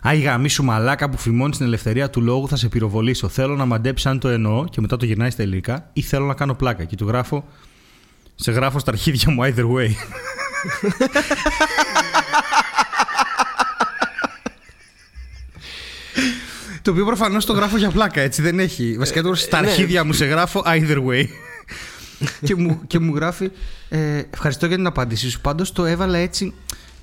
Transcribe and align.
Άι 0.00 0.20
γαμί 0.20 0.48
σου 0.48 0.64
μαλάκα 0.64 1.10
που 1.10 1.18
φημώνεις 1.18 1.56
την 1.56 1.66
ελευθερία 1.66 2.10
του 2.10 2.22
λόγου, 2.22 2.48
θα 2.48 2.56
σε 2.56 2.68
πυροβολήσω. 2.68 3.28
Θέλω 3.28 3.56
να 3.56 3.64
μαντέψει 3.64 4.08
αν 4.08 4.18
το 4.18 4.28
εννοώ 4.28 4.64
και 4.64 4.80
μετά 4.80 4.96
το 4.96 5.04
γυρνάει 5.04 5.30
στα 5.30 5.42
ελληνικά 5.42 5.90
ή 5.92 6.02
θέλω 6.02 6.26
να 6.26 6.34
κάνω 6.34 6.54
πλάκα. 6.54 6.84
Και 6.84 6.96
του 6.96 7.06
γράφω. 7.06 7.48
Σε 8.34 8.52
γράφω 8.52 8.78
στα 8.78 8.90
αρχίδια 8.90 9.30
μου 9.30 9.42
either 9.44 9.64
way. 9.74 9.88
το 16.82 16.90
οποίο 16.90 17.04
προφανώς 17.04 17.44
το 17.44 17.52
γράφω 17.52 17.76
για 17.76 17.90
πλάκα, 17.90 18.20
έτσι 18.20 18.42
δεν 18.42 18.58
έχει. 18.58 18.96
Βασικά 18.98 19.22
το 19.22 19.34
στα 19.34 19.60
ναι. 19.60 19.66
αρχίδια 19.68 20.04
μου 20.04 20.12
σε 20.12 20.24
γράφω 20.24 20.62
either 20.66 21.04
way. 21.06 21.24
και, 22.46 22.54
μου, 22.54 22.80
και 22.86 22.98
μου 22.98 23.14
γράφει 23.14 23.50
ε, 23.88 24.22
Ευχαριστώ 24.30 24.66
για 24.66 24.76
την 24.76 24.86
απάντησή 24.86 25.30
σου. 25.30 25.40
Πάντως 25.40 25.72
το 25.72 25.84
έβαλα 25.84 26.18
έτσι, 26.18 26.54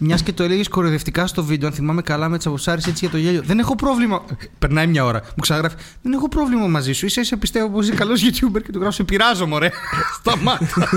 μιας 0.03 0.23
και 0.23 0.33
το 0.33 0.43
έλεγες 0.43 0.67
κοροϊδευτικά 0.67 1.27
στο 1.27 1.43
βίντεο. 1.43 1.67
Αν 1.67 1.73
θυμάμαι 1.73 2.01
καλά, 2.01 2.29
με 2.29 2.37
τσαμποσάρι 2.37 2.81
έτσι 2.87 2.99
για 2.99 3.09
το 3.09 3.17
γέλιο. 3.17 3.41
Δεν 3.41 3.59
έχω 3.59 3.75
πρόβλημα. 3.75 4.23
Περνάει 4.59 4.87
μια 4.87 5.05
ώρα. 5.05 5.21
Μου 5.21 5.41
ξαναγράφει 5.41 5.75
Δεν 6.01 6.13
έχω 6.13 6.29
πρόβλημα 6.29 6.67
μαζί 6.67 6.93
σου. 6.93 7.05
Είσαι, 7.05 7.21
είσαι 7.21 7.37
πιστεύω 7.37 7.69
πως 7.69 7.85
είσαι 7.85 7.95
καλός 7.95 8.21
YouTuber 8.23 8.61
και 8.63 8.71
του 8.71 8.79
γράφω 8.79 8.91
Σε 8.91 9.03
πειράζω, 9.03 9.45
μωρέ. 9.45 9.69
Σταμάτα. 10.19 10.89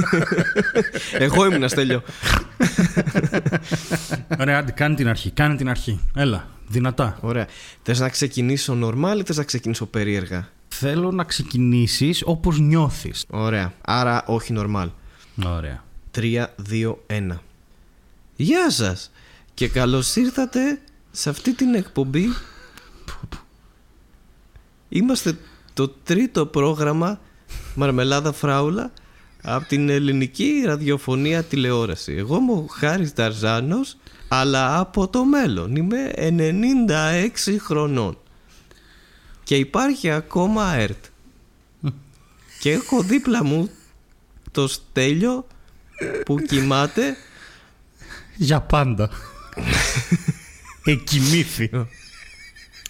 Εγώ 1.12 1.46
ήμουν 1.46 1.68
στέλιο. 1.68 2.02
Ωραία, 4.40 4.58
άντε, 4.58 4.70
κάνε 4.70 4.94
την 4.94 5.08
αρχή. 5.08 5.30
Κάνε 5.30 5.56
την 5.56 5.68
αρχή. 5.68 6.00
Έλα, 6.14 6.48
δυνατά. 6.68 7.18
Ωραία. 7.20 7.46
Θες 7.82 8.00
να 8.00 8.08
ξεκινήσω 8.08 8.78
normal 8.82 9.16
ή 9.18 9.22
θες 9.22 9.36
να 9.36 9.44
ξεκινήσω 9.44 9.86
περίεργα; 9.86 10.48
Θέλω 10.68 11.10
να 11.10 11.24
ξεκινήσεις 11.24 12.22
όπως 12.24 12.58
νιώθεις. 12.58 13.24
Ωραία. 13.30 13.72
Άρα 13.80 14.24
όχι 14.26 14.54
normal. 14.56 14.88
Ωραία. 15.44 15.84
3, 16.10 16.46
2, 16.70 16.98
1. 17.06 17.40
Γεια 18.36 18.70
σας 18.70 19.10
και 19.54 19.68
καλώς 19.68 20.16
ήρθατε 20.16 20.80
σε 21.10 21.28
αυτή 21.28 21.54
την 21.54 21.74
εκπομπή. 21.74 22.26
Είμαστε 24.88 25.38
το 25.74 25.88
τρίτο 25.88 26.46
πρόγραμμα 26.46 27.20
Μαρμελάδα 27.74 28.32
Φράουλα 28.32 28.92
από 29.42 29.66
την 29.66 29.88
ελληνική 29.88 30.62
ραδιοφωνία 30.66 31.42
τηλεόραση. 31.42 32.12
Εγώ 32.12 32.36
είμαι 32.36 32.52
ο 32.52 32.66
Χάρης 32.70 33.12
Ταρζάνος 33.12 33.96
αλλά 34.28 34.78
από 34.78 35.08
το 35.08 35.24
μέλλον 35.24 35.76
είμαι 35.76 36.12
96 36.88 37.56
χρονών 37.58 38.18
και 39.44 39.56
υπάρχει 39.56 40.10
ακόμα 40.10 40.74
ΕΡΤ 40.74 41.04
και 42.60 42.72
έχω 42.72 43.02
δίπλα 43.02 43.44
μου 43.44 43.70
το 44.50 44.68
Στέλιο 44.68 45.46
που 46.24 46.38
κοιμάται 46.38 47.16
Για 48.36 48.60
πάντα. 48.60 49.10
Εκοιμήθη. 50.84 51.70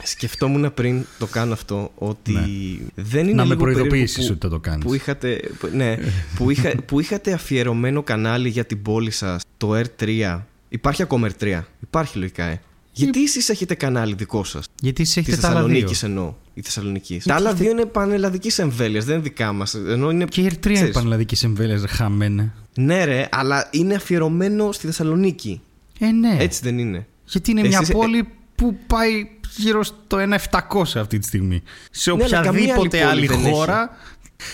Σκεφτόμουν 0.02 0.74
πριν 0.74 1.04
το 1.18 1.26
κάνω 1.26 1.52
αυτό 1.52 1.92
ότι 1.94 2.32
Ναι. 2.32 2.46
δεν 2.94 3.24
είναι 3.26 3.34
Να 3.34 3.42
με 3.44 3.48
λίγο 3.48 3.64
περίεργο 3.64 3.86
προειδοποιήσεις 3.88 4.26
που- 4.26 4.30
ότι 4.32 4.40
θα 4.40 4.48
το 4.48 4.58
κάνεις. 4.60 4.84
Που 4.84 4.94
είχατε, 4.94 5.40
που- 5.58 5.70
ναι, 5.72 5.96
που, 6.36 6.50
είχα, 6.50 6.72
που 6.86 7.00
είχατε 7.00 7.32
αφιερωμένο 7.32 8.02
κανάλι 8.02 8.48
για 8.48 8.64
την 8.64 8.82
πόλη 8.82 9.10
σας, 9.10 9.42
το 9.56 9.74
R3. 9.98 10.40
Υπάρχει 10.68 11.02
ακόμα 11.02 11.28
R3. 11.38 11.60
Υπάρχει 11.82 12.18
λογικά, 12.18 12.44
ε. 12.44 12.60
Γιατί 12.92 13.22
εσείς 13.22 13.48
έχετε 13.48 13.74
κανάλι 13.74 14.14
δικό 14.14 14.44
σας; 14.44 14.66
Γιατί 14.80 15.02
εσείς 15.02 15.14
Τη 15.14 15.20
έχετε 15.20 15.36
τα 15.36 15.48
άλλα 15.48 15.56
δύο. 15.64 15.68
Θεσσαλονίκη 15.68 16.04
εννοώ. 16.04 16.34
Η 16.58 16.62
Θεσσαλονίκη. 16.62 17.20
Τα 17.24 17.34
άλλα 17.34 17.54
δύο 17.54 17.70
είναι 17.70 17.84
πανελλαδικής 17.84 18.58
εμβέλειας, 18.58 19.04
δεν 19.04 19.14
είναι 19.14 19.22
δικά 19.22 19.52
μας. 19.52 19.74
Ενώ 19.74 20.10
είναι. 20.10 20.24
Και 20.24 20.40
η 20.40 20.46
R3 20.52 20.64
είναι 20.66 20.74
ξέρεις. 20.74 20.94
πανελλαδικής 20.94 21.42
εμβέλειας, 21.44 21.80
ρε 21.80 21.86
χαμένε. 21.86 22.52
Ναι, 22.74 23.04
ρε, 23.04 23.28
αλλά 23.30 23.68
είναι 23.70 23.94
αφιερωμένο 23.94 24.72
στη 24.72 24.86
Θεσσαλονίκη. 24.86 25.60
Ε, 25.98 26.06
ναι. 26.10 26.36
Έτσι 26.38 26.60
δεν 26.62 26.78
είναι. 26.78 27.06
Γιατί 27.24 27.50
είναι 27.50 27.60
Εσείς- 27.60 27.78
μια 27.78 27.88
πόλη 27.98 28.28
που 28.54 28.76
πάει 28.86 29.28
γύρω 29.56 29.82
στο 29.82 30.18
1.700 30.18 30.98
αυτή 31.00 31.18
τη 31.18 31.26
στιγμή. 31.26 31.62
Σε 31.90 32.12
Ναι, 32.14 32.24
αλλά 32.24 32.40
καμία 32.40 32.50
οποιαδήποτε 32.50 33.02
άλλη 33.04 33.10
άλλη 33.10 33.26
πόλη 33.26 33.42
δεν 33.42 33.52
χώρα 33.52 33.90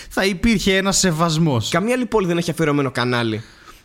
θα 0.09 0.25
υπήρχε 0.25 0.75
ένας 0.77 0.97
σεβασμός. 0.97 1.69
Καμία 1.69 1.93
άλλη 1.93 2.05
πόλη 2.05 2.27
δεν 2.27 2.37
έχει 2.37 2.51
αφιερωμένο 2.51 2.91
κανάλι. 2.91 3.41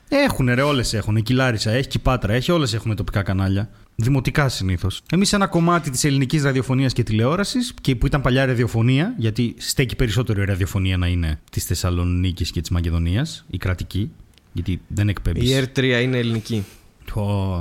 Έχουν 0.09 0.55
ρε, 0.55 0.63
όλες 0.63 0.95
έχουν. 0.95 1.17
Η 1.17 1.23
Κιλάρισα 1.23 1.71
έχει, 1.71 1.89
και 1.89 1.97
η 1.99 2.03
Πάτρα 2.03 2.33
έχει, 2.33 2.53
όλες 2.53 2.75
έχουν 2.75 2.97
τοπικά 2.97 3.23
κανάλια. 3.23 3.71
Δημοτικά 3.97 4.49
συνήθως. 4.49 5.03
Εμείς 5.13 5.33
ένα 5.33 5.47
κομμάτι 5.47 5.91
της 5.91 6.05
ελληνικής 6.05 6.43
ραδιοφωνίας 6.43 6.93
και 6.93 7.03
τηλεόρασης, 7.03 7.75
και 7.81 7.97
που 7.97 8.07
ήταν 8.07 8.21
παλιά 8.21 8.47
ραδιοφωνία, 8.47 9.15
γιατί 9.17 9.55
στέκει 9.59 9.97
περισσότερο 9.97 10.43
η 10.43 10.45
ραδιοφωνία 10.45 10.97
να 10.97 11.07
είναι 11.07 11.41
της 11.51 11.65
Θεσσαλονίκης 11.65 12.51
και 12.51 12.61
της 12.61 12.71
Μακεδονίας, 12.71 13.45
η 13.51 13.57
κρατική, 13.57 14.11
γιατί 14.53 14.81
δεν 14.87 15.09
εκπέμπεις. 15.09 15.51
Η 15.51 15.65
R3 15.65 16.01
είναι 16.03 16.19
ελληνική. 16.19 16.65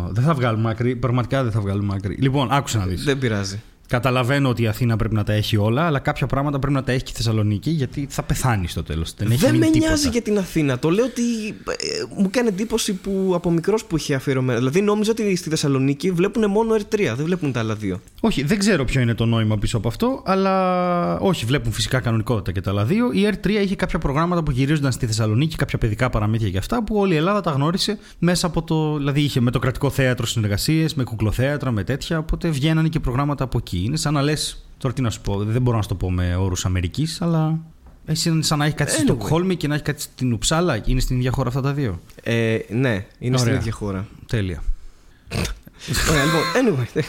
δεν 0.09 0.23
θα 0.23 0.33
βγάλουμε 0.33 0.69
άκρη. 0.69 0.95
Πραγματικά 0.95 1.43
δεν 1.43 1.51
θα 1.51 1.61
βγάλουμε 1.61 1.93
άκρη. 1.95 2.15
Λοιπόν, 2.19 2.51
άκουσα 2.51 2.77
να 2.77 2.85
δεις. 2.85 3.03
Δεν 3.03 3.17
πειράζει. 3.17 3.61
Καταλαβαίνω 3.87 4.49
ότι 4.49 4.61
η 4.61 4.67
Αθήνα 4.67 4.95
πρέπει 4.95 5.15
να 5.15 5.23
τα 5.23 5.33
έχει 5.33 5.57
όλα, 5.57 5.85
αλλά 5.85 5.99
κάποια 5.99 6.27
πράγματα 6.27 6.59
πρέπει 6.59 6.73
να 6.73 6.83
τα 6.83 6.91
έχει 6.91 7.03
και 7.03 7.11
η 7.13 7.15
Θεσσαλονίκη, 7.15 7.69
γιατί 7.69 8.07
θα 8.09 8.23
πεθάνει 8.23 8.67
στο 8.67 8.83
τέλος. 8.83 9.13
Δεν, 9.17 9.31
έχει 9.31 9.39
δεν 9.39 9.51
μείνει 9.51 9.65
με 9.65 9.71
τίποτα. 9.71 9.87
νοιάζει 9.87 10.09
για 10.09 10.21
την 10.21 10.37
Αθήνα. 10.37 10.79
Το 10.79 10.89
λέω 10.89 11.05
ότι 11.05 11.21
ε, 11.47 12.21
μου 12.21 12.29
κάνει 12.31 12.47
εντύπωση 12.47 12.93
που 12.93 13.31
από 13.35 13.51
μικρός 13.51 13.85
που 13.85 13.97
είχε 13.97 14.15
αφιερωμένο. 14.15 14.57
Δηλαδή 14.59 14.81
νόμιζα 14.81 15.11
ότι 15.11 15.35
στη 15.35 15.49
Θεσσαλονίκη 15.49 16.11
βλέπουν 16.11 16.49
μόνο 16.49 16.75
R3, 16.75 16.97
δεν 17.15 17.25
βλέπουν 17.25 17.51
τα 17.51 17.59
άλλα 17.59 17.75
δύο. 17.75 18.01
Όχι, 18.19 18.43
δεν 18.43 18.59
ξέρω 18.59 18.85
ποιο 18.85 19.01
είναι 19.01 19.13
το 19.13 19.25
νόημα 19.25 19.57
πίσω 19.57 19.77
από 19.77 19.87
αυτό, 19.87 20.21
αλλά 20.25 21.19
όχι, 21.19 21.45
βλέπουν 21.45 21.71
φυσικά 21.71 21.99
κανονικότητα 21.99 22.51
και 22.51 22.61
τα 22.61 22.69
άλλα 22.69 22.85
δύο. 22.85 23.11
Η 23.11 23.29
R3 23.31 23.49
είχε 23.49 23.75
κάποια 23.75 23.99
προγράμματα 23.99 24.43
που 24.43 24.51
γυρίζονταν 24.51 24.91
στη 24.91 25.05
Θεσσαλονίκη, 25.05 25.55
κάποια 25.55 25.77
παιδικά 25.77 26.09
παραμύθια 26.09 26.49
και 26.49 26.57
αυτά, 26.57 26.83
που 26.83 26.95
όλη 26.95 27.13
η 27.13 27.17
Ελλάδα 27.17 27.41
τα 27.41 27.51
γνώρισε 27.51 27.97
μέσα 28.19 28.47
από 28.47 28.63
το. 28.63 28.97
Δηλαδή 28.97 29.21
είχε 29.21 29.39
με 29.39 29.51
το 29.51 29.59
κρατικό 29.59 29.89
θέατρο 29.89 30.25
συνεργασίες, 30.25 30.93
με 30.93 31.03
κουκλοθέατρα, 31.03 31.71
με 31.71 31.83
τέτοια. 31.83 32.17
Οπότε 32.17 32.49
βγαίνανε 32.49 32.87
και 32.87 32.99
προγράμματα 32.99 33.43
από 33.43 33.57
εκεί. 33.57 33.76
Είναι 33.83 33.97
σαν 33.97 34.13
να 34.13 34.21
λες. 34.21 34.65
Τώρα 34.77 34.93
τι 34.93 35.01
να 35.01 35.09
σου 35.09 35.21
πω, 35.21 35.43
δεν 35.43 35.61
μπορώ 35.61 35.77
να 35.77 35.83
σου 35.83 35.89
το 35.89 35.95
πω 35.95 36.11
με 36.11 36.35
όρους 36.35 36.65
Αμερικής, 36.65 37.21
αλλά. 37.21 37.59
Εσύ 38.05 38.29
είναι 38.29 38.43
σαν 38.43 38.57
να 38.57 38.65
έχει 38.65 38.75
κάτι 38.75 38.91
στη 38.91 39.01
Anyway. 39.01 39.05
Στοκχόλμη 39.05 39.55
και 39.55 39.67
να 39.67 39.73
έχει 39.73 39.83
κάτι 39.83 40.01
στην 40.01 40.33
Ουψάλα. 40.33 40.81
Είναι 40.85 40.99
στην 40.99 41.17
ίδια 41.17 41.31
χώρα 41.31 41.47
αυτά 41.47 41.61
τα 41.61 41.73
δύο. 41.73 41.99
Ε, 42.23 42.57
ναι, 42.69 43.05
είναι 43.19 43.37
στην 43.37 43.49
Ωραία. 43.49 43.59
ίδια 43.59 43.71
χώρα. 43.71 44.07
Τέλεια. 44.27 44.63
Ωραία, 46.09 46.23
λοιπόν, 46.23 46.41
anyway. 46.55 46.99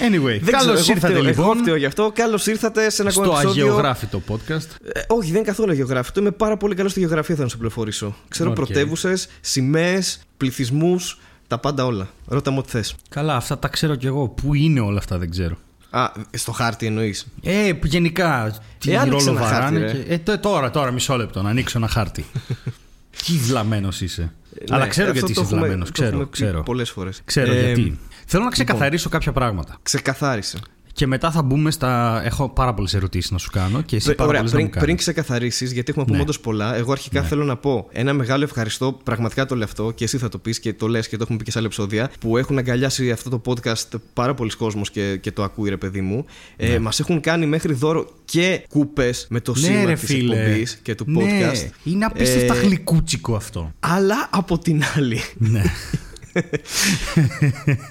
Anyway, 0.00 0.40
Δεν 0.42 0.52
καλώς 0.52 0.60
ξέρω, 0.60 0.72
εγώ 0.72 0.92
ήρθατε 0.92 1.12
φταίω, 1.12 1.22
λοιπόν 1.22 1.44
Εγώ 1.44 1.54
φταίω 1.54 1.76
γι' 1.76 1.84
αυτό. 1.84 2.10
Καλώς 2.14 2.46
ήρθατε 2.46 2.90
σε 2.90 3.02
ένα 3.02 3.10
στο 3.10 3.20
ακόμα 3.20 3.40
επεισόδιο. 3.40 3.64
αγεωγράφητο 3.64 4.22
podcast. 4.28 4.68
Ε, 4.92 5.00
όχι, 5.08 5.26
δεν 5.26 5.36
είναι 5.36 5.46
καθόλου 5.46 5.70
αγεωγράφητο. 5.70 6.20
Είμαι 6.20 6.30
πάρα 6.30 6.56
πολύ 6.56 6.74
καλός 6.74 6.90
στη 6.90 7.00
γεωγραφία, 7.00 7.36
θα 7.36 7.42
να 7.42 7.48
σου 7.48 7.56
πληροφορήσω. 7.56 8.14
Ξέρω 8.28 8.50
Οκ. 8.50 8.54
πρωτεύουσες, 8.54 9.28
σημαίες, 9.40 10.20
πληθυσμούς, 10.36 11.20
τα 11.48 11.58
πάντα 11.58 11.84
όλα. 11.84 12.08
Ρώτα 12.26 12.50
μου 12.50 12.58
ό,τι 12.58 12.70
θες. 12.70 12.94
Καλά, 13.08 13.36
αυτά 13.36 13.58
τα 13.58 13.68
ξέρω 13.68 13.94
κι 13.94 14.06
εγώ. 14.06 14.28
Πού 14.28 14.54
είναι 14.54 14.80
όλα 14.80 14.98
αυτά 14.98 15.18
δεν 15.18 15.30
ξέρω. 15.30 15.56
Α, 15.96 16.10
στο 16.30 16.52
χάρτη 16.52 16.86
εννοείς. 16.86 17.26
Ε, 17.42 17.72
γενικά. 17.82 18.54
Τι 18.78 18.92
Ε, 18.92 18.96
άνοιξε 18.98 19.26
ρόλο 19.30 19.38
ένα 19.40 19.48
βαράνε. 19.50 19.78
χάρτη, 19.80 19.98
και... 20.04 20.12
ε, 20.12 20.18
τ- 20.18 20.40
τώρα, 20.40 20.70
τώρα, 20.70 20.90
μισό 20.90 21.16
λεπτό, 21.16 21.42
να 21.42 21.50
ανοίξω 21.50 21.78
ένα 21.78 21.88
χάρτη. 21.88 22.24
Τι 23.26 23.32
βλαμμένος 23.32 24.00
είσαι. 24.00 24.32
Αλλά 24.70 24.82
Ναι, 24.84 24.88
ξέρω 24.90 25.06
αυτό 25.10 25.18
γιατί 25.18 25.34
το 25.34 25.40
είσαι 25.40 25.54
έχουμε- 25.54 25.58
βλαμμένος. 25.60 25.86
το 25.86 25.92
Ξέρω, 25.92 26.08
έχουμε 26.08 26.24
πει 26.24 26.30
ξέρω. 26.30 26.62
Πολλές 26.62 26.90
φορές. 26.90 27.20
Ξέρω 27.24 27.52
Ε, 27.52 27.60
γιατί. 27.64 27.98
Θέλω 28.26 28.44
να 28.44 28.50
ξεκαθαρίσω 28.50 29.08
κάποια 29.08 29.32
πράγματα. 29.32 29.76
Ξεκαθάρισε. 29.82 30.58
Και 30.96 31.06
μετά 31.06 31.30
θα 31.30 31.42
μπούμε 31.42 31.70
στα. 31.70 32.20
Έχω 32.24 32.48
πάρα 32.48 32.74
πολλές 32.74 32.94
ερωτήσεις 32.94 33.30
να 33.30 33.38
σου 33.38 33.50
κάνω 33.50 33.82
και 33.82 33.96
εσύ 33.96 34.04
Πρι- 34.04 34.16
πάρα 34.16 34.28
Ωραία, 34.28 34.40
πολλές 34.40 34.52
να 34.52 34.58
πριν, 34.58 34.64
μου 34.64 34.70
κάνεις. 34.80 34.84
πριν 34.86 34.96
ξεκαθαρίσεις, 34.96 35.72
γιατί 35.72 35.90
έχουμε 35.90 36.04
πούμε 36.04 36.16
Ναι. 36.16 36.22
όντως 36.22 36.40
πολλά, 36.40 36.76
εγώ 36.76 36.92
αρχικά 36.92 37.22
θέλω 37.22 37.44
να 37.44 37.56
πω 37.56 37.86
ένα 37.92 38.12
μεγάλο 38.12 38.44
ευχαριστώ. 38.44 38.98
Πραγματικά 39.04 39.46
το 39.46 39.54
λέω 39.54 39.64
αυτό 39.64 39.90
και 39.90 40.04
εσύ 40.04 40.18
θα 40.18 40.28
το 40.28 40.38
πεις 40.38 40.60
και 40.60 40.72
το 40.74 40.86
λες 40.88 41.08
και 41.08 41.16
το 41.16 41.22
έχουμε 41.22 41.38
πει 41.38 41.44
και 41.44 41.50
σε 41.50 41.58
άλλα 41.58 41.66
επεισόδια. 41.66 42.10
Που 42.20 42.36
έχουν 42.36 42.58
αγκαλιάσει 42.58 43.10
αυτό 43.10 43.30
το 43.38 43.40
podcast 43.46 43.98
πάρα 44.12 44.34
πολλοί 44.34 44.50
κόσμος 44.50 44.90
και, 44.90 45.16
και 45.16 45.32
το 45.32 45.42
ακούει, 45.42 45.68
ρε 45.68 45.76
παιδί 45.76 46.00
μου. 46.00 46.24
Ε, 46.56 46.68
Ναι. 46.68 46.78
Μας 46.78 47.00
έχουν 47.00 47.20
κάνει 47.20 47.46
μέχρι 47.46 47.72
δώρο 47.72 48.06
και 48.24 48.64
κούπες 48.68 49.26
με 49.30 49.40
το 49.40 49.52
Ναι, 49.52 49.58
σήμα 49.58 49.84
ρε 49.84 49.92
της 49.94 50.02
φίλε. 50.04 50.36
εκπομπή 50.36 50.66
και 50.82 50.94
του 50.94 51.04
Ναι, 51.08 51.22
podcast. 51.22 51.70
είναι 51.84 52.04
απίστευτα 52.04 52.54
Ε, 52.56 52.60
γλυκούτσικο 52.60 53.34
αυτό. 53.36 53.72
Αλλά 53.80 54.28
από 54.30 54.58
την 54.58 54.82
άλλη, 54.96 55.20
ναι. 55.34 55.62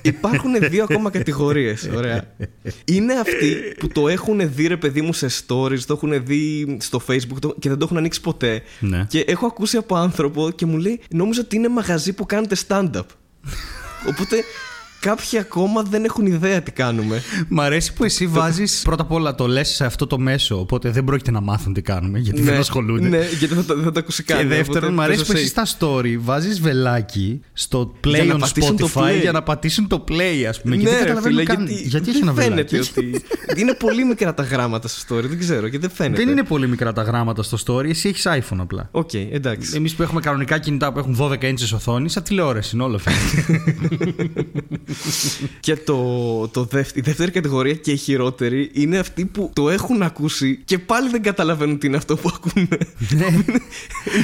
Υπάρχουν 0.01 0.51
δύο 0.69 0.83
ακόμα 0.83 1.09
κατηγορίες. 1.09 1.89
Ωραία. 1.95 2.23
Είναι 2.85 3.13
αυτοί 3.13 3.55
που 3.79 3.87
το 3.87 4.07
έχουν 4.07 4.53
δει, 4.55 4.67
ρε 4.67 4.77
παιδί 4.77 5.01
μου, 5.01 5.13
σε 5.13 5.27
stories, 5.27 5.79
το 5.79 5.93
έχουν 5.93 6.25
δει 6.25 6.77
στο 6.81 7.01
Facebook 7.07 7.37
το- 7.39 7.55
και 7.59 7.69
δεν 7.69 7.77
το 7.77 7.85
έχουν 7.85 7.97
ανοίξει 7.97 8.21
ποτέ. 8.21 8.61
Ναι. 8.79 9.05
Και 9.09 9.19
έχω 9.19 9.45
ακούσει 9.45 9.77
από 9.77 9.95
άνθρωπο 9.95 10.49
και 10.51 10.65
μου 10.65 10.77
λέει: 10.77 11.01
Νόμιζα 11.09 11.41
ότι 11.41 11.55
είναι 11.55 11.67
μαγαζί 11.69 12.13
που 12.13 12.25
κάνετε 12.25 12.55
stand-up. 12.67 13.05
Οπότε 14.09 14.43
κάποιοι 15.03 15.39
ακόμα 15.39 15.81
δεν 15.83 16.03
έχουν 16.03 16.25
ιδέα 16.25 16.61
τι 16.61 16.71
κάνουμε. 16.71 17.21
Μ' 17.47 17.59
αρέσει 17.61 17.93
που 17.93 18.03
εσύ 18.03 18.27
βάζει 18.27 18.63
πρώτα 18.83 19.01
απ' 19.03 19.11
όλα 19.11 19.35
το 19.35 19.47
λες 19.47 19.69
σε 19.69 19.85
αυτό 19.85 20.07
το 20.07 20.19
μέσο. 20.19 20.59
Οπότε 20.59 20.89
δεν 20.89 21.03
πρόκειται 21.03 21.31
να 21.31 21.41
μάθουν 21.41 21.73
τι 21.73 21.81
κάνουμε, 21.81 22.19
γιατί 22.19 22.41
δεν 22.41 22.59
ασχολούνται. 22.59 23.07
Ναι, 23.07 23.27
γιατί 23.39 23.53
δεν 23.55 23.65
το, 23.65 23.75
δεν 23.79 23.93
το 23.93 23.99
ακούσει 23.99 24.23
Και 24.23 24.33
καν. 24.33 24.47
δεύτερον, 24.47 24.77
οπότε 24.77 24.91
μου 24.93 25.01
αρέσει 25.01 25.19
παίζω 25.19 25.31
που 25.33 25.37
εσύ 25.37 25.53
safe. 25.55 25.63
στα 25.65 25.77
story 25.79 26.15
βάζεις 26.19 26.61
βελάκι 26.61 27.41
στο 27.53 27.93
play 28.03 28.09
Για 28.13 28.23
να 28.23 28.35
on 28.35 28.39
πατήσουν 28.39 28.77
το 28.77 28.89
Spotify 28.93 29.01
play. 29.01 29.21
για 29.21 29.31
να 29.31 29.43
πατήσουν 29.43 29.87
το 29.87 30.03
play, 30.09 30.43
ας 30.49 30.61
πούμε. 30.61 30.75
και 30.75 30.83
Ναι, 30.83 30.89
δεν 30.89 30.99
ρε 30.99 31.05
καταλαβαίνω 31.05 31.35
φίλε, 31.35 31.43
καν. 31.43 31.67
γιατί, 31.67 31.87
γιατί 31.87 32.09
έχει 32.09 32.19
δεν 32.19 32.27
ένα 32.29 32.41
φαίνεται 32.41 32.77
βελάκι; 32.77 32.89
ότι. 32.99 33.21
είναι 33.61 33.73
πολύ 33.73 34.05
μικρά 34.05 34.33
τα 34.33 34.43
γράμματα 34.43 34.87
στο 34.87 35.15
story, 35.17 35.23
δεν 35.23 35.39
ξέρω 35.39 35.69
και 35.69 35.79
δεν 35.79 35.89
φαίνεται. 35.89 36.23
Δεν 36.23 36.31
είναι 36.31 36.43
πολύ 36.43 36.67
μικρά 36.67 36.93
τα 36.93 37.01
γράμματα 37.01 37.43
στο 37.43 37.57
story, 37.65 37.89
εσύ 37.89 38.07
έχεις 38.09 38.27
iPhone 38.27 38.57
απλά. 38.59 38.87
Οκ, 38.91 39.13
εντάξει. 39.13 39.71
Εμείς 39.75 39.95
που 39.95 40.01
έχουμε 40.03 40.21
κανονικά 40.21 40.57
κινητά 40.59 40.91
που 40.93 40.99
έχουν 40.99 41.17
12 41.19 41.33
inches 41.41 41.71
οθόνης, 41.73 42.11
σαν 42.11 42.23
τηλεόραση 42.23 42.71
είναι 42.75 42.83
όλο 42.83 42.97
φαίνεται. 42.97 43.61
και 45.59 45.75
το, 45.75 46.47
το 46.47 46.63
δεύ- 46.63 46.95
η 46.97 47.01
δεύτερη 47.01 47.31
κατηγορία 47.31 47.73
και 47.73 47.91
η 47.91 47.97
χειρότερη 47.97 48.69
είναι 48.73 48.97
αυτοί 48.97 49.25
που 49.25 49.51
το 49.53 49.69
έχουν 49.69 50.01
ακούσει 50.01 50.61
και 50.65 50.79
πάλι 50.79 51.09
δεν 51.09 51.21
καταλαβαίνουν 51.21 51.77
τι 51.79 51.87
είναι 51.87 51.97
αυτό 51.97 52.15
που 52.17 52.31
ακούνε. 52.35 52.67
Ναι. 53.09 53.25
είναι 53.25 53.61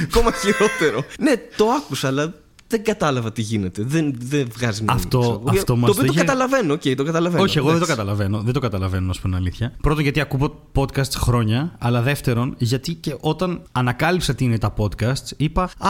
ακόμα 0.04 0.32
χειρότερο. 0.32 1.06
ναι, 1.20 1.34
το 1.58 1.66
άκουσα, 1.70 2.08
αλλά 2.08 2.34
δεν 2.70 2.84
κατάλαβα 2.84 3.32
τι 3.32 3.42
γίνεται. 3.42 3.84
Δεν, 3.86 4.14
δεν 4.18 4.48
βγάζει 4.58 4.80
νόημα. 4.84 4.94
Αυτό- 4.94 5.20
ξέρω. 5.20 5.60
αυτό 5.60 5.76
μας 5.76 5.86
το 5.86 5.92
οποίο 5.92 5.94
το 5.94 6.08
το 6.08 6.14
είχε- 6.14 6.20
καταλαβαίνω, 6.24 6.74
οκ, 6.74 6.82
το 6.96 7.04
καταλαβαίνω. 7.04 7.44
Όχι, 7.44 7.58
εγώ 7.58 7.68
δεν 7.68 7.78
το 7.78 7.84
Εντάξει. 7.84 8.02
καταλαβαίνω. 8.02 8.42
Δεν 8.42 8.54
το 8.54 8.60
καταλαβαίνω, 8.60 9.06
να 9.08 9.14
σου 9.14 9.22
πω 9.22 9.28
την 9.28 9.38
αλήθεια. 9.38 9.74
Πρώτον, 9.82 10.04
γιατί 10.04 10.20
ακούω 10.20 10.62
podcast 10.76 11.12
χρόνια. 11.16 11.76
Αλλά 11.80 12.02
δεύτερον, 12.02 12.56
γιατί 12.58 12.94
και 12.94 13.16
όταν 13.20 13.62
ανακάλυψα 13.72 14.36
τι 14.36 14.44
είναι 14.44 14.58
τα 14.58 14.74
podcast, 14.78 15.24
είπα 15.38 15.64
Α, 15.78 15.90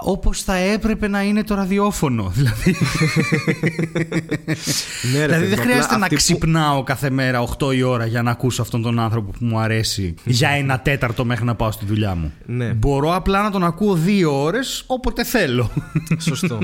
όπως 0.00 0.42
θα 0.42 0.54
έπρεπε 0.54 1.08
να 1.08 1.22
είναι 1.22 1.44
το 1.44 1.54
ραδιόφωνο. 1.54 2.32
Δηλαδή, 2.36 2.76
Ναι, 5.12 5.18
ρε, 5.18 5.26
δηλαδή 5.26 5.40
παιδί 5.40 5.46
δεν 5.46 5.58
μου, 5.58 5.62
χρειάζεται 5.62 5.84
απλά 5.84 5.98
να 5.98 6.04
αυτοί 6.04 6.08
που- 6.16 6.20
ξυπνάω 6.22 6.82
κάθε 6.82 7.10
μέρα 7.10 7.40
8 7.58 7.72
η 7.74 7.82
ώρα 7.82 8.06
για 8.06 8.22
να 8.22 8.30
ακούσω 8.30 8.62
αυτόν 8.62 8.82
τον 8.82 8.98
άνθρωπο 8.98 9.30
που 9.30 9.44
μου 9.44 9.58
αρέσει 9.58 10.14
για 10.24 10.48
ένα 10.48 10.80
τέταρτο 10.80 11.24
μέχρι 11.24 11.44
να 11.44 11.54
πάω 11.54 11.70
στη 11.70 11.84
δουλειά 11.84 12.14
μου. 12.14 12.32
Ναι. 12.46 12.72
Μπορώ 12.72 13.14
απλά 13.14 13.42
να 13.42 13.50
τον 13.50 13.64
ακούω 13.64 13.94
δύο 13.94 14.42
ώρες 14.42 14.84
όποτε 14.86 15.24
θέλω. 15.24 15.70
Σωστό. 16.18 16.58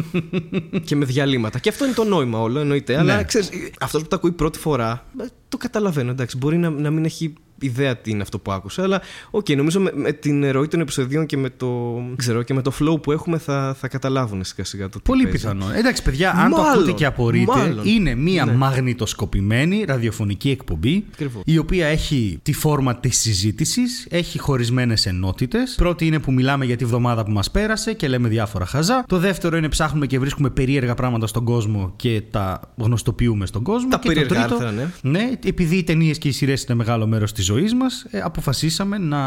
και 0.85 0.97
με 0.97 1.05
διαλύματα. 1.05 1.59
Και 1.59 1.69
αυτό 1.69 1.85
είναι 1.85 1.95
το 1.95 2.05
νόημα 2.05 2.41
όλο, 2.41 2.59
εννοείται. 2.59 2.97
Αλλά 2.99 3.17
Ναι. 3.17 3.25
ξέρεις, 3.25 3.49
αυτός 3.81 4.03
που 4.03 4.09
τα 4.09 4.17
ακούει 4.17 4.33
πρώτη 4.33 4.59
φορά, 4.59 5.05
ε, 5.21 5.25
το 5.49 5.57
καταλαβαίνω. 5.57 6.11
Εντάξει, 6.11 6.37
μπορεί 6.37 6.57
να, 6.59 6.71
να 6.71 6.91
μην 6.91 7.05
έχει 7.05 7.33
ιδέα 7.61 7.97
τι 7.97 8.11
είναι 8.11 8.23
αυτό 8.23 8.39
που 8.39 8.53
άκουσε. 8.53 8.83
Αλλά, 8.83 9.01
οκ, 9.31 9.49
νομίζω 9.49 9.81
με, 9.81 9.91
με 9.95 10.13
την 10.13 10.51
ροή 10.51 10.69
των 10.69 10.81
επεισοδίων 10.81 11.27
και 11.27 11.37
με 11.37 11.51
το, 11.51 12.03
ξέρω, 12.17 12.43
και 12.43 12.55
με 12.55 12.63
το 12.63 12.73
flow 12.81 13.03
που 13.03 13.13
έχουμε 13.13 13.39
θα, 13.39 13.77
θα 13.81 13.89
καταλάβουν 13.89 14.45
σιγά 14.45 14.65
σιγά 14.65 14.89
το 14.89 14.99
τι 14.99 15.05
Πολύ 15.05 15.23
παίζει. 15.23 15.39
πιθανό. 15.39 15.67
Εντάξει, 15.77 16.03
παιδιά, 16.03 16.31
αν 16.31 16.51
το 16.51 16.57
Μάλλον, 16.57 16.73
ακούτε 16.73 16.93
και 16.93 17.05
απορείτε, 17.07 17.53
μάλλον. 17.57 17.87
είναι 17.87 18.15
μία 18.15 18.45
Ναι. 18.45 18.53
μαγνητοσκοπημένη 18.53 19.85
ραδιοφωνική 19.87 20.51
εκπομπή, 20.51 21.05
Ακριβώς. 21.13 21.43
η 21.45 21.59
οποία 21.59 21.87
έχει 21.87 22.39
τη 22.43 22.53
φόρμα 22.53 22.97
της 22.97 23.19
συζήτησης, 23.19 24.07
έχει 24.11 24.39
χωρισμένες 24.39 25.07
ενότητες. 25.07 25.75
Πρώτη 25.77 26.07
είναι 26.07 26.19
που 26.19 26.33
μιλάμε 26.33 26.65
για 26.65 26.77
τη 26.77 26.85
βδομάδα 26.85 27.25
που 27.25 27.31
μας 27.31 27.51
πέρασε 27.51 27.93
και 27.93 28.09
λέμε 28.09 28.29
διάφορα 28.29 28.67
χαζά. 28.67 29.05
Το 29.09 29.19
δεύτερο 29.19 29.57
είναι 29.57 29.69
ψάχνουμε 29.69 30.07
και 30.07 30.19
βρίσκουμε 30.19 30.51
περίεργα 30.51 30.95
πράγματα 30.95 31.27
στον 31.27 31.45
κόσμο 31.45 31.93
και 31.97 32.23
τα 32.31 32.61
γνωστοποιούμε 32.77 33.47
στον 33.47 33.63
κόσμο. 33.63 33.89
Τα 33.89 33.99
και 33.99 34.09
περίεργα 34.09 34.29
το 34.49 34.55
τρίτο, 34.57 34.67
άρθρα, 34.67 34.89
ναι. 35.03 35.19
ναι, 35.19 35.31
επειδή 35.45 35.77
οι 35.77 35.83
ταινίες 35.85 36.19
και 36.19 36.29
οι 36.29 36.33
σειρές 36.33 36.63
είναι 36.65 36.75
μεγάλο 36.77 37.07
μέρος 37.07 37.33
της 37.33 37.45
ζωή 37.45 37.54
μας, 37.75 38.07
ε, 38.11 38.21
αποφασίσαμε 38.21 38.99
να, 38.99 39.19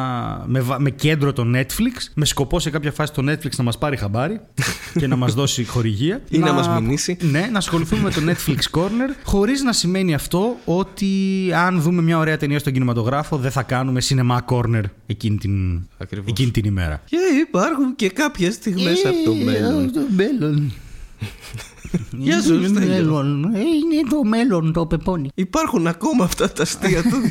με, 0.48 0.60
βα- 0.60 0.80
με 0.82 0.90
κέντρο 0.90 1.34
το 1.34 1.44
Netflix, 1.56 2.08
με 2.16 2.26
σκοπό 2.26 2.60
σε 2.60 2.70
κάποια 2.70 2.92
φάση 2.92 3.14
το 3.14 3.32
Netflix 3.32 3.56
να 3.58 3.64
μας 3.64 3.78
πάρει 3.78 3.98
χαμπάρι 3.98 4.40
και 5.00 5.08
να 5.08 5.16
μας 5.16 5.34
δώσει 5.34 5.66
χορηγία. 5.66 6.22
Ή 6.30 6.38
να 6.38 6.54
μας 6.54 6.68
μηνύσει. 6.70 7.18
Ναι, 7.22 7.50
να 7.52 7.58
ασχοληθούμε 7.58 8.02
με 8.02 8.10
το 8.12 8.22
Netflix 8.28 8.80
Corner, 8.80 9.16
χωρίς 9.24 9.62
να 9.64 9.74
σημαίνει 9.74 10.14
αυτό 10.14 10.56
ότι 10.66 11.08
αν 11.56 11.82
δούμε 11.82 12.02
μια 12.02 12.18
ωραία 12.18 12.38
ταινία 12.38 12.60
στον 12.60 12.74
κινηματογράφο, 12.74 13.38
δεν 13.38 13.52
θα 13.52 13.64
κάνουμε 13.64 14.02
cinema 14.10 14.38
corner 14.50 14.82
εκείνη 15.06 15.38
την, 15.38 15.82
Ακριβώς. 15.98 16.30
εκείνη 16.30 16.52
την 16.52 16.66
ημέρα. 16.66 17.02
Και 17.06 17.18
υπάρχουν 17.48 17.96
και 17.96 18.10
κάποιες 18.10 18.54
στιγμές 18.54 19.06
από 19.06 19.16
το 19.26 19.34
μέλλον. 19.34 20.72
Το 21.20 21.98
μέλλον. 22.12 22.28
Γεια 22.28 22.42
σου, 22.42 22.54
Είναι 22.54 22.68
το 22.68 22.74
Στέλιο. 22.74 22.88
μέλλον. 22.94 23.56
Ε, 23.56 23.60
Είναι 23.60 24.10
το 24.10 24.24
μέλλον 24.24 24.74
το 24.74 24.86
πεπόνι. 24.86 25.30
Υπάρχουν 25.36 25.88
ακόμα 25.88 26.24
αυτά 26.24 26.52
τα 26.52 26.62
αστεία 26.64 27.02
του 27.04 27.22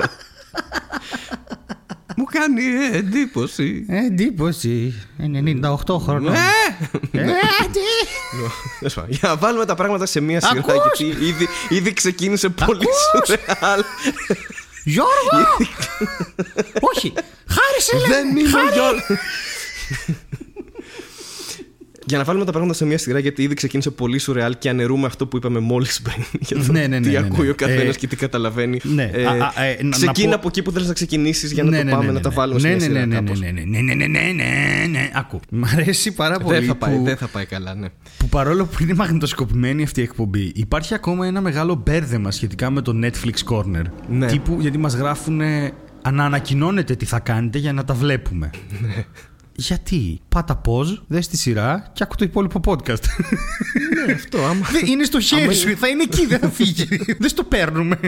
2084. 0.00 0.02
Μου 2.18 2.24
κάνει 2.24 2.62
ε, 2.64 2.96
εντύπωση. 2.96 3.86
Εντύπωση. 3.88 4.94
98 5.86 5.98
χρόνια. 6.00 6.32
Ε! 6.32 7.18
Ε, 7.18 7.24
τι. 7.72 7.80
Τέλος 8.78 8.94
πάντων, 8.94 9.10
Για 9.10 9.28
να 9.28 9.36
βάλουμε 9.36 9.64
τα 9.64 9.74
πράγματα 9.74 10.06
σε 10.06 10.20
μία 10.20 10.40
σειρά, 10.40 10.60
Ακούς; 10.60 11.00
γιατί 11.00 11.24
ήδη, 11.26 11.48
ήδη 11.68 11.92
ξεκίνησε 11.92 12.48
πολύ 12.48 12.86
σουρεάλ. 13.26 13.82
Γιώργο! 14.84 15.46
Όχι! 16.94 17.12
Χάρισε 17.48 18.08
Δεν 18.08 18.26
λέμε! 18.26 18.40
είμαι 18.40 18.48
Χάρη! 18.50 18.72
Γιώργο. 18.72 19.00
Για 22.08 22.18
να 22.18 22.24
βάλουμε 22.24 22.44
τα 22.44 22.50
πράγματα 22.50 22.74
σε 22.74 22.84
μία 22.84 22.98
σειρά, 22.98 23.18
γιατί 23.18 23.42
ήδη 23.42 23.54
ξεκίνησε 23.54 23.90
πολύ 23.90 24.18
σουρεάλ 24.18 24.54
και 24.58 24.68
αναιρούμε 24.68 25.06
αυτό 25.06 25.26
που 25.26 25.36
είπαμε 25.36 25.58
μόλις 25.58 26.02
πριν. 26.02 26.24
Για 26.48 26.56
το 26.66 26.72
Ναι, 26.72 26.80
ναι, 26.80 26.86
ναι, 26.86 27.00
τι 27.00 27.10
ναι, 27.12 27.20
ναι. 27.20 27.26
ακούει 27.26 27.48
ο 27.48 27.54
καθένας 27.54 27.94
Ε, 27.94 27.98
και 27.98 28.06
τι 28.06 28.16
καταλαβαίνει. 28.16 28.80
ναι, 28.82 29.10
Ε, 29.12 29.26
α, 29.26 29.30
α, 29.56 29.62
ε, 29.64 29.78
να- 29.82 29.88
ξεκίνα 29.90 30.26
να 30.28 30.30
πω- 30.30 30.38
από 30.38 30.48
εκεί 30.48 30.62
που 30.62 30.70
θέλει 30.70 30.86
να 30.86 30.92
ξεκινήσεις 30.92 31.52
για 31.52 31.64
να 31.64 31.84
το 31.84 31.90
πάμε 31.90 32.12
να 32.12 32.20
τα 32.20 32.30
βάλουμε 32.30 32.60
σε 32.60 32.68
ναι, 32.68 32.74
μία 32.74 32.86
ναι, 32.86 32.92
σειρά. 32.92 33.06
ναι, 33.06 33.06
ναι, 33.06 33.14
κάπως. 33.14 33.40
ναι, 33.40 33.50
ναι, 33.50 33.62
ναι, 33.64 33.80
ναι, 33.80 33.94
ναι, 33.94 34.06
ναι, 34.06 34.20
ναι, 34.32 34.86
ναι. 34.90 35.10
Ακού. 35.14 35.40
Μ' 35.50 35.64
αρέσει 35.64 36.12
πάρα 36.12 36.38
πολύ 36.38 36.58
Δεν 36.58 36.66
θα 36.66 36.74
πάει, 36.74 36.96
που, 36.96 37.02
δεν 37.04 37.16
θα 37.16 37.26
πάει 37.26 37.44
καλά, 37.46 37.74
ναι. 37.74 37.86
που 38.16 38.28
παρόλο 38.28 38.64
που 38.64 38.76
είναι 38.82 38.94
μαγνητοσκοπημένη 38.94 39.82
αυτή 39.82 40.00
η 40.00 40.02
εκπομπή, 40.02 40.52
υπάρχει 40.54 40.94
ακόμα 40.94 41.26
ένα 41.26 41.40
μεγάλο 41.40 41.82
μπέρδεμα 41.84 42.30
σχετικά 42.30 42.70
με 42.70 42.80
το 42.82 42.92
Netflix 43.04 43.52
Corner. 43.54 43.82
Ναι. 44.10 44.26
Τύπου 44.26 44.56
γιατί 44.60 44.78
μας 44.78 44.94
γράφουν 44.94 45.40
ανανακοινώνετε 46.02 46.94
τι 46.96 47.04
θα 47.04 47.18
κάνετε 47.18 47.58
για 47.58 47.72
να 47.72 47.84
τα 47.84 47.94
βλέπουμε. 47.94 48.50
Ναι. 49.58 49.64
Γιατί; 49.66 50.20
Πάτα 50.28 50.60
pause, 50.64 50.98
δες 51.06 51.28
τη 51.28 51.36
σειρά 51.36 51.90
και 51.92 52.02
άκου 52.02 52.14
το 52.16 52.24
υπόλοιπο 52.24 52.60
podcast. 52.64 53.02
Ναι, 54.06 54.12
αυτό 54.12 54.38
άμα. 54.44 54.66
Δεν- 54.72 54.86
είναι 54.86 55.04
στο 55.04 55.20
χέρι 55.20 55.42
Άμα 55.42 55.52
σου, 55.52 55.68
είναι- 55.68 55.76
θα 55.76 55.88
είναι 55.88 56.02
εκεί, 56.02 56.26
δεν 56.26 56.38
θα 56.38 56.48
φύγει. 56.50 56.86
δεν 57.20 57.28
στο 57.28 57.44
παίρνουμε. 57.44 57.98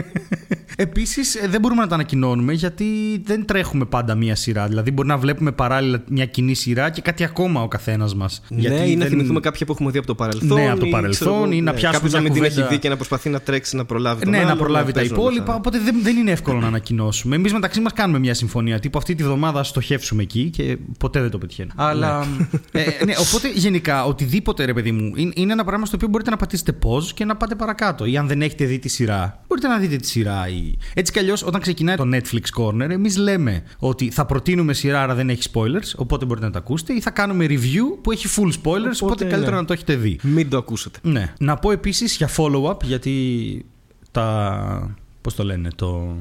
Επίσης, 0.81 1.37
δεν 1.49 1.61
μπορούμε 1.61 1.81
να 1.81 1.87
τα 1.87 1.93
ανακοινώνουμε 1.95 2.53
γιατί 2.53 2.85
δεν 3.25 3.45
τρέχουμε 3.45 3.85
πάντα 3.85 4.15
μία 4.15 4.35
σειρά. 4.35 4.67
Δηλαδή, 4.67 4.91
μπορεί 4.91 5.07
να 5.07 5.17
βλέπουμε 5.17 5.51
παράλληλα 5.51 6.03
μια 6.09 6.25
κοινή 6.25 6.53
σειρά 6.53 6.89
και 6.89 7.01
κάτι 7.01 7.23
ακόμα 7.23 7.61
ο 7.61 7.67
καθένας 7.67 8.15
μας. 8.15 8.41
ναι, 8.49 8.67
ή 8.75 8.95
να 8.95 9.05
θυμηθούμε 9.05 9.39
κάποια 9.39 9.65
που 9.65 9.71
έχουμε 9.71 9.91
δει 9.91 9.97
από 9.97 10.07
το 10.07 10.15
παρελθόν. 10.15 10.57
Ναι, 10.61 10.69
από 10.69 10.79
το 10.79 10.85
ή, 10.85 10.89
παρελθόν, 10.89 11.27
ξέρω 11.27 11.43
εγώ, 11.43 11.51
ή 11.51 11.61
να 11.61 11.71
ναι, 11.71 11.77
πιάσουμε 11.77 11.91
κάποιος 11.91 12.13
να 12.13 12.19
μην 12.21 12.31
μια 12.31 12.41
την 12.41 12.43
έχει 12.43 12.53
κουβέντα. 12.53 12.73
δει 12.75 12.79
και 12.81 12.89
να 12.89 12.95
προσπαθεί 12.95 13.29
να 13.29 13.39
τρέξει 13.39 13.75
να 13.75 13.85
προλάβει 13.85 14.21
τον 14.21 14.31
Ναι, 14.31 14.37
να 14.37 14.43
άλλον, 14.45 14.57
προλάβει 14.57 14.91
τα 14.91 14.99
παίζουν 14.99 15.17
υπόλοιπα. 15.17 15.43
αυτά. 15.43 15.55
Οπότε 15.55 15.79
δεν, 15.79 15.95
δεν 16.01 16.17
είναι 16.17 16.31
εύκολο 16.31 16.59
να 16.59 16.67
ανακοινώσουμε. 16.67 17.35
Εμείς 17.35 17.53
μεταξύ 17.53 17.79
μας 17.79 17.93
κάνουμε 17.93 18.19
μια 18.19 18.33
συμφωνία. 18.33 18.79
Τύπου 18.79 18.97
αυτή 18.97 19.15
τη 19.15 19.23
βδομάδα 19.23 19.63
στοχεύσουμε 19.63 20.21
εκεί 20.21 20.49
και 20.49 20.77
ποτέ 20.99 21.21
δεν 21.21 21.29
το 21.29 21.37
πετυχαίνουμε. 21.37 21.73
Αλλά. 21.77 22.27
ε, 22.71 22.81
ναι, 23.05 23.13
οπότε 23.19 23.49
γενικά 23.53 24.05
οτιδήποτε 24.05 24.65
ρε 24.65 24.73
παιδί 24.73 24.91
μου 24.91 25.11
είναι, 25.15 25.31
είναι 25.35 25.53
ένα 25.53 25.63
πράγμα 25.63 25.85
στο 25.85 25.95
οποίο 25.95 26.07
μπορείτε 26.07 26.29
να 26.29 26.37
πατήσετε 26.37 26.77
pause 26.83 27.03
και 27.13 27.25
να 27.25 27.35
πάτε 27.35 27.55
παρακάτω. 27.55 28.05
Ή 28.05 28.17
αν 28.17 28.27
δεν 28.27 28.41
έχετε 28.41 28.65
δει 28.65 28.79
τη 28.79 28.89
σειρά, 28.89 29.43
μπορείτε 29.47 29.67
να 29.67 29.77
δείτε 29.77 29.95
τη 29.95 30.07
σειρά. 30.07 30.47
Ή... 30.49 30.68
Έτσι 30.93 31.11
κι 31.11 31.19
αλλιώς, 31.19 31.43
όταν 31.43 31.61
ξεκινάει 31.61 31.95
το 31.95 32.09
Netflix 32.13 32.61
Corner, 32.61 32.89
εμείς 32.89 33.17
λέμε 33.17 33.63
ότι 33.79 34.09
θα 34.09 34.25
προτείνουμε 34.25 34.73
σειρά, 34.73 35.01
άρα 35.01 35.15
δεν 35.15 35.29
έχει 35.29 35.49
spoilers, 35.53 35.93
οπότε 35.95 36.25
μπορείτε 36.25 36.45
να 36.45 36.51
τα 36.51 36.59
ακούσετε, 36.59 36.93
ή 36.93 37.01
θα 37.01 37.09
κάνουμε 37.09 37.45
review 37.49 37.97
που 38.01 38.11
έχει 38.11 38.27
full 38.35 38.51
spoilers, 38.63 38.99
οπότε, 39.01 39.25
καλύτερα 39.25 39.55
ναι. 39.55 39.61
να 39.61 39.65
το 39.65 39.73
έχετε 39.73 39.95
δει. 39.95 40.19
Μην 40.21 40.49
το 40.49 40.57
ακούσετε. 40.57 40.99
Ναι. 41.01 41.33
Να 41.39 41.55
πω 41.55 41.71
επίσης 41.71 42.15
για 42.15 42.29
follow-up, 42.37 42.83
γιατί 42.83 43.65
τα. 44.11 44.95
Πώς 45.21 45.35
το 45.35 45.43
λένε, 45.43 45.69
το. 45.75 46.17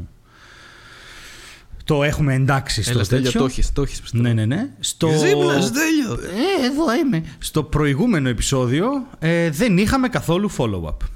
Το 1.88 2.02
έχουμε 2.02 2.34
εντάξει 2.34 2.82
στο 2.82 2.90
Έλα, 2.90 3.04
Στέλιο, 3.04 3.24
τέτοιο. 3.24 3.40
το 3.40 3.46
έχεις, 3.46 3.72
το 3.72 3.82
έχεις, 3.82 4.00
πιστεύω. 4.00 4.22
Ναι, 4.22 4.32
ναι, 4.32 4.44
ναι. 4.44 4.68
Στο... 4.80 5.08
Ζήμνας, 5.08 5.64
Στέλιο. 5.64 6.12
Ε, 6.12 6.66
εδώ 6.66 6.94
είμαι. 7.04 7.22
Στο 7.38 7.62
προηγούμενο 7.62 8.28
επεισόδιο 8.28 8.86
ε, 9.18 9.50
δεν 9.50 9.78
είχαμε 9.78 10.08
καθόλου 10.08 10.50
follow-up. 10.56 10.96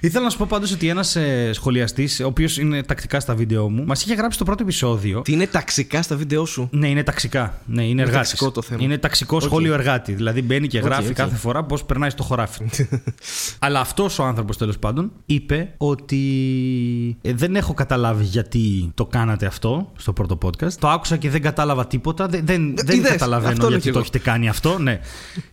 Ήθελα 0.00 0.24
να 0.24 0.30
σου 0.30 0.38
πω 0.38 0.46
πάντως 0.48 0.72
ότι 0.72 0.88
ένας 0.88 1.16
ε, 1.16 1.50
σχολιαστής, 1.52 2.20
ο 2.20 2.26
οποίος 2.26 2.58
είναι 2.58 2.82
τακτικά 2.82 3.20
στα 3.20 3.34
βίντεο 3.34 3.70
μου, 3.70 3.84
μας 3.86 4.02
είχε 4.02 4.14
γράψει 4.14 4.38
το 4.38 4.44
πρώτο 4.44 4.62
επεισόδιο. 4.62 5.22
Τι 5.22 5.32
είναι 5.32 5.46
ταξικά 5.46 6.02
στα 6.02 6.16
βίντεο 6.16 6.44
σου; 6.44 6.68
Ναι, 6.72 6.88
είναι 6.88 7.02
ταξικά. 7.02 7.60
Ναι, 7.66 7.84
είναι 7.84 8.02
εργάτης. 8.02 8.28
ταξικό 8.28 8.50
το 8.50 8.62
θέμα. 8.62 8.82
Είναι 8.82 8.98
ταξικό 8.98 9.36
Οκ. 9.36 9.42
σχόλιο 9.42 9.74
εργάτη. 9.74 10.12
Δηλαδή 10.12 10.42
μπαίνει 10.42 10.66
και 10.68 10.78
Οκ, 10.78 10.84
γράφει 10.84 11.08
οκ. 11.08 11.14
κάθε 11.14 11.36
φορά 11.36 11.64
πώς 11.64 11.84
περνάει 11.84 12.10
στο 12.10 12.22
χωράφι. 12.22 12.64
Αλλά 13.58 13.80
αυτός 13.80 14.18
ο 14.18 14.24
άνθρωπος 14.24 14.56
τέλος 14.56 14.78
πάντων 14.78 15.12
είπε 15.26 15.74
ότι 15.76 16.20
ε, 17.22 17.32
δεν 17.32 17.56
έχω 17.56 17.74
καταλάβει 17.74 18.24
γιατί 18.24 18.75
το 18.94 19.06
κάνατε 19.06 19.46
αυτό 19.46 19.92
στο 19.96 20.12
πρώτο 20.12 20.38
podcast. 20.44 20.72
Το 20.72 20.88
άκουσα 20.88 21.16
και 21.16 21.30
δεν 21.30 21.42
κατάλαβα 21.42 21.86
τίποτα. 21.86 22.26
Δεν, 22.26 22.46
δεν, 22.46 22.74
δεν 22.76 22.96
είδες, 22.96 23.10
καταλαβαίνω 23.10 23.50
αυτό 23.52 23.60
λέω 23.68 23.70
γιατί 23.70 23.84
κι 23.86 23.92
το 23.92 23.98
εγώ. 23.98 24.08
έχετε 24.12 24.30
κάνει 24.30 24.48
αυτό. 24.48 24.78
Ναι. 24.78 25.00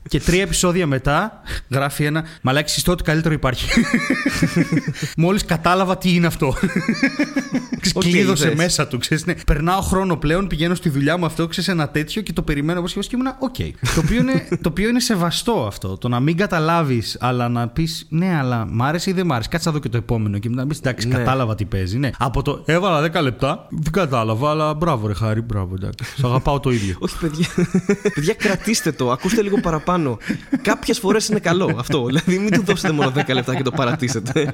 και 0.07 0.19
τρία 0.19 0.41
επεισόδια 0.41 0.87
μετά 0.87 1.41
γράφει 1.69 2.03
ένα 2.03 2.23
Μαλάκες, 2.41 2.71
είστε 2.71 2.91
ό,τι 2.91 3.03
καλύτερο 3.03 3.33
υπάρχει. 3.33 3.67
Μόλις 5.17 5.45
κατάλαβα 5.45 5.97
τι 5.97 6.13
είναι 6.13 6.27
αυτό. 6.27 6.53
Οκ, 7.93 8.03
Κλείδωσε 8.03 8.45
είδες. 8.45 8.57
μέσα 8.57 8.87
του. 8.87 8.97
Ξέρεις, 8.97 9.25
ναι. 9.25 9.33
Περνάω 9.45 9.81
χρόνο 9.81 10.15
πλέον, 10.17 10.47
πηγαίνω 10.47 10.75
στη 10.75 10.89
δουλειά 10.89 11.17
μου 11.17 11.25
αυτό, 11.25 11.47
ξέρεις 11.47 11.69
ένα 11.69 11.89
τέτοιο 11.89 12.21
και 12.21 12.33
το 12.33 12.41
περιμένω 12.41 12.79
όπως 12.79 12.93
και 12.93 13.15
ήμουν. 13.15 13.27
Οκ. 13.39 13.55
το, 13.95 14.01
οποίο 14.03 14.19
είναι, 14.21 14.47
το 14.61 14.69
οποίο 14.69 14.89
είναι 14.89 14.99
σεβαστό 14.99 15.65
αυτό. 15.67 15.97
Το 15.97 16.07
να 16.07 16.19
μην 16.19 16.37
καταλάβεις, 16.37 17.17
αλλά 17.19 17.49
να 17.49 17.67
πεις 17.67 18.05
ναι, 18.09 18.35
αλλά 18.37 18.65
μ' 18.69 18.83
άρεσε 18.83 19.09
ή 19.09 19.13
δεν 19.13 19.25
μ' 19.25 19.33
άρεσε. 19.33 19.49
Κάτσε 19.49 19.67
να 19.69 19.73
δω 19.75 19.81
και 19.81 19.89
το 19.89 19.97
επόμενο 19.97 20.37
και 20.39 20.49
να 20.49 20.67
πεις 20.67 20.77
εντάξει, 20.77 21.07
Ναι. 21.07 21.15
κατάλαβα 21.15 21.55
τι 21.55 21.65
παίζει. 21.65 21.97
Ναι. 21.97 22.09
Από 22.17 22.41
το 22.41 22.63
έβαλα 22.65 23.01
10 23.13 23.21
λεπτά, 23.21 23.67
δεν 23.69 23.91
κατάλαβα, 23.91 24.49
αλλά 24.49 24.73
μπράβο, 24.73 25.07
ρε 25.07 25.13
Χάρη, 25.13 25.41
μπράβο, 25.41 25.73
εντάξει. 25.81 26.05
Σ' 26.17 26.23
αγαπάω 26.23 26.59
το 26.59 26.69
ίδιο. 26.69 26.95
Όχι, 26.99 27.17
παιδιά. 27.19 27.47
παιδιά, 28.13 28.33
κρατήστε 28.33 28.91
το. 28.91 29.11
Ακούστε 29.11 29.41
λίγο 29.41 29.59
παραπάνω. 29.59 30.17
Κάποιες 30.61 30.99
φορές 30.99 31.27
είναι 31.27 31.39
καλό 31.39 31.75
αυτό. 31.79 32.05
Δηλαδή, 32.05 32.37
μην 32.37 32.51
του 32.51 32.63
δώσετε 32.63 32.93
μόνο 32.93 33.11
10 33.15 33.33
λεπτά 33.33 33.55
και 33.55 33.63
το 33.63 33.71
παρατήσετε. 33.71 34.53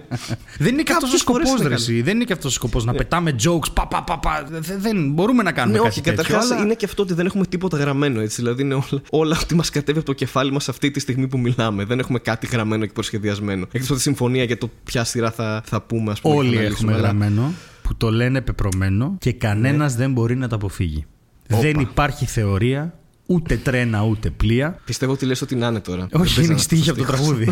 Δεν 0.58 0.74
είναι 0.74 0.84
και 0.84 0.92
αυτός 0.94 1.10
ο 1.10 1.18
Κάποιες 1.18 1.22
φορές 1.24 1.48
σκοπός, 1.48 1.60
είναι 1.60 1.68
ρε. 1.70 1.74
εσύ. 1.76 2.02
Δεν 2.02 2.16
είναι 2.16 2.24
και 2.24 2.34
αυτός 2.34 2.52
ο 2.52 2.54
σκοπός 2.54 2.86
να 2.86 2.94
πετάμε 2.94 3.36
jokes. 3.44 3.74
Πα, 3.74 3.88
πα, 3.88 4.04
πα, 4.04 4.20
πα. 4.20 4.46
Δε- 4.50 4.78
Δεν 4.78 5.12
μπορούμε 5.12 5.44
να 5.44 5.52
κάνουμε 5.52 5.78
Ναι, 5.78 5.84
κάτι 5.84 5.90
όχι, 6.00 6.02
τέτοιο, 6.02 6.24
καταρχά 6.24 6.54
αλλά- 6.56 6.64
είναι 6.64 6.74
και 6.74 6.86
αυτό 6.86 7.04
ότι 7.04 7.14
δεν 7.14 7.26
έχουμε 7.26 7.46
τίποτα 7.46 7.78
γραμμένο 7.78 8.20
έτσι. 8.22 8.36
Δηλαδή 8.42 8.62
είναι 8.62 8.74
όλα, 8.74 9.02
όλα 9.10 9.38
ότι 9.44 9.56
μας 9.56 9.70
κατέβει 9.70 9.98
από 9.98 10.08
το 10.08 10.14
κεφάλι 10.14 10.52
μας 10.52 10.70
αυτή 10.70 10.92
τη 10.92 11.00
στιγμή 11.00 11.28
που 11.28 11.38
μιλάμε. 11.40 11.86
Δεν 11.86 12.00
έχουμε 12.00 12.20
κάτι 12.20 12.48
γραμμένο 12.48 12.86
και 12.86 12.92
προσχεδιασμένο. 12.94 13.66
Εκτός 13.72 13.86
από 13.88 13.96
τη 13.96 14.02
συμφωνία 14.02 14.44
για 14.44 14.58
το 14.58 14.70
ποια 14.84 15.04
σειρά 15.04 15.32
θα, 15.32 15.62
θα 15.66 15.82
πούμε, 15.82 16.12
ας 16.12 16.22
πούμε. 16.22 16.36
Όλοι 16.36 16.50
και 16.50 16.56
θα 16.56 16.62
έχουμε 16.64 16.94
αναλύσουμε, 16.94 16.94
αλλά- 16.94 17.28
γραμμένο 17.28 17.54
που 17.90 17.96
το 17.98 18.12
λένε 18.12 18.42
πεπρωμένο 18.42 19.16
και 19.20 19.34
κανένας 19.34 19.96
δεν 19.96 20.12
μπορεί 20.12 20.36
να 20.36 20.48
το 20.48 20.56
αποφύγει. 20.56 21.06
Όπα. 21.52 21.62
Δεν 21.62 21.80
υπάρχει 21.80 22.26
θεωρία, 22.26 22.94
ούτε 23.26 23.56
τρένα 23.58 24.04
ούτε 24.04 24.30
πλοία. 24.30 24.80
Πιστεύω 24.86 25.12
ότι 25.12 25.26
λες 25.26 25.42
ότι 25.42 25.56
να 25.56 25.68
είναι 25.68 25.80
τώρα. 25.80 26.08
Όχι, 26.12 26.34
Δεν 26.34 26.44
είναι 26.44 26.48
παίζει 26.48 26.64
στίχοι 26.64 26.90
ένας 26.90 27.02
από 27.02 27.12
το 27.12 27.14
τραγούδι. 27.18 27.48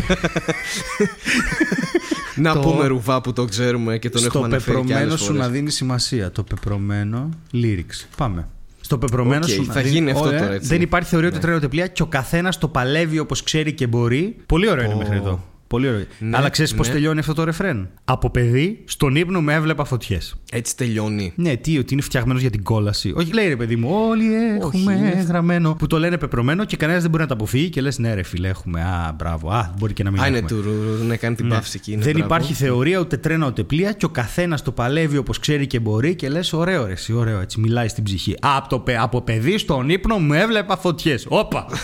Να 2.36 2.52
Το- 2.52 2.60
πούμε 2.60 2.86
Ρουβά 2.86 3.20
που 3.20 3.32
το 3.32 3.44
ξέρουμε 3.44 3.98
και 3.98 4.10
τον 4.10 4.20
Στο 4.20 4.28
έχουμε 4.28 4.44
αναφέρει 4.44 4.76
και 4.76 4.82
πεπρωμένο 4.82 5.06
άλλες 5.08 5.18
σου 5.20 5.26
φορές. 5.26 5.40
να 5.42 5.48
δίνει 5.48 5.70
σημασία. 5.70 6.30
Το 6.30 6.42
πεπρωμένο 6.42 7.28
lyrics. 7.52 8.06
Πάμε. 8.16 8.48
Στο 8.80 8.98
πεπρωμένο 8.98 9.44
Οκ, 9.44 9.50
σου 9.50 9.64
να 9.66 9.72
θα 9.72 9.80
δίνει- 9.80 9.94
γίνει 9.94 10.10
αυτό 10.10 10.26
Ωραία. 10.26 10.40
τώρα, 10.40 10.52
έτσι. 10.52 10.68
Δεν 10.68 10.80
υπάρχει 10.80 11.08
θεωρία 11.08 11.28
Ναι. 11.28 11.34
ούτε 11.34 11.42
τρένα 11.42 11.58
ούτε 11.58 11.68
πλοία 11.68 11.86
και 11.86 12.02
ο 12.02 12.06
καθένας 12.06 12.58
το 12.58 12.68
παλεύει 12.68 13.18
όπως 13.18 13.42
ξέρει 13.42 13.72
και 13.72 13.86
μπορεί. 13.86 14.36
Πολύ 14.46 14.70
ωραίο 14.70 14.84
είναι 14.84 14.94
Ω. 14.94 14.96
μέχρι 14.98 15.16
εδώ. 15.16 15.44
Πολύ 15.68 15.88
ωραίο. 15.88 16.04
Ναι, 16.18 16.36
Αλλά 16.36 16.48
ξέρεις 16.48 16.74
πώς 16.74 16.86
ναι. 16.88 16.92
τελειώνει 16.94 17.18
αυτό 17.18 17.32
το 17.34 17.44
ρεφρέν; 17.44 17.88
Από 18.04 18.30
παιδί, 18.30 18.82
στον 18.84 19.16
ύπνο 19.16 19.40
με 19.40 19.54
έβλεπα 19.54 19.84
φωτιές. 19.84 20.34
Έτσι 20.52 20.76
τελειώνει. 20.76 21.32
Ναι, 21.36 21.56
τι, 21.56 21.78
ότι 21.78 21.92
είναι 21.92 22.02
φτιαγμένος 22.02 22.40
για 22.40 22.50
την 22.50 22.62
κόλαση. 22.62 23.12
Όχι, 23.16 23.32
λέει 23.32 23.48
ρε 23.48 23.56
παιδί 23.56 23.76
μου, 23.76 23.90
όλοι 24.08 24.24
έχουμε 24.60 24.92
είναι- 24.92 25.24
γραμμένο. 25.28 25.74
Που 25.74 25.86
το 25.86 25.98
λένε 25.98 26.18
πεπρωμένο 26.18 26.64
και 26.64 26.76
κανένας 26.76 27.02
δεν 27.02 27.10
μπορεί 27.10 27.22
να 27.22 27.28
το 27.28 27.34
αποφύγει 27.34 27.68
και 27.68 27.80
λες, 27.80 27.98
ναι, 27.98 28.14
ρε 28.14 28.22
φίλε, 28.22 28.48
έχουμε. 28.48 28.80
Α, 28.82 29.14
μπράβο. 29.18 29.50
Α, 29.50 29.74
μπορεί 29.78 29.92
και 29.92 30.02
να 30.02 30.10
μην 30.10 30.20
Α, 30.22 30.26
είναι 30.26 30.38
έχουμε. 30.38 30.60
του 30.60 30.68
ρου, 30.98 31.04
ναι, 31.06 31.16
κάνει 31.16 31.34
την 31.34 31.46
Ναι. 31.46 31.54
παύση 31.54 31.76
εκεί. 31.80 31.92
είναι, 31.92 32.02
δεν 32.02 32.12
μπράβο. 32.12 32.26
υπάρχει 32.34 32.52
θεωρία 32.54 32.98
ούτε 32.98 33.16
τρένα 33.16 33.46
ούτε 33.46 33.62
πλοία 33.62 33.92
και 33.92 34.04
ο 34.04 34.08
καθένας 34.08 34.62
το 34.62 34.72
παλεύει 34.72 35.16
όπως 35.16 35.38
ξέρει 35.38 35.66
και 35.66 35.78
μπορεί 35.80 36.14
και 36.14 36.28
λες: 36.28 36.52
Ωραίο, 36.52 36.86
ρε, 36.86 36.92
εσύ, 36.92 37.12
ωραίο, 37.12 37.40
έτσι 37.40 37.60
μιλάει 37.60 37.88
στην 37.88 38.04
ψυχή. 38.04 38.34
Από, 38.40 38.68
το, 38.68 38.78
παι- 38.78 38.98
από 39.00 39.20
παιδί 39.22 39.58
στον 39.58 39.88
ύπνο 39.88 40.18
μου 40.18 40.32
έβλεπα 40.32 40.76
φωτιές. 40.76 41.26
Όπα! 41.28 41.66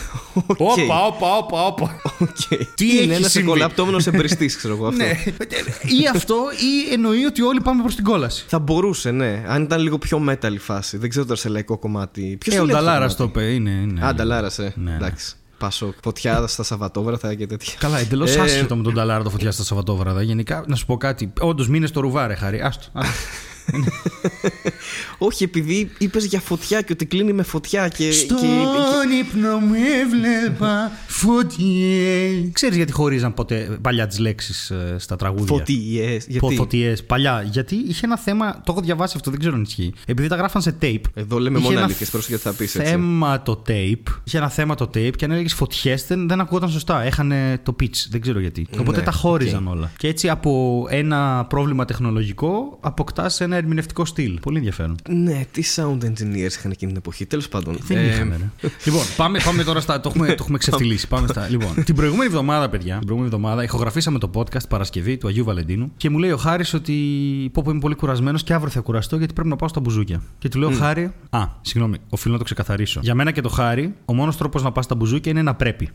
Όπα, 0.56 1.06
όπα, 1.06 1.36
όπα, 1.36 1.66
όπα. 1.66 2.00
Οκ. 2.18 2.58
Τι 2.74 2.86
είναι 2.92 3.00
έχει 3.02 3.10
ένα 3.12 3.28
συμβεί; 3.28 3.46
Εκκολαπτόμενο 3.74 4.02
εμπρηστή, 4.16 4.46
ξέρω 4.46 4.74
εγώ 4.74 4.86
αυτό. 4.86 5.04
ναι. 5.04 5.10
ή 6.00 6.08
αυτό, 6.14 6.36
ή 6.50 6.92
εννοεί 6.92 7.24
ότι 7.24 7.42
όλοι 7.42 7.60
πάμε 7.60 7.82
προς 7.82 7.94
την 7.94 8.04
κόλαση. 8.04 8.44
Θα 8.48 8.58
μπορούσε, 8.58 9.10
ναι. 9.10 9.44
Αν 9.46 9.62
ήταν 9.62 9.80
λίγο 9.80 9.98
πιο 9.98 10.24
metal 10.28 10.52
η 10.52 10.58
φάση. 10.58 10.96
Δεν 10.96 11.08
ξέρω 11.08 11.24
τώρα 11.24 11.40
σε 11.40 11.48
λαϊκό 11.48 11.78
κομμάτι. 11.78 12.36
Ποιος 12.40 12.54
Ε, 12.54 12.60
ο 12.60 12.66
Νταλάρα 12.66 13.14
το 13.14 13.24
είπε, 13.24 13.42
είναι. 13.42 13.70
είναι. 13.70 14.06
Α, 14.06 14.14
Νταλάρας, 14.14 14.58
ε. 14.58 14.72
Ναι. 14.76 14.94
Εντάξει. 14.94 15.34
Πάσο. 15.58 15.94
Φωτιά 16.02 16.46
στα 16.46 16.62
Σαββατόβραθα 16.62 17.34
και 17.34 17.46
τέτοια. 17.46 17.72
Καλά, 17.78 17.98
εντελώς 17.98 18.36
Ε, 18.36 18.40
άσχετο 18.40 18.76
με 18.76 18.82
τον 18.82 18.92
Νταλάρα 18.94 19.22
το 19.22 19.30
φωτιά 19.30 19.50
στα 19.50 19.62
Σαββατόβραδα. 19.64 20.22
Γενικά, 20.22 20.64
να 20.66 20.76
σου 20.76 20.86
πω 20.86 20.96
κάτι. 20.96 21.32
Όντως, 21.40 21.68
μείνες 21.68 21.88
στο 21.88 22.00
ρουβάρε, 22.00 22.34
χάρη. 22.34 22.60
Άστο. 22.60 22.84
Άστο. 23.72 23.90
Όχι, 25.18 25.44
επειδή 25.44 25.90
είπες 25.98 26.24
για 26.24 26.40
φωτιά 26.40 26.80
και 26.82 26.92
ότι 26.92 27.06
κλείνει 27.06 27.32
με 27.32 27.42
φωτιά 27.42 27.88
και. 27.88 28.12
Στον 28.12 28.36
και- 28.36 28.46
και- 28.46 29.14
ύπνο 29.16 29.58
μου 29.58 29.74
έβλεπα 30.02 30.90
φωτιές. 31.06 32.48
Ξέρεις 32.52 32.76
γιατί 32.76 32.92
χωρίζαν 32.92 33.34
ποτέ 33.34 33.78
παλιά 33.80 34.06
τις 34.06 34.18
λέξεις 34.18 34.72
στα 34.96 35.16
τραγούδια; 35.16 35.46
Φωτιές. 35.56 36.26
Γιατί; 36.28 36.54
Φωτιές. 36.56 37.04
Παλιά. 37.04 37.42
Γιατί 37.50 37.74
είχε 37.88 38.00
ένα 38.06 38.18
θέμα. 38.18 38.52
Το 38.52 38.72
έχω 38.72 38.80
διαβάσει 38.80 39.12
αυτό, 39.16 39.30
δεν 39.30 39.40
ξέρω 39.40 39.54
αν 39.54 39.62
ισχύει. 39.62 39.92
Επειδή 40.06 40.28
τα 40.28 40.36
γράφαν 40.36 40.62
σε 40.62 40.76
tape. 40.82 41.00
Εδώ 41.14 41.38
λέμε 41.38 41.56
είχε 41.58 41.66
μόνο 41.66 41.76
ένα 41.78 41.86
αλήθειε. 41.86 42.06
Πρόσεχε 42.10 42.36
τι 42.36 42.42
θα 42.42 42.52
πεις 42.52 42.74
έτσι. 42.74 42.90
Θέμα 42.90 43.42
το 43.42 43.62
tape. 43.68 44.12
Είχε 44.24 44.36
ένα 44.38 44.48
θέμα 44.48 44.74
το 44.74 44.84
tape 44.94 45.12
και 45.16 45.24
αν 45.24 45.30
έλεγες 45.30 45.54
φωτιές 45.54 46.06
δεν, 46.06 46.28
δεν 46.28 46.40
ακούγονταν 46.40 46.70
σωστά. 46.70 47.02
Έχανε 47.02 47.60
το 47.62 47.76
pitch. 47.80 48.06
Δεν 48.10 48.20
ξέρω 48.20 48.40
γιατί. 48.40 48.66
Οπότε 48.78 48.98
Ναι, 48.98 49.04
τα 49.04 49.10
χώριζαν 49.12 49.66
οκ. 49.66 49.74
όλα. 49.74 49.90
Και 49.96 50.08
έτσι 50.08 50.28
από 50.28 50.86
ένα 50.90 51.44
πρόβλημα 51.48 51.84
τεχνολογικό 51.84 52.78
αποκτάς 52.80 53.40
ένα 53.40 53.53
ερμηνευτικό 53.56 54.04
στυλ. 54.04 54.38
Πολύ 54.40 54.56
ενδιαφέρον. 54.56 54.96
Ναι, 55.08 55.44
τι 55.52 55.62
sound 55.76 55.98
engineers 56.04 56.34
είχαν 56.56 56.70
εκείνη 56.70 56.90
την 56.90 56.96
εποχή. 56.96 57.26
Τέλος 57.26 57.48
πάντων. 57.48 57.76
Δεν 57.82 57.96
Ε, 57.96 58.06
είχαμε, 58.06 58.36
ρε. 58.36 58.68
λοιπόν, 58.84 59.00
πάμε, 59.16 59.38
πάμε 59.44 59.64
τώρα 59.64 59.80
στα. 59.80 60.00
Το 60.00 60.08
έχουμε, 60.08 60.26
το 60.26 60.34
έχουμε 60.38 60.58
ξεφτιλίσει. 60.58 61.08
πάμε 61.08 61.26
στα. 61.26 61.48
Λοιπόν, 61.48 61.84
την 61.84 61.94
προηγούμενη 61.94 62.26
εβδομάδα, 62.26 62.68
παιδιά, 62.68 62.96
την 62.98 63.06
προηγούμενη 63.06 63.34
εβδομάδα 63.34 63.62
ηχογραφήσαμε 63.62 64.18
το 64.18 64.30
podcast 64.34 64.68
Παρασκευή 64.68 65.16
του 65.16 65.28
Αγίου 65.28 65.44
Βαλεντίνου 65.44 65.92
και 65.96 66.10
μου 66.10 66.18
λέει 66.18 66.30
ο 66.30 66.36
Χάρης 66.36 66.74
ότι 66.74 66.92
πω, 67.52 67.62
πω 67.64 67.70
είμαι 67.70 67.80
πολύ 67.80 67.94
κουρασμένος 67.94 68.42
και 68.42 68.54
αύριο 68.54 68.70
θα 68.70 68.80
κουραστώ 68.80 69.16
γιατί 69.16 69.32
πρέπει 69.32 69.48
να 69.48 69.56
πάω 69.56 69.68
στα 69.68 69.80
μπουζούκια. 69.80 70.22
Και 70.38 70.48
του 70.48 70.58
λέω 70.58 70.70
Χάρη. 70.70 71.12
Α, 71.30 71.40
συγγνώμη, 71.60 71.96
οφείλω 72.08 72.32
να 72.32 72.38
το 72.38 72.44
ξεκαθαρίσω. 72.44 73.00
Για 73.02 73.14
μένα 73.14 73.30
και 73.30 73.40
το 73.40 73.48
Χάρη, 73.48 73.94
ο 74.04 74.14
μόνος 74.14 74.36
τρόπος 74.36 74.62
να 74.62 74.72
πας 74.72 74.84
στα 74.84 74.94
μπουζούκια 74.94 75.32
είναι 75.32 75.42
να 75.42 75.54
πρέπει. 75.54 75.88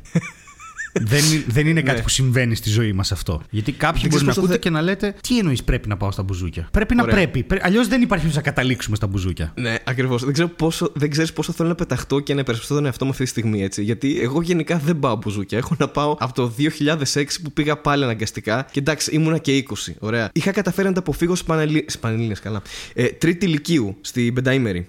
Δεν, 0.94 1.24
είναι- 1.32 1.44
δεν 1.48 1.68
είναι 1.68 1.82
κάτι 1.82 1.98
Ναι. 1.98 2.04
που 2.04 2.10
συμβαίνει 2.10 2.56
στη 2.56 2.70
ζωή 2.70 2.94
μας 2.94 3.12
αυτό. 3.12 3.42
Γιατί 3.50 3.72
κάποιοι 3.72 4.02
Δεν 4.02 4.10
μπορεί 4.10 4.24
να 4.26 4.32
ξέρεις 4.32 4.36
πόσο 4.36 4.40
ακούτε 4.40 4.54
θε- 4.54 4.62
και 4.62 4.70
να 4.70 4.82
λέτε 4.82 5.16
Τι 5.28 5.38
εννοείς 5.40 5.64
πρέπει 5.64 5.88
να 5.88 5.98
πάω 5.98 6.12
στα 6.12 6.24
μπουζούκια. 6.24 6.68
Πρέπει 6.72 6.96
να 6.96 7.04
Ωραία. 7.04 7.16
πρέπει. 7.16 7.46
Αλλιώς 7.62 7.88
δεν 7.88 8.02
υπάρχει 8.02 8.26
πώ 8.28 8.32
να 8.36 8.42
καταλήξουμε 8.42 8.96
στα 8.96 9.08
μπουζούκια. 9.08 9.54
Ναι, 9.56 9.76
ακριβώς. 9.84 10.24
Δεν, 10.24 10.34
ξέρω 10.34 10.48
πόσο, 10.50 10.92
δεν 10.96 11.10
ξέρεις 11.10 11.34
πόσο 11.34 11.52
θέλω 11.52 11.70
να 11.70 11.76
πεταχτώ 11.76 12.20
και 12.20 12.34
να 12.34 12.40
υπερασπιστώ 12.40 12.76
τον 12.76 12.86
εαυτό 12.86 13.06
μου 13.06 13.12
αυτή 13.12 13.24
τη 13.24 13.30
στιγμή, 13.30 13.64
έτσι. 13.64 13.84
Γιατί 13.84 14.20
εγώ 14.22 14.42
γενικά 14.42 14.78
δεν 14.78 15.00
πάω 15.00 15.16
μπουζούκια. 15.16 15.58
Έχω 15.58 15.76
να 15.80 15.88
πάω 15.88 16.16
από 16.20 16.34
το 16.34 16.54
2006 16.58 17.42
που 17.44 17.52
πήγα 17.52 17.78
πάλι 17.78 18.04
αναγκαστικά. 18.04 18.66
Και 18.72 18.80
εντάξει, 18.80 19.12
ήμουνα 19.14 19.38
και 19.38 19.58
20. 19.58 19.96
Ωραία. 20.00 20.30
Είχα 20.34 20.52
καταφέρει 20.52 20.88
να 20.88 20.94
τα 20.94 21.00
αποφύγω 21.00 21.36
στι 21.36 21.46
Πανελλήνιε, 22.00 22.36
καλά. 22.42 22.62
Ε, 22.94 23.06
τρίτη 23.06 23.46
ηλικίου, 23.46 23.98
στην 24.02 24.34
πενταήμερη. 24.34 24.88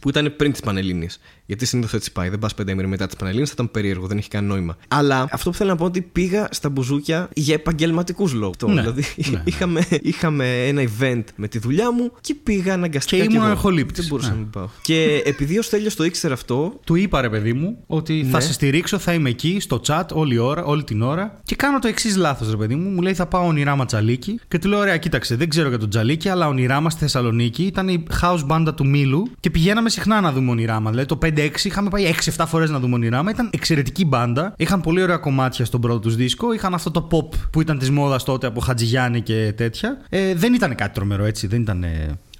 Που 0.00 0.08
ήταν 0.08 0.34
πριν 0.36 0.52
τι 0.52 0.60
Πανελλήνιε. 0.64 1.08
Γιατί 1.46 1.66
συνήθως 1.66 1.92
έτσι 1.94 2.12
πάει. 2.12 2.28
Δεν 2.28 2.38
πας 2.38 2.54
πέντε 2.54 2.70
ημέρες 2.72 2.90
μετά 2.90 3.06
τι 3.06 3.16
Πανελλήνιε, 3.16 3.46
θα 3.46 3.52
ήταν 3.54 3.70
περίεργο, 3.70 4.06
δεν 4.06 4.18
έχει 4.18 4.28
κανένα 4.28 4.52
νόημα. 4.54 4.76
Αλλά 4.88 5.26
αυτό 5.30 5.50
που 5.50 5.56
θέλω 5.56 5.70
να 5.70 5.76
πω 5.76 5.84
είναι 5.84 5.92
ότι 5.98 6.08
πήγα 6.12 6.48
στα 6.50 6.68
μπουζούκια 6.68 7.28
για 7.34 7.54
επαγγελματικούς 7.54 8.32
λόγους. 8.32 8.56
Ναι, 8.66 8.80
Δηλαδή, 8.80 9.04
ναι, 9.16 9.30
ναι. 9.30 9.42
είχαμε, 9.44 9.86
είχαμε 10.02 10.66
ένα 10.66 10.82
event 10.82 11.22
με 11.36 11.48
τη 11.48 11.58
δουλειά 11.58 11.92
μου 11.92 12.12
και 12.20 12.34
πήγα 12.42 12.72
αναγκαστικά. 12.74 13.16
Και 13.26 13.28
ήμουν 13.32 13.42
εγώ. 13.42 13.50
αρχολήπτης. 13.50 13.98
Δεν 13.98 14.06
μπορούσα 14.08 14.28
Ναι. 14.28 14.34
να 14.34 14.40
μην 14.40 14.50
πάω. 14.50 14.68
Και 14.82 15.22
επειδή 15.24 15.58
ο 15.58 15.62
Στέλιος 15.62 15.94
το 15.94 16.04
ήξερε 16.04 16.32
αυτό, 16.34 16.80
Του 16.84 16.94
είπα 16.94 17.20
ρε 17.20 17.30
παιδί 17.30 17.52
μου 17.52 17.76
ότι 17.86 18.26
θα 18.30 18.36
Ναι. 18.38 18.42
σε 18.44 18.52
στηρίξω, 18.52 18.98
θα 18.98 19.12
είμαι 19.12 19.28
εκεί 19.30 19.60
στο 19.60 19.80
chat 19.86 20.04
όλη, 20.12 20.38
ώρα, 20.38 20.64
όλη 20.64 20.84
την 20.84 21.02
ώρα. 21.02 21.40
Και 21.44 21.56
κάνω 21.56 21.78
το 21.78 21.88
εξής 21.88 22.16
λάθος, 22.16 22.50
ρε 22.50 22.56
παιδί 22.56 22.74
μου. 22.74 22.88
Μου 22.90 23.02
λέει 23.02 23.14
θα 23.14 23.26
πάω 23.26 23.46
ονειρά 23.46 23.76
μα 23.76 23.84
Τζαλίκη. 23.84 24.40
Και 24.48 24.58
του 24.58 24.68
λέω: 24.68 24.78
Ωραία, 24.78 24.96
κοίταξε, 24.96 25.36
δεν 25.36 25.48
ξέρω 25.48 25.68
για 25.68 25.78
τον 25.78 25.88
Τζαλίκη, 25.90 26.28
αλλά 26.28 26.48
ονειρά 26.48 26.80
μας 26.80 26.92
στη 26.92 27.00
Θεσσαλονίκη 27.00 27.62
ήταν 27.62 27.88
η 27.88 28.02
house 28.20 28.46
banda 28.48 28.72
του 28.76 28.86
Μίλου 28.86 29.30
και 29.40 29.50
πηγαίναμε 29.50 29.88
συχνά 29.90 30.20
να 30.20 30.32
δούμε 30.32 30.50
ονειρά 30.50 30.80
μας. 30.80 30.90
Δηλαδή 30.90 31.08
το 31.08 31.16
5-6 31.36 31.64
είχαμε 31.64 31.88
πάει 31.88 32.14
6-7 32.36 32.44
φορές 32.46 32.70
να 32.70 32.78
δούμε 32.78 32.94
ονειρά 32.94 33.22
μα. 33.22 33.30
Ήταν 33.30 33.50
εξαιρετική 33.52 34.04
μπάντα. 34.04 34.54
Είχαν 34.56 34.80
πολύ 34.80 35.02
ωραία 35.02 35.16
κομμάτια 35.16 35.64
στον 35.64 35.80
πρώτο 35.80 35.98
τους 35.98 36.16
δίσκο. 36.16 36.52
Είχαν 36.52 36.74
αυτό 36.74 36.90
το 36.90 37.08
pop 37.10 37.36
που 37.50 37.60
ήταν 37.60 37.78
της 37.78 37.90
μόδας 37.90 38.24
τότε 38.24 38.46
από 38.46 38.60
Χατζηγιάννη 38.60 39.20
και 39.20 39.52
τέτοια. 39.56 40.00
Ε, 40.08 40.34
δεν 40.34 40.54
ήταν 40.54 40.74
κάτι 40.74 40.94
τρομερό 40.94 41.24
έτσι. 41.24 41.46
Δεν 41.46 41.60
ήταν. 41.60 41.84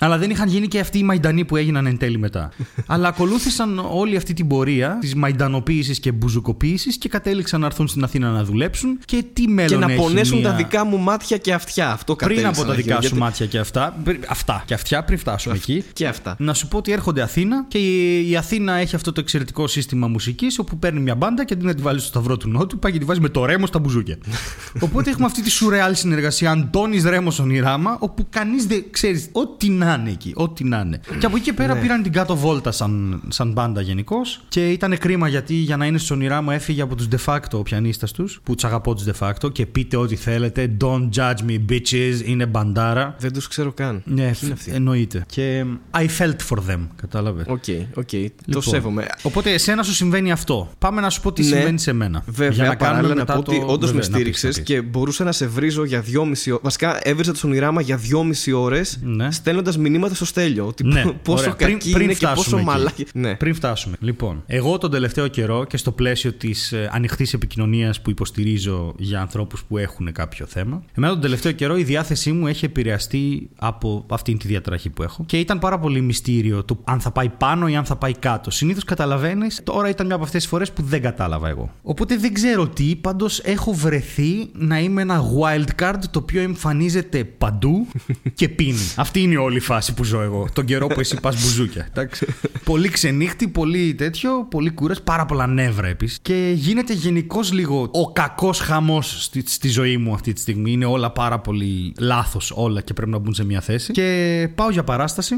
Αλλά 0.03 0.19
δεν 0.19 0.31
είχαν 0.31 0.49
γίνει 0.49 0.69
και 0.69 0.79
αυτοί 0.81 0.99
οι 0.99 1.03
Μαϊντανοί 1.03 1.45
που 1.45 1.57
έγιναν 1.57 1.87
εν 1.87 1.99
τέλει 1.99 2.19
μετά. 2.19 2.51
Αλλά 2.87 3.09
ακολούθησαν 3.09 3.79
όλη 3.93 4.17
αυτή 4.17 4.33
την 4.33 4.47
πορεία 4.47 4.99
της 5.01 5.15
μαϊντανοποίησης 5.15 6.01
και 6.01 6.13
μπουζουκοποίησης 6.13 6.97
και 6.99 7.09
κατέληξαν 7.09 7.61
να 7.61 7.67
έρθουν 7.67 7.89
στην 7.89 8.05
Αθήνα 8.05 8.31
να 8.31 8.45
δουλέψουν. 8.45 8.99
Και 9.05 9.25
τι 9.33 9.49
μέλλον 9.49 9.81
και 9.81 9.87
να 9.87 9.93
έχει 9.93 10.01
πονέσουν 10.03 10.39
μια- 10.39 10.51
τα 10.51 10.57
δικά 10.57 10.85
μου 10.85 10.99
μάτια 10.99 11.37
και 11.37 11.53
αυτιά. 11.53 11.91
Αυτό 11.93 12.17
Πριν 12.17 12.29
κατέληξα 12.29 12.61
από 12.61 12.61
τα 12.63 12.67
να 12.69 12.75
δικά 12.83 12.87
γίνω, 12.89 13.01
σου 13.01 13.07
γιατί- 13.07 13.23
μάτια 13.23 13.47
και 13.47 13.59
αυτά. 13.59 13.97
πρι- 14.05 14.25
Αυτά 14.29 14.63
και 14.67 14.75
αυτιά 14.75 15.05
πριν 15.05 15.19
φτάσουμε 15.19 15.55
εκεί. 15.55 15.85
Και 15.93 16.07
αυτά. 16.07 16.37
Να 16.39 16.55
σου 16.55 16.69
πω 16.69 16.77
ότι 16.79 16.93
έρχονται 16.93 17.23
Αθήνα 17.23 17.65
και 17.69 17.79
η 17.79 18.31
η 18.31 18.37
Αθήνα 18.37 18.73
έχει 18.73 18.95
αυτό 18.95 19.13
το 19.13 19.21
εξαιρετικό 19.21 19.67
σύστημα 19.67 20.07
μουσικής 20.09 20.59
όπου 20.59 20.79
παίρνει 20.79 21.01
μια 21.01 21.15
μπάντα 21.15 21.45
και 21.45 21.55
αντί 21.55 21.65
να 21.65 21.75
τη 21.75 21.83
βάλει 21.83 21.99
στο 21.99 22.09
σταυρό 22.09 22.37
του 22.37 22.49
Νότου, 22.49 22.79
πάει 22.79 22.93
και 22.93 22.99
τη 22.99 23.05
βάζει 23.05 23.21
με 23.21 23.29
το 23.29 23.45
ρέμο 23.45 23.67
στα 23.67 23.79
μπουζούκια. 23.79 24.19
Οπότε 24.81 25.11
έχουμε 25.11 25.27
αυτή 25.27 25.43
τη 25.43 25.51
σουρεάλ 25.51 25.95
συνεργασία 25.95 26.51
Αντώνης 26.51 27.05
Ρέμο 27.05 27.33
Onirama, 27.41 27.97
όπου 28.01 28.27
κανείς 28.31 28.67
δεν 28.67 28.85
ξέρει 28.91 29.27
ό,τι 29.33 29.69
να 29.71 29.92
είναι 29.95 30.11
εκεί. 30.11 30.33
Ό,τι 30.35 30.65
να 30.65 30.81
είναι. 30.81 31.01
Και 31.19 31.27
από 31.27 31.37
εκεί 31.37 31.45
και 31.45 31.53
πέρα 31.53 31.75
Ναι. 31.75 31.81
πήραν 31.81 32.03
την 32.03 32.13
κάτω 32.13 32.37
βόλτα 32.37 32.71
σαν, 32.73 33.23
σαν 33.29 33.53
μπάντα 33.53 33.81
γενικώς. 33.81 34.41
Και 34.49 34.69
ήταν 34.69 34.99
κρίμα 34.99 35.29
γιατί 35.29 35.55
για 35.55 35.77
να 35.77 35.87
είναι 35.87 35.99
στο 35.99 36.15
Onirama 36.15 36.55
έφυγε 36.55 36.83
από 36.83 36.95
τους 36.97 37.09
De 37.11 37.25
Facto 37.27 37.53
ο 37.53 37.63
πιανίστας 37.63 38.13
τους, 38.13 38.41
που 38.43 38.55
τους 38.55 38.65
αγαπώ 38.65 38.95
τους 38.95 39.05
De 39.05 39.13
Facto 39.29 39.53
και 39.53 39.67
πείτε 39.67 39.97
ό,τι 39.97 40.17
θέλετε. 40.17 40.77
Don't 40.81 41.09
judge 41.17 41.37
me, 41.49 41.59
bitches. 41.73 42.21
Είναι 42.25 42.47
μπαντάρα. 42.47 43.17
Δεν 43.19 43.33
τους 43.33 43.49
ξέρω 43.49 43.73
καν. 43.73 44.03
Ναι, 44.05 44.23
Ποιοι 44.23 44.35
είναι 44.43 44.53
αυτοί; 44.53 44.71
εννοείται. 44.71 45.25
Και 45.29 45.65
I 45.95 46.07
felt 46.19 46.37
for 46.51 46.59
them, 46.71 46.87
κατάλαβες. 46.97 47.45
Οκ, 47.49 47.65
οκ. 47.95 48.09
Το 48.11 48.17
Λοιπόν, 48.47 48.63
σέβομαι. 48.63 49.07
Οπότε 49.23 49.51
εσένα 49.53 49.83
σου 49.83 49.93
συμβαίνει 49.95 50.33
αυτό. 50.33 50.71
Πάμε 50.79 51.01
να 51.01 51.11
σου 51.11 51.21
πω 51.21 51.33
τι 51.33 51.43
Ναι. 51.43 51.49
συμβαίνει 51.49 51.79
σε 51.79 51.93
μένα. 51.93 52.23
Βέβαια, 52.27 52.67
να 52.67 52.75
κάνουμε 52.75 52.77
παράλληλα 52.77 53.09
να 53.09 53.21
μετά 53.21 53.33
πω 53.33 53.39
ότι 53.39 53.61
το- 53.61 53.67
όντως 53.73 53.93
με 53.93 54.01
βέβαια, 54.01 54.01
να 54.01 54.01
πεις, 54.01 54.07
στήριξες 54.07 54.57
να 54.57 54.63
πεις. 54.63 54.75
και 54.75 54.83
μπορούσα 54.83 55.25
να 55.25 55.33
σε 55.33 55.47
βρίζω 55.47 55.85
για 55.85 56.01
δυόμιση 56.01 56.51
ώρε. 56.51 56.61
Βασικά, 56.63 56.99
έβριζα 57.03 57.33
το 57.33 57.41
ονειράμα 57.45 57.81
για 57.81 57.97
δυόμιση 57.97 58.53
ώρες, 58.53 58.99
Ναι. 59.03 59.31
στέλνοντας 59.33 59.77
μηνύματα 59.83 60.15
στο 60.15 60.25
στέλιο. 60.25 60.67
Ότι 60.67 60.85
Ναι, 60.87 61.03
πόσο 61.23 61.43
ωραία. 61.43 61.55
κακή 61.55 61.77
Πριν- 61.77 61.93
πριν 61.93 62.05
είναι 62.05 62.13
και 62.15 62.27
πόσο 62.27 62.35
φτάσουμε 62.41 62.61
εκεί. 62.61 62.71
μαλάκι. 62.71 63.07
Ναι. 63.15 63.35
Πριν 63.35 63.55
φτάσουμε. 63.55 63.97
Λοιπόν, 64.01 64.43
εγώ 64.47 64.79
τον 64.79 64.91
τελευταίο 64.91 65.29
καιρό 65.29 65.65
και 65.65 65.77
στο 65.77 65.93
πλαίσιο 65.93 66.33
της 66.33 66.73
ε, 66.73 66.89
ανοιχτής 66.93 67.33
επικοινωνίας 67.33 68.01
που 68.01 68.11
υποστηρίζω 68.11 68.95
για 68.99 69.21
ανθρώπους 69.21 69.65
που 69.69 69.79
έχουν 69.79 70.13
κάποιο 70.13 70.47
θέμα, 70.47 70.83
εμένα 70.95 71.13
τον 71.13 71.23
τελευταίο 71.23 71.53
καιρό 71.53 71.77
η 71.77 71.83
διάθεσή 71.83 72.33
μου 72.33 72.47
έχει 72.47 72.65
επηρεαστεί 72.65 73.49
από 73.59 74.05
αυτήν 74.11 74.39
τη 74.39 74.47
διατραχή 74.47 74.91
που 74.91 75.03
έχω. 75.03 75.25
Και 75.27 75.39
ήταν 75.39 75.59
πάρα 75.59 75.79
πολύ 75.79 76.01
μυστήριο 76.01 76.65
το 76.65 76.79
αν 76.85 77.01
θα 77.01 77.11
πάει 77.11 77.29
πάνω 77.29 77.69
ή 77.69 77.77
αν 77.77 77.85
θα 77.85 77.97
πάει 77.97 78.13
κάτω. 78.19 78.51
Συνήθως 78.51 78.85
καταλαβαίνεις, 78.85 79.61
τώρα 79.65 79.89
ήταν 79.89 80.07
μια 80.07 80.15
από 80.15 80.25
αυτές 80.25 80.41
τις 80.41 80.51
φορές 80.51 80.73
που 80.73 80.83
δεν 80.83 81.03
κατάλαβα 81.03 81.49
εγώ. 81.49 81.71
Οπότε 81.83 82.17
δεν 82.17 82.33
ξέρω 82.35 82.69
τι, 82.69 82.97
πάντως 82.97 83.39
έχω 83.45 83.73
βρεθεί 83.73 84.49
να 84.53 84.79
είμαι 84.81 85.03
ένα 85.03 85.23
wild 85.41 85.83
card 85.83 85.99
το 86.11 86.19
οποίο 86.19 86.41
εμφανίζεται 86.43 87.25
παντού 87.25 87.87
και 88.35 88.49
πίνει. 88.49 88.93
Αυτή 88.97 89.21
είναι 89.21 89.33
η 89.33 89.37
όλη 89.37 89.61
φάση 89.61 89.72
που 89.95 90.05
ζω 90.05 90.21
εγώ. 90.21 90.49
Τον 90.53 90.65
καιρό 90.65 90.87
που 90.87 91.01
εσύ 91.01 91.21
πας 91.21 91.43
μπουζούκια. 91.43 91.87
εντάξει. 91.91 92.27
πολύ 92.65 92.89
ξενύχτη, 92.89 93.49
πολύ 93.49 93.95
τέτοιο, 93.95 94.47
πολύ 94.51 94.71
κούρα, 94.71 94.95
πάρα 95.05 95.27
πολλά 95.27 95.47
νεύρα 95.47 95.87
επίσης. 95.87 96.19
Και 96.23 96.53
γίνεται 96.55 96.93
γενικώς 96.93 97.53
λίγο 97.53 97.89
ο 97.93 98.13
κακός 98.13 98.61
χαμός 98.61 99.25
στη, 99.25 99.43
στη 99.47 99.69
ζωή 99.69 99.97
μου 99.97 100.15
αυτή 100.15 100.33
τη 100.33 100.41
στιγμή. 100.41 100.73
Είναι 100.73 100.85
όλα 100.85 101.11
πάρα 101.11 101.39
πολύ 101.39 101.95
λάθος 101.99 102.53
όλα 102.55 102.81
και 102.81 102.93
πρέπει 102.93 103.11
να 103.11 103.19
μπουν 103.19 103.35
σε 103.35 103.45
μια 103.45 103.61
θέση. 103.61 103.93
Και 103.93 104.49
πάω 104.55 104.71
για 104.71 104.85
παράσταση 104.85 105.35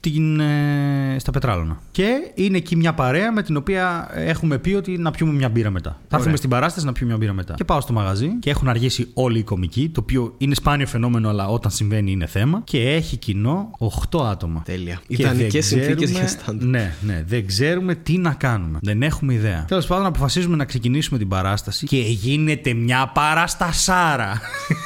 στην, 0.00 0.40
ε, 0.40 1.16
στα 1.18 1.30
Πετράλωνα. 1.32 1.80
Και 1.90 2.30
είναι 2.34 2.56
εκεί 2.56 2.76
μια 2.76 2.94
παρέα 2.94 3.32
με 3.32 3.42
την 3.42 3.56
οποία 3.56 4.10
έχουμε 4.14 4.58
πει 4.58 4.74
ότι 4.74 4.98
να 4.98 5.10
πιούμε 5.10 5.32
μια 5.32 5.48
μπύρα 5.48 5.70
μετά. 5.70 5.98
Θα 6.08 6.16
έρθουμε 6.16 6.36
στην 6.36 6.50
παράσταση 6.50 6.86
να 6.86 6.92
πιούμε 6.92 7.08
μια 7.12 7.20
μπύρα 7.20 7.32
μετά. 7.32 7.54
Και 7.54 7.64
πάω 7.64 7.80
στο 7.80 7.92
μαγαζί 7.92 8.28
και 8.40 8.50
έχουν 8.50 8.68
αργήσει 8.68 9.08
όλοι 9.14 9.38
οι 9.38 9.42
κομικοί, 9.42 9.88
το 9.88 10.00
οποίο 10.00 10.34
είναι 10.38 10.54
σπάνιο 10.54 10.86
φαινόμενο, 10.86 11.28
αλλά 11.28 11.48
όταν 11.48 11.70
συμβαίνει 11.70 12.10
είναι 12.10 12.26
θέμα. 12.26 12.60
Και 12.64 12.90
έχει 12.90 13.16
κοινό 13.16 13.70
8 13.78 14.24
άτομα. 14.30 14.62
Τέλεια. 14.64 15.00
Και 15.08 15.14
Ιδανικές 15.22 15.52
δεν 15.52 15.62
συνθήκες 15.62 16.10
ξέρουμε- 16.10 16.30
για 16.30 16.38
stand. 16.46 16.58
Ναι, 16.68 16.94
ναι. 17.00 17.24
Δεν 17.26 17.46
ξέρουμε 17.46 17.94
τι 17.94 18.18
να 18.18 18.32
κάνουμε. 18.34 18.78
Δεν 18.82 19.02
έχουμε 19.02 19.32
ιδέα. 19.34 19.64
Τέλος 19.68 19.86
πάντων, 19.86 20.06
αποφασίζουμε 20.06 20.56
να 20.56 20.64
ξεκινήσουμε 20.64 21.18
την 21.18 21.28
παράσταση 21.28 21.86
και 21.86 21.96
γίνεται 21.98 22.72
μια 22.74 23.10
παραστασάρα. 23.14 24.40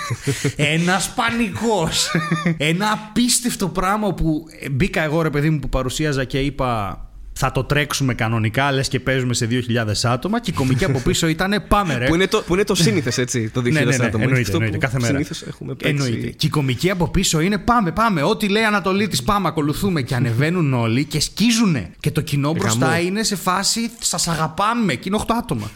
Ένας 0.75 1.12
πανικός. 1.14 2.11
Ένα 2.57 2.87
απίστευτο 3.09 3.69
πράγμα 3.69 4.14
που 4.14 4.45
μπήκα 4.73 5.00
εγώ, 5.02 5.12
ρε 5.21 5.31
παιδί 5.31 5.50
μου, 5.50 5.59
που 5.59 5.69
παρουσίαζα 5.69 6.25
και 6.25 6.40
είπα. 6.40 7.00
Θα 7.33 7.53
το 7.53 7.65
τρέξουμε 7.65 8.15
κανονικά, 8.15 8.73
λες 8.73 8.89
και 8.89 9.01
παίζουμε 9.01 9.35
σε 9.35 9.49
2.000 9.51 9.57
άτομα. 10.03 10.41
Και 10.41 10.51
η 10.51 10.55
κομική 10.55 10.85
από 10.85 10.99
πίσω 11.01 11.27
ήταν 11.27 11.65
πάμε, 11.69 11.97
ρε. 11.99 12.07
Που 12.07 12.15
είναι 12.15 12.27
το, 12.27 12.43
που 12.47 12.55
είναι 12.55 12.65
το 12.65 12.75
σύνηθες 12.75 13.19
έτσι, 13.19 13.51
το 13.51 13.61
2000 13.61 13.73
Ναι, 13.73 13.81
ναι, 13.81 13.85
ναι, 13.85 13.95
άτομα. 13.95 14.09
Είναι 14.12 14.23
εννοείται, 14.23 14.41
αυτό 14.41 14.53
εννοείται, 14.53 14.77
που 14.77 14.83
κάθε 14.83 14.99
μέρα. 15.01 15.12
Συνήθως 15.12 15.43
έχουμε 15.43 15.75
παίξει. 15.75 16.05
Εννοείται. 16.05 16.27
Και 16.31 16.47
η 16.47 16.51
κομική 16.51 16.91
από 16.91 17.09
πίσω 17.09 17.41
είναι 17.41 17.59
πάμε, 17.59 17.93
πάμε. 17.93 18.23
Ό,τι 18.23 18.49
λέει 18.49 18.62
η 18.62 18.67
Ανατολή 18.67 19.09
της, 19.09 19.23
πάμε, 19.23 19.49
ακολουθούμε. 19.49 20.03
Και 20.03 20.15
ανεβαίνουν 20.15 20.75
όλοι 20.75 21.05
και 21.05 21.21
σκίζουνε. 21.21 21.91
Και 22.01 22.11
το 22.11 22.21
κοινό 22.21 22.53
μπροστά 22.53 22.87
Γαμό. 22.87 23.01
είναι 23.07 23.23
σε 23.23 23.37
φάση 23.37 23.91
σας 24.01 24.29
αγαπάμε. 24.29 24.95
Και 24.95 25.03
είναι 25.07 25.17
8 25.27 25.35
άτομα. 25.39 25.71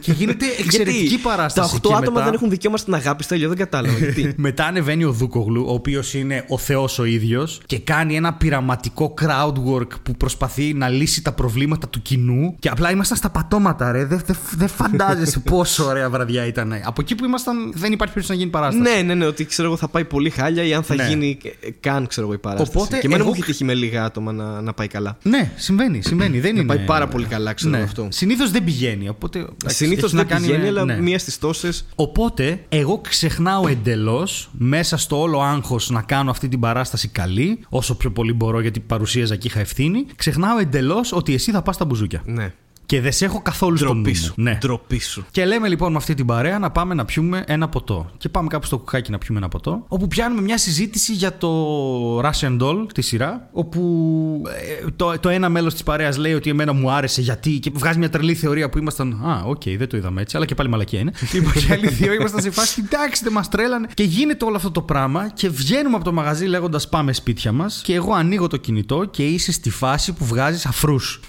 και 0.00 0.12
γίνεται 0.12 0.46
εξαιρετική 0.58 0.98
Γιατί 1.04 1.22
παράσταση. 1.22 1.70
Τα 1.70 1.76
8 1.76 1.88
Και 1.88 1.94
άτομα 1.94 2.10
μετά- 2.10 2.24
δεν 2.24 2.34
έχουν 2.34 2.50
δικαίωμα 2.50 2.76
στην 2.76 2.94
αγάπη, 2.94 3.22
Στέλιο, 3.22 3.48
δεν 3.48 3.56
κατάλαβα. 3.56 3.98
Γιατί. 3.98 4.32
μετά 4.36 4.64
ανεβαίνει 4.64 5.04
ο 5.04 5.12
Δούκογλου, 5.12 5.64
ο 5.68 5.72
οποίος 5.72 6.14
είναι 6.14 6.44
ο 6.48 6.58
Θεός 6.58 6.98
ο 6.98 7.04
ίδιος, 7.04 7.60
και 7.66 7.78
κάνει 7.78 8.16
ένα 8.16 8.32
πειραματικό 8.34 9.14
crowd 9.22 9.54
work 9.72 9.88
που 10.02 10.16
προσπαθεί 10.16 10.74
να 10.74 10.88
λύσει 10.90 11.22
τα 11.22 11.32
προβλήματα 11.32 11.88
του 11.88 12.02
κοινού. 12.02 12.56
Και 12.58 12.68
απλά 12.68 12.90
ήμασταν 12.90 13.16
στα 13.16 13.30
πατώματα, 13.30 13.92
ρε. 13.92 14.04
Δεν 14.04 14.20
δε, 14.26 14.34
δε 14.56 14.66
φαντάζεσαι 14.66 15.38
πόσο 15.50 15.84
ωραία 15.84 16.10
βραδιά 16.10 16.46
ήταν. 16.46 16.72
Από 16.84 17.00
εκεί 17.00 17.14
που 17.14 17.24
ήμασταν, 17.24 17.56
δεν 17.74 17.92
υπάρχει 17.92 17.98
περίπτωση 18.14 18.30
να 18.30 18.34
γίνει 18.34 18.50
παράσταση. 18.50 18.94
ναι, 18.96 19.02
ναι, 19.02 19.14
ναι, 19.14 19.24
ότι 19.26 19.44
ξέρω 19.44 19.68
εγώ 19.68 19.76
θα 19.76 19.88
πάει 19.88 20.04
πολύ 20.04 20.30
χάλια 20.30 20.62
ή 20.64 20.74
αν 20.74 20.82
θα 20.82 20.94
Ναι. 20.94 21.08
γίνει 21.08 21.38
ε, 21.60 21.70
καν 21.80 22.06
ξέρω 22.06 22.26
εγώ 22.26 22.34
η 22.34 22.38
παράσταση. 22.38 22.70
Οπότε 22.76 22.98
και 22.98 23.06
εμένα 23.06 23.20
εγώ- 23.22 23.30
μου 23.30 23.36
έχει 23.40 23.50
τύχει 23.50 23.64
με 23.64 23.74
λίγα 23.74 24.04
άτομα 24.04 24.32
να, 24.32 24.60
να 24.60 24.72
πάει 24.72 24.86
καλά. 24.86 25.18
Ναι, 25.22 25.50
συμβαίνει, 25.56 26.02
συμβαίνει. 26.02 26.40
Δεν 26.40 26.56
είναι... 26.56 26.64
πάει 26.64 26.78
πάρα 26.78 27.08
πολύ 27.08 27.26
καλά, 27.26 27.52
ξέρω 27.52 27.76
ναι. 27.76 27.82
αυτό. 27.82 28.06
Συνήθως 28.10 28.50
δεν 28.50 28.64
πηγαίνει. 28.64 29.08
Οπότε, 29.08 29.38
εντάξει, 29.38 29.76
Συνήθως 29.76 30.04
έχει 30.04 30.14
να 30.14 30.20
δεν 30.22 30.30
κάνει 30.30 30.46
πηγαίνει, 30.46 30.62
με- 30.62 30.68
αλλά 30.68 30.84
ναι. 30.84 31.00
μία 31.00 31.18
στις 31.18 31.38
τόσες. 31.38 31.86
Οπότε, 31.94 32.60
εγώ 32.68 32.98
ξεχνάω 32.98 33.68
εντελώς 33.68 34.50
μέσα 34.58 34.96
στο 34.96 35.20
όλο 35.20 35.40
άγχος 35.40 35.90
να 35.90 36.02
κάνω 36.02 36.30
αυτή 36.30 36.48
την 36.48 36.60
παράσταση 36.60 37.08
καλή, 37.08 37.58
όσο 37.68 37.94
πιο 37.96 38.10
πολύ 38.10 38.32
μπορώ 38.32 38.60
γιατί 38.60 38.80
παρουσίαζα 38.80 39.36
και 39.36 39.46
είχα 39.46 39.60
ευθύνη. 39.60 40.06
Ξεχνάω 40.16 40.58
εντελώς 40.58 40.79
ότι 41.12 41.34
εσύ 41.34 41.50
θα 41.50 41.62
πας 41.62 41.74
στα 41.74 41.84
μπουζούκια. 41.84 42.22
Ναι. 42.24 42.52
Και 42.90 43.00
δεν 43.00 43.12
σε 43.12 43.24
έχω 43.24 43.42
καθόλου 43.42 43.76
στο 43.76 43.86
νου 43.86 43.92
Ντροπή 43.92 44.08
μου. 44.08 44.16
σου. 44.16 44.32
Ναι. 44.36 44.58
Ντροπή 44.60 44.98
σου. 44.98 45.24
Και 45.30 45.44
λέμε 45.44 45.68
λοιπόν 45.68 45.90
με 45.90 45.96
αυτή 45.96 46.14
την 46.14 46.26
παρέα 46.26 46.58
να 46.58 46.70
πάμε 46.70 46.94
να 46.94 47.04
πιούμε 47.04 47.44
ένα 47.46 47.68
ποτό. 47.68 48.10
Και 48.18 48.28
πάμε 48.28 48.48
κάπου 48.48 48.66
στο 48.66 48.78
κουκάκι 48.78 49.10
να 49.10 49.18
πιούμε 49.18 49.38
ένα 49.38 49.48
ποτό. 49.48 49.84
Όπου 49.88 50.08
πιάνουμε 50.08 50.40
μια 50.40 50.58
συζήτηση 50.58 51.12
για 51.12 51.36
το 51.36 52.20
Russian 52.20 52.58
Doll 52.60 52.86
τη 52.94 53.02
σειρά. 53.02 53.48
Όπου 53.52 54.42
ε, 54.82 54.86
το, 54.96 55.18
το 55.20 55.28
ένα 55.28 55.48
μέλος 55.48 55.72
της 55.72 55.82
παρέας 55.82 56.16
λέει 56.16 56.34
ότι 56.34 56.50
εμένα 56.50 56.72
μου 56.72 56.90
άρεσε 56.90 57.20
γιατί. 57.20 57.58
και 57.58 57.70
βγάζει 57.74 57.98
μια 57.98 58.10
τρελή 58.10 58.34
θεωρία 58.34 58.68
που 58.70 58.78
ήμασταν. 58.78 59.12
Α, 59.12 59.42
οκ, 59.46 59.62
δεν 59.64 59.88
το 59.88 59.96
είδαμε 59.96 60.20
έτσι, 60.20 60.36
αλλά 60.36 60.46
και 60.46 60.54
πάλι 60.54 60.68
μαλακία 60.68 61.00
είναι. 61.00 61.12
λοιπόν, 61.34 61.52
και 61.52 61.72
άλλοι 61.72 61.88
δύο 61.88 62.12
ήμασταν 62.12 62.42
σε 62.42 62.50
φάση. 62.50 62.82
Εντάξει, 62.84 63.24
δεν 63.24 63.32
μας 63.32 63.48
τρέλανε. 63.48 63.88
Και 63.94 64.02
γίνεται 64.02 64.44
όλο 64.44 64.56
αυτό 64.56 64.70
το 64.70 64.82
πράγμα 64.82 65.30
και 65.34 65.48
βγαίνουμε 65.48 65.96
από 65.96 66.04
το 66.04 66.12
μαγαζί 66.12 66.44
λέγοντας 66.46 66.88
Πάμε 66.88 67.12
σπίτια 67.12 67.52
μας. 67.52 67.80
Και 67.84 67.94
εγώ 67.94 68.12
ανοίγω 68.12 68.46
το 68.46 68.56
κινητό 68.56 69.04
και 69.04 69.26
είσαι 69.26 69.52
στη 69.52 69.70
φάση 69.70 70.12
που 70.12 70.24
βγάζεις 70.24 70.66
αφρούς. 70.66 71.20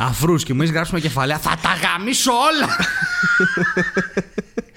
Αφρούς 0.00 0.44
και 0.44 0.54
μου 0.54 0.62
έχεις 0.62 0.72
γράψει 0.72 0.94
με 0.94 1.00
κεφαλαία. 1.00 1.38
Θα 1.38 1.58
τα 1.62 1.70
γαμήσω 1.82 2.32
όλα! 2.32 2.76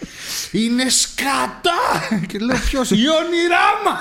Είναι 0.57 0.89
σκατά! 0.89 1.81
Και 2.27 2.37
λέω 2.39 2.57
ποιος, 2.65 2.89
οι 2.91 2.93
Onirama! 2.93 3.99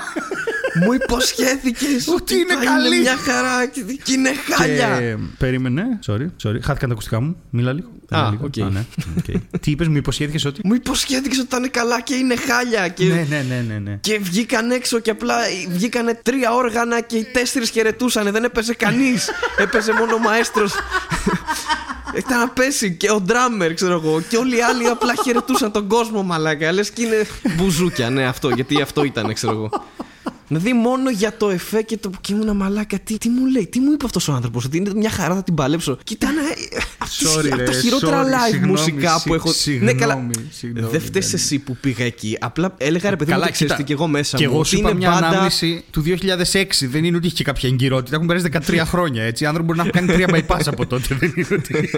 Μου 0.83 0.93
υποσχέθηκες 0.93 2.07
Ότι 2.17 2.33
είναι 2.35 2.53
θα 2.53 2.63
καλή. 2.63 2.99
μια 2.99 3.15
χαρά 3.17 3.65
και 3.65 3.81
και 4.03 4.13
είναι 4.13 4.31
χάλια. 4.49 4.97
Και 4.99 5.17
περίμενε. 5.37 5.99
Sorry, 6.07 6.25
sorry. 6.43 6.59
Χάθηκαν 6.61 6.77
τα 6.79 6.91
ακουστικά 6.91 7.19
μου. 7.21 7.35
Μίλα 7.49 7.73
λίγο. 7.73 7.87
Α, 8.09 8.17
Μίλα 8.17 8.29
λίγο. 8.29 8.45
οκ. 8.45 8.71
ναι. 8.73 8.85
Οκ. 9.17 9.41
Τι 9.61 9.71
είπες, 9.71 9.87
μου 9.87 9.95
υποσχέθηκες 9.95 10.45
ότι; 10.45 10.61
Μου 10.63 10.73
υποσχέθηκες 10.73 11.39
ότι 11.39 11.47
θα 11.49 11.57
είναι 11.57 11.67
καλά 11.67 12.01
και 12.01 12.15
είναι 12.15 12.35
χάλια. 12.35 12.87
Και... 12.87 13.03
Ναι, 13.05 13.25
ναι, 13.29 13.45
ναι, 13.49 13.63
ναι. 13.67 13.79
ναι. 13.79 13.97
Και 14.01 14.19
βγήκαν 14.19 14.71
έξω 14.71 14.99
και 14.99 15.09
απλά 15.09 15.35
βγήκανε 15.69 16.19
τρία 16.23 16.53
όργανα 16.53 17.01
και 17.01 17.17
οι 17.17 17.23
τέσσερις 17.23 17.69
χαιρετούσαν. 17.69 18.31
Δεν 18.31 18.43
έπαιζε 18.43 18.73
κανείς. 18.73 19.29
έπαιζε 19.57 19.93
μόνο 19.93 20.15
ο 20.15 20.19
μαέστρος. 20.19 20.73
Ήταν 22.17 22.39
να 22.39 22.47
πέσει 22.49 22.91
και 22.91 23.11
ο 23.11 23.21
ντράμερ, 23.21 23.73
ξέρω 23.73 23.93
εγώ. 23.93 24.21
Και 24.29 24.37
όλοι 24.37 24.57
οι 24.57 24.61
άλλοι 24.61 24.87
απλά 24.87 25.13
χαιρετούσαν 25.23 25.71
τον 25.71 25.87
κόσμο, 25.87 26.23
μαλάκα. 26.45 26.71
Λες 26.71 26.91
και 26.91 27.01
είναι 27.01 27.25
μπουζούκια, 27.55 28.09
ναι, 28.09 28.25
αυτό. 28.25 28.49
Γιατί 28.49 28.81
αυτό 28.81 29.03
ήταν, 29.03 29.33
ξέρω 29.33 29.53
εγώ. 29.53 29.69
Δηλαδή 30.47 30.73
μόνο 30.73 31.09
για 31.09 31.37
το 31.37 31.49
εφέ 31.49 31.81
και 31.81 31.97
το 31.97 32.11
και 32.21 32.33
ήμουν 32.33 32.55
μαλάκα. 32.55 32.99
Τι, 33.03 33.17
τι 33.17 33.29
μου 33.29 33.45
λέει, 33.45 33.67
τι 33.67 33.79
μου 33.79 33.91
είπε 33.91 34.05
αυτός 34.05 34.27
ο 34.27 34.33
άνθρωπος, 34.33 34.65
Ότι 34.65 34.77
είναι 34.77 34.91
μια 34.95 35.09
χαρά, 35.09 35.35
θα 35.35 35.43
την 35.43 35.53
παλέψω. 35.53 35.97
Και 36.03 36.13
ήταν. 36.13 36.35
ε, 36.37 36.41
Sorry, 37.37 37.47
από 37.51 37.63
τα 37.63 37.71
ρε, 37.71 37.79
χειρότερα 37.79 38.23
sorry, 38.23 38.27
live 38.27 38.49
συγγνώμη, 38.51 38.71
μουσικά 38.71 39.17
συ- 39.17 39.27
που 39.27 39.33
έχω. 39.33 39.51
συγγνώμη, 39.53 39.93
ναι, 39.93 39.99
καλά. 39.99 40.27
συγγνώμη, 40.51 40.87
Δεν 40.91 41.01
φταίεις 41.01 41.25
δεν- 41.25 41.35
εσύ 41.39 41.59
που 41.59 41.77
πήγα 41.81 42.05
εκεί. 42.05 42.37
Απλά 42.41 42.73
έλεγα 42.77 43.09
ρε 43.09 43.15
παιδί 43.15 43.29
μου, 43.31 43.35
Καλά, 43.35 43.43
ότι 43.43 43.53
ξέρεις 43.53 43.73
κοίτα. 43.73 43.83
τι, 43.85 43.93
και 43.93 43.93
εγώ 43.93 44.07
μέσα 44.07 44.37
Και 44.37 44.43
μου. 44.45 44.49
εγώ 44.51 44.59
ότι 44.59 44.69
σου 44.69 44.77
είπα 44.77 44.89
είναι 44.89 44.97
μια 44.97 45.09
μπάντα- 45.11 45.27
ανάμνηση 45.27 45.83
του 45.91 46.01
2006. 46.01 46.87
Δεν 46.87 47.03
είναι 47.03 47.17
ότι 47.17 47.25
είχε 47.25 47.35
και 47.35 47.43
κάποια 47.43 47.69
εγκυρότητα. 47.69 48.15
Έχουν 48.15 48.27
περάσει 48.27 48.45
13 48.45 48.85
χρόνια 48.93 49.23
έτσι. 49.23 49.43
Οι 49.43 49.47
άνθρωποι 49.47 49.67
μπορεί 49.67 49.79
να 49.79 49.85
έχουν 49.95 50.07
κάνει 50.07 50.25
τρία 50.25 50.43
bypass 50.47 50.61
από 50.65 50.85
τότε. 50.85 51.15
Δεν 51.15 51.33
είναι 51.35 51.47
ότι. 51.51 51.89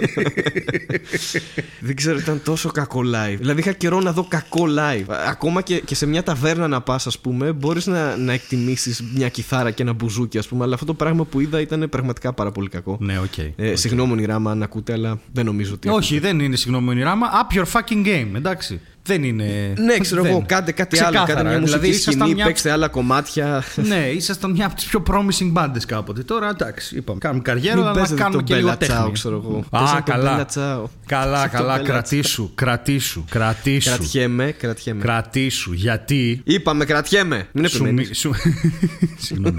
Δεν 1.80 1.96
ξέρω, 1.96 2.18
ήταν 2.18 2.40
τόσο 2.44 2.70
κακό 2.70 3.00
live. 3.00 3.36
Δηλαδή 3.38 3.60
είχα 3.60 3.72
καιρό 3.72 4.00
να 4.00 4.12
δω 4.12 4.26
κακό 4.28 4.64
live. 4.68 5.14
Ακόμα 5.28 5.62
και, 5.62 5.78
και 5.80 5.94
σε 5.94 6.06
μια 6.06 6.22
ταβέρνα 6.22 6.68
να 6.68 6.80
πας, 6.80 7.06
ας 7.06 7.18
πούμε, 7.18 7.52
μπορείς 7.52 7.86
να, 7.86 8.16
να 8.16 8.32
εκτιμήσεις 8.42 9.02
μια 9.14 9.28
κιθάρα 9.28 9.70
και 9.70 9.82
ένα 9.82 9.92
μπουζούκι, 9.92 10.38
ας 10.38 10.48
πούμε. 10.48 10.64
Αλλά 10.64 10.74
αυτό 10.74 10.86
το 10.86 10.94
πράγμα 10.94 11.24
που 11.24 11.40
είδα 11.40 11.60
ήταν 11.60 11.88
πραγματικά 11.90 12.32
πάρα 12.32 12.52
πολύ 12.52 12.68
κακό. 12.68 12.96
ναι, 13.00 13.18
οκ. 13.18 13.38
Ε, 13.56 13.76
Συγγνώμη, 13.76 14.24
Ράμα, 14.24 14.50
αν 14.50 14.62
ακούτε, 14.62 14.92
αλλά 14.92 15.20
δεν 15.32 15.44
νομίζω 15.44 15.74
ότι. 15.74 15.88
Όχι, 15.88 16.18
δεν 16.18 16.40
είναι 16.40 16.56
συγγνώμη 16.56 16.88
Ονειράμα. 16.88 17.26
Up 17.32 17.56
your 17.56 17.64
fucking 17.72 18.06
game, 18.06 18.34
εντάξει. 18.34 18.80
Δεν 19.08 19.24
είναι. 19.24 19.72
Ναι, 19.78 19.98
ξέρω 19.98 20.22
δεν. 20.22 20.30
εγώ, 20.30 20.44
κάντε 20.46 20.72
κάτι 20.72 20.98
άλλο. 20.98 21.08
Ξεκάθαρα, 21.10 21.34
Κάντε 21.38 21.48
μια 21.50 21.60
μουσική 21.60 21.78
δηλαδή, 21.78 21.96
ήσασταν 21.98 22.14
σκηνή, 22.14 22.34
μια- 22.34 22.44
παίξτε 22.44 22.70
άλλα 22.70 22.88
κομμάτια. 22.88 23.62
ναι, 23.76 23.96
ήσασταν 24.14 24.50
μια 24.50 24.66
από 24.66 24.74
τις 24.74 24.84
πιο 24.84 25.02
promising 25.10 25.48
μπάντες 25.50 25.84
κάποτε. 25.84 26.22
Τώρα 26.22 26.48
εντάξει, 26.48 26.96
είπαμε. 26.96 27.18
Κάνουμε 27.18 27.42
καριέρα, 27.42 27.74
Μην 27.76 27.84
αλλά 27.84 27.92
να 27.92 27.98
παίζετε 27.98 28.20
κάνουμε 28.22 28.36
τον 28.36 28.44
και 28.46 28.54
λίγο 28.54 28.68
Bella 28.68 28.72
Ciao, 28.72 28.78
τέχνη. 28.78 29.12
ξέρω 29.12 29.36
εγώ. 29.44 29.64
Α, 29.70 29.78
Παίζετε 29.78 30.02
τον 30.04 30.14
καλά. 30.14 30.46
Bella 30.46 30.58
Ciao. 30.58 30.88
Καλά, 31.06 31.32
Παίζετε 31.32 31.56
τον 31.56 31.66
καλά. 31.66 31.76
Bella 31.76 31.80
Ciao. 31.80 31.84
Κρατήσου, 31.84 32.50
κρατήσου, 32.54 33.24
κρατήσου. 33.30 33.90
Κρατιέμαι, 33.90 34.52
κρατιέμαι. 34.58 35.00
Κρατήσου. 35.02 35.72
Γιατί; 35.72 36.40
Είπαμε, 36.44 36.84
κρατιέμαι. 36.84 37.48
Μην 37.52 37.68
Σου, 37.68 37.76
επιμένεις. 37.84 38.08
μι- 38.08 38.16
σου... 38.16 38.30
Συγγνώμη. 39.26 39.58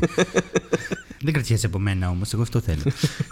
Δεν 1.23 1.33
κρατιέσαι 1.33 1.65
από 1.65 1.79
μένα 1.79 2.09
όμως, 2.09 2.33
εγώ 2.33 2.41
αυτό 2.41 2.59
θέλω. 2.59 2.81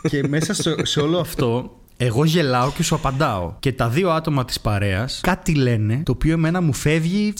και 0.09 0.27
μέσα 0.27 0.53
σε, 0.53 0.75
σε 0.85 0.99
όλο 0.99 1.19
αυτό, 1.19 1.77
εγώ 1.97 2.25
γελάω 2.25 2.71
και 2.71 2.83
σου 2.83 2.95
απαντάω. 2.95 3.53
Και 3.59 3.71
τα 3.71 3.89
δύο 3.89 4.09
άτομα 4.09 4.45
της 4.45 4.59
παρέας 4.59 5.19
κάτι 5.23 5.53
λένε 5.55 6.01
το 6.05 6.11
οποίο 6.11 6.33
εμένα 6.33 6.61
μου 6.61 6.73
φεύγει 6.73 7.33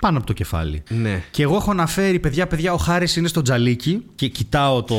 πάνω 0.00 0.18
από 0.18 0.26
το 0.26 0.32
κεφάλι. 0.32 0.82
Ναι. 0.88 1.22
Και 1.30 1.42
εγώ 1.42 1.56
έχω 1.56 1.70
αναφέρει, 1.70 2.18
παιδιά, 2.18 2.46
παιδιά, 2.46 2.72
ο 2.72 2.76
Χάρης 2.76 3.16
είναι 3.16 3.28
στο 3.28 3.42
τζαλίκι 3.42 4.02
και 4.14 4.26
κοιτάω 4.28 4.82
το, 4.82 4.96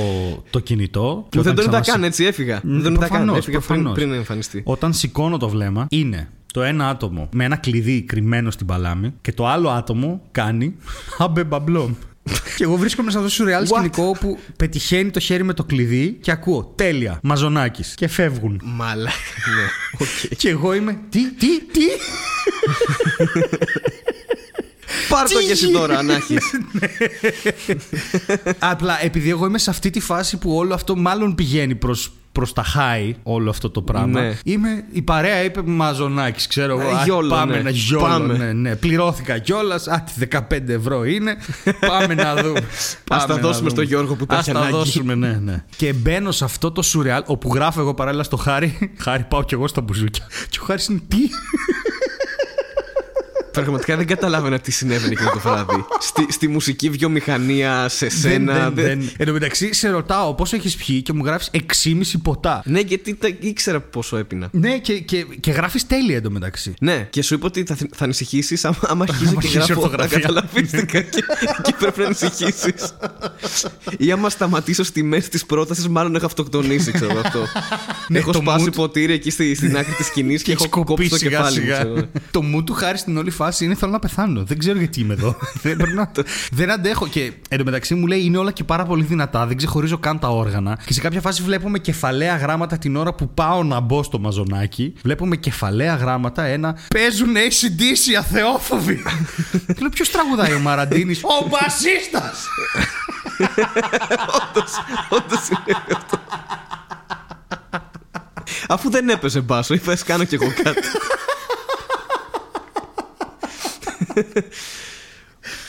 το 0.49 0.59
κινητό. 0.59 1.25
Και 1.29 1.37
Που 1.37 1.43
δεν 1.43 1.51
όταν 1.51 1.55
τον 1.55 1.73
είδα 1.73 1.81
ξανασ- 1.81 1.91
καν, 2.01 2.03
έτσι 2.03 2.25
έφυγα. 2.25 2.61
Μ, 2.63 2.71
Δεν 2.73 2.83
τον 2.83 2.91
είδα 2.93 2.99
καν. 2.99 3.09
προφανώς, 3.09 3.37
Έφυγα 3.37 3.57
πριν, 3.59 3.67
προφανώς. 3.67 3.93
πριν 3.97 4.13
εμφανιστεί. 4.13 4.61
Όταν 4.65 4.93
σηκώνω 4.93 5.37
το 5.37 5.49
βλέμμα, 5.49 5.85
είναι 5.89 6.29
το 6.53 6.61
ένα 6.63 6.89
άτομο 6.89 7.29
με 7.33 7.43
ένα 7.43 7.55
κλειδί 7.55 8.01
κρυμμένο 8.01 8.51
στην 8.51 8.65
παλάμη 8.67 9.13
και 9.21 9.31
το 9.33 9.47
άλλο 9.47 9.69
άτομο 9.69 10.21
κάνει 10.31 10.75
αμπε 11.17 11.43
μπαμπλόμ. 11.43 11.93
Και 12.57 12.63
εγώ 12.63 12.75
βρίσκομαι 12.75 13.11
σε 13.11 13.17
αυτό 13.17 13.29
το 13.29 13.35
σουρεάλ 13.35 13.67
σκηνικό 13.67 14.03
όπου 14.03 14.39
πετυχαίνει 14.57 15.09
το 15.11 15.19
χέρι 15.19 15.43
με 15.43 15.53
το 15.53 15.63
κλειδί 15.63 16.17
και 16.21 16.31
ακούω 16.31 16.73
τέλεια, 16.75 17.19
Μαζωνάκη. 17.23 17.83
Και 17.95 18.07
φεύγουν. 18.07 18.61
Μαλάκα. 18.63 19.15
Ναι. 19.55 19.67
Οκ. 20.05 20.35
Και 20.37 20.49
εγώ 20.49 20.73
είμαι. 20.73 20.99
Τι, 21.09 21.31
τι, 21.31 21.61
τι; 21.61 21.85
Πάρ 25.09 25.29
το 25.29 25.37
Τι 25.37 25.45
και 25.45 25.51
εσύ 25.51 25.65
γίνεται; 25.65 25.79
τώρα, 25.79 26.03
να 26.03 26.13
έχει. 26.13 26.37
Απλά 28.59 29.03
επειδή 29.03 29.29
εγώ 29.29 29.45
είμαι 29.45 29.57
σε 29.57 29.69
αυτή 29.69 29.89
τη 29.89 29.99
φάση 29.99 30.37
που 30.37 30.55
όλο 30.55 30.73
αυτό 30.73 30.95
μάλλον 30.95 31.35
πηγαίνει 31.35 31.75
προς, 31.75 32.11
προς 32.37 32.53
τα 32.53 32.63
high 32.63 33.13
όλο 33.23 33.49
αυτό 33.49 33.69
το 33.69 33.81
πράγμα. 33.81 34.21
Ναι. 34.21 34.37
Είμαι, 34.43 34.83
η 34.91 35.01
παρέα 35.01 35.43
είπε 35.43 35.61
Μαζωνάκη, 35.65 36.47
ξέρω 36.47 36.79
εγώ. 36.79 36.89
Ε, 36.89 36.93
«Α, 36.93 37.03
YOLO, 37.03 37.29
πάμε 37.29 37.55
ναι. 37.55 37.61
να 37.61 37.69
YOLO. 37.69 38.05
Πάμε. 38.05 38.37
Ναι, 38.37 38.53
ναι. 38.53 38.75
Πληρώθηκα 38.75 39.37
κιόλας. 39.37 39.87
Άτι 39.87 40.11
15 40.31 40.69
ευρώ 40.69 41.03
είναι. 41.05 41.37
πάμε 41.87 42.13
να 42.13 42.35
δούμε. 42.35 42.59
Ας 42.59 42.97
τα 43.07 43.15
Πάμε 43.17 43.33
να 43.33 43.39
δώσουμε 43.39 43.57
δούμε. 43.57 43.69
στο 43.69 43.81
Γιώργο 43.81 44.15
που 44.15 44.25
τα 44.25 44.35
Ας 44.35 44.39
έχει 44.47 44.51
τα 44.51 44.59
ανάγκη. 44.59 44.75
δώσουμε, 44.77 45.15
ναι, 45.15 45.39
ναι. 45.43 45.63
Και 45.75 45.93
μπαίνω 45.93 46.31
σε 46.31 46.43
αυτό 46.43 46.71
το 46.71 46.81
σουρεάλ 46.81 47.23
όπου 47.25 47.53
γράφω 47.53 47.79
εγώ 47.79 47.93
παράλληλα 47.93 48.23
στο 48.23 48.37
Χάρη. 48.37 48.77
Χάρη, 49.03 49.25
πάω 49.29 49.43
κι 49.43 49.53
εγώ 49.53 49.67
στα 49.67 49.81
μπουζούκια. 49.81 50.25
Και 50.49 50.59
ο 50.61 50.65
Χάρης 50.65 50.87
είναι 50.87 51.01
τι; 51.07 51.17
Πραγματικά 53.61 53.95
δεν 53.97 54.07
καταλάβαινα 54.07 54.59
τι 54.59 54.71
συνέβαινε 54.71 55.11
εκείνο 55.11 55.29
το 55.33 55.39
βράδυ. 55.39 55.85
στη, 55.99 56.25
στη 56.29 56.47
μουσική 56.47 56.89
βιομηχανία, 56.89 57.89
σε 57.89 58.09
σένα. 58.09 58.53
δεν, 58.53 58.63
δεν, 58.63 58.73
δεν- 58.85 58.99
δεν. 58.99 59.09
Εν 59.17 59.25
τω 59.25 59.31
μεταξύ, 59.31 59.73
σε 59.73 59.89
ρωτάω 59.89 60.33
πόσο 60.35 60.55
έχεις 60.55 60.75
πιει 60.75 61.01
και 61.01 61.13
μου 61.13 61.25
γράφεις 61.25 61.49
6,5 61.53 62.01
ποτά. 62.23 62.61
Ναι, 62.65 62.79
γιατί 62.79 63.15
τα, 63.15 63.27
ήξερα 63.39 63.79
πόσο 63.79 64.17
έπινα. 64.17 64.49
Ναι, 64.51 64.77
και, 64.77 64.99
και, 64.99 65.25
και 65.39 65.51
γράφεις 65.51 65.87
τέλεια 65.87 66.15
εντωμεταξύ. 66.15 66.73
Ναι, 66.79 67.07
και 67.09 67.21
σου 67.21 67.33
είπα 67.33 67.45
ότι 67.45 67.63
θα, 67.63 67.75
θα 67.95 68.03
ανησυχήσεις 68.03 68.65
άμα, 68.65 68.77
άμα 68.87 69.05
αρχίζω 69.09 69.29
Άμα 69.29 69.41
και 69.41 69.47
αρχίσει 69.47 69.71
η 69.71 69.73
γράφω. 69.73 69.81
Τα 69.81 69.85
ορθογραφία. 69.87 70.19
καταλαβίστηκα 70.19 71.01
και, 71.01 71.23
και 71.63 71.73
πρέπει 71.79 71.99
να 71.99 72.05
ανησυχήσεις. 72.05 72.93
Ή 73.97 74.11
άμα 74.11 74.29
σταματήσω 74.29 74.83
στη 74.83 75.03
μέση 75.03 75.29
της 75.29 75.45
πρότασης, 75.45 75.87
μάλλον 75.87 76.15
έχω 76.15 76.25
αυτοκτονήσει, 76.25 76.91
ξέρω 76.91 77.11
εγώ 77.11 77.19
αυτό. 77.19 77.39
Ναι, 78.07 78.19
έχω 78.19 78.31
το 78.31 78.39
σπάσει 78.39 78.65
mood- 78.69 78.75
ποτήρι 78.75 79.13
εκεί 79.13 79.29
στη, 79.29 79.55
στην 79.55 79.77
άκρη 79.77 79.93
της 79.93 80.05
σκηνής 80.05 80.41
και, 80.41 80.45
Και 80.45 80.51
έχει 80.51 80.69
έχω 80.73 80.83
κόψει 80.83 80.93
κοπεί 80.95 81.09
το 81.09 81.17
σιγά 81.17 81.29
κεφάλι 81.29 81.59
μου. 81.59 81.63
σιγά. 81.65 81.77
ξέρω. 81.77 82.07
το 82.31 82.41
μου 82.41 82.63
του 82.63 82.73
χάρη 82.73 82.97
στην 82.97 83.17
όλη 83.17 83.29
φάση 83.31 83.46
είναι 83.59 83.75
θέλω 83.75 83.91
να 83.91 83.99
πεθάνω. 83.99 84.43
Δεν 84.43 84.57
ξέρω 84.57 84.77
γιατί 84.77 84.99
είμαι 84.99 85.13
εδώ. 85.13 85.35
δεν, 85.63 85.77
περνάω. 85.77 86.05
δεν 86.51 86.71
αντέχω. 86.71 87.07
Και 87.07 87.33
εντωμεταξύ 87.49 87.95
μου 87.95 88.07
λέει 88.07 88.21
είναι 88.23 88.37
όλα 88.37 88.51
και 88.51 88.63
πάρα 88.63 88.85
πολύ 88.85 89.03
δυνατά. 89.03 89.45
Δεν 89.45 89.57
ξεχωρίζω 89.57 89.97
καν 89.97 90.19
τα 90.19 90.27
όργανα. 90.27 90.79
Και 90.85 90.93
σε 90.93 91.01
κάποια 91.01 91.21
φάση 91.21 91.43
βλέπουμε 91.43 91.79
κεφαλαία 91.79 92.35
γράμματα 92.35 92.77
την 92.77 92.95
ώρα 92.95 93.13
που 93.13 93.29
πάω 93.29 93.63
να 93.63 93.79
μπω 93.79 94.03
στο 94.03 94.19
μαζονάκι. 94.19 94.93
Βλέπουμε 95.03 95.35
κεφαλαία 95.35 95.95
γράμματα 95.95 96.43
ένα. 96.43 96.77
Παίζουν 96.87 97.33
ACDC 97.35 98.13
αθεόφοβοι. 98.19 98.95
και 99.67 99.79
λέω 99.79 99.89
ποιος 99.89 100.11
τραγουδάει 100.11 100.53
ο 100.53 100.59
Μαραντίνης; 100.59 101.23
ο 101.23 101.47
μπασίστας! 101.47 102.47
Όντως 105.09 105.47
είναι 105.47 105.77
αυτό. 105.95 106.19
Αφού 108.67 108.89
δεν 108.89 109.09
έπαιζε 109.09 109.41
μπάσο, 109.41 109.73
είπες 109.73 110.03
κάνω 110.03 110.23
κι 110.23 110.35
εγώ 110.35 110.53
κάτι. 110.63 110.87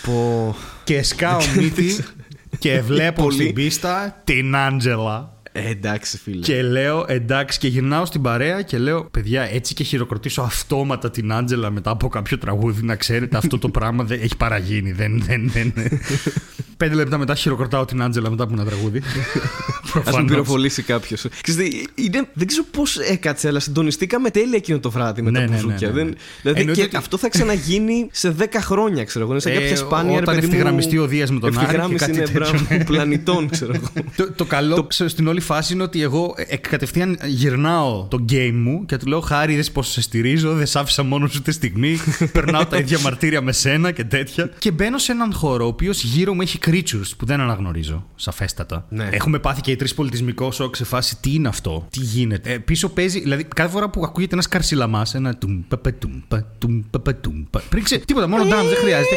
Πω. 0.02 0.56
και 0.84 1.02
σκάω 1.02 1.40
μύτη 1.56 1.96
και 2.58 2.80
βλέπω 2.80 3.22
Πολύ. 3.22 3.34
στην 3.42 3.54
πίστα 3.54 4.20
την 4.24 4.56
Άντζελα. 4.56 5.37
Ε, 5.66 5.70
εντάξει, 5.70 6.18
φίλε. 6.18 6.40
Και 6.40 6.62
λέω 6.62 7.04
εντάξει, 7.08 7.58
και 7.58 7.68
γυρνάω 7.68 8.04
στην 8.04 8.22
παρέα 8.22 8.62
και 8.62 8.78
λέω: 8.78 9.04
Παιδιά, 9.10 9.42
έτσι 9.42 9.74
και 9.74 9.84
χειροκροτήσω 9.84 10.42
αυτόματα 10.42 11.10
την 11.10 11.32
Άντζελα 11.32 11.70
μετά 11.70 11.90
από 11.90 12.08
κάποιο 12.08 12.38
τραγούδι. 12.38 12.82
Να 12.84 12.96
ξέρετε, 12.96 13.36
αυτό 13.36 13.58
το 13.58 13.68
πράγμα 13.68 14.04
δεν 14.04 14.20
έχει 14.22 14.36
παραγίνει. 14.36 14.92
Δεν, 14.92 15.22
δεν, 15.26 15.50
δεν. 15.54 15.72
Πέντε 16.76 16.94
λεπτά 16.94 17.18
μετά 17.18 17.34
χειροκροτάω 17.34 17.84
την 17.84 18.02
Άντζελα 18.02 18.30
μετά 18.30 18.42
από 18.42 18.52
ένα 18.52 18.64
τραγούδι. 18.64 18.98
Α 19.88 19.90
με 19.94 20.02
Προφανώς. 20.02 20.30
πυροβολήσει 20.30 20.82
κάποιος. 20.82 21.26
Δεν 22.34 22.46
ξέρω 22.46 22.64
πώς 22.70 22.98
έκατσε, 22.98 23.48
αλλά 23.48 23.60
συντονιστήκαμε 23.60 24.30
τέλεια 24.30 24.56
εκείνο 24.56 24.78
το 24.78 24.90
βράδυ 24.90 25.22
με 25.22 25.30
Ναι, 25.30 25.38
τα 25.38 25.44
ναι, 25.44 25.50
ναι, 25.50 25.62
μπουζούκια. 25.62 25.88
ναι, 25.88 25.94
ναι. 25.94 26.02
Δεν- 26.04 26.14
Δηλαδή, 26.42 26.60
Εννοείται 26.60 26.80
και 26.80 26.86
ότι- 26.86 26.96
αυτό 26.96 27.18
θα 27.18 27.28
ξαναγίνει 27.28 28.08
σε 28.12 28.30
10 28.38 28.60
χρόνια, 28.60 29.04
ξέρω 29.04 29.24
εγώ. 29.24 29.32
Είναι 29.32 29.40
σαν 29.42 29.52
Ε, 29.52 29.54
κάποια 29.54 29.76
σπάνια 29.76 30.14
ρε 30.14 30.22
όταν 30.22 30.34
παιδί 30.34 30.46
μου, 30.46 30.52
ευθυγραμμιστεί 30.52 30.98
ο 30.98 31.06
Δίας 31.06 31.30
με 31.30 31.40
τον 31.40 31.48
Άρη 31.48 31.58
και 31.58 31.64
ευθυγράμμιση 31.64 31.98
κάτι 32.06 32.16
είναι 32.18 32.24
τέτοιο, 32.26 32.40
μπράβο, 32.40 32.66
ναι. 32.70 32.84
πλανητών, 32.84 33.48
ξέρω 33.48 33.72
εγώ. 33.74 33.88
Το, 34.16 34.32
το 34.32 34.44
καλό 34.44 34.84
ξέρω, 34.84 35.08
στην 35.08 35.26
όλη 35.26 35.40
φάση 35.48 35.72
είναι 35.72 35.82
ότι 35.82 36.02
εγώ 36.02 36.34
ε, 36.36 36.56
κατευθείαν 36.56 37.18
γυρνάω 37.24 38.06
το 38.10 38.24
game 38.30 38.52
μου 38.54 38.84
και 38.86 38.96
του 38.96 39.06
λέω: 39.06 39.20
Χάρη, 39.20 39.52
είδες 39.52 39.70
πώς 39.70 39.88
σε 39.88 40.00
στηρίζω, 40.00 40.54
δεν 40.54 40.66
σ' 40.66 40.76
άφησα 40.76 41.02
μόνος 41.02 41.32
σου 41.32 41.42
τη 41.42 41.52
στιγμή. 41.52 41.98
Περνάω 42.32 42.66
τα 42.66 42.76
ίδια 42.78 42.98
μαρτύρια 43.00 43.40
με 43.42 43.52
σένα 43.52 43.90
και 43.90 44.04
τέτοια. 44.04 44.50
Και 44.58 44.70
μπαίνω 44.70 44.98
σε 44.98 45.12
έναν 45.12 45.32
χώρο 45.32 45.64
ο 45.64 45.68
οποίος 45.68 46.02
γύρω 46.02 46.34
μου 46.34 46.40
έχει 46.40 46.58
creatures 46.66 47.10
που 47.18 47.26
δεν 47.26 47.40
αναγνωρίζω, 47.40 48.06
σαφέστατα. 48.14 48.86
Ναι. 48.88 49.08
Έχουμε 49.12 49.38
πάθει 49.38 49.60
και 49.60 49.70
οι 49.70 49.76
τρεις 49.76 49.94
πολιτισμικό 49.94 50.52
σοκ 50.52 50.76
σε 50.76 50.84
φάση 50.84 51.16
τι 51.20 51.34
είναι 51.34 51.48
αυτό, 51.48 51.86
τι 51.90 52.00
γίνεται. 52.00 52.52
Ε, 52.52 52.58
πίσω 52.58 52.88
παίζει, 52.88 53.20
δηλαδή 53.20 53.44
κάθε 53.54 53.70
φορά 53.70 53.88
που 53.90 54.04
ακούγεται 54.04 54.32
ένας 54.34 54.48
καρσιλαμάς, 54.48 55.14
ένα 55.14 55.36
τουμ, 55.36 55.60
παπε, 55.68 55.92
τουμ, 55.92 56.12
πα, 56.28 56.46
τουμ, 56.58 56.82
παπε, 56.90 57.12
τουμ, 57.12 57.44
πα. 57.50 57.62
Πριν 57.68 57.82
ξε- 57.84 58.04
τίποτα, 58.04 58.28
μόνο 58.28 58.42
drums 58.42 58.68
δεν 58.68 58.78
χρειάζεται. 58.82 59.14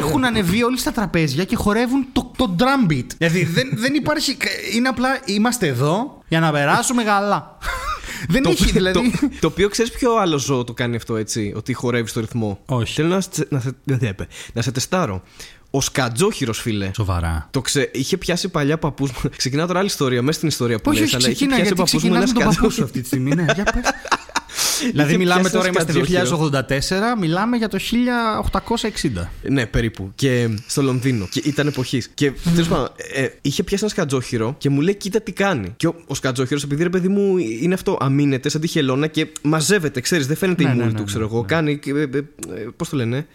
Έχουν 0.00 0.24
ανεβεί 0.24 0.62
όλοι 0.62 0.78
στα 0.78 0.92
τραπέζια 0.92 1.44
και 1.44 1.56
χορεύουν 1.56 2.06
το, 2.12 2.32
το 2.36 2.56
drum 2.58 2.90
beat. 2.92 3.06
Δηλαδή 3.18 3.44
δεν, 3.44 3.70
δεν 3.74 3.94
υπάρχει. 3.94 4.36
Είναι 4.74 4.88
απλά 4.88 5.08
είμαστε 5.24 5.53
εδώ 5.62 6.18
για 6.28 6.40
να 6.40 6.50
περάσουμε 6.52 7.02
καλά. 7.04 7.58
δεν 8.28 8.42
Το, 8.42 8.50
έχει 8.50 8.70
δηλαδή. 8.70 9.10
το, 9.20 9.28
το 9.40 9.46
οποίο 9.46 9.68
ξέρεις 9.68 9.92
ποιο 9.92 10.16
άλλο 10.16 10.38
ζώο 10.38 10.64
το 10.64 10.72
κάνει 10.72 10.96
αυτό 10.96 11.16
έτσι, 11.16 11.52
ότι 11.56 11.72
χορεύει 11.72 12.08
στο 12.08 12.20
ρυθμό; 12.20 12.58
Όχι. 12.66 12.94
Θέλω 12.94 13.08
να, 13.08 13.20
σε- 13.20 13.46
να, 13.48 13.60
σε- 13.60 13.72
δεν 13.84 13.98
θα 13.98 14.06
έπε. 14.06 14.26
να 14.52 14.62
σε 14.62 14.70
τεστάρω. 14.72 15.22
Ο 15.70 15.80
Σκατζόχυρος, 15.80 16.60
φίλε. 16.60 16.90
Σοβαρά. 16.96 17.48
Το 17.50 17.60
ξε... 17.60 17.90
Είχε 17.92 18.16
πιάσει 18.16 18.48
παλιά 18.48 18.78
παππούς 18.78 19.10
μου. 19.10 19.30
Ξεκινάω 19.36 19.66
τώρα 19.66 19.78
άλλη 19.78 19.88
ιστορία, 19.88 20.22
μέσα 20.22 20.36
στην 20.36 20.48
ιστορία 20.48 20.76
που 20.80 20.90
Όχι, 20.90 20.98
λες, 21.00 21.06
όχι, 21.06 21.16
αλλά 21.16 21.24
είχε 21.28 21.34
ξεκινά 21.34 21.56
πιάσει 21.56 21.74
γιατί 21.74 21.82
παππούς 21.82 22.02
μου 22.02 22.10
ξεκινάς 22.10 22.30
ένα 22.30 22.38
με 22.38 22.44
τον 22.44 22.54
παππού 22.54 22.70
σου 22.70 22.76
σκατζόχυρο. 22.76 22.84
αυτή 22.86 23.00
τη 23.00 23.06
στιγμή. 23.06 23.34
Ναι, 23.34 23.44
για 23.54 23.64
πες. 23.64 23.82
δηλαδή 24.90 25.08
Είχε 25.08 25.18
μιλάμε 25.18 25.40
πιάσει 25.40 25.54
τώρα, 25.54 25.68
ένα 25.68 25.74
είμαστε 25.76 26.12
σκατζόχυρο. 26.12 27.16
2084, 27.16 27.20
μιλάμε 27.20 27.56
για 27.56 27.68
το 27.68 27.78
1860. 29.22 29.28
Ναι, 29.42 29.66
περίπου. 29.66 30.12
Και 30.14 30.48
στο 30.66 30.82
Λονδίνο. 30.82 31.28
Και 31.30 31.42
ήταν 31.44 31.66
εποχής. 31.66 32.10
Και 32.14 32.32
τέλος 32.54 32.68
πάντων, 32.68 32.88
ε, 33.14 33.28
είχε 33.40 33.62
πιάσει 33.62 33.84
ένα 33.84 33.92
σκατζόχυρο 33.92 34.54
και 34.58 34.70
μου 34.70 34.80
λέει: 34.80 34.94
Κοίτα 34.94 35.20
τι 35.20 35.32
κάνει. 35.32 35.72
Και 35.76 35.86
ο, 35.86 35.94
ο 36.06 36.14
σκατζόχυρος, 36.14 36.62
επειδή 36.62 36.82
ρε 36.82 36.88
παιδί 36.88 37.08
μου 37.08 37.38
είναι 37.38 37.74
αυτό, 37.74 37.96
αμήνεται 38.00 38.48
σαν 38.48 38.60
τη 38.60 38.66
χελώνα 38.66 39.06
και 39.06 39.26
μαζεύεται, 39.42 40.00
ξέρεις, 40.00 40.26
δεν 40.26 40.36
φαίνεται 40.36 40.62
Ναι, 40.62 40.68
η 40.68 40.72
ναι, 40.72 40.78
μούρη 40.78 40.92
ναι, 40.92 40.96
του, 40.96 41.02
ναι, 41.02 41.06
ξέρω 41.08 41.24
εγώ. 41.24 41.44
Κάνει. 41.48 41.80
Πώς 42.76 42.88
το 42.88 42.96
λένε. 42.96 43.26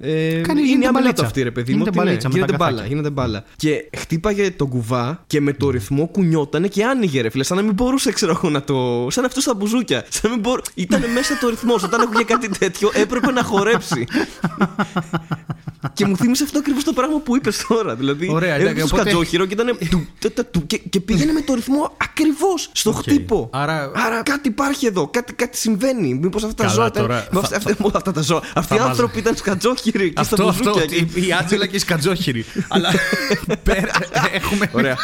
Ε, 0.00 0.40
Κάνει- 0.40 0.60
είναι 0.60 0.68
γίνεται 0.68 0.86
αμελέτο 0.88 0.92
μπαλίτσα. 1.02 1.24
αυτή, 1.24 1.42
ρε 1.42 1.50
παιδί 1.50 1.72
μου. 1.72 1.78
Γίνεται 1.78 1.90
ότι 1.90 1.98
ναι, 1.98 2.04
μπαλίτσα 2.04 2.28
με 2.28 2.34
γίνεται 2.34 2.52
τα 2.52 2.58
μπάλα, 2.58 2.70
καθάκια. 2.76 2.94
γίνεται 2.94 3.10
μπάλα. 3.14 3.44
Και 3.56 3.90
χτύπαγε 3.98 4.50
τον 4.50 4.68
κουβά 4.68 5.24
και 5.26 5.40
με 5.40 5.52
το 5.52 5.70
ρυθμό 5.70 6.06
κουνιότανε 6.08 6.68
και 6.68 6.84
άνοιγε, 6.84 7.20
ρε 7.20 7.30
φίλε. 7.30 7.44
Σαν 7.44 7.56
να 7.56 7.62
μην 7.62 7.72
μπορούσε, 7.74 8.12
ξέρω 8.12 8.32
εγώ, 8.36 8.50
να 8.50 8.62
το. 8.62 9.06
Σαν 9.10 9.24
αυτό 9.24 9.40
στα 9.40 9.54
μπουζούκια. 9.54 10.04
Σαν 10.08 10.20
να 10.22 10.30
μην 10.30 10.40
μπορούσε. 10.40 10.70
Ήταν 10.74 11.02
μέσα 11.14 11.38
το 11.38 11.48
ρυθμός. 11.48 11.82
Όταν 11.82 12.00
ακούγε 12.00 12.22
κάτι 12.24 12.48
τέτοιο, 12.48 12.90
έπρεπε 12.94 13.30
να 13.32 13.42
χορέψει. 13.42 14.06
και 15.92 16.06
μου 16.06 16.16
θύμισε 16.16 16.44
αυτό 16.44 16.58
ακριβώς 16.58 16.84
το 16.84 16.92
πράγμα 16.92 17.18
που 17.20 17.36
είπες 17.36 17.64
τώρα. 17.68 17.94
Δηλαδή, 17.94 18.28
Ωραία, 18.30 18.54
έβλεπε 18.54 18.70
εντάξει, 18.70 18.88
το 18.88 18.94
οπότε- 18.96 19.10
σκατζόχυρο 19.10 19.46
και 19.46 19.54
ήταν. 19.54 19.78
του, 19.90 20.06
τε, 20.18 20.28
τε, 20.28 20.42
του, 20.42 20.66
και, 20.66 20.78
και 20.78 21.00
πήγαινε 21.00 21.32
με 21.32 21.40
το 21.40 21.54
ρυθμό 21.54 21.92
ακριβώς 21.96 22.70
στο 22.72 22.92
χτύπο. 22.92 23.48
Άρα- 23.52 23.90
Άρα 23.94 24.22
κάτι 24.22 24.48
υπάρχει 24.48 24.86
εδώ, 24.86 25.08
κάτι, 25.08 25.32
κάτι 25.32 25.56
συμβαίνει. 25.56 26.14
Μήπως 26.14 26.42
αυτά 26.44 26.54
τα 26.54 26.62
Καλά, 26.62 26.74
ζώα. 26.74 26.86
ήταν- 26.86 27.02
τώρα 27.02 27.26
με 27.30 27.40
θα- 27.40 27.56
αυτά, 27.56 27.76
αυτά 27.94 28.12
τα 28.12 28.20
ζώα. 28.20 28.42
Αυτοί 28.54 28.74
οι 28.74 28.78
μας- 28.78 28.88
άνθρωποι 28.88 29.18
ήταν 29.18 29.36
σκατζόχυροι 29.36 30.02
εκεί 30.04 30.12
στα 30.12 30.20
Αυτό, 30.20 30.48
αυτό. 30.48 30.70
μπουζούκια. 30.72 30.96
Η, 31.22 31.26
η 31.26 31.32
Άντζελα 31.32 31.66
και 31.66 31.76
η 31.76 31.78
Σκατζόχυρη. 31.78 32.44
Αλλά 32.68 32.88
πέρα, 33.68 33.90
έχουμε. 34.32 34.70
Ωραία. 34.72 34.96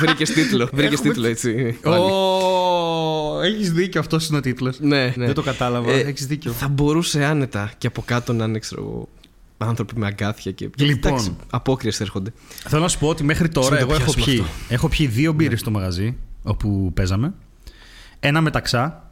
Βρήκες 0.00 0.30
τίτλο. 0.30 0.68
Βρήκες 0.72 0.92
Έχουμε- 0.98 1.12
τίτλο 1.12 1.26
έτσι. 1.28 1.78
πάλι. 1.82 2.02
Ω, 2.02 3.40
Έχεις 3.42 3.72
δίκιο, 3.72 4.00
αυτός 4.00 4.28
είναι 4.28 4.38
ο 4.38 4.40
τίτλος. 4.40 4.80
Ναι, 4.80 5.04
ναι. 5.16 5.24
Δεν 5.26 5.34
το 5.34 5.42
κατάλαβα. 5.42 5.90
Ε, 5.90 5.98
Έχεις 6.00 6.26
δίκιο. 6.26 6.52
Θα 6.52 6.68
μπορούσε 6.68 7.24
άνετα 7.24 7.70
και 7.78 7.86
από 7.86 8.02
κάτω 8.06 8.32
να 8.32 8.44
είναι, 8.44 8.58
ξέρω 8.58 8.82
εγώ, 8.82 9.08
άνθρωποι 9.58 9.98
με 9.98 10.06
αγκάθια 10.06 10.52
και. 10.52 10.70
Λοιπόν. 10.76 11.10
Εντάξει, 11.12 11.36
απόκριες 11.50 12.00
έρχονται. 12.00 12.32
Θέλω 12.68 12.82
να 12.82 12.88
σου 12.88 12.98
πω 12.98 13.08
ότι 13.08 13.24
μέχρι 13.24 13.48
τώρα 13.48 13.66
Σου 13.66 13.72
το 13.72 13.78
εγώ 13.78 13.92
έχω 13.94 14.02
πιάσουμε 14.12 14.24
πιει, 14.24 14.40
αυτό. 14.40 14.52
έχω 14.74 14.88
πιει 14.88 15.06
δύο 15.06 15.32
μπύρες 15.32 15.60
στο 15.60 15.70
μαγαζί 15.70 16.16
όπου 16.42 16.90
παίζαμε. 16.94 17.32
Ένα 18.20 18.40
μεταξά. 18.40 19.02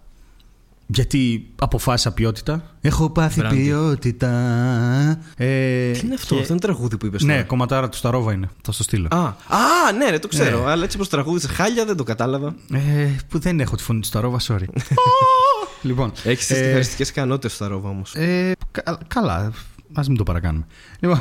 Γιατί 0.88 1.50
αποφάσισα 1.58 2.12
ποιότητα. 2.12 2.76
Έχω 2.80 3.10
πάθει 3.10 3.40
Μπράντι. 3.40 3.62
ποιότητα. 3.62 4.28
Ε, 5.36 5.90
Τι 5.90 6.00
είναι 6.04 6.14
αυτό, 6.14 6.34
και- 6.34 6.40
αυτό 6.40 6.52
είναι 6.52 6.60
τραγούδι 6.62 6.96
που 6.96 7.06
είπες 7.06 7.22
Ναι, 7.22 7.32
τώρα. 7.32 7.44
κομματάρα 7.44 7.88
του 7.88 7.96
Σταρόβα 7.96 8.32
είναι. 8.32 8.48
Θα 8.62 8.72
στο 8.72 8.82
στείλω. 8.82 9.08
Α, 9.10 9.18
α, 9.26 9.92
ναι, 9.98 10.10
ρε, 10.10 10.18
το 10.18 10.28
ξέρω. 10.28 10.64
Ναι. 10.64 10.70
Αλλά 10.70 10.84
έτσι 10.84 10.96
όπως 10.96 11.08
τραγούδισε 11.08 11.48
χάλια 11.48 11.84
δεν 11.84 11.96
το 11.96 12.02
κατάλαβα. 12.02 12.54
Ε, 12.72 13.08
που 13.28 13.38
δεν 13.38 13.60
έχω 13.60 13.76
τη 13.76 13.82
φωνή 13.82 14.00
του 14.00 14.06
Σταρόβα, 14.06 14.38
sorry. 14.48 14.64
λοιπόν. 15.82 16.12
Έχεις 16.24 16.46
τις 16.46 16.56
ε, 16.56 16.62
κιθαριστικέ 16.64 17.02
ικανότητες 17.02 17.52
στα 17.52 17.68
ρόβα 17.68 17.88
όμως. 17.88 18.14
ε, 18.14 18.52
κα- 18.70 18.98
καλά. 19.08 19.52
Α 20.00 20.02
μην 20.06 20.16
το 20.16 20.22
παρακάνουμε. 20.22 20.66
Λοιπόν, 21.00 21.20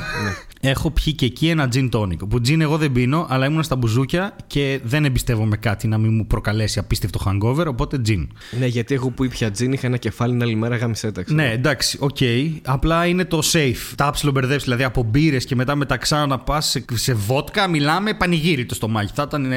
έχω 0.62 0.92
πιει 0.92 1.14
και 1.14 1.26
εκεί 1.26 1.48
ένα 1.48 1.70
gin 1.74 1.90
tonic. 1.92 2.18
Που 2.30 2.38
gin 2.48 2.60
εγώ 2.60 2.78
δεν 2.78 2.92
πίνω, 2.92 3.26
αλλά 3.30 3.46
ήμουν 3.46 3.64
στα 3.64 3.76
μπουζούκια 3.76 4.36
και 4.48 4.80
δεν 4.84 5.06
εμπιστεύομαι 5.06 5.58
κάτι 5.58 5.88
να 5.88 5.98
μην 5.98 6.14
μου 6.14 6.28
προκαλέσει 6.28 6.80
απίστευτο 6.80 7.20
hangover, 7.26 7.66
οπότε 7.68 8.02
gin. 8.08 8.28
Ναι, 8.60 8.66
γιατί 8.66 8.94
εγώ 8.94 9.10
που 9.10 9.24
ήπια 9.24 9.50
gin 9.60 9.70
είχα 9.74 9.88
ένα 9.88 9.98
κεφάλι 9.98 10.32
την 10.32 10.42
άλλη 10.42 10.56
μέρα 10.56 10.76
γάμησε 10.76 11.12
Ναι, 11.28 11.52
εντάξει, 11.52 11.98
οκ. 12.02 12.18
Απλά 12.64 13.06
είναι 13.06 13.26
το 13.26 13.42
safe. 13.54 13.94
Τα 13.96 14.01
'χα 14.01 14.12
ψιλομπερδέψει, 14.12 14.64
δηλαδή 14.64 14.84
από 14.84 15.04
μπύρες 15.04 15.46
και 15.46 15.56
μετά 15.56 15.76
Μεταξά 15.76 16.26
να 16.26 16.40
πας 16.40 16.66
σε, 16.70 16.86
σε 16.94 17.14
βότκα, 17.14 17.68
μιλάμε 17.68 18.14
πανηγύρι 18.14 18.66
το 18.66 18.76
στομάχι. 18.76 19.12
Θα 19.16 19.24
ήταν. 19.28 19.52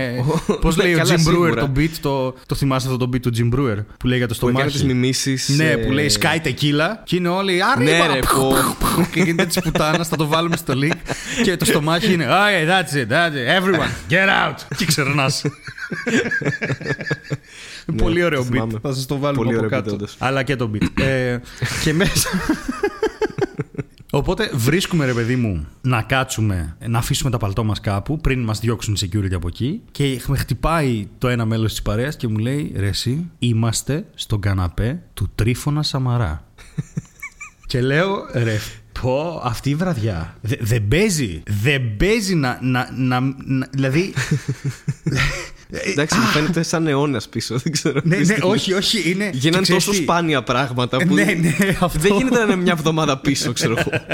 Πώς 0.60 0.76
λέει 0.76 0.94
ο 0.94 0.96
Καλά, 0.96 1.14
Jim 1.14 1.18
Brewer 1.18 1.22
σίγουρα. 1.22 1.60
το 1.60 1.72
bit, 1.76 1.90
το, 2.00 2.34
το 2.46 2.54
θυμάσαι 2.54 2.86
αυτό 2.86 3.06
το 3.06 3.10
bit 3.12 3.20
του 3.20 3.30
Jim 3.36 3.58
Breuer 3.58 3.84
που 3.98 4.06
λέει 4.06 4.18
για 4.18 4.28
το 4.28 4.34
Που 4.38 4.48
έκανε 4.48 4.70
στομάχι; 4.70 4.70
τις 4.70 4.84
μιμήσεις. 4.84 5.48
Ναι, 5.48 5.76
που 5.76 5.92
λέει 5.92 6.10
σκάει 6.20 6.46
tequila 6.46 6.88
και 7.04 7.16
είναι 7.16 7.28
όλοι 7.28 7.60
Arriba! 7.76 7.82
Ναι, 7.82 8.06
ρε, 8.12 8.18
πω. 8.18 8.54
Και 9.12 9.22
γίνεται 9.22 9.46
της 9.46 9.60
πουτάνας, 9.60 10.08
θα 10.08 10.16
το 10.16 10.26
βάλουμε 10.26 10.56
στο 10.56 10.74
link. 10.76 10.92
και 11.42 11.56
το 11.56 11.64
στομάχι 11.64 12.12
είναι 12.12 12.26
Okay, 12.28 12.68
that's 12.68 12.96
it, 12.96 13.08
that's 13.12 13.32
it. 13.32 13.62
Everyone, 13.62 13.90
get 14.12 14.28
out! 14.28 14.54
και 14.76 14.84
ξερνάς. 14.84 15.42
Πολύ 17.96 18.22
ωραίο 18.24 18.38
Ναι, 18.40 18.44
το 18.44 18.50
beat. 18.50 18.54
θυμάμαι. 18.54 18.78
Θα 18.82 18.92
σας 18.92 19.06
το 19.06 19.18
βάλουμε 19.18 19.44
Πολύ 19.44 19.56
από 19.56 19.66
ωραίο 19.66 19.78
beat, 19.78 19.82
κάτω. 19.82 19.94
όντως. 19.94 20.16
Αλλά 20.18 20.42
και 20.42 20.56
το 20.56 20.70
beat. 20.74 21.00
ε, 21.02 21.38
και 21.84 21.92
μέσα. 21.92 22.28
Οπότε 24.10 24.50
βρίσκουμε 24.54 25.04
ρε 25.04 25.12
παιδί 25.12 25.36
μου 25.36 25.66
να 25.80 26.02
κάτσουμε, 26.02 26.76
να 26.86 26.98
αφήσουμε 26.98 27.30
τα 27.30 27.38
παλτό 27.38 27.64
μας 27.64 27.80
κάπου 27.80 28.18
πριν 28.20 28.42
μας 28.42 28.60
διώξουν 28.60 28.94
οι 28.94 28.98
security 29.12 29.32
από 29.34 29.48
εκεί 29.48 29.82
και 29.90 30.20
με 30.26 30.36
χτυπάει 30.36 31.08
το 31.18 31.28
ένα 31.28 31.44
μέλος 31.44 31.70
της 31.70 31.82
παρέας 31.82 32.16
και 32.16 32.28
μου 32.28 32.38
λέει 32.38 32.72
ρε 32.76 32.86
εσύ 32.88 33.30
είμαστε 33.38 34.04
στον 34.14 34.40
καναπέ 34.40 35.02
του 35.14 35.30
Τρίφωνα 35.34 35.82
Σαμαρά. 35.82 36.44
και 37.66 37.80
λέω 37.80 38.16
ρε 38.32 38.56
πω 39.02 39.40
αυτή 39.44 39.70
η 39.70 39.74
βραδιά 39.74 40.36
δε- 40.40 40.56
δεν 40.60 40.88
παίζει, 40.88 41.42
δεν 41.62 41.96
παίζει 41.96 42.34
να, 42.34 42.58
να, 42.62 42.90
να, 42.96 43.20
να 43.44 43.68
δηλαδή 43.70 44.12
Εντάξει, 45.70 46.18
μου 46.18 46.24
φαίνεται 46.26 46.62
σαν 46.62 46.86
αιώνας 46.86 47.28
πίσω. 47.28 47.58
Δεν 47.58 47.72
ξέρω. 47.72 48.00
ναι, 48.04 48.14
τι 48.16 48.18
ναι, 48.18 48.24
στιγμή. 48.34 48.50
όχι, 48.52 48.72
όχι, 48.72 49.10
είναι. 49.10 49.30
Γίνανε 49.32 49.56
και 49.56 49.62
ξέρεις 49.62 49.84
τόσο 49.84 49.90
τι, 49.90 49.96
σπάνια 50.04 50.42
πράγματα 50.42 50.96
που. 50.96 51.14
Ναι, 51.14 51.24
ναι, 51.24 51.56
αυτό. 51.80 51.98
Δεν 51.98 52.16
γίνεται 52.16 52.34
να 52.38 52.42
είναι 52.42 52.56
μια 52.56 52.72
εβδομάδα 52.72 53.18
πίσω, 53.18 53.52
ξέρω 53.52 53.74
εγώ. 53.78 53.90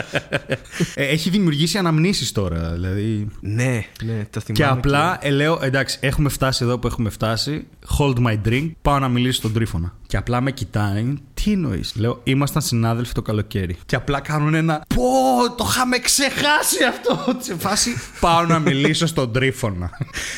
Ε, 0.94 1.04
Έχει 1.06 1.30
δημιουργήσει 1.30 1.78
αναμνήσεις 1.78 2.32
τώρα. 2.32 2.72
Δηλαδή. 2.72 3.26
ναι, 3.40 3.84
ναι, 4.04 4.24
τα 4.30 4.40
θυμάμαι. 4.40 4.52
Και 4.52 4.64
απλά 4.64 5.18
ε, 5.20 5.30
λέω, 5.30 5.58
εντάξει, 5.62 5.98
έχουμε 6.00 6.28
φτάσει 6.28 6.64
εδώ 6.64 6.78
που 6.78 6.86
έχουμε 6.86 7.10
φτάσει. 7.10 7.66
Hold 7.98 8.14
my 8.26 8.38
drink. 8.48 8.70
Πάω 8.82 8.98
να 8.98 9.08
μιλήσω 9.08 9.32
στον 9.38 9.52
τρίφωνα. 9.52 9.94
Και 10.06 10.16
απλά 10.16 10.40
με 10.40 10.50
κοιτάει. 10.50 11.14
Τι 11.44 11.52
εννοείς; 11.52 11.92
Λέω, 11.96 12.20
ήμασταν 12.24 12.62
συνάδελφοι 12.62 13.12
το 13.12 13.22
καλοκαίρι. 13.22 13.76
Και 13.86 13.96
απλά 13.96 14.20
κάνουν 14.20 14.54
ένα. 14.54 14.84
Πω, 14.94 15.02
το 15.56 15.66
είχαμε 15.68 15.98
ξεχάσει 15.98 16.84
αυτό. 16.88 17.36
Σε 17.42 17.54
φάση, 17.58 17.90
πάω 18.20 18.44
να 18.44 18.58
μιλήσω 18.58 19.06
στον 19.06 19.32
τρίφωνα. 19.32 19.90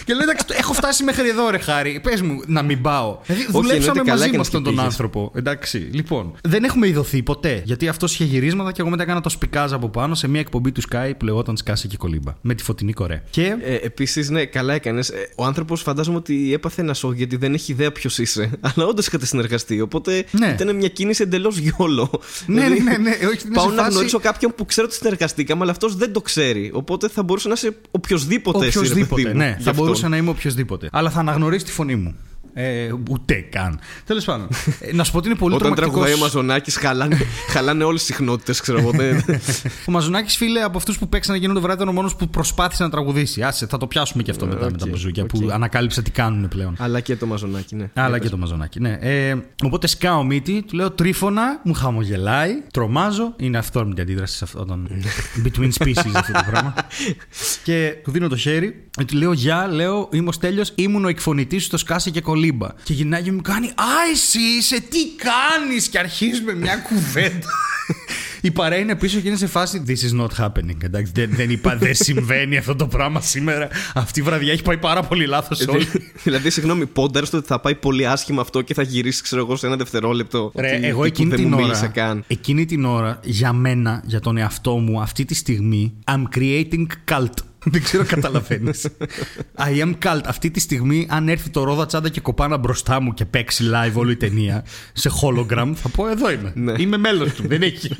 και 0.04 0.14
λέω, 0.14 0.22
εντάξει, 0.22 0.44
έχω 0.58 0.72
φτάσει 0.72 1.04
μέχρι 1.04 1.28
εδώ, 1.28 1.50
ρε 1.50 1.58
χάρη. 1.58 2.00
Πες 2.02 2.22
μου, 2.22 2.40
να 2.46 2.62
μην 2.62 2.80
πάω. 2.82 3.18
Δηλαδή, 3.26 3.46
δουλέψαμε 3.50 3.76
εννοείται, 3.76 4.00
καλά 4.00 4.10
μαζί 4.10 4.20
με 4.20 4.26
έκανες 4.26 4.46
αυτόν 4.46 4.60
και 4.60 4.66
τον 4.66 4.74
πήγες. 4.76 4.90
άνθρωπο. 4.90 5.32
Εντάξει, 5.34 5.78
λοιπόν. 5.78 6.34
Δεν 6.42 6.64
έχουμε 6.64 6.86
ειδωθεί 6.88 7.22
ποτέ. 7.22 7.62
Γιατί 7.64 7.88
αυτός 7.88 8.12
είχε 8.14 8.24
γυρίσματα 8.24 8.72
και 8.72 8.80
εγώ 8.80 8.90
μετά 8.90 9.02
έκανα 9.02 9.20
το 9.20 9.28
σπικάζ 9.28 9.72
από 9.72 9.88
πάνω 9.88 10.14
σε 10.14 10.28
μια 10.28 10.40
εκπομπή 10.40 10.72
του 10.72 10.82
Sky 10.90 11.10
που 11.18 11.24
λεγόταν 11.24 11.56
Σκάσε 11.56 11.86
και 11.86 11.96
κολύμπα. 11.96 12.32
Με 12.40 12.54
τη 12.54 12.62
φωτεινή 12.62 12.92
κορέ. 12.92 13.22
Και 13.30 13.56
Ε, 13.62 13.74
Επίσης, 13.74 14.30
ναι, 14.30 14.44
καλά 14.44 14.74
έκανες. 14.74 15.12
Ο 15.36 15.44
άνθρωπος 15.44 15.82
φαντάζομαι 15.82 16.16
ότι 16.16 16.52
έπαθε 16.52 16.80
ένα 16.82 16.94
σοκ 16.94 17.16
γιατί 17.16 17.36
δεν 17.36 17.54
έχει 17.54 17.72
ιδέα 17.72 17.92
ποιος 17.92 18.18
είσαι. 18.18 18.50
Αλλά 18.74 18.86
όντως 18.86 19.06
είχατε 19.06 19.26
συνεργαστεί. 19.26 19.80
Οπότε 19.80 20.24
Ναι. 20.30 20.46
ήταν 20.60 20.76
μια 20.76 20.88
κίνηση 20.96 21.22
εντελώς 21.22 21.56
γιόλο. 21.58 22.10
Ναι, 22.46 22.60
Δηλαδή, 22.62 22.80
ναι, 22.82 22.96
ναι, 22.96 23.10
όχι, 23.10 23.46
είναι 23.46 23.54
πάω 23.54 23.68
σε 23.68 23.74
να 23.74 23.82
φάση- 23.82 23.92
γνωρίσω 23.94 24.18
κάποιον 24.18 24.52
που 24.56 24.64
ξέρω 24.66 24.86
ότι 24.90 24.96
συνεργαστήκαμε, 24.96 25.62
αλλά 25.62 25.70
αυτός 25.70 25.96
δεν 25.96 26.12
το 26.12 26.20
ξέρει. 26.20 26.70
Οπότε 26.74 27.08
θα 27.08 27.22
μπορούσε 27.22 27.48
να 27.48 27.54
είσαι 27.54 27.76
οποιοδήποτε 27.90 28.66
εσύ. 28.66 28.78
ρε 28.78 28.84
παιδί 28.88 28.90
Οποιοδήποτε. 29.02 29.28
μου, 29.28 29.36
Ναι, 29.36 29.54
γι' 29.58 29.62
θα 29.64 29.70
αυτό. 29.70 29.82
μπορούσα 29.82 30.08
να 30.08 30.16
είμαι 30.16 30.30
οποιοδήποτε. 30.30 30.88
Αλλά 30.92 31.10
θα 31.10 31.20
αναγνωρίσει 31.20 31.64
τη 31.64 31.70
φωνή 31.70 31.94
μου. 31.96 32.16
Ε, 32.58 32.92
ούτε 33.10 33.34
καν. 33.34 33.78
Τέλος 34.04 34.24
πάντων. 34.24 34.48
ε, 34.80 34.92
να 34.94 35.04
σου 35.04 35.12
πω 35.12 35.18
ότι 35.18 35.28
είναι 35.28 35.36
πολύ 35.36 35.54
Όταν 35.54 35.66
τρομακτικός. 35.74 35.94
τραγουδάει 36.06 36.20
ο 36.20 36.24
Μαζονάκη, 36.24 36.70
χαλάνε, 36.70 37.16
χαλάνε 37.50 37.84
όλες 37.84 38.04
τις 38.04 38.14
συχνότητες, 38.14 38.60
ξέρω 38.60 38.78
εγώ. 38.78 38.90
δεν- 38.90 39.24
Ο 39.88 39.90
Μαζωνάκη, 39.92 40.36
φίλε, 40.36 40.60
από 40.62 40.76
αυτούς 40.78 40.98
που 40.98 41.08
παίξαν 41.08 41.34
εκείνο 41.34 41.52
το 41.54 41.60
βράδυ 41.60 41.76
ήταν 41.76 41.88
ο 41.88 41.92
μόνος 41.92 42.16
που 42.16 42.28
προσπάθησε 42.28 42.82
να 42.82 42.90
τραγουδήσει. 42.90 43.42
Άσε, 43.42 43.66
θα 43.66 43.78
το 43.78 43.86
πιάσουμε 43.86 44.22
και 44.22 44.30
αυτό 44.30 44.46
μετά 44.46 44.60
με 44.60 44.66
οκ, 44.66 44.76
τα 44.78 44.86
μπουζούκια 44.86 45.22
οκ. 45.22 45.28
που 45.28 45.48
ανακάλυψα 45.52 46.02
τι 46.02 46.10
κάνουν 46.10 46.48
πλέον. 46.48 46.74
Αλλά 46.78 47.00
και 47.00 47.16
το 47.16 47.26
Μαζωνάκη, 47.26 47.74
ναι. 47.76 47.90
Αλλά 47.94 48.18
και 48.18 48.28
το 48.28 48.36
Μαζωνάκη, 48.36 48.80
ναι. 48.80 48.98
Ε, 49.00 49.34
οπότε 49.64 49.86
σκάω 49.86 50.22
μύτη, 50.24 50.62
του 50.68 50.76
λέω 50.76 50.90
τρίφωνα, 50.90 51.60
μου 51.64 51.74
χαμογελάει, 51.74 52.52
τρομάζω. 52.72 53.34
Είναι 53.36 53.58
αυθόρμητη 53.58 54.00
αντίδραση 54.00 54.36
σε 54.36 54.44
αυτό 54.44 54.60
όταν. 54.60 54.88
between 55.44 55.70
species 55.84 56.10
αυτό 56.14 56.32
το 56.32 56.44
πράγμα. 56.50 56.74
και 57.64 57.94
του 58.04 58.10
δίνω 58.10 58.28
το 58.28 58.36
χέρι, 58.36 58.88
ε, 59.00 59.04
του 59.04 59.16
λέω 59.16 59.32
Γεια, 59.32 59.66
λέω 59.66 60.08
είμαι 60.12 60.28
ο 60.28 60.32
Στέλιος, 60.32 60.72
ήμουν 60.74 61.04
ο 61.04 61.08
εκφωνητής 61.08 61.64
στο 61.64 61.76
Σκάσε 61.76 62.10
και 62.10 62.20
Κολύμπα. 62.46 62.68
Και 62.82 62.92
γυρνάει 62.92 63.22
και 63.22 63.32
μου 63.32 63.40
κάνει 63.40 63.66
Α, 63.66 64.10
εσύ 64.12 64.38
είσαι, 64.58 64.80
τι 64.80 64.98
κάνεις! 65.16 65.88
Και 65.88 65.98
αρχίζουμε 65.98 66.54
μια 66.54 66.76
κουβέντα. 66.76 67.48
Η 68.40 68.50
παρέα 68.50 68.78
είναι 68.78 68.96
πίσω 68.96 69.20
και 69.20 69.28
είναι 69.28 69.36
σε 69.36 69.46
φάση 69.46 69.82
This 69.86 69.90
is 69.90 70.20
not 70.20 70.44
happening. 70.44 70.82
Εντάξει, 70.82 71.12
δεν, 71.14 71.30
δεν, 71.32 71.50
είπα, 71.50 71.76
δεν 71.76 71.94
συμβαίνει 72.06 72.56
αυτό 72.56 72.76
το 72.76 72.86
πράγμα 72.86 73.20
σήμερα. 73.20 73.68
Αυτή 73.94 74.20
η 74.20 74.22
βραδιά 74.22 74.52
έχει 74.52 74.62
πάει 74.62 74.78
πάρα 74.78 75.02
πολύ 75.02 75.26
λάθος 75.26 75.58
σε 75.58 75.70
όλη. 75.70 75.86
δηλαδή, 76.24 76.50
συγγνώμη, 76.50 76.86
πόνταρε 76.86 77.26
ότι 77.32 77.46
θα 77.46 77.60
πάει 77.60 77.74
πολύ 77.74 78.06
άσχημα 78.06 78.40
αυτό 78.40 78.62
και 78.62 78.74
θα 78.74 78.82
γυρίσει, 78.82 79.22
ξέρω 79.22 79.42
εγώ, 79.42 79.56
σε 79.56 79.66
ένα 79.66 79.76
δευτερόλεπτο. 79.76 80.52
Ρε, 80.54 80.76
ότι 80.76 80.86
εγώ 80.86 81.02
τύπου 81.02 81.04
εκείνη 81.04 81.28
δεν 81.28 81.38
την, 81.38 81.48
μου 81.48 81.54
ώρα, 81.54 81.64
μίλησε 81.64 81.88
καν. 81.88 82.24
εκείνη 82.26 82.64
την 82.64 82.84
ώρα, 82.84 83.20
για 83.22 83.52
μένα, 83.52 84.02
για 84.04 84.20
τον 84.20 84.36
εαυτό 84.36 84.76
μου, 84.76 85.00
αυτή 85.00 85.24
τη 85.24 85.34
στιγμή, 85.34 85.94
I'm 86.04 86.38
creating 86.38 86.86
cult. 87.10 87.34
Δεν 87.72 87.82
ξέρω 87.82 88.04
καταλαβαίνεις. 88.04 88.88
I 89.68 89.82
am 89.82 89.94
cult. 90.04 90.20
Αυτή 90.26 90.50
τη 90.50 90.60
στιγμή, 90.60 91.06
αν 91.10 91.28
έρθει 91.28 91.50
το 91.50 91.64
ρόδα 91.64 91.86
τσάντα 91.86 92.08
και 92.08 92.20
κοπάνα 92.20 92.56
μπροστά 92.56 93.00
μου 93.00 93.14
και 93.14 93.24
παίξει 93.24 93.64
live 93.72 93.94
όλη 93.94 94.12
η 94.12 94.16
ταινία 94.16 94.64
σε 94.92 95.10
hologram, 95.22 95.72
θα 95.74 95.88
πω 95.88 96.08
εδώ 96.08 96.30
είμαι. 96.30 96.52
Ναι. 96.54 96.74
Είμαι 96.76 96.96
μέλος 96.96 97.32
του. 97.32 97.46
Δεν 97.46 97.62
έχει. 97.62 97.90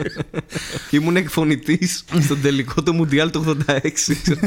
Ήμουν 0.90 1.16
εκφωνητής 1.16 2.04
στον 2.20 2.40
τελικό 2.40 2.82
του 2.82 2.94
Μουντιάλ 2.94 3.30
του 3.30 3.56
86 3.66 3.90
ξέρω, 4.22 4.40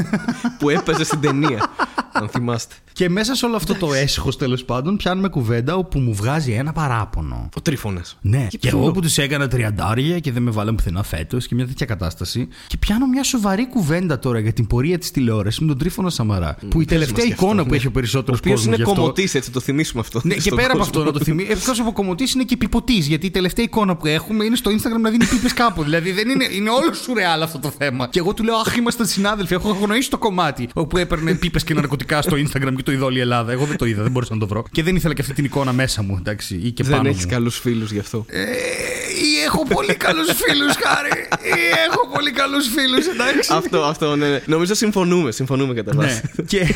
που 0.58 0.70
έπαιζε 0.70 1.04
στην 1.04 1.20
ταινία. 1.20 1.70
Αν 2.12 2.28
θυμάστε. 2.28 2.74
και 2.92 3.08
μέσα 3.08 3.34
σε 3.34 3.46
όλο 3.46 3.56
αυτό 3.56 3.74
το 3.74 3.94
έσχος 3.94 4.36
τέλος 4.36 4.64
πάντων, 4.64 4.96
πιάνουμε 4.96 5.28
κουβέντα 5.28 5.76
όπου 5.76 5.98
μου 5.98 6.14
βγάζει 6.14 6.52
ένα 6.52 6.72
παράπονο. 6.72 7.48
Ο 7.56 7.60
Τρίφωνας. 7.60 8.18
Ναι, 8.20 8.46
Και 8.48 8.56
και, 8.56 8.58
ποιο 8.58 8.68
εγώ 8.68 8.78
λόγο; 8.78 8.92
που 8.92 9.00
τους 9.00 9.18
έκανα 9.18 9.48
τριαντάρια 9.48 10.18
και 10.18 10.32
δεν 10.32 10.42
με 10.42 10.50
βάλαμε 10.50 10.76
πουθενά 10.76 11.02
φέτος 11.02 11.46
και 11.46 11.54
μια 11.54 11.66
τέτοια 11.66 11.86
κατάσταση. 11.86 12.48
Και 12.66 12.76
πιάνω 12.76 13.06
μια 13.06 13.22
σοβαρή 13.22 13.68
κουβέντα 13.68 14.18
τώρα 14.18 14.31
για 14.38 14.52
την 14.52 14.66
πορεία 14.66 14.98
της 14.98 15.10
τηλεόρασης 15.10 15.60
με 15.60 15.66
τον 15.66 15.78
Τρίφωνα 15.78 16.10
Σαμαρά. 16.10 16.56
που 16.68 16.80
η 16.80 16.84
τελευταία 16.84 17.16
μας 17.16 17.24
και 17.24 17.32
εικόνα 17.32 17.52
αυτό, 17.52 17.64
που 17.64 17.70
ναι. 17.70 17.76
έχει 17.76 17.86
ο 17.86 17.90
Ο 17.90 17.92
περισσότερο 17.92 18.36
οποίος 18.40 18.54
κόσμος. 18.54 18.66
είναι 18.66 18.76
γι' 18.76 18.82
αυτό- 18.82 18.94
κομμωτής, 19.00 19.34
έτσι 19.34 19.50
το 19.50 19.60
θυμίσουμε 19.60 20.00
αυτό. 20.00 20.20
Ναι, 20.24 20.34
και 20.34 20.40
στον 20.40 20.56
πέρα 20.56 20.68
από 20.68 20.78
κόσμο. 20.78 20.92
αυτό 21.00 21.12
να 21.12 21.18
το 21.18 21.24
θυμίσει. 21.24 21.50
Εκτός 21.50 21.80
από 21.80 21.92
κομμωτής 21.92 22.32
είναι 22.34 22.42
και 22.44 22.56
πιποτής. 22.56 23.06
Γιατί 23.06 23.26
η 23.26 23.30
τελευταία 23.30 23.64
εικόνα 23.64 23.96
που 23.96 24.06
έχουμε 24.06 24.44
είναι 24.44 24.56
στο 24.56 24.70
Instagram 24.70 25.00
να 25.00 25.10
δίνει 25.10 25.24
πίπες 25.26 25.52
κάπου. 25.52 25.82
Δηλαδή 25.82 26.12
δεν 26.12 26.28
είναι, 26.28 26.44
είναι 26.52 26.70
όλο 26.70 26.92
σουρεάλ 27.02 27.42
αυτό 27.42 27.58
το 27.58 27.72
θέμα. 27.78 28.08
Και 28.08 28.18
εγώ 28.18 28.34
του 28.34 28.42
λέω 28.44 28.54
Αχ, 28.56 28.76
είμαστε 28.76 29.06
συνάδελφοι. 29.06 29.54
Έχω 29.54 29.70
αγνοήσει 29.70 30.10
το 30.10 30.18
κομμάτι 30.18 30.68
όπου 30.74 30.96
έπαιρνε 30.96 31.34
πίπες 31.34 31.64
και 31.64 31.74
ναρκωτικά 31.74 32.22
στο 32.22 32.36
Instagram 32.36 32.72
και 32.76 32.82
το 32.82 32.92
είδε 32.92 33.04
όλη 33.04 33.18
η 33.18 33.20
Ελλάδα. 33.20 33.52
Εγώ 33.52 33.64
δεν 33.64 33.76
το 33.76 33.84
είδα, 33.84 34.02
δεν 34.02 34.10
μπορούσα 34.12 34.34
να 34.34 34.40
το 34.40 34.46
βρω. 34.46 34.64
Και 34.70 34.82
δεν 34.82 34.96
ήθελα 34.96 35.14
και 35.14 35.20
αυτή 35.22 35.34
την 35.34 35.44
εικόνα 35.44 35.72
μέσα 35.72 36.02
μου, 36.02 36.16
εντάξει, 36.18 36.60
ή 36.62 36.70
και 36.70 36.82
Δεν 36.82 36.96
πάνω 36.96 37.08
έχεις 37.08 37.24
μου. 37.24 37.30
καλούς 37.30 37.58
φίλους 37.58 37.92
γι' 37.92 37.98
αυτό. 37.98 38.24
Ε, 38.28 38.40
ή 38.40 39.42
έχω 39.46 39.64
πολύ 39.66 39.94
καλούς 39.94 40.26
φίλους, 40.32 40.72
Χάρη. 40.84 41.21
Ή 41.40 41.60
έχω 41.88 42.08
πολύ 42.14 42.30
καλούς 42.30 42.68
φίλους, 42.68 43.06
εντάξει. 43.06 43.52
αυτό, 43.52 43.82
αυτό, 43.82 44.16
ναι, 44.16 44.28
ναι. 44.28 44.42
Νομίζω 44.46 44.74
συμφωνούμε, 44.74 45.30
συμφωνούμε 45.30 45.74
κατά 45.74 45.92
βάση. 45.94 46.20
Ναι. 46.36 46.44
και... 46.44 46.74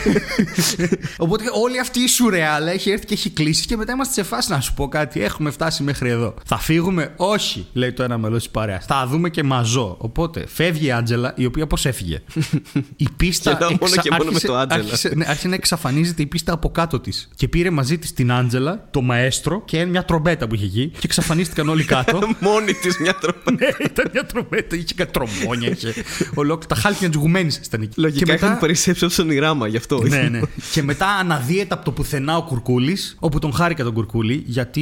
Οπότε 1.24 1.44
όλη 1.62 1.78
αυτή 1.78 2.00
η 2.00 2.08
σουρεάλα 2.08 2.70
έχει 2.70 2.90
έρθει 2.90 3.06
και 3.06 3.14
έχει 3.14 3.30
κλείσει 3.30 3.66
και 3.66 3.76
μετά 3.76 3.92
είμαστε 3.92 4.12
σε 4.12 4.22
φάση 4.22 4.50
να 4.50 4.60
σου 4.60 4.74
πω 4.74 4.88
κάτι. 4.88 5.22
Έχουμε 5.22 5.50
φτάσει 5.50 5.82
μέχρι 5.82 6.10
εδώ. 6.10 6.34
Θα 6.46 6.58
φύγουμε, 6.58 7.12
όχι, 7.16 7.66
λέει 7.72 7.92
το 7.92 8.02
ένα 8.02 8.18
μελό 8.18 8.36
της 8.36 8.48
παρέας. 8.48 8.84
Θα 8.84 9.06
δούμε 9.06 9.30
και 9.30 9.42
μαζό. 9.42 9.96
Οπότε 9.98 10.44
φεύγει 10.48 10.86
η 10.86 10.92
Άντζελα, 10.92 11.32
η 11.36 11.44
οποία 11.44 11.66
πώς 11.66 11.86
έφυγε; 11.86 12.22
η 12.96 13.08
πίστα. 13.16 13.50
Γελάω 13.52 13.70
μόνο 13.80 13.94
και 14.02 14.10
μόνο 14.18 14.30
με 14.30 14.40
το 14.40 14.56
Άντζελα. 14.56 14.82
άρχισε, 14.82 15.12
ναι, 15.14 15.24
άρχισε 15.28 15.48
να 15.48 15.54
εξαφανίζεται 15.54 16.22
η 16.22 16.26
πίστα 16.26 16.52
από 16.52 16.70
κάτω 16.70 17.00
της. 17.00 17.28
Και 17.36 17.48
πήρε 17.48 17.70
μαζί 17.70 17.98
της 17.98 18.12
την 18.12 18.32
Άντζελα, 18.32 18.88
το 18.90 19.00
μαέστρο 19.00 19.62
και 19.64 19.84
μια 19.84 20.04
τρομπέτα 20.04 20.46
που 20.46 20.54
είχε 20.54 20.64
εκεί. 20.64 20.88
Και 20.88 21.00
εξαφανίστηκαν 21.02 21.68
όλοι 21.68 21.84
κάτω. 21.84 22.18
Μόνη 22.38 22.72
της 22.72 22.98
μια 22.98 23.14
τροπή. 23.14 23.52
ναι, 23.52 23.66
ήταν 23.84 24.10
μια 24.12 24.26
τρομπέτα, 24.26 24.45
είχε 24.72 24.94
κάτι 24.94 25.12
τρομπόνια, 25.12 25.70
είχε. 25.70 25.94
Ολόκληρα 26.35 26.66
τα 26.68 26.74
χάλκια 26.74 27.09
της 27.09 27.16
Γουμένισσας 27.16 27.56
ήταν 27.56 27.82
εκεί. 27.82 28.00
Λογικά 28.00 28.24
και 28.24 28.32
μετά... 28.32 28.46
είχαν 28.46 28.59
περισσέψει 28.59 29.04
από 29.04 29.14
τον 29.14 29.30
Ιράμα 29.30 29.66
γι' 29.66 29.76
αυτό. 29.76 30.02
ναι, 30.02 30.28
ναι. 30.30 30.40
και 30.72 30.82
μετά 30.82 31.09
αναδύεται 31.09 31.74
από 31.74 31.85
το 31.85 31.90
πουθενά 31.90 32.37
ο 32.37 32.42
Κουρκούλης, 32.42 33.16
όπου 33.18 33.38
τον 33.38 33.52
χάρηκα 33.52 33.85
τον 33.85 33.92
Κουρκούλη, 33.92 34.42
γιατί 34.46 34.80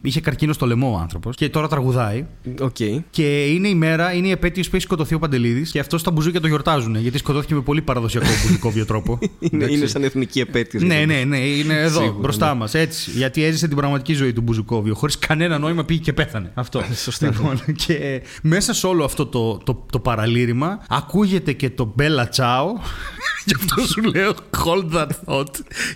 είχε 0.00 0.20
καρκίνο 0.20 0.52
στο 0.52 0.66
λαιμό 0.66 0.92
ο 0.92 0.98
άνθρωπος. 0.98 1.36
Και 1.36 1.48
τώρα 1.48 1.68
τραγουδάει. 1.68 2.26
Οκ. 2.60 2.76
Και 3.10 3.46
είναι 3.46 3.68
η 3.68 3.74
μέρα, 3.74 4.12
είναι 4.12 4.26
η 4.26 4.30
επέτειος 4.30 4.68
που 4.68 4.76
έχει 4.76 4.84
σκοτωθεί 4.84 5.14
ο 5.14 5.18
Παντελίδης. 5.18 5.70
Και 5.70 5.78
αυτός 5.78 6.00
στα 6.00 6.10
μπουζούκια 6.10 6.40
το 6.40 6.46
γιορτάζουν. 6.46 6.96
Γιατί 6.96 7.18
σκοτώθηκε 7.18 7.54
με 7.54 7.60
πολύ 7.60 7.82
παραδοσιακό 7.82 8.26
μπουζουκόβιο 8.42 8.84
τρόπο. 8.86 9.18
Είναι, 9.38 9.50
Εντάξει. 9.52 9.74
είναι 9.74 9.86
σαν 9.86 10.02
εθνική 10.04 10.40
επέτειος. 10.40 10.82
Ναι, 10.82 11.04
ναι, 11.06 11.24
ναι, 11.26 11.38
είναι 11.38 11.74
εδώ 11.74 12.00
Σίγουρα, 12.00 12.18
μπροστά 12.20 12.52
ναι. 12.52 12.58
μας. 12.58 12.74
Έτσι. 12.74 13.10
Γιατί 13.10 13.44
έζησε 13.44 13.66
την 13.68 13.76
πραγματική 13.76 14.12
ζωή 14.12 14.32
του 14.32 14.40
Μπουζουκόβιου. 14.40 14.94
Χωρίς 14.96 15.18
κανένα 15.18 15.58
νόημα 15.58 15.84
πήγε 15.84 16.00
και 16.00 16.12
πέθανε. 16.12 16.50
αυτό. 16.54 16.82
Σωστά. 16.94 17.26
Λοιπόν, 17.26 17.60
και 17.86 18.22
μέσα 18.42 18.67
σε 18.72 18.86
όλο 18.86 19.04
αυτό 19.04 19.26
το, 19.26 19.58
το, 19.58 19.86
το 19.92 19.98
παραλήρημα 19.98 20.80
ακούγεται 20.88 21.52
και 21.52 21.70
το 21.70 21.94
Bella 21.98 22.24
Ciao. 22.36 22.66
Γι' 23.48 23.54
αυτό 23.54 23.82
σου 23.86 24.02
λέω 24.02 24.34
hold 24.64 24.94
that 24.96 25.08
thought. 25.26 25.50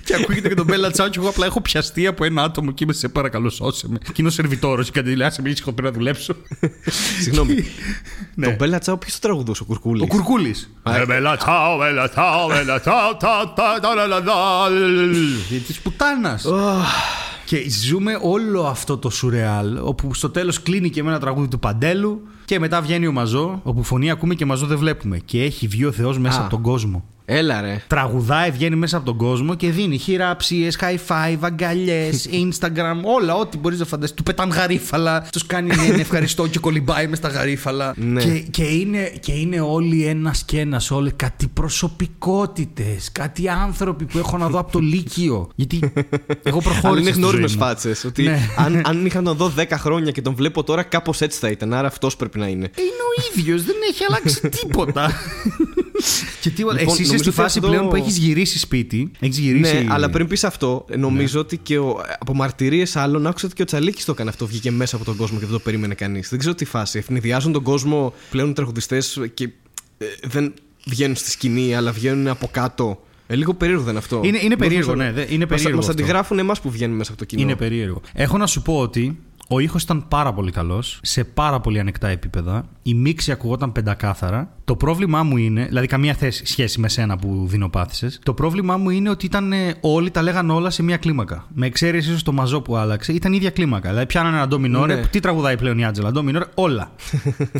Και 0.04 0.14
ακούγεται 0.14 0.48
και 0.48 0.54
το 0.54 0.64
Bella 0.68 0.90
Ciao 0.96 1.10
και 1.10 1.18
εγώ 1.18 1.28
απλά 1.28 1.46
έχω 1.46 1.60
πιαστεί 1.60 2.06
από 2.06 2.24
ένα 2.24 2.42
άτομο 2.42 2.70
και 2.70 2.84
είμαι 2.84 2.92
σε 2.92 3.08
παρακαλώ 3.08 3.50
σώσε 3.50 3.88
με. 3.88 3.98
Και 3.98 4.12
είναι 4.16 4.28
ο 4.28 4.30
σερβιτόρος 4.30 4.90
και 4.90 5.00
κάτι 5.00 5.16
λέει, 5.16 5.26
άσε 5.26 5.42
με 5.42 5.48
ήσυχο 5.48 5.72
πρέπει 5.72 5.92
να 5.92 5.98
δουλέψω. 5.98 6.34
Συγγνώμη. 7.20 7.54
Ναι. 8.34 8.46
Το 8.46 8.54
Μπέλα 8.58 8.78
Τσάου 8.78 8.98
ποιος 8.98 9.12
το 9.18 9.18
τραγουδούσε, 9.28 9.62
ο 9.62 9.66
Κουρκούλης; 9.66 10.02
Ο 10.02 10.06
Κουρκούλης. 10.06 10.70
Bella 10.84 11.36
Ciao, 11.36 11.78
Bella 11.80 12.06
Ciao, 12.14 12.50
Bella 12.50 12.76
Ciao, 12.76 13.16
τα, 13.18 13.52
τα, 13.56 13.78
τα, 13.82 13.94
λα, 13.94 14.06
λα, 14.06 14.20
λα. 14.20 14.34
Της 15.66 15.80
πουτάνας. 15.80 16.46
Και 17.44 17.70
ζούμε 17.70 18.18
όλο 18.22 18.66
αυτό 18.66 18.98
το 18.98 19.10
σουρεάλ, 19.10 19.78
όπου 19.82 20.14
στο 20.14 20.30
τέλος 20.30 20.62
κλείνει 20.62 20.90
και 20.90 21.02
με 21.02 21.10
ένα 21.10 21.20
τραγούδι 21.20 21.48
του 21.48 21.58
Παντέλου 21.58 22.28
και 22.52 22.58
μετά 22.58 22.80
βγαίνει 22.80 23.06
ο 23.06 23.12
Μαζό, 23.12 23.60
όπου 23.62 23.82
φωνή 23.82 24.10
ακούμε 24.10 24.34
και 24.34 24.44
Μαζό 24.44 24.66
δεν 24.66 24.78
βλέπουμε. 24.78 25.18
Και 25.18 25.42
έχει 25.42 25.66
βγει 25.66 25.84
ο 25.84 25.92
Θεός 25.92 26.18
μέσα 26.18 26.38
Α. 26.38 26.40
από 26.40 26.50
τον 26.50 26.62
κόσμο. 26.62 27.04
Έλα 27.34 27.60
ρε. 27.60 27.82
Τραγουδάει, 27.86 28.50
βγαίνει 28.50 28.76
μέσα 28.76 28.96
από 28.96 29.06
τον 29.06 29.16
κόσμο 29.16 29.54
και 29.54 29.70
δίνει 29.70 29.98
χειραψίες, 29.98 30.78
high 30.80 30.98
five, 31.12 31.36
αγκαλιές, 31.40 32.28
Instagram, 32.48 33.00
όλα 33.16 33.34
ό,τι 33.34 33.58
μπορείς 33.58 33.78
να 33.78 33.84
φανταστείς. 33.84 34.16
Του 34.16 34.22
πετάνε 34.22 34.54
γαρίφαλα, 34.54 35.26
τους 35.32 35.46
κάνει 35.46 35.74
ναι, 35.76 35.86
ναι, 35.94 36.00
ευχαριστώ 36.00 36.46
και 36.46 36.58
κολυμπάει 36.58 37.06
μες 37.06 37.18
στα 37.18 37.28
γαρίφαλα. 37.28 37.94
Ναι. 37.96 38.22
Και, 38.24 38.38
και, 38.50 38.64
είναι, 38.64 39.12
και 39.20 39.32
είναι 39.32 39.60
όλοι 39.60 40.04
ένας 40.04 40.44
και 40.44 40.60
ένας, 40.60 40.90
όλοι 40.90 41.12
κάτι 41.12 41.48
προσωπικότητες, 41.48 43.12
κάτι 43.12 43.48
άνθρωποι 43.48 44.04
που 44.04 44.18
έχω 44.18 44.38
να 44.38 44.48
δω 44.48 44.58
από 44.58 44.72
το 44.72 44.78
Λύκειο. 44.78 45.48
Γιατί 45.54 45.78
εγώ 46.42 46.58
προχώρησα. 46.60 46.88
Αλλά 46.88 47.00
είναι 47.00 47.10
στη 47.10 47.20
γνώριμε 47.20 47.48
ζωή 47.48 47.56
μου. 47.56 47.64
φάτσες. 47.64 48.04
Ότι 48.04 48.22
Ναι. 48.22 48.38
αν, 48.56 48.82
αν 48.84 49.06
είχα 49.06 49.20
να 49.20 49.32
δω 49.34 49.52
10 49.58 49.64
χρόνια 49.72 50.10
και 50.10 50.22
τον 50.22 50.34
βλέπω 50.34 50.62
τώρα, 50.64 50.82
κάπως 50.82 51.20
έτσι 51.20 51.38
θα 51.38 51.48
ήταν. 51.48 51.74
Άρα 51.74 51.86
αυτός 51.86 52.16
πρέπει 52.16 52.38
να 52.38 52.46
είναι. 52.46 52.70
Είναι 52.78 53.02
ο 53.08 53.38
ίδιος, 53.40 53.64
δεν 53.64 53.74
έχει 53.90 54.04
αλλάξει 54.08 54.48
τίποτα. 54.48 55.10
και 56.40 56.50
τίποτα. 56.50 56.78
Λοιπόν, 56.78 56.92
Εσύ 56.92 57.02
είσαι 57.02 57.12
νομίζω 57.12 57.30
στη 57.30 57.40
ότι 57.40 57.40
φάση 57.40 57.58
αυτό- 57.58 57.70
πλέον 57.70 57.88
που 57.88 57.96
έχεις 57.96 58.16
γυρίσει 58.16 58.58
σπίτι. 58.58 59.10
Έχεις 59.20 59.38
γυρίσει. 59.38 59.74
Ναι, 59.74 59.86
αλλά 59.88 60.10
πριν 60.10 60.26
πεις 60.28 60.44
αυτό, 60.44 60.84
νομίζω 60.98 61.34
Ναι. 61.38 61.40
ότι 61.44 61.56
και 61.56 61.78
ο, 61.78 62.00
από 62.18 62.34
μαρτυρίες 62.34 62.96
άλλων 62.96 63.26
άκουσα 63.26 63.46
ότι 63.46 63.54
και 63.54 63.62
ο 63.62 63.64
Τσαλίκης 63.64 64.04
το 64.04 64.12
έκανε 64.12 64.30
αυτό. 64.30 64.46
Βγήκε 64.46 64.70
μέσα 64.70 64.96
από 64.96 65.04
τον 65.04 65.16
κόσμο 65.16 65.38
και 65.38 65.44
δεν 65.44 65.52
το 65.54 65.60
περίμενε 65.60 65.94
κανείς. 65.94 66.28
Δεν 66.28 66.38
ξέρω 66.38 66.54
τι 66.54 66.64
φάση. 66.64 66.98
Ευνηδιάζουν 66.98 67.52
τον 67.52 67.62
κόσμο 67.62 68.14
πλέον 68.30 68.50
οι 68.50 68.52
τραγουδιστές 68.52 69.20
και 69.34 69.48
ε, 69.98 70.06
δεν 70.22 70.54
βγαίνουν 70.86 71.16
στη 71.16 71.30
σκηνή, 71.30 71.74
αλλά 71.74 71.92
βγαίνουν 71.92 72.28
από 72.28 72.48
κάτω. 72.52 73.02
Ε, 73.26 73.36
λίγο 73.36 73.54
περίεργο 73.54 73.82
δεν 73.82 73.90
είναι 73.90 73.98
αυτό. 73.98 74.20
Είναι- 74.24 74.38
είναι 74.42 74.56
Πώς 74.56 74.66
περίεργο, 74.66 74.96
μας- 74.96 75.06
ναι, 75.06 75.12
δε- 75.12 75.26
είναι 75.28 75.38
μας- 75.38 75.48
περίεργο 75.48 75.76
Μας 75.76 75.88
αυτό. 75.88 76.02
αντιγράφουν 76.02 76.38
εμάς 76.38 76.60
που 76.60 76.70
βγαίνουμε 76.70 76.96
μέσα 76.98 77.10
από 77.10 77.18
το 77.20 77.24
κοινό. 77.26 77.42
Είναι 77.42 77.56
περίεργο. 77.56 78.00
Έχω 78.14 78.38
να 78.38 78.46
σου 78.46 78.62
πω 78.62 78.78
ότι 78.78 79.18
ο 79.48 79.58
ήχος 79.58 79.82
ήταν 79.82 80.04
πάρα 80.08 80.32
πολύ 80.32 80.50
καλός, 80.50 80.98
σε 81.02 81.24
πάρα 81.24 81.60
πολύ 81.60 81.78
ανεκτά 81.78 82.08
επίπεδα. 82.08 82.64
Η 82.82 82.94
μίξη 82.94 83.32
ακουγόταν 83.32 83.72
πεντακάθαρα. 83.72 84.48
Το 84.64 84.76
πρόβλημά 84.76 85.22
μου 85.22 85.36
είναι, 85.36 85.64
δηλαδή 85.66 85.86
καμία 85.86 86.14
θέση, 86.14 86.46
σχέση 86.46 86.80
με 86.80 86.88
σένα 86.88 87.16
που 87.16 87.44
δεινοπάθησες. 87.48 88.18
Το 88.22 88.34
πρόβλημά 88.34 88.76
μου 88.76 88.90
είναι 88.90 89.10
ότι 89.10 89.26
ήταν 89.26 89.52
ε, 89.52 89.74
όλοι 89.80 90.10
τα 90.10 90.22
λέγανε 90.22 90.52
όλα 90.52 90.70
σε 90.70 90.82
μία 90.82 90.96
κλίμακα. 90.96 91.46
Με 91.54 91.66
εξαίρεση 91.66 92.08
ίσως 92.08 92.22
το 92.22 92.32
μαζό 92.32 92.60
που 92.60 92.76
άλλαξε, 92.76 93.12
ήταν 93.12 93.32
η 93.32 93.36
ίδια 93.38 93.50
κλίμακα. 93.50 93.88
Δηλαδή 93.88 94.06
πιάνανε 94.06 94.36
ένα 94.36 94.48
ντομινόρε. 94.48 94.94
Ναι. 94.94 95.06
Τι 95.06 95.20
τραγουδάει 95.20 95.56
πλέον 95.56 95.78
η 95.78 95.84
Άντζελα, 95.84 96.10
ντομινόρε, 96.12 96.44
όλα. 96.54 96.90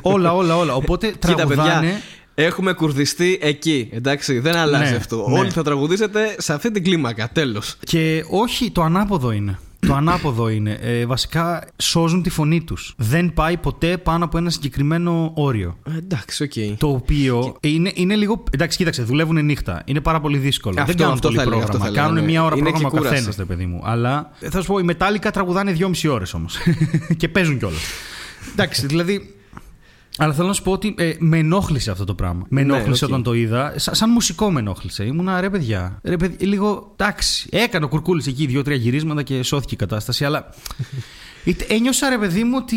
όλα, 0.03 0.35
όλα, 0.35 0.57
όλα. 0.57 0.75
Οπότε 0.75 1.07
Κοίτα, 1.13 1.35
τραγουδάνε. 1.35 1.81
παιδιά, 1.81 2.01
έχουμε 2.35 2.73
κουρδιστεί 2.73 3.39
εκεί. 3.43 3.89
Εντάξει, 3.93 4.39
δεν 4.39 4.57
αλλάζει 4.57 4.91
Ναι, 4.91 4.97
αυτό. 4.97 5.27
ναι. 5.29 5.39
Όλοι 5.39 5.51
θα 5.51 5.63
τραγουδήσετε 5.63 6.35
σε 6.39 6.53
αυτή 6.55 6.71
την 6.71 6.85
κλίμακα. 6.85 7.29
Τέλος. 7.33 7.77
Και 7.85 8.25
όχι, 8.31 8.71
το 8.71 8.83
ανάποδο 8.83 9.31
είναι. 9.33 9.59
Το 9.87 9.95
ανάποδο 9.95 10.49
είναι. 10.49 10.79
Ε, 10.81 11.07
βασικά 11.07 11.65
σώζουν 11.77 12.23
τη 12.23 12.31
φωνή 12.31 12.63
τους. 12.65 12.95
Δεν 12.97 13.33
πάει 13.35 13.57
ποτέ 13.57 13.97
πάνω 13.99 14.25
από 14.25 14.39
ένα 14.39 14.51
συγκεκριμένο 14.51 15.33
όριο. 15.35 15.79
Εντάξει, 15.97 16.43
οκ. 16.43 16.79
Το 16.79 16.89
οποίο 16.89 17.57
είναι, 17.61 17.91
είναι 17.95 18.15
λίγο. 18.17 18.45
Εντάξει, 18.51 18.77
κοίταξε, 18.77 19.03
δουλεύουν 19.03 19.45
νύχτα. 19.45 19.83
Είναι 19.85 20.01
πάρα 20.01 20.21
πολύ 20.21 20.39
δύσκολο. 20.39 20.75
Αυτό- 20.81 20.87
δεν 20.87 20.97
κάνουν 20.97 21.13
αυτό 21.13 21.27
πολύ 21.27 21.37
θα 21.39 21.43
έλεγα, 21.43 21.57
πρόγραμμα. 21.59 21.85
αυτό 21.85 21.93
θα 21.95 22.01
έλεγα, 22.01 22.03
κάνουν 22.07 22.25
ναι. 22.25 22.31
μία 22.31 22.45
ώρα 22.45 22.55
Είναι 22.57 22.63
πρόγραμμα 22.69 22.91
και 22.91 22.97
ο 22.97 22.99
κούραση. 22.99 23.25
καθένας, 23.25 23.47
παιδί 23.49 23.67
μου. 23.67 23.81
Αλλά 23.85 24.31
θα 24.51 24.61
σου 24.61 24.67
πω, 24.67 24.79
οι 24.79 24.83
Μετάλλικα 24.83 25.31
τραγουδάνε 25.31 25.73
δυόμιση 25.73 26.09
ώρες 26.09 26.35
όμως. 26.35 26.57
και 27.17 27.29
παίζουν 27.29 27.59
κιόλας. 27.59 27.81
Εντάξει, 28.53 28.87
δηλαδή. 28.87 29.35
Αλλά 30.19 30.33
θέλω 30.33 30.47
να 30.47 30.53
σου 30.53 30.63
πω 30.63 30.73
ότι 30.73 30.95
ε, 30.99 31.13
με 31.19 31.39
ενόχλησε 31.39 31.91
αυτό 31.91 32.05
το 32.05 32.15
πράγμα. 32.15 32.47
Με 32.49 32.63
Ναι, 32.63 32.75
ενόχλησε 32.75 33.05
οκ. 33.05 33.11
όταν 33.11 33.23
το 33.23 33.33
είδα. 33.35 33.73
Σα- 33.77 33.95
σαν 33.95 34.11
μουσικό 34.11 34.51
με 34.53 34.61
ενόχλησε. 34.61 35.05
Ήμουνα 35.05 35.41
ρε 35.41 35.51
παιδιά. 35.51 35.99
Ρε, 36.03 36.17
παιδιά 36.17 36.47
λίγο. 36.49 36.93
Εντάξει. 36.97 37.49
Έκανε 37.53 37.85
ο 37.85 37.89
Κουρκούλης 37.89 38.27
εκεί 38.27 38.47
δύο-τρία 38.47 38.77
γυρίσματα 38.77 39.23
και 39.23 39.43
σώθηκε 39.43 39.75
η 39.75 39.77
κατάσταση. 39.77 40.25
Αλλά. 40.25 40.49
Είτε- 41.45 41.65
Ένιωσα 41.69 42.09
ρε 42.09 42.19
παιδί 42.19 42.45
μου 42.45 42.55
ότι 42.63 42.77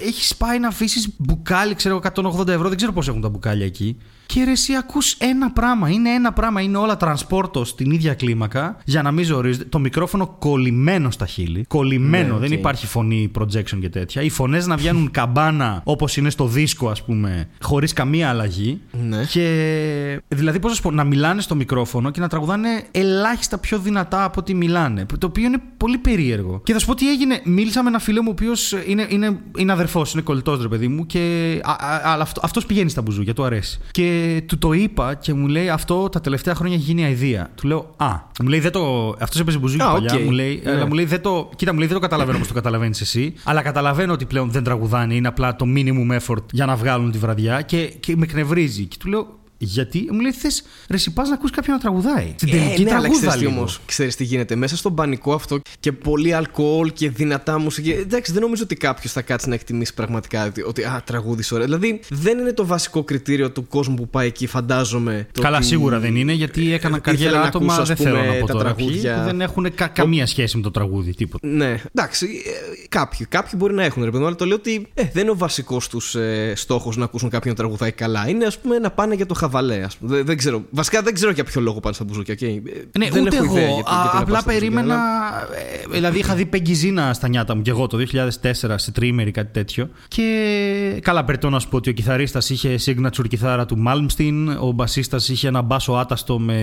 έχεις 0.00 0.36
πάει 0.36 0.58
να 0.58 0.68
αφήσεις 0.68 1.08
μπουκάλι, 1.18 1.74
ξέρω 1.74 2.00
180 2.14 2.48
ευρώ, 2.48 2.68
δεν 2.68 2.76
ξέρω 2.76 2.92
πώς 2.92 3.08
έχουν 3.08 3.20
τα 3.20 3.28
μπουκάλια 3.28 3.66
εκεί. 3.66 3.96
Και 4.32 4.44
ρε, 4.44 4.50
εσύ 4.50 4.74
ακούς 4.74 5.12
ένα 5.18 5.50
πράγμα. 5.50 5.88
Είναι 5.90 6.10
ένα 6.10 6.32
πράγμα. 6.32 6.60
Είναι 6.60 6.76
όλα 6.76 6.96
τρανσπόρτο 6.96 7.64
στην 7.64 7.90
ίδια 7.90 8.14
κλίμακα. 8.14 8.76
Για 8.84 9.02
να 9.02 9.10
μην 9.10 9.24
ζορίζεται. 9.24 9.64
Το 9.64 9.78
μικρόφωνο 9.78 10.36
κολλημένο 10.38 11.10
στα 11.10 11.26
χείλη. 11.26 11.64
Κολλημένο. 11.68 12.26
Ναι, 12.26 12.34
οκ. 12.34 12.40
Δεν 12.40 12.52
υπάρχει 12.52 12.86
φωνή 12.86 13.30
projection 13.38 13.78
και 13.80 13.88
τέτοια. 13.88 14.22
Οι 14.22 14.30
φωνές 14.30 14.66
να 14.66 14.76
βγαίνουν 14.76 15.10
καμπάνα 15.20 15.80
όπως 15.84 16.16
είναι 16.16 16.30
στο 16.30 16.46
δίσκο, 16.46 16.88
ας 16.90 17.04
πούμε, 17.04 17.48
χωρίς 17.60 17.92
καμία 17.92 18.28
αλλαγή. 18.28 18.80
Ναι. 19.08 19.24
Και 19.24 20.22
δηλαδή, 20.28 20.58
πώς 20.58 20.70
να 20.70 20.76
σου 20.76 20.82
πω, 20.82 20.90
να 20.90 21.04
μιλάνε 21.04 21.40
στο 21.40 21.54
μικρόφωνο 21.54 22.10
και 22.10 22.20
να 22.20 22.28
τραγουδάνε 22.28 22.82
ελάχιστα 22.90 23.58
πιο 23.58 23.78
δυνατά 23.78 24.24
από 24.24 24.40
ό,τι 24.40 24.54
μιλάνε. 24.54 25.06
Το 25.18 25.26
οποίο 25.26 25.44
είναι 25.44 25.62
πολύ 25.76 25.98
περίεργο. 25.98 26.60
Και 26.64 26.72
θα 26.72 26.78
σου 26.78 26.86
πω 26.86 26.94
τι 26.94 27.10
έγινε. 27.10 27.40
Μίλησα 27.44 27.82
με 27.82 27.88
ένα 27.88 27.98
φίλο 27.98 28.22
μου, 28.22 28.28
ο 28.28 28.32
οποίος 28.32 28.74
είναι, 28.86 29.06
είναι, 29.08 29.38
είναι 29.56 29.72
αδερφός, 29.72 30.12
είναι 30.12 30.22
κολλητός 30.22 30.62
ρε 30.62 30.68
παιδί 30.68 30.88
μου. 30.88 31.06
Και, 31.06 31.54
α, 31.64 31.72
α, 31.72 32.00
αλλά 32.04 32.22
αυτό 32.22 32.40
αυτός 32.44 32.66
πηγαίνει 32.66 32.90
στα 32.90 33.02
μπουζούκια, 33.02 33.34
του 33.34 33.44
αρέσει. 33.44 33.80
Και 33.90 34.19
του 34.46 34.58
το 34.58 34.72
είπα 34.72 35.14
και 35.14 35.34
μου 35.34 35.46
λέει 35.46 35.68
αυτό 35.68 36.08
τα 36.08 36.20
τελευταία 36.20 36.54
χρόνια 36.54 36.76
έχει 36.76 36.84
γίνει 36.84 37.04
αηδία. 37.04 37.50
Του 37.54 37.66
λέω 37.66 37.94
Α, 37.96 38.08
μου 38.42 38.48
λέει 38.48 38.60
δεν 38.60 38.72
το. 38.72 39.08
Αυτός 39.20 39.40
έπαιζε 39.40 39.58
μπουζούκι 39.58 39.82
Α, 39.82 39.90
παλιά. 39.90 40.14
οκ. 40.14 40.20
Μου 40.20 40.30
λέει, 40.30 40.60
Ναι. 40.64 40.70
αλλά 40.70 40.86
μου 40.86 40.92
λέει 40.94 41.04
δεν 41.04 41.22
το. 41.22 41.50
Κοίτα, 41.56 41.72
μου 41.72 41.78
λέει 41.78 41.86
δεν 41.86 41.96
το 41.96 42.02
καταλαβαίνω 42.02 42.36
όπως 42.36 42.48
το 42.48 42.54
καταλαβαίνεις 42.54 43.00
εσύ. 43.00 43.34
Αλλά 43.44 43.62
καταλαβαίνω 43.62 44.12
ότι 44.12 44.24
πλέον 44.24 44.50
δεν 44.50 44.64
τραγουδάνε. 44.64 45.14
Είναι 45.14 45.28
απλά 45.28 45.56
το 45.56 45.66
minimum 45.76 46.18
effort 46.18 46.44
για 46.52 46.66
να 46.66 46.76
βγάλουν 46.76 47.10
τη 47.10 47.18
βραδιά. 47.18 47.62
Και, 47.62 47.84
και 48.00 48.16
με 48.16 48.24
εκνευρίζει. 48.24 48.84
Και 48.84 48.96
του 49.00 49.08
λέω 49.08 49.38
γιατί, 49.62 50.08
μου 50.10 50.20
λέει 50.20 50.32
θες 50.32 50.62
ρε, 50.88 50.96
εσύ 50.96 51.12
πας 51.12 51.28
να 51.28 51.34
ακούσει 51.34 51.52
κάποιον 51.52 51.76
να 51.76 51.82
τραγουδάει. 51.82 52.32
Στην 52.36 52.50
τελική 52.50 52.82
ναι, 52.82 52.90
αλλά 52.90 53.00
τραγούδα 53.00 53.20
ξέρεις 53.20 53.34
τι 53.34 53.40
λίγο. 53.46 53.58
όμως, 53.58 53.80
ξέρεις 53.86 54.16
τι 54.16 54.24
γίνεται. 54.24 54.54
Μέσα 54.56 54.76
στον 54.76 54.94
πανικό 54.94 55.32
αυτό 55.34 55.60
και 55.80 55.92
πολύ 55.92 56.32
αλκοόλ 56.34 56.92
και 56.92 57.10
δυνατά 57.10 57.58
μουσική. 57.58 57.90
Εντάξει, 57.90 58.32
δεν 58.32 58.42
νομίζω 58.42 58.62
ότι 58.62 58.74
κάποιος 58.74 59.12
θα 59.12 59.22
κάτσει 59.22 59.48
να 59.48 59.54
εκτιμήσει 59.54 59.94
πραγματικά 59.94 60.44
ότι, 60.46 60.62
ότι 60.62 60.82
α, 60.84 61.02
τραγούδις 61.06 61.52
ωραία. 61.52 61.64
Δηλαδή, 61.64 62.00
δεν 62.10 62.38
είναι 62.38 62.52
το 62.52 62.66
βασικό 62.66 63.04
κριτήριο 63.04 63.50
του 63.50 63.66
κόσμου 63.66 63.94
που 63.94 64.08
πάει 64.08 64.26
εκεί, 64.26 64.46
φαντάζομαι. 64.46 65.26
το 65.32 65.42
Καλά, 65.42 65.56
ότι- 65.56 65.66
σίγουρα 65.66 65.98
δεν 65.98 66.16
είναι, 66.16 66.32
γιατί 66.32 66.72
έκανα 66.72 66.96
ε, 66.96 67.00
καριέρα 67.00 67.24
ήθελε 67.26 67.42
να 67.42 67.48
άτομα, 67.48 67.64
ακούσω, 67.74 67.80
ας 67.80 67.88
δεν 67.88 67.96
θέλω 67.96 68.18
πούμε, 68.20 68.26
να 68.34 68.40
πω 68.40 68.46
τα 68.46 68.52
τώρα 68.52 68.74
ποιοι, 68.74 68.86
τραγούδια. 68.86 69.18
που 69.18 69.24
δεν 69.24 69.40
έχουν 69.40 69.74
κα- 69.74 69.86
καμία 69.86 70.26
σχέση 70.26 70.56
με 70.56 70.62
το 70.62 70.70
τραγούδι, 70.70 71.14
τίποτα. 71.14 71.48
Ναι, 71.48 71.82
εντάξει, 71.94 72.26
ε, 72.26 72.86
κάποιοι, 72.88 73.26
κάποιοι 73.26 73.52
μπορεί 73.56 73.74
να 73.74 73.84
έχουν 73.84 74.02
ρε 74.04 74.10
παιδί 74.10 74.20
μου, 74.22 74.26
αλλά 74.28 74.36
το 74.36 74.44
λέω 74.44 74.56
ότι 74.56 74.86
ε, 74.94 75.02
δεν 75.12 75.22
είναι 75.22 75.30
ο 75.30 75.36
βασικός 75.36 75.88
τους 75.88 76.14
ε, 76.14 76.52
στόχος 76.56 76.96
να 76.96 77.04
ακούσουν 77.04 77.28
κάποιον 77.28 77.54
να 77.56 77.60
τραγουδάει 77.62 77.92
καλά. 77.92 78.28
Είναι 78.28 78.44
ας 78.44 78.58
πούμε 78.58 78.78
να 78.78 78.90
πάνε 78.90 79.14
για 79.14 79.26
το 79.26 79.34
χαβαλέ. 79.50 79.82
Ας 79.82 79.96
πούμε. 79.96 80.16
Δεν, 80.16 80.26
δεν 80.26 80.36
ξέρω. 80.36 80.64
Βασικά 80.70 81.02
δεν 81.02 81.14
ξέρω 81.14 81.30
για 81.32 81.44
ποιο 81.44 81.60
λόγο 81.60 81.80
πάνε 81.80 81.94
στα 81.94 82.04
μπουζούκια. 82.04 82.34
Okay. 82.34 82.60
Ναι, 82.98 83.08
δεν 83.10 83.22
ούτε 83.22 83.36
έχω 83.36 83.44
εγώ. 83.44 83.54
ιδέα 83.56 83.68
γιατί, 83.68 83.90
Α, 83.90 83.94
γιατί 84.02 84.16
να 84.16 84.20
απλά 84.20 84.34
πας 84.34 84.42
στα 84.42 84.52
μπουζούκια, 84.52 84.52
περίμενα. 84.70 84.94
αλλά- 84.94 85.48
ε, 85.82 85.86
δηλαδή, 85.92 86.18
είχα 86.18 86.34
δει 86.34 86.46
Πεγκιζίνα 86.46 87.12
στα 87.14 87.28
νιάτα 87.28 87.54
μου 87.56 87.62
και 87.62 87.70
εγώ 87.70 87.86
το 87.86 87.96
2004 87.96 88.78
σε 88.78 88.92
τρίμερη, 88.92 89.30
κάτι 89.30 89.52
τέτοιο. 89.52 89.88
Και 90.08 90.98
καλά, 91.02 91.24
περιττώ 91.24 91.50
να 91.50 91.58
σου 91.58 91.68
πω 91.68 91.76
ότι 91.76 91.90
ο 91.90 91.92
κιθαρίστας 91.92 92.50
είχε 92.50 92.78
signature 92.84 93.28
κιθάρα 93.28 93.66
του 93.66 93.82
Malmsteen. 93.86 94.56
Ο 94.60 94.72
μπασίστας 94.72 95.28
είχε 95.28 95.48
ένα 95.48 95.62
μπάσο 95.62 95.92
άταστο 95.92 96.38
με. 96.38 96.56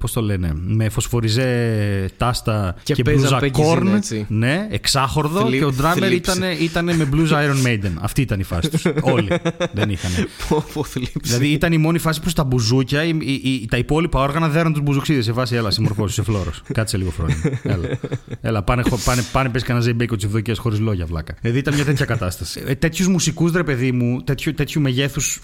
Πώς 0.00 0.12
το 0.12 0.20
λένε, 0.20 0.52
με 0.54 0.88
φωσφοριζέ 0.88 2.10
τάστα 2.16 2.74
Και 2.82 2.94
και, 2.94 3.02
παίζα 3.02 3.18
μπλούζα 3.20 3.38
Πεγκιζίνα, 3.38 3.92
corn. 3.92 3.96
έτσι. 3.96 4.26
Ναι, 4.28 4.66
εξάχορδο. 4.70 5.40
Θλί- 5.40 5.58
και 5.58 5.64
ο 5.64 5.74
drummer 5.80 5.92
θλίψη. 5.94 6.14
ήταν, 6.16 6.42
ήταν 6.60 6.96
με 6.96 7.04
μπλούζα 7.04 7.38
Iron 7.42 7.66
Maiden. 7.66 7.90
Αυτή 8.00 8.20
ήταν 8.20 8.40
η 8.40 8.42
φάση 8.42 8.70
τους. 8.70 8.84
Όλοι 9.14 9.28
δεν 9.72 9.90
είχαν. 9.90 10.10
Πω, 10.48 10.64
πω, 10.74 10.84
θλίψη. 10.84 11.18
Δηλαδή 11.22 11.48
ήταν 11.48 11.72
η 11.72 11.78
μόνη 11.78 11.98
φάση 11.98 12.20
που 12.26 12.32
στα 12.32 12.44
μπουζούκια 12.44 13.04
οι, 13.04 13.16
οι- 13.20 13.40
οι- 13.44 13.66
τα 13.70 13.76
υπόλοιπα 13.76 14.20
όργανα 14.20 14.48
δέραν 14.48 14.72
τους 14.72 14.82
μπουζουξίδες 14.82 15.24
σε 15.24 15.32
βάση 15.32 15.54
έλα, 15.54 15.70
συμμορφώσεις 15.70 16.14
σε 16.14 16.22
φλόρος. 16.22 16.62
Κάτσε 16.74 16.96
λίγο 16.96 17.10
χρόνια. 17.10 17.36
Έλα, 17.62 17.98
έλα 18.40 18.62
πάνε, 18.62 18.82
χω- 18.88 18.98
πάνε, 19.04 19.22
πάνε 19.32 19.48
πες 19.48 19.62
κανένα 19.62 19.84
ζεϊμπέκο 19.84 20.16
τσιβδοκίε 20.16 20.54
χωρίς 20.56 20.78
λόγια 20.78 21.06
βλάκα. 21.06 21.34
Δηλαδή 21.40 21.58
ήταν 21.58 21.74
μια 21.74 21.84
τέτοια 21.84 22.04
κατάσταση. 22.04 22.62
Ε, 22.66 22.74
τέτοιους 22.74 23.08
μουσικούς, 23.08 23.52
ρε 23.52 23.64
παιδί 23.64 23.92
μου, 23.92 24.22
τέτοιου, 24.22 24.54
τέτοιου 24.54 24.80
μεγέθους, 24.80 25.40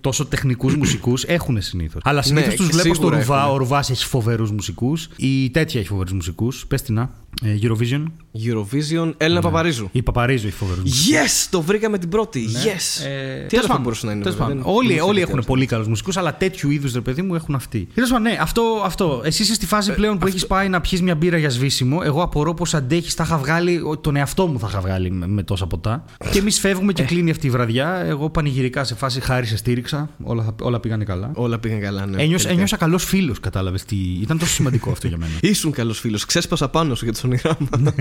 τόσο 0.00 0.26
τεχνικούς 0.26 0.76
μουσικούς 0.76 1.24
έχουν 1.24 1.60
συνήθως. 1.62 2.02
Αλλά 2.04 2.22
συνήθως 2.22 2.48
Ναι, 2.50 2.56
του 2.56 2.62
βλέπω 2.64 2.94
στο 2.94 2.94
σίγουρα 2.94 3.18
ρουβά. 3.18 3.38
έχουν. 3.40 3.52
Ο 3.52 3.56
ρουβάς 3.56 3.90
έχει 3.90 4.04
φοβερούς 4.06 4.50
μουσικούς. 4.50 5.08
Η 5.16 5.50
τέτοια 5.50 5.80
έχει 5.80 5.88
φοβερούς 5.88 6.12
μουσικούς. 6.12 6.66
Πες 6.68 6.82
την 6.82 6.94
να. 6.94 7.10
Ε, 7.42 7.58
Eurovision. 7.62 8.02
Eurovision, 8.44 9.12
Έλληνα 9.16 9.40
Παπαρίζου. 9.40 9.88
Η 9.92 10.02
Παπαρίζου 10.02 10.46
έχει 10.46 10.56
φοβερού. 10.56 10.82
Yes! 10.84 11.46
Το 11.50 11.62
βρήκαμε 11.62 11.98
την 11.98 12.08
πρώτη. 12.08 12.44
Yes! 12.52 13.06
Ε, 13.06 13.40
Τι 13.42 13.46
τέλος 13.48 13.52
άλλο 13.52 13.60
θα 13.62 13.66
πάντων, 13.66 13.82
μπορούσε 13.82 14.06
να 14.06 14.12
είναι. 14.12 14.22
τέλος 14.22 14.38
βέβαια, 14.38 14.54
πάντων. 14.54 14.64
δεν- 14.64 14.74
Όλοι, 14.76 14.88
δεν 14.94 15.02
όλοι 15.02 15.12
ξέρω 15.14 15.28
έχουν 15.30 15.40
τι 15.40 15.46
πολύ 15.46 15.66
καλούς 15.66 15.86
μουσικούς, 15.88 16.16
αλλά 16.16 16.36
τέτοιου 16.36 16.70
είδους 16.70 16.92
ρε 16.92 17.00
παιδί 17.00 17.22
μου 17.22 17.34
έχουν 17.34 17.54
αυτοί. 17.54 17.88
Τέλος 17.94 18.10
πάντων, 18.10 18.22
ναι, 18.30 18.38
αυτό. 18.40 18.62
αυτό. 18.84 19.20
Εσύ 19.24 19.42
είσαι 19.42 19.54
στη 19.54 19.66
φάση 19.66 19.92
πλέον 19.94 20.18
που 20.18 20.26
έχεις 20.26 20.46
πάει 20.46 20.68
να 20.68 20.80
πιεις 20.80 21.02
μια 21.02 21.14
μπύρα 21.14 21.38
για 21.38 21.50
σβήσιμο. 21.50 22.00
Εγώ 22.04 22.22
απορώ 22.22 22.54
πως 22.54 22.74
αντέχεις, 22.74 23.14
θα 23.14 23.22
είχα 23.26 23.38
βγάλει. 23.38 23.80
Τον 24.00 24.16
εαυτό 24.16 24.46
μου 24.46 24.58
θα 24.58 24.66
είχα 24.70 24.80
βγάλει 24.80 25.10
με, 25.10 25.26
με 25.26 25.42
τόσα 25.42 25.66
ποτά. 25.66 26.04
Και 26.30 26.38
εμείς 26.38 26.58
φεύγουμε 26.58 26.92
και 26.92 27.02
κλείνει 27.02 27.30
αυτή 27.30 27.46
η 27.46 27.50
βραδιά. 27.50 27.94
Εγώ 28.06 28.30
πανηγυρικά 28.30 28.84
σε 28.84 28.94
φάση 28.94 29.20
χάρη 29.20 29.46
σε 29.46 29.56
στήριξα. 29.56 30.10
Όλα, 30.22 30.42
θα- 30.42 30.54
όλα 30.62 30.80
πήγανε 30.80 31.04
καλά. 31.04 31.30
Όλα 31.34 31.58
πήγαν 31.58 31.80
καλά, 31.80 32.06
ναι. 32.06 32.12
Ένιωσα, 32.22 32.30
τελικά. 32.36 32.50
ένιωσα 32.52 32.76
καλός 32.76 33.04
φίλος, 33.04 33.40
κατάλαβες. 33.40 33.84
Τι... 33.84 33.96
Ήταν 34.20 34.38
τόσο 34.38 34.52
σημαντικό 34.52 34.90
αυτό 34.90 35.06
για 35.06 35.16
μένα. 35.16 35.32
Ήσουν 35.52 35.72
καλός 35.72 35.98
φίλος. 36.00 36.24
Ξέσπασα 36.24 36.68
πάνω 36.68 36.94
σου 36.94 37.04
για 37.04 37.12
το 37.12 37.18
όνειρά 37.28 37.56
Ναι. 37.78 37.78
μα. 37.80 37.94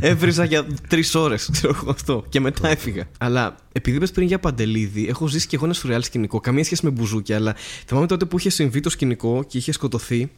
Έβριζα 0.00 0.44
για 0.44 0.66
τρεις 0.88 1.14
ώρες, 1.14 1.48
ξέρω 1.52 1.74
εγώ 1.80 1.90
αυτό. 1.90 2.24
Και 2.28 2.40
μετά 2.40 2.68
έφυγα. 2.68 3.04
Αλλά 3.18 3.56
επειδή 3.72 3.96
είπες 3.96 4.10
πριν 4.10 4.26
για 4.26 4.38
παντελίδι, 4.38 5.06
έχω 5.08 5.26
ζήσει 5.26 5.46
και 5.46 5.56
εγώ 5.56 5.64
ένα 5.64 5.74
σουρεάλ 5.74 6.02
σκηνικό. 6.02 6.40
Καμία 6.40 6.64
σχέση 6.64 6.84
με 6.84 6.90
μπουζούκια, 6.90 7.36
αλλά 7.36 7.54
θυμάμαι 7.86 8.06
τότε 8.06 8.24
που 8.24 8.38
είχε 8.38 8.50
συμβεί 8.50 8.80
το 8.80 8.90
σκηνικό 8.90 9.44
και 9.46 9.58
είχε 9.58 9.72
σκοτωθεί. 9.72 10.30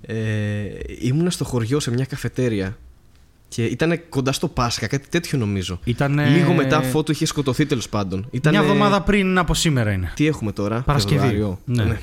Ε, 0.00 0.16
ήμουνα 1.00 1.30
στο 1.30 1.44
χωριό 1.44 1.80
σε 1.80 1.90
μια 1.90 2.04
καφετέρια. 2.04 2.78
Και 3.54 3.64
ήταν 3.64 4.00
κοντά 4.08 4.32
στο 4.32 4.48
Πάσχα, 4.48 4.86
κάτι 4.86 5.08
τέτοιο 5.08 5.38
νομίζω. 5.38 5.80
Ήτανε- 5.84 6.28
Λίγο 6.28 6.52
μετά 6.52 6.76
αφού 6.76 7.02
του 7.02 7.12
είχε 7.12 7.26
σκοτωθεί 7.26 7.66
τέλος 7.66 7.88
πάντων. 7.88 8.26
Ήτανε... 8.30 8.58
Μια 8.58 8.66
εβδομάδα 8.66 9.02
πριν 9.02 9.38
από 9.38 9.54
σήμερα 9.54 9.92
είναι. 9.92 10.12
Τι 10.14 10.26
έχουμε 10.26 10.52
τώρα, 10.52 10.80
Παρασκευή. 10.80 11.20
Φεβρουάριο; 11.20 11.58
Ναι. 11.64 11.98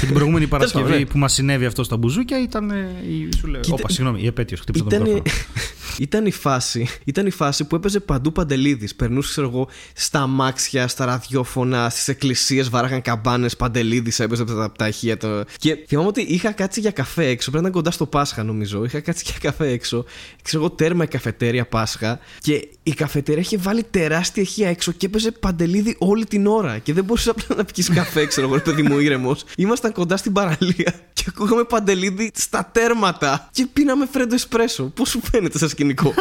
και 0.00 0.06
την 0.06 0.12
προηγούμενη 0.14 0.46
Παρασκευή 0.54 0.84
πάντων, 0.84 0.98
ναι. 0.98 1.06
που 1.06 1.18
μας 1.18 1.32
συνέβη 1.32 1.64
αυτό 1.64 1.84
στα 1.84 1.96
μπουζούκια 1.96 2.42
ήταν. 2.42 2.70
ε, 2.70 2.88
Η, 3.08 3.28
σου 3.36 3.46
λέω, 3.46 3.60
Κοίτα- 3.60 3.74
όπα, 3.78 3.88
συγγνώμη, 3.88 4.22
η 4.22 4.26
επέτειος. 4.26 4.60
Χτύπησα 4.60 4.84
τον 4.84 4.92
Ήταν, 5.00 5.12
μικρόφωνο. 5.12 5.44
ήταν, 5.98 6.26
η 6.26 6.30
φάση, 6.30 6.88
ήταν 7.04 7.26
η 7.26 7.30
φάση 7.30 7.64
που 7.64 7.74
έπαιζε 7.74 8.00
παντού 8.00 8.32
παντελίδη. 8.32 8.94
Περνούσε, 8.94 9.28
ξέρω 9.30 9.48
εγώ, 9.48 9.68
στα 9.94 10.20
αμάξια, 10.20 10.88
στα 10.88 11.04
ραδιόφωνα, 11.04 11.90
στις 11.90 12.08
εκκλησίες, 12.08 12.68
βάραγαν 12.68 13.02
καμπάνες, 13.02 13.56
παντελίδη 13.56 14.12
έπαιζε 14.22 14.42
από 14.42 14.54
τα, 14.54 14.64
από 14.64 14.78
τα 14.78 14.88
ηχεία. 14.88 15.16
Το... 15.16 15.44
Και 15.58 15.78
θυμάμαι 15.86 16.08
ότι 16.08 16.20
είχα 16.20 16.52
κάτσει 16.52 16.80
για 16.80 16.90
καφέ 16.90 17.26
έξω. 17.26 17.50
Πρέπει 17.50 17.64
να 17.64 17.70
ήταν 17.70 17.82
κοντά 17.82 17.90
στο 17.90 18.06
Πάσχα, 18.06 18.42
νομίζω. 18.42 18.84
Είχα 18.84 19.00
κάτσει 19.00 19.24
για 19.26 19.36
καφέ 19.40 19.68
έξω. 19.68 20.04
Ξέρω 20.42 20.64
εγώ, 20.64 20.72
τέρμα 20.72 21.04
η 21.04 21.06
καφετέρια 21.06 21.66
Πάσχα. 21.66 22.18
Και 22.40 22.68
η 22.82 22.92
καφετέρια 22.92 23.40
είχε 23.40 23.56
βάλει 23.56 23.82
τεράστια 23.90 24.42
ηχεία 24.42 24.68
έξω 24.68 24.92
και 24.92 25.06
έπαιζε 25.06 25.30
παντελίδη 25.30 25.96
όλη 25.98 26.24
την 26.24 26.46
ώρα. 26.46 26.78
Και 26.78 26.92
δεν 26.92 27.04
μπορούσες 27.04 27.28
απλά 27.28 27.56
να 27.56 27.64
πιεις 27.64 27.88
καφέ, 27.88 28.26
ξέρω 28.26 28.46
εγώ, 28.46 28.56
ρε 28.56 28.62
παιδί 28.62 28.82
μου 28.82 28.98
ήρεμος. 28.98 29.44
Ήμασταν 29.56 29.92
κοντά 29.92 30.16
στην 30.16 30.32
παραλία 30.32 30.94
και 31.12 31.24
ακούγαμε 31.28 31.64
παντελίδη 31.64 32.30
στα 32.34 32.70
τέρματα. 32.72 33.48
Και 33.52 33.66
πίναμε 33.72 34.06
φρέντο 34.12 34.34
εσπρέσο. 34.34 34.84
Πώς 34.84 35.08
σου 35.08 35.20
φαίνεται 35.30 35.58
σαν 35.58 35.68
σκηνικό. 35.82 36.14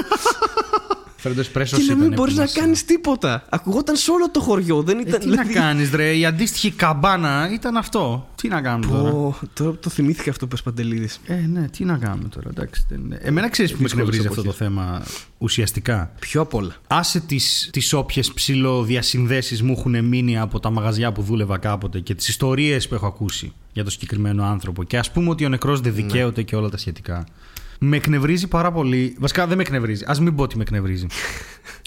Φρέντο 1.18 1.39
Εσπρέσο 1.39 1.78
και 1.78 1.84
να 1.84 1.95
μην 1.95 2.03
ήταν 2.03 2.16
μπορείς 2.16 2.34
που 2.34 2.39
να 2.39 2.45
μας- 2.45 2.53
κάνεις 2.53 2.86
τίποτα. 2.86 3.45
Ακουγόταν 3.49 3.95
σε 3.95 4.12
όλο 4.12 4.30
το 4.32 4.39
χωριό. 4.39 4.84
Δεν 4.84 4.97
Ε, 4.97 5.01
ήταν. 5.07 5.20
τι 5.20 5.26
να 5.26 5.32
δηλαδή- 5.32 5.53
κάνεις, 5.53 5.91
ρε. 5.91 6.16
Η 6.18 6.26
αντίστοιχη 6.26 6.72
καμπάνα 6.72 7.49
ήταν 7.53 7.78
αυτό. 7.78 8.30
Τι 8.36 8.47
να 8.47 8.62
κάνουμε 8.62 8.86
τώρα. 8.97 9.12
Πω, 9.12 9.36
τώρα; 9.53 9.70
που 9.72 9.78
το 9.78 9.89
θυμήθηκα 9.89 10.30
αυτό 10.30 10.45
που 10.45 10.51
πες 10.51 10.62
Παντελίδη. 10.64 11.09
Ε, 11.26 11.34
ναι, 11.36 11.68
τι 11.70 11.86
να 11.86 11.97
κάνουμε 11.97 12.30
τώρα. 12.30 12.49
Εντάξει, 12.49 12.86
δεν 12.89 12.99
είναι. 12.99 13.20
Εμένα 13.22 13.49
ξέρεις 13.49 13.72
που 13.72 13.78
με 13.78 13.84
δύσκολες 13.84 14.07
εκνευρίζει 14.09 14.28
αυτό 14.39 14.41
το 14.43 14.49
εποχές. 14.66 14.68
θέμα 14.68 15.03
ουσιαστικά; 15.38 16.12
Πιο 16.20 16.41
απ' 16.41 16.53
όλα. 16.53 16.76
Άσε 16.88 17.20
τις, 17.20 17.70
τις 17.72 17.93
όποιες 17.93 18.32
ψηλοδιασυνδέσεις 18.34 19.62
μου 19.62 19.76
έχουν 19.78 20.05
μείνει 20.05 20.39
από 20.39 20.59
τα 20.59 20.70
μαγαζιά 20.70 21.12
που 21.12 21.22
δούλευα 21.22 21.57
κάποτε 21.57 21.99
και 21.99 22.16
τις 22.16 22.28
ιστορίες 22.28 22.88
που 22.88 22.95
έχω 22.95 23.07
ακούσει 23.07 23.53
για 23.74 23.84
το 23.84 23.89
συγκεκριμένο 23.89 24.43
άνθρωπο 24.43 24.84
και 24.84 24.97
ας 24.97 25.12
πούμε 25.12 25.30
ότι 25.30 25.45
ο 25.45 25.49
νεκρός 25.49 25.82
δεν 25.82 25.93
δικαίωται 25.93 26.41
και 26.41 26.55
όλα 26.55 26.70
τα 26.70 26.78
σχετικά. 26.78 27.24
Με 27.84 27.95
εκνευρίζει 27.95 28.47
πάρα 28.47 28.71
πολύ. 28.71 29.15
Βασικά 29.19 29.47
δεν 29.47 29.57
με 29.57 29.63
εκνευρίζει. 29.63 30.03
Α 30.05 30.15
μην 30.21 30.36
πω 30.36 30.43
ότι 30.43 30.55
με 30.57 30.61
εκνευρίζει. 30.61 31.05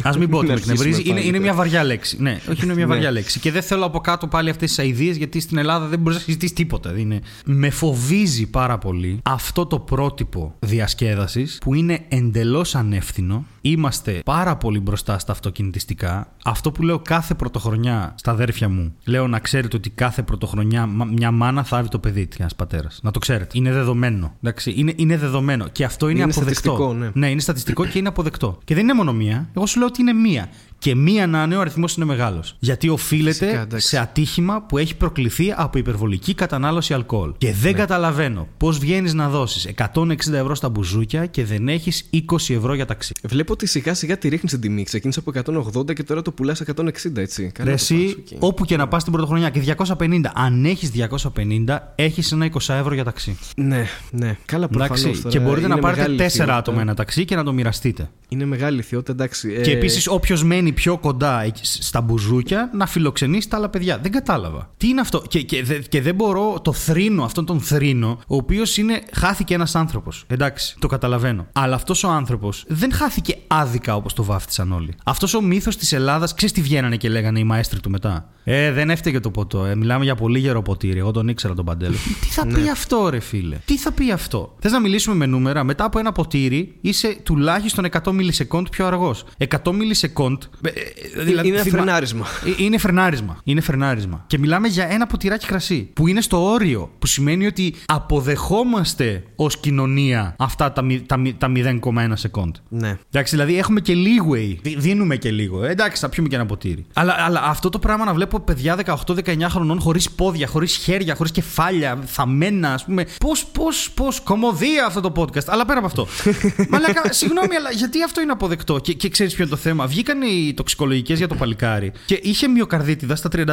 Α 0.02 0.10
μην 0.18 0.28
πω 0.30 0.36
ότι 0.38 0.46
Να 0.46 0.52
με 0.52 0.58
εκνευρίζει. 0.58 0.88
αρχίσουμε 0.88 1.08
Είναι, 1.10 1.14
πάλι 1.18 1.28
είναι 1.28 1.38
τώρα. 1.38 1.52
μια 1.52 1.54
βαριά 1.62 1.84
λέξη. 1.84 2.16
Ναι, 2.22 2.40
όχι, 2.50 2.64
είναι 2.64 2.74
μια 2.74 2.86
Ναι. 2.86 2.92
βαριά 2.92 3.10
λέξη. 3.10 3.40
Και 3.40 3.50
δεν 3.52 3.62
θέλω 3.62 3.84
από 3.84 4.00
κάτω 4.00 4.26
πάλι 4.26 4.50
αυτές 4.50 4.68
τις 4.68 4.78
αειδίε 4.78 5.12
γιατί 5.12 5.40
στην 5.40 5.58
Ελλάδα 5.58 5.86
δεν 5.86 5.98
μπορείς 5.98 6.18
να 6.18 6.24
συζητήσεις 6.24 6.54
τίποτα. 6.56 6.90
Δεν 6.90 6.98
Είναι... 7.00 7.20
Με 7.44 7.70
φοβίζει 7.70 8.46
πάρα 8.50 8.78
πολύ 8.78 9.18
αυτό 9.22 9.66
το 9.66 9.78
πρότυπο 9.78 10.54
διασκέδασης 10.58 11.58
που 11.60 11.74
είναι 11.74 11.98
εντελώς 12.08 12.74
ανεύθυνο. 12.74 13.44
Είμαστε 13.60 14.20
πάρα 14.24 14.56
πολύ 14.56 14.80
μπροστά 14.80 15.18
στα 15.18 15.32
αυτοκινητιστικά. 15.32 16.32
Αυτό 16.44 16.72
που 16.72 16.82
λέω 16.82 16.98
κάθε 16.98 17.34
πρωτοχρονιά 17.34 18.14
στα 18.18 18.30
αδέρφια 18.30 18.68
μου, 18.68 18.94
λέω 19.04 19.26
να 19.28 19.38
ξέρετε 19.38 19.76
ότι 19.76 19.90
κάθε 19.90 20.22
πρωτοχρονιά 20.22 20.86
μα- 20.86 21.04
μια 21.04 21.30
μάνα 21.30 21.64
θάβει 21.64 21.88
το 21.88 21.98
παιδί 21.98 22.26
της, 22.26 22.38
ένας 22.38 22.54
πατέρας. 22.54 23.00
Να 23.02 23.10
το 23.10 23.18
ξέρετε. 23.18 23.50
Είναι 23.58 23.72
δεδομένο. 23.72 24.34
Εντάξει, 24.42 24.72
είναι, 24.76 24.92
είναι 24.96 25.16
δεδομένο. 25.16 25.68
Και 25.72 25.83
αυτό 25.84 26.08
είναι, 26.08 26.20
Είναι 26.20 26.30
αποδεκτό. 26.32 26.60
στατιστικό, 26.60 26.94
ναι. 26.94 27.10
Ναι, 27.14 27.30
είναι 27.30 27.40
στατιστικό 27.40 27.86
και 27.86 27.98
είναι 27.98 28.08
αποδεκτό. 28.08 28.58
Και 28.64 28.74
δεν 28.74 28.82
είναι 28.82 28.94
μόνο 28.94 29.12
μία. 29.12 29.48
Εγώ 29.56 29.66
σου 29.66 29.78
λέω 29.78 29.88
ότι 29.88 30.00
είναι 30.00 30.12
μία. 30.12 30.48
Και 30.84 30.94
μία 30.94 31.26
να 31.26 31.42
είναι 31.42 31.56
ο 31.56 31.60
αριθμός 31.60 31.94
είναι 31.96 32.04
μεγάλος. 32.04 32.56
Γιατί 32.58 32.88
οφείλεται 32.88 33.44
Φυσικά, 33.44 33.60
εντάξει. 33.60 33.88
σε 33.88 33.98
ατύχημα 33.98 34.62
που 34.62 34.78
έχει 34.78 34.96
προκληθεί 34.96 35.52
από 35.56 35.78
υπερβολική 35.78 36.34
κατανάλωση 36.34 36.94
αλκοόλ. 36.94 37.32
Και 37.38 37.52
δεν 37.52 37.72
Ναι. 37.72 37.78
καταλαβαίνω 37.78 38.48
πώς 38.56 38.78
βγαίνεις 38.78 39.14
να 39.14 39.28
δώσεις 39.28 39.64
160 39.64 40.36
ευρώ 40.38 40.54
στα 40.54 40.68
μπουζούκια 40.68 41.26
και 41.26 41.44
δεν 41.44 41.68
έχεις 41.68 42.08
20 42.10 42.54
ευρώ 42.54 42.74
για 42.74 42.86
ταξί. 42.86 43.12
Βλέπω 43.22 43.52
ότι 43.52 43.66
σιγά 43.66 43.94
σιγά 43.94 44.18
τη 44.18 44.28
ρίχνεις 44.28 44.50
την 44.52 44.60
τιμή. 44.60 44.82
Ξεκίνησε 44.82 45.18
από 45.26 45.30
180 45.30 45.92
και 45.94 46.02
τώρα 46.02 46.22
το 46.22 46.32
πουλάς 46.32 46.60
160, 46.60 47.20
έτσι. 47.20 47.50
Καλά 47.54 47.70
Ρε 47.70 47.76
το 47.76 47.82
εσύ, 47.82 47.94
πας, 48.04 48.32
οκ. 48.32 48.42
όπου 48.42 48.64
και 48.64 48.76
να 48.76 48.88
πας 48.88 49.02
την 49.02 49.12
πρωτοχρονιά 49.12 49.50
και 49.50 49.60
250. 49.60 50.32
Αν 50.34 50.64
έχεις 50.64 50.90
250, 50.90 51.92
έχεις 51.94 52.32
ένα 52.32 52.44
20 52.44 52.74
ευρώ 52.74 52.94
για 52.94 53.04
ταξί. 53.04 53.38
Ναι, 53.56 53.86
ναι. 54.10 54.36
Καλά, 54.44 54.68
προφανώς. 54.68 55.02
Εντάξει, 55.04 55.22
και 55.28 55.38
μπορείτε 55.38 55.68
να 55.68 55.78
πάρετε 55.78 56.14
4 56.16 56.56
άτομα 56.56 56.80
ένα 56.80 56.94
ταξί 56.94 57.24
και 57.24 57.36
να 57.36 57.44
το 57.44 57.52
μοιραστείτε. 57.52 58.10
Είναι 58.28 58.44
μεγάλη 58.44 58.78
ιδιότητα, 58.78 59.12
εντάξει. 59.12 59.60
Και 59.62 59.70
ε, 59.70 59.74
επίσης, 59.74 60.08
όποιος 60.08 60.44
μένει 60.44 60.72
πιο 60.74 60.98
κοντά 60.98 61.42
εκεί 61.42 61.60
στα 61.64 62.00
μπουζούκια, 62.00 62.70
να 62.74 62.86
φιλοξενήσει 62.86 63.48
τα 63.48 63.56
άλλα 63.56 63.68
παιδιά. 63.68 63.98
Δεν 63.98 64.12
κατάλαβα. 64.12 64.70
Τι 64.76 64.88
είναι 64.88 65.00
αυτό; 65.00 65.22
Και, 65.28 65.42
και, 65.42 65.62
δε- 65.64 65.78
και 65.78 66.02
δεν 66.02 66.14
μπορώ 66.14 66.60
το 66.64 66.72
θρήνο, 66.72 67.24
αυτόν 67.24 67.46
τον 67.46 67.60
θρήνο, 67.60 68.18
ο 68.26 68.36
οποίος 68.36 68.76
είναι. 68.76 69.02
Χάθηκε 69.12 69.54
ένας 69.54 69.74
άνθρωπος. 69.74 70.24
Εντάξει, 70.26 70.76
το 70.78 70.86
καταλαβαίνω. 70.86 71.46
Αλλά 71.52 71.74
αυτός 71.74 72.04
ο 72.04 72.08
άνθρωπος 72.08 72.64
δεν 72.68 72.92
χάθηκε 72.92 73.36
άδικα 73.46 73.94
όπως 73.96 74.12
το 74.12 74.24
βάφτισαν 74.24 74.72
όλοι. 74.72 74.94
Αυτός 75.04 75.34
ο 75.34 75.40
μύθος 75.40 75.76
της 75.76 75.92
Ελλάδας, 75.92 76.34
ξέρεις 76.34 76.54
τι 76.54 76.60
βγαίνανε 76.60 76.96
και 76.96 77.08
λέγανε 77.08 77.38
οι 77.38 77.44
μαέστροι 77.44 77.80
του 77.80 77.90
μετά; 77.90 78.28
Ε, 78.44 78.72
δεν 78.72 78.90
έφταιγε 78.90 79.20
το 79.20 79.30
ποτό. 79.30 79.64
Ε, 79.64 79.74
μιλάμε 79.74 80.04
για 80.04 80.14
πολύ 80.14 80.38
γερό 80.38 80.62
ποτήρι. 80.62 80.98
Εγώ 80.98 81.10
τον 81.10 81.28
ήξερα 81.28 81.54
τον 81.54 81.64
Παντέλο. 81.64 81.94
τι 82.20 82.26
θα 82.26 82.46
πει 82.46 82.68
αυτό, 82.68 83.08
ρε 83.08 83.20
φίλε; 83.20 83.56
Τι 83.64 83.76
θα 83.78 83.92
πει 83.92 84.10
αυτό; 84.12 84.54
Θες 84.58 84.72
να 84.72 84.80
μιλήσουμε 84.80 85.16
με 85.16 85.26
νούμερα; 85.26 85.64
Μετά 85.64 85.84
από 85.84 85.98
ένα 85.98 86.12
ποτήρι 86.12 86.74
είσαι 86.80 87.16
τουλάχιστον 87.22 87.86
100 88.04 88.12
μιλισεκόντ 88.12 88.66
πιο 88.70 88.86
αργός. 88.86 89.24
100 89.64 89.72
μιλισεκόντ. 89.72 90.42
Ε, 90.68 91.20
ε, 91.20 91.22
δηλαδή, 91.24 91.48
είναι 91.48 91.58
θυμα- 91.62 91.76
φρενάρισμα. 91.82 92.26
Ε, 92.46 92.62
Είναι 92.64 92.78
φρενάρισμα. 92.78 93.38
Είναι 93.44 93.60
φρενάρισμα. 93.60 94.24
Και 94.26 94.38
μιλάμε 94.38 94.68
για 94.68 94.86
ένα 94.90 95.06
ποτηράκι 95.06 95.46
κρασί. 95.46 95.90
Που 95.92 96.06
είναι 96.08 96.20
στο 96.20 96.44
όριο. 96.50 96.90
Που 96.98 97.06
σημαίνει 97.06 97.46
ότι 97.46 97.74
αποδεχόμαστε 97.86 99.22
ως 99.36 99.56
κοινωνία 99.58 100.34
αυτά 100.38 100.72
τα, 100.72 100.82
μη- 100.82 101.02
τα, 101.06 101.16
μη- 101.16 101.34
τα 101.34 101.52
0,1 101.56 102.12
σεκόντ. 102.14 102.54
Ναι. 102.68 102.96
Εντάξει, 103.10 103.34
δηλαδή 103.36 103.58
έχουμε 103.58 103.80
και 103.80 103.94
leeway. 103.96 104.56
Δι- 104.62 104.78
Δίνουμε 104.78 105.16
και 105.16 105.30
λίγο. 105.30 105.64
Ε, 105.64 105.70
εντάξει, 105.70 106.00
θα 106.00 106.08
πιούμε 106.08 106.28
και 106.28 106.34
ένα 106.34 106.46
ποτήρι. 106.46 106.86
Αλλά, 106.92 107.14
αλλά 107.18 107.40
αυτό 107.44 107.68
το 107.68 107.78
πράγμα 107.78 108.04
να 108.04 108.14
βλέπω 108.14 108.40
παιδιά 108.40 108.76
18-19 109.06 109.48
χρονών 109.48 109.80
χωρίς 109.80 110.10
πόδια, 110.10 110.46
χωρίς 110.46 110.76
χέρια, 110.76 111.14
χωρίς 111.14 111.32
κεφάλια, 111.32 111.98
θαμμένα, 112.06 112.72
ας 112.72 112.84
πούμε. 112.84 113.06
Πώς, 113.20 113.44
πώς, 113.46 113.90
πώς, 113.94 114.20
κομμωδία 114.20 114.86
αυτό 114.86 115.00
το 115.00 115.12
podcast. 115.16 115.44
Αλλά 115.46 115.64
πέρα 115.64 115.78
από 115.78 115.86
αυτό. 115.86 116.06
Μαλάκα, 116.70 117.12
συγγνώμη, 117.12 117.54
αλλά 117.54 117.70
γιατί 117.70 118.02
αυτό 118.02 118.20
είναι 118.20 118.32
αποδεκτό; 118.32 118.78
Και, 118.78 118.92
και 118.92 119.08
ξέρεις 119.08 119.34
ποιο 119.34 119.44
είναι 119.44 119.52
το 119.54 119.58
θέμα; 119.60 119.86
Βγήκαν 119.86 120.22
οι 120.22 120.53
τοξικολογικές 120.54 121.18
για 121.18 121.28
το 121.28 121.34
παλικάρι 121.34 121.92
και 122.06 122.20
είχε 122.22 122.48
μυοκαρδίτιδα 122.48 123.16
στα 123.16 123.28
33. 123.28 123.46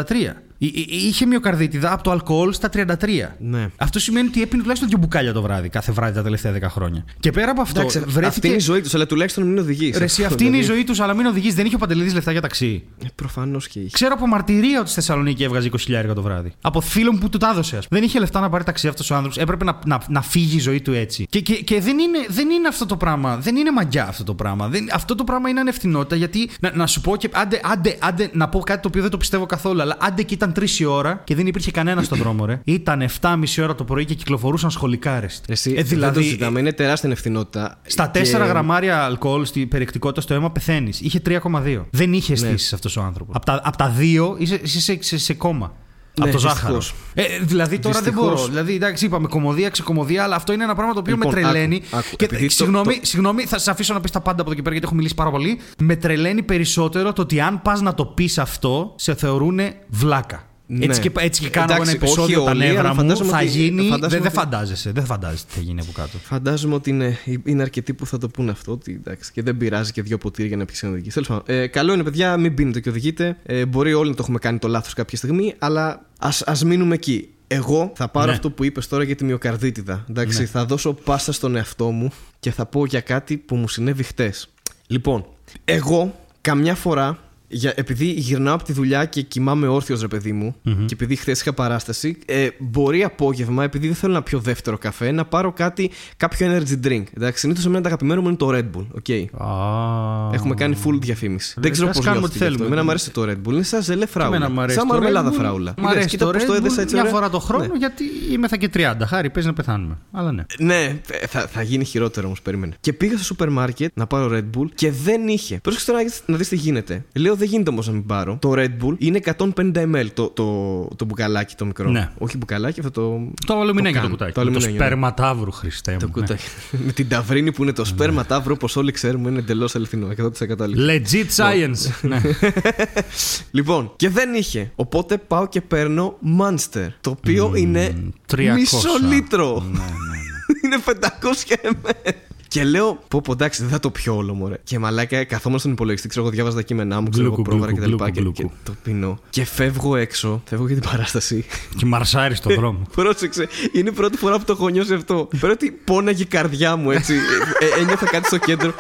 Εί- 0.58 0.78
εί- 0.78 0.92
Είχε 0.92 1.26
μυοκαρδίτιδα 1.26 1.94
από 1.94 2.04
το 2.04 2.12
αλκοόλ 2.12 2.54
στα 2.54 2.70
33. 2.70 3.36
Ναι. 3.40 3.70
Αυτό 3.78 4.00
σημαίνει 4.00 4.28
ότι 4.28 4.42
έπινε 4.42 4.60
τουλάχιστον 4.62 4.90
δύο 4.90 4.98
μπουκάλια 4.98 5.34
το 5.34 5.42
βράδυ, 5.42 5.70
κάθε 5.70 5.92
βράδυ 5.92 6.14
τα 6.14 6.24
τελευταία 6.24 6.52
10 6.52 6.62
χρόνια. 6.70 7.06
Και 7.20 7.32
πέρα 7.32 7.52
από 7.52 7.62
αυτό, 7.62 7.80
Εντάξει, 7.80 8.00
βρέθηκε. 8.00 8.26
αυτή 8.26 8.48
είναι 8.48 8.56
η 8.56 8.60
ζωή 8.60 8.82
τους, 8.82 8.94
αλλά 8.96 9.06
τουλάχιστον 9.06 9.44
μην 9.48 9.58
οδηγείς. 9.58 9.98
Ρε, 9.98 10.04
εσύ, 10.04 10.24
αυτή 10.24 10.46
είναι 10.46 10.58
η 10.58 10.62
ζωή 10.62 10.84
τους, 10.84 11.00
αλλά 11.00 11.14
μην 11.14 11.26
οδηγείς. 11.26 11.56
Δεν 11.56 11.66
είχε 11.66 11.76
ο 11.76 11.78
Παντελίδης 11.78 12.14
λεφτά 12.14 12.32
για 12.32 12.42
ταξί. 12.42 12.84
Προφανώς 13.16 13.68
και 13.68 13.80
είχε. 13.80 13.90
Ξέρω 13.92 14.14
από 14.14 14.28
μαρτυρία 14.28 14.80
ότι 14.80 14.90
στη 14.90 15.00
Θεσσαλονίκη 15.00 15.44
έβγαζε 15.44 15.70
20.000 15.88 16.14
το 16.16 16.22
βράδυ. 16.22 16.52
Από 16.62 16.82
φίλο 16.82 17.12
μου 17.12 17.18
που 17.18 17.30
του 17.30 17.38
τα 17.38 17.50
έδωσε, 17.50 17.78
ας 17.78 17.88
πούμε. 17.88 18.00
Δεν 18.00 18.10
είχε 18.10 18.20
λεφτά 18.20 18.40
να 18.40 18.50
πάρει 18.50 18.64
ταξί 18.64 18.88
αυτός 18.88 19.10
ο 19.12 19.16
άνθρωπος. 19.16 19.38
Έπρεπε 19.38 19.64
να, 19.64 19.80
να, 19.86 20.02
να 20.08 20.22
φύγει 20.22 20.56
η 20.56 20.60
ζωή 20.60 20.82
του 20.82 20.94
έτσι. 20.94 21.26
Και, 21.30 21.40
και, 21.42 21.54
και 21.54 21.82
δεν, 21.82 22.00
είναι, 22.00 22.18
δεν 22.30 22.50
είναι 22.50 22.68
αυτό 22.68 22.86
το 22.86 22.98
πράγμα. 22.98 23.38
Δεν 23.38 23.56
είναι 23.56 23.72
μαγιά 23.72 24.08
αυτό 24.08 24.24
το 24.24 24.34
πράγμα. 24.34 24.68
Δεν, 24.68 24.88
αυτό 24.94 25.16
το 25.16 25.24
πράγμα 25.24 25.50
είναι 25.50 25.60
ανευθυνότητα 25.60 26.16
γιατί 26.16 26.50
να, 26.60 26.72
να 26.76 26.88
σου 26.92 27.02
πω 27.02 27.16
και. 27.16 27.30
Άντε, 27.34 27.60
άντε, 27.64 27.98
άντε, 28.00 28.30
να 28.34 28.50
πω 28.50 28.60
κάτι 28.60 28.82
το 28.82 28.88
οποίο 28.88 29.02
δεν 29.02 29.12
το 29.12 29.18
πιστεύω 29.18 29.46
καθόλου. 29.46 29.82
Αλλά 29.82 29.98
άντε 30.00 30.24
και 30.24 30.34
ήταν 30.34 30.54
3 30.60 30.70
η 30.80 30.86
ώρα 30.86 31.22
και 31.24 31.36
δεν 31.36 31.48
υπήρχε 31.48 31.72
κανένας 31.72 32.06
στον 32.06 32.18
δρόμο, 32.18 32.46
ρε. 32.46 32.62
Ήταν 32.78 33.06
7.30 33.22 33.38
ώρα 33.62 33.76
το 33.76 33.84
πρωί 33.84 34.06
και 34.06 34.14
κυκλοφορούσαν 34.14 34.72
σχολικά, 34.72 35.20
ρε. 35.20 35.28
Εσύ, 35.48 35.74
Ε, 35.78 35.84
δεν 35.84 36.14
το 36.14 36.22
ζητάμε, 36.22 36.60
είναι 36.60 36.74
τεράστια 36.74 37.10
ευθυνότητα. 37.10 37.80
Στα 37.86 38.12
4 38.14 38.22
Και- 38.24 38.38
γραμμάρια 38.38 39.04
αλκοόλ 39.04 39.46
στην 39.46 39.68
περιεκτικότητα 39.68 40.22
στο 40.22 40.34
αίμα 40.34 40.52
πεθαίνεις. 40.52 41.02
Είχε 41.02 41.20
3,2. 41.20 41.86
Δεν 41.92 42.14
είχε 42.14 42.34
αισθήσει 42.34 42.76
αυτός 42.76 42.98
ο 42.98 43.02
άνθρωπος. 43.02 43.36
Από 43.36 43.46
τα, 43.46 43.62
απ' 43.64 43.76
τα 43.76 43.94
2 44.00 44.36
είσαι, 44.38 44.60
είσαι 44.64 44.80
σε, 44.80 44.98
σε, 45.02 45.18
σε 45.18 45.34
κόμμα. 45.34 45.74
Από 46.18 46.26
το 46.26 46.38
δυστυχώς. 46.38 46.42
ζάχαρος. 46.58 46.94
Ε, 47.14 47.24
δηλαδή 47.42 47.80
τώρα 47.80 48.00
δεν 48.00 48.04
Δυστυχώς. 48.14 48.34
μπορώ. 48.40 48.48
Δηλαδή, 48.48 48.76
εντάξει, 48.76 49.06
είπαμε 49.06 49.28
κομμωδία, 49.28 49.70
ξεκομμωδία, 49.70 50.24
αλλά 50.24 50.36
αυτό 50.36 50.54
είναι 50.54 50.64
ένα 50.64 50.76
πράγμα 50.76 50.94
το 50.94 51.00
οποίο 51.00 51.16
Λοιπόν, 51.16 51.34
με 51.34 51.42
τρελαίνει. 51.42 51.76
άκου, 51.76 51.98
άκου, 51.98 52.16
και, 52.16 52.26
επειδή 52.26 52.46
το- 52.46 52.52
συγγνώμη, 52.54 52.94
το- 53.00 53.06
συγγνώμη, 53.06 53.44
θα 53.46 53.60
σα 53.60 53.72
αφήσω 53.72 53.94
να 53.94 54.00
πεις 54.02 54.12
τα 54.12 54.20
πάντα 54.22 54.42
από 54.42 54.46
εδώ 54.46 54.54
και 54.54 54.62
πέρα 54.62 54.72
γιατί 54.72 54.86
έχω 54.88 54.96
μιλήσει 54.96 55.16
πάρα 55.16 55.32
πολύ. 55.32 55.60
Με 55.78 55.96
τρελαίνει 55.96 56.44
περισσότερο 56.44 57.14
το 57.14 57.22
ότι 57.22 57.40
αν 57.40 57.62
πας 57.62 57.82
να 57.82 57.94
το 57.94 58.06
πεις 58.06 58.38
αυτό, 58.38 58.94
σε 58.98 59.16
θεωρούν 59.16 59.60
βλάκα. 59.88 60.44
Ναι. 60.74 60.86
Έτσι, 60.86 61.02
και, 61.02 61.12
έτσι 61.18 61.42
και 61.42 61.50
κάνω 61.50 61.74
Εντάξει, 61.74 61.92
ένα 61.92 62.00
επεισόδιο 62.04 62.38
όχι 62.38 62.46
τα 62.46 62.52
όλοι, 62.52 62.60
νεύρα 62.60 62.80
αλλά 62.80 62.90
μου, 62.90 62.96
φαντάζομαι 62.96 63.30
θα 63.32 63.38
ότι- 63.38 63.46
γίνει. 63.48 63.82
φαντάζομαι 63.82 64.00
Δεν, 64.00 64.10
δεν 64.10 64.22
ότι- 64.22 64.36
φαντάζεσαι, 64.38 64.92
δεν 64.92 65.06
φαντάζεσαι 65.06 65.46
τι 65.46 65.54
θα 65.54 65.62
γίνει 65.62 65.82
από 65.82 65.92
κάτω. 65.92 66.18
Φαντάζομαι 66.18 66.76
ότι 66.76 66.90
είναι, 66.90 67.18
είναι 67.44 67.62
αρκετοί 67.62 67.94
που 67.94 68.06
θα 68.06 68.18
το 68.18 68.28
πούνε 68.30 68.52
αυτό. 68.52 68.72
Ότι, 68.72 68.92
εντάξει, 69.06 69.32
και 69.32 69.42
δεν 69.42 69.58
πειράζει 69.58 69.92
και 69.92 70.02
δύο 70.02 70.18
ποτήρια 70.18 70.48
για 70.48 70.58
να 70.58 70.66
πιει 70.66 70.76
ένα 70.82 70.92
οδηγεί. 70.92 71.10
Τέλος 71.10 71.28
πάντων, 71.28 71.44
ε, 71.46 71.68
καλό 71.68 71.94
είναι, 71.94 72.04
παιδιά, 72.04 72.38
μην 72.38 72.54
πίνετε 72.54 72.80
και 72.80 72.90
οδηγείτε. 72.90 73.38
Ε, 73.44 73.66
μπορεί 73.66 73.94
όλοι 73.94 74.10
να 74.10 74.16
το 74.16 74.22
έχουμε 74.24 74.40
κάνει 74.40 74.58
το 74.60 74.68
λάθος 74.68 74.94
κάποια 74.94 75.18
στιγμή, 75.18 75.54
αλλά 75.58 76.06
ας 76.20 76.42
ας 76.42 76.64
μείνουμε 76.64 76.94
εκεί. 76.94 77.30
Εγώ 77.48 77.92
θα 77.96 78.08
πάρω 78.08 78.26
Ναι. 78.28 78.32
αυτό 78.32 78.50
που 78.52 78.64
είπες 78.64 78.88
τώρα 78.88 79.04
για 79.04 79.16
τη 79.16 79.24
μυοκαρδίτιδα. 79.24 80.06
Εντάξει, 80.10 80.40
Ναι. 80.40 80.46
θα 80.46 80.66
δώσω 80.66 80.94
πάσα 80.94 81.32
στον 81.32 81.56
εαυτό 81.56 81.90
μου 81.92 82.12
και 82.40 82.52
θα 82.52 82.66
πω 82.66 82.86
για 82.86 83.02
κάτι 83.02 83.38
που 83.38 83.56
μου 83.56 83.68
συνέβη 83.68 84.04
χτες. 84.04 84.50
Λοιπόν, 84.88 85.26
εγώ 85.66 86.16
καμιά 86.42 86.76
φορά. 86.76 87.18
Για, 87.52 87.74
επειδή 87.76 88.06
γυρνάω 88.06 88.54
από 88.54 88.64
τη 88.64 88.74
δουλειά 88.74 89.06
και 89.06 89.22
κοιμάμαι 89.22 89.68
όρθιος, 89.68 90.02
ρε 90.02 90.08
παιδί 90.08 90.32
μου, 90.32 90.56
και 90.64 90.94
επειδή 90.94 91.16
χθες 91.16 91.42
είχα 91.42 91.54
παράσταση, 91.54 92.18
ε, 92.26 92.48
μπορεί 92.60 93.04
απόγευμα, 93.04 93.64
επειδή 93.64 93.88
δεν 93.88 93.96
θέλω 93.96 94.14
να 94.14 94.22
πιω 94.22 94.40
δεύτερο 94.40 94.78
καφέ, 94.78 95.12
να 95.12 95.26
πάρω 95.26 95.52
κάτι, 95.52 95.92
κάποιο 96.18 96.48
energy 96.52 96.86
drink. 96.88 97.04
Εντάξει, 97.18 97.40
συνήθως 97.40 97.66
εμένα 97.66 97.82
το 97.82 97.88
αγαπημένο 97.88 98.22
μου 98.22 98.28
είναι 98.28 98.38
το 98.38 98.50
Red 98.54 98.78
Bull. 98.78 98.86
Okay. 99.02 99.26
Α, 99.44 100.34
Έχουμε 100.34 100.54
κάνει 100.56 100.78
full 100.86 100.98
διαφήμιση. 101.00 101.56
δεν 101.60 101.72
ξέρω 101.72 101.88
ας 101.90 101.96
πώς 101.96 102.06
κάνουμε 102.06 102.28
κάνουμε 102.28 102.28
ό,τι 102.28 102.38
θέλουμε. 102.38 102.66
Εμένα 102.66 102.84
μου 102.84 102.90
αρέσει 102.90 103.12
το 103.12 103.24
Red 103.24 103.48
Bull. 103.48 103.54
Είναι 103.54 103.64
σαν 103.64 103.82
ζελέ 103.84 104.06
φράουλα. 104.06 104.36
εμένα 104.36 104.52
μου 104.52 104.62
αρέσει 104.62 104.78
Σαν 104.78 104.88
το 104.88 104.94
μαρμελάδα 104.94 105.30
Red 105.30 105.34
Bull. 105.34 105.38
φράουλα. 105.38 105.74
Μ' 105.78 105.88
αρέσει 105.88 106.08
Κοίτα 106.08 106.26
το 106.26 106.32
πώς 106.32 106.46
το 106.46 106.54
Red 106.54 106.56
έδεσα 106.58 106.76
Bull 106.76 106.80
έτσι 106.82 106.94
μια 106.94 107.04
ωραία; 107.04 107.14
φορά 107.16 107.30
το 107.30 107.40
χρόνο 107.40 107.66
Ναι. 107.66 107.78
γιατί 107.78 108.04
είμαι 108.32 108.48
θα 108.48 108.56
και 108.58 108.70
30. 108.74 108.94
Χάρη, 109.06 109.30
παίζει 109.30 109.48
να 109.48 109.54
πεθάνουμε. 109.54 109.98
Αλλά 110.12 110.32
ναι. 110.32 110.44
Ναι, 110.60 110.84
ε, 111.22 111.28
θα, 111.28 111.40
θα 111.48 111.62
γίνει 111.62 111.84
χειρότερο 111.84 112.26
όμως, 112.28 112.42
περίμενε. 112.42 112.74
Και 112.80 112.94
πήγα 112.94 113.16
στο 113.16 113.24
σούπερ 113.24 113.50
μάρκετ 113.50 113.92
να 113.94 114.08
πάρω 114.08 114.30
Red 114.38 114.58
Bull 114.60 114.68
και 114.76 114.92
δεν 114.92 115.28
είχε. 115.28 115.60
Πρόσεξε 115.62 115.86
τώρα 115.86 115.98
να 116.00 116.06
δεις- 116.06 116.22
να 116.26 116.38
δεις 116.38 116.48
τι 116.48 116.56
γίνεται. 116.56 117.06
Λέω 117.14 117.36
δεν 117.42 117.50
γίνεται 117.50 117.70
όμως 117.70 117.88
να 117.88 117.94
μην 117.94 118.06
πάρω. 118.06 118.38
Το 118.42 118.54
Red 118.56 118.70
Bull 118.84 118.96
είναι 118.98 119.20
150 119.38 119.46
ml 119.76 120.06
το, 120.14 120.28
το, 120.30 120.88
το 120.96 121.06
μπουκαλάκι 121.06 121.56
το 121.56 121.66
μικρό. 121.66 121.90
Ναι. 121.90 122.10
Όχι 122.18 122.38
μπουκαλάκι, 122.38 122.80
αυτό 122.80 122.92
το. 122.92 123.28
Το 123.46 123.60
αλουμινέγιο 123.60 123.96
το 124.02 124.08
καν. 124.08 124.10
κουτάκι. 124.12 124.32
Το 124.32 124.40
Το, 124.40 124.42
το 124.46 124.50
αλουμινέγιο, 124.50 124.80
ναι. 124.80 124.86
σπέρμα 124.86 125.14
ταύρου, 125.14 125.52
Χριστέ 125.52 125.98
Το 126.00 126.08
μου. 126.08 126.14
ναι. 126.16 126.22
κουτάκι. 126.22 126.44
Με 126.86 126.92
την 126.92 127.08
ταυρίνη 127.08 127.52
που 127.52 127.64
είναι 127.64 127.74
το 127.74 127.86
σπέρμα 127.86 128.26
ταύρο, 128.26 128.54
όπως 128.54 128.76
όλοι 128.76 128.92
ξέρουμε, 128.92 129.30
είναι 129.30 129.40
εντελώς 129.40 129.76
αληθινό. 129.76 130.08
100% 130.08 130.62
αληθινό. 130.62 130.86
Legit 130.88 131.36
science. 131.36 131.92
ναι. 132.02 132.22
Λοιπόν, 133.52 133.92
και 133.96 134.10
δεν 134.10 134.34
είχε. 134.34 134.72
Οπότε 134.76 135.18
πάω 135.18 135.48
και 135.48 135.62
παίρνω 135.62 136.18
Monster. 136.40 136.88
Το 137.02 137.10
οποίο 137.10 137.52
είναι 137.56 137.96
300. 138.36 138.52
μισό 138.56 138.90
λίτρο. 139.10 139.64
Ναι, 139.72 139.80
ναι, 139.80 139.86
ναι. 139.86 140.20
είναι 140.64 140.78
500 140.86 141.66
ml. 141.66 142.12
Και 142.52 142.64
λέω, 142.64 143.00
πω 143.08 143.22
πω 143.22 143.32
εντάξει, 143.32 143.62
δεν 143.62 143.72
θα 143.72 143.80
το 143.80 143.90
πιω 143.90 144.16
όλο 144.16 144.34
μωρέ. 144.34 144.56
Και 144.64 144.80
μαλάκα, 144.80 145.24
καθόμουν 145.24 145.60
στον 145.60 145.72
υπολογιστή, 145.72 146.08
ξέρω 146.08 146.26
εγώ, 146.26 146.34
διάβαζα 146.34 146.56
τα 146.56 146.62
κείμενά 146.62 147.02
μου, 147.02 147.10
ξέρω 147.10 147.26
εγώ, 147.26 147.34
Γλουκου, 147.36 147.50
πρόβαρα 147.50 147.72
γλουκου, 147.72 147.96
κτλ. 147.98 148.12
Και, 148.12 148.20
γλουκου, 148.20 148.34
και 148.34 148.42
γλουκου. 148.42 148.56
το 148.64 148.74
πίνω. 148.84 149.20
Και 149.30 149.46
φεύγω 149.46 149.96
έξω, 149.96 150.42
φεύγω 150.46 150.68
για 150.68 150.76
την 150.80 150.90
παράσταση. 150.90 151.46
Και 151.78 151.86
μαρσάρι 151.86 152.36
στον 152.36 152.56
δρόμο. 152.56 152.80
Πρόσεξε, 152.96 153.48
είναι 153.72 153.90
η 153.90 153.94
πρώτη 153.94 154.18
φορά 154.18 154.38
που 154.38 154.44
το 154.46 154.54
έχω 154.54 154.70
νιώσει 154.70 154.94
αυτό. 154.94 155.28
Πρώτη 155.40 155.72
πόναγε 155.72 156.22
η 156.22 156.26
καρδιά 156.26 156.76
μου 156.76 156.92
έτσι. 156.92 157.14
ε, 157.60 157.66
ε, 157.66 157.82
ένιωθα 157.82 158.06
κάτι 158.06 158.26
στο 158.26 158.38
κέντρο. 158.38 158.74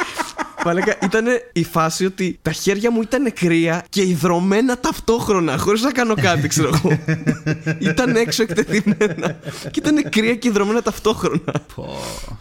Μαλάκα, 0.66 0.98
ήταν 1.04 1.26
η 1.54 1.64
φάση 1.64 2.06
ότι 2.06 2.40
τα 2.42 2.52
χέρια 2.52 2.92
μου 2.92 3.02
ήταν 3.02 3.34
κρύα 3.34 3.86
και 3.90 4.02
υδρωμένα 4.02 4.78
ταυτόχρονα, 4.80 5.58
χωρίς 5.58 5.82
να 5.82 5.92
κάνω 5.92 6.16
κάτι, 6.16 6.48
ξέρω 6.48 6.70
εγώ. 6.74 7.00
ήταν 7.92 8.16
έξω 8.16 8.44
εκτεθειμένα. 8.44 9.40
και 9.72 9.80
ήταν 9.80 10.10
κρύα 10.10 10.36
και 10.36 10.48
υδρωμένα 10.48 10.82
ταυτόχρονα. 10.82 11.54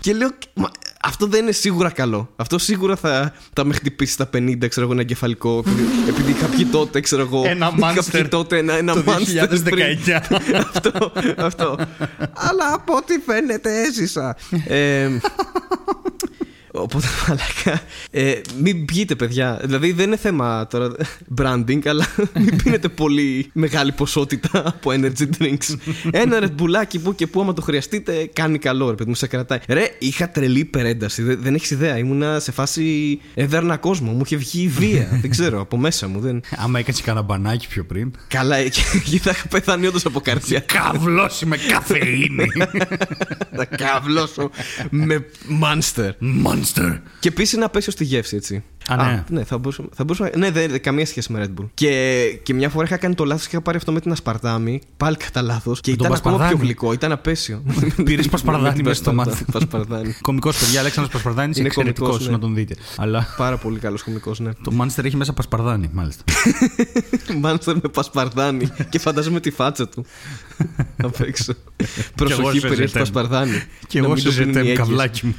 και 0.01 0.13
λέω, 0.13 0.29
«Μα, 0.55 0.71
αυτό 1.03 1.27
δεν 1.27 1.43
είναι 1.43 1.53
σίγουρα 1.53 1.91
καλό. 1.91 2.33
Αυτό 2.37 2.59
σίγουρα 2.59 2.97
θα, 2.97 3.33
θα 3.53 3.65
με 3.65 3.75
χτυπήσει 3.75 4.13
στα 4.13 4.31
50, 4.37 4.69
ξέρω 4.69 4.85
εγώ, 4.87 4.93
ένα 4.93 5.01
εγκεφαλικό. 5.01 5.59
Επειδή, 5.59 6.09
επειδή 6.09 6.31
είχα 6.31 6.47
πιει 6.47 6.65
τότε, 6.65 7.01
ξέρω 7.01 7.23
εγώ. 7.23 7.43
Ένα 7.47 7.73
είχα 7.77 7.93
Monster 7.93 8.09
πιει 8.13 8.29
τότε 8.29 8.59
ένα, 8.59 8.77
ένα 8.77 8.93
το 8.93 9.03
Monster 9.07 9.61
πριν. 9.65 9.99
2019. 10.07 10.55
αυτό, 10.75 11.13
αυτό. 11.37 11.77
Αλλά 12.33 12.73
από 12.75 12.95
ό,τι 12.97 13.15
φαίνεται 13.27 13.83
έζησα. 13.83 14.37
Ε, 14.67 15.09
Οπότε, 16.83 17.07
μαλάκα. 17.29 17.83
Ε, 18.11 18.41
μην 18.61 18.85
πιείτε, 18.85 19.15
παιδιά. 19.15 19.61
Δηλαδή, 19.65 19.93
δεν 19.93 20.07
είναι 20.07 20.17
θέμα 20.17 20.67
τώρα 20.67 20.91
branding, 21.41 21.87
αλλά 21.87 22.07
μην 22.45 22.63
πίνετε 22.63 22.89
πολύ 22.89 23.51
μεγάλη 23.53 23.93
ποσότητα 23.93 24.63
από 24.67 24.91
energy 24.91 25.29
drinks. 25.39 25.77
Ένα 26.11 26.41
ρετμπουλάκι 26.41 26.99
που 26.99 27.15
και 27.15 27.27
που, 27.27 27.41
άμα 27.41 27.53
το 27.53 27.63
χρειαστείτε, 27.63 28.31
κάνει 28.33 28.59
καλό, 28.59 28.89
ρε 28.91 28.95
παιδί 28.95 29.09
μου, 29.09 29.17
σε 29.17 29.27
κρατάει. 29.27 29.59
Ρε, 29.69 29.89
είχα 29.99 30.31
τρελή 30.31 30.59
υπερένταση. 30.59 31.23
Δεν, 31.23 31.39
δεν 31.43 31.55
έχεις 31.55 31.71
ιδέα. 31.71 31.99
Ήμουνα 31.99 32.41
σε 32.41 32.53
φάση 32.53 33.19
έδερνα 33.35 33.77
κόσμο. 33.77 34.13
Μου 34.13 34.23
είχε 34.25 34.37
βγει 34.37 34.63
η 34.63 34.69
βία. 34.69 35.09
δεν 35.23 35.31
ξέρω, 35.31 35.61
από 35.61 35.77
μέσα 35.77 36.09
μου. 36.09 36.21
Δεν... 36.21 36.41
Άμα 36.57 36.79
έκανες 36.79 37.01
κανένα 37.01 37.25
μπανάκι 37.25 37.69
πιο 37.69 37.85
πριν. 37.85 38.11
Καλά, 38.29 38.57
ε, 38.57 38.69
και, 38.69 38.81
και 39.05 39.19
θα 39.19 39.31
είχα 39.31 39.49
πεθάνει 39.49 39.87
όντως 39.87 40.05
από 40.05 40.21
καρδιά. 40.21 40.61
Καβλώσει 40.61 41.47
με 41.47 41.57
καφεΐνη. 41.57 42.47
Θα 43.57 43.65
κάβλωσω 43.65 44.51
με 44.91 45.27
monster. 45.63 46.11
Monster. 46.77 47.01
Και 47.21 47.29
επίσης 47.29 47.59
να 47.59 47.69
πέσει 47.69 47.91
στη 47.91 48.05
γεύση, 48.05 48.37
έτσι. 48.37 48.65
Α, 48.95 49.25
ναι. 49.29 49.45
θα 49.45 49.59
μπορούσα, 49.59 49.85
θα 49.95 50.05
μπορούσα, 50.05 50.31
ναι, 50.37 50.51
δεν 50.51 50.71
δεν- 50.71 50.81
καμία 50.81 51.07
σχέση 51.07 51.33
με 51.33 51.45
Red 51.47 51.61
Bull. 51.61 51.67
Και, 51.75 52.25
και 52.43 52.55
μια 52.55 52.69
φορά 52.69 52.85
είχα 52.87 52.97
κάνει 52.97 53.15
το 53.15 53.25
λάθος 53.25 53.43
και 53.47 53.51
είχα 53.55 53.63
πάρει 53.65 53.77
αυτό 53.77 53.93
με 53.93 54.01
την 54.01 54.13
ασπαρτάμι. 54.13 54.81
Πάλι 54.97 55.17
κατά 55.17 55.43
λάθος. 55.43 55.81
Και 55.81 55.91
Με 55.91 55.97
τον 55.97 56.07
ήταν 56.07 56.19
ακόμα 56.19 56.35
πιο 56.37 56.45
Πασπαρδάνη. 56.45 56.67
γλυκό, 56.67 56.93
ήταν 56.93 57.13
απέσιο. 57.13 57.63
Πήρες 58.05 58.29
πασπαρδάνι 58.35 58.83
μέσα 58.83 58.95
στο 59.03 59.13
μάτι. 59.15 59.45
Πασπαρδάνη. 59.53 60.15
Κομικό 60.21 60.51
παιδιά, 60.61 60.81
Αλέξανδρος 60.81 61.15
Πασπαρδάνης 61.15 61.57
Είναι 61.57 61.67
εξαιρετικός 61.67 62.09
κωμικός, 62.09 62.27
ναι. 62.29 62.33
να 62.35 62.39
τον 62.41 62.55
δείτε. 62.55 62.75
Αλλά 62.97 63.27
Πάρα 63.37 63.57
πολύ 63.57 63.79
καλός 63.79 64.03
κωμικός, 64.03 64.39
ναι. 64.41 64.51
το 64.63 64.73
Monster 64.81 65.05
έχει 65.05 65.17
μέσα 65.17 65.33
Πασπαρδάνη, 65.33 65.91
μάλιστα. 65.93 66.25
Μάνστερ 67.41 67.75
με 67.75 67.89
πασπαρδάνι. 67.93 68.69
και 68.89 68.99
φαντάζομαι 68.99 69.41
τη 69.41 69.51
φάτσα 69.51 69.89
του. 69.89 70.05
Απ' 71.03 71.21
έξω. 71.21 71.53
Προσοχή, 72.15 72.59
σε 72.59 72.69
περιέχει 72.69 72.87
ζετέμ. 72.87 73.03
πασπαρδάνι. 73.03 73.63
Και 73.87 73.99
Να 74.01 74.05
εγώ 74.07 74.15
μην 74.15 74.23
σε 74.23 74.29
το 74.29 74.35
πίνουν 74.35 74.49
οι 74.49 74.53
ζετέμ 74.53 74.63
έγκυες. 74.63 74.79
καβλάκι 74.79 75.27
μου. 75.27 75.35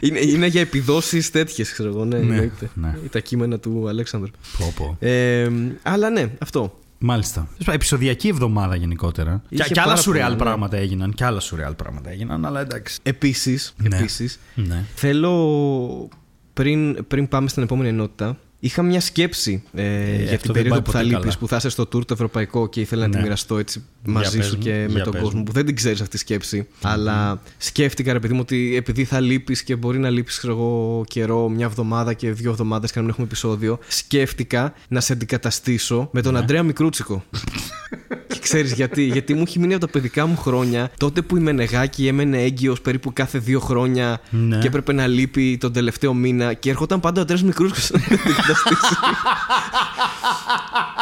Είναι, 0.00 0.18
είναι 0.20 0.46
για 0.46 0.60
επιδόσεις 0.60 1.30
τέτοιες, 1.30 1.72
ξέρω 1.72 1.88
εγώ. 1.88 2.04
Ναι, 2.04 2.18
Ναι, 2.18 2.32
εννοείται. 2.34 2.70
ναι. 2.74 2.94
Τα 3.10 3.20
κείμενα 3.20 3.58
του 3.58 3.88
Αλέξανδρου. 3.88 4.30
Πω, 4.58 4.72
πω. 4.76 4.96
Ε, 5.06 5.50
αλλά 5.82 6.10
ναι, 6.10 6.30
αυτό. 6.38 6.78
Μάλιστα. 6.98 7.48
Επισοδιακή 7.66 8.28
εβδομάδα 8.28 8.76
γενικότερα. 8.76 9.42
Και, 9.48 9.54
Είχε 9.54 9.72
και 9.72 9.80
άλλα 9.80 9.88
πάρα 9.88 10.00
σουρεάλ 10.02 10.22
πολλά, 10.32 10.36
ναι. 10.36 10.44
πράγματα 10.44 10.76
έγιναν. 10.76 11.12
Και 11.14 11.24
άλλα 11.24 11.40
σουρεάλ 11.40 11.74
πράγματα 11.74 12.10
έγιναν, 12.10 12.44
αλλά 12.44 12.60
εντάξει. 12.60 12.98
Επίσης, 13.02 13.74
Ναι. 13.76 13.96
επίσης, 13.96 14.38
Ναι. 14.54 14.84
θέλω 14.94 16.08
πριν, 16.52 17.06
πριν 17.08 17.28
πάμε 17.28 17.48
στην 17.48 17.62
επόμενη 17.62 17.88
ενότητα. 17.88 18.38
Είχα 18.60 18.82
μια 18.82 19.00
σκέψη 19.00 19.62
ε, 19.74 19.82
για 19.82 20.24
αυτό 20.24 20.36
την 20.36 20.40
δεν 20.42 20.52
περίοδο 20.52 20.70
πάει 20.74 20.80
που 20.82 20.90
θα 20.90 20.98
ποτέ 20.98 21.02
λείπεις, 21.08 21.22
καλά. 21.24 21.36
που 21.38 21.48
θα 21.48 21.56
είσαι 21.56 21.68
στο 21.68 21.82
tour 21.82 22.04
το 22.06 22.12
ευρωπαϊκό 22.14 22.68
και 22.68 22.80
ήθελα 22.80 23.00
να 23.02 23.08
Ναι. 23.08 23.14
τη 23.16 23.22
μοιραστώ 23.22 23.58
έτσι 23.58 23.84
μαζί 24.10 24.36
πες 24.38 24.46
σου 24.46 24.56
μου, 24.56 24.62
και 24.62 24.70
με 24.70 24.86
για 24.92 25.02
τον 25.04 25.12
πες 25.12 25.22
κόσμο 25.22 25.38
μου. 25.38 25.44
που 25.44 25.52
δεν 25.52 25.66
την 25.66 25.76
ξέρεις 25.76 25.98
αυτή 26.00 26.12
τη 26.12 26.18
σκεψη 26.18 26.66
Αλλά 26.82 27.42
σκέφτηκα, 27.58 28.12
ρε 28.12 28.18
παιδί 28.18 28.34
μου, 28.34 28.40
ότι 28.42 28.74
επειδή 28.76 29.04
θα 29.04 29.20
λείπεις 29.20 29.62
και 29.62 29.76
μπορεί 29.76 29.98
να 29.98 30.10
λείπεις 30.10 30.44
εγώ 30.44 31.04
καιρό, 31.08 31.48
μια 31.48 31.66
εβδομάδα 31.66 32.12
και 32.12 32.32
δύο 32.32 32.50
εβδομάδες 32.50 32.90
και 32.90 32.96
να 32.96 33.02
μην 33.02 33.10
έχουμε 33.10 33.26
επεισόδιο, 33.26 33.78
σκέφτηκα 33.88 34.74
να 34.88 35.00
σε 35.00 35.12
αντικαταστήσω 35.12 36.08
με 36.12 36.22
τον 36.22 36.32
Ναι. 36.32 36.38
Αντρέα 36.38 36.62
Μικρούτσικο. 36.62 37.24
Και 38.28 38.38
ξέρεις 38.42 38.72
γιατί. 38.72 39.02
Γιατί 39.02 39.34
μου 39.34 39.42
έχει 39.46 39.58
μείνει 39.58 39.74
από 39.74 39.86
τα 39.86 39.92
παιδικά 39.92 40.26
μου 40.26 40.36
χρόνια 40.36 40.90
τότε 40.96 41.22
που 41.22 41.36
η 41.36 41.40
Μενεγάκη 41.40 42.06
έμενε 42.06 42.42
έγκυος 42.42 42.80
περίπου 42.80 43.12
κάθε 43.12 43.38
δύο 43.38 43.60
χρόνια 43.60 44.20
Ναι. 44.30 44.58
και 44.58 44.66
έπρεπε 44.66 44.92
να 44.92 45.06
λείπει 45.06 45.56
τον 45.58 45.72
τελευταίο 45.72 46.14
μήνα 46.14 46.52
και 46.52 46.70
ερχόταν 46.70 47.00
πάντα 47.00 47.18
ο 47.20 47.22
Αντρέα 47.22 47.38
Μικρού 47.44 47.66
να 47.66 47.72
την 47.74 48.34
καταστήσει. 48.34 48.94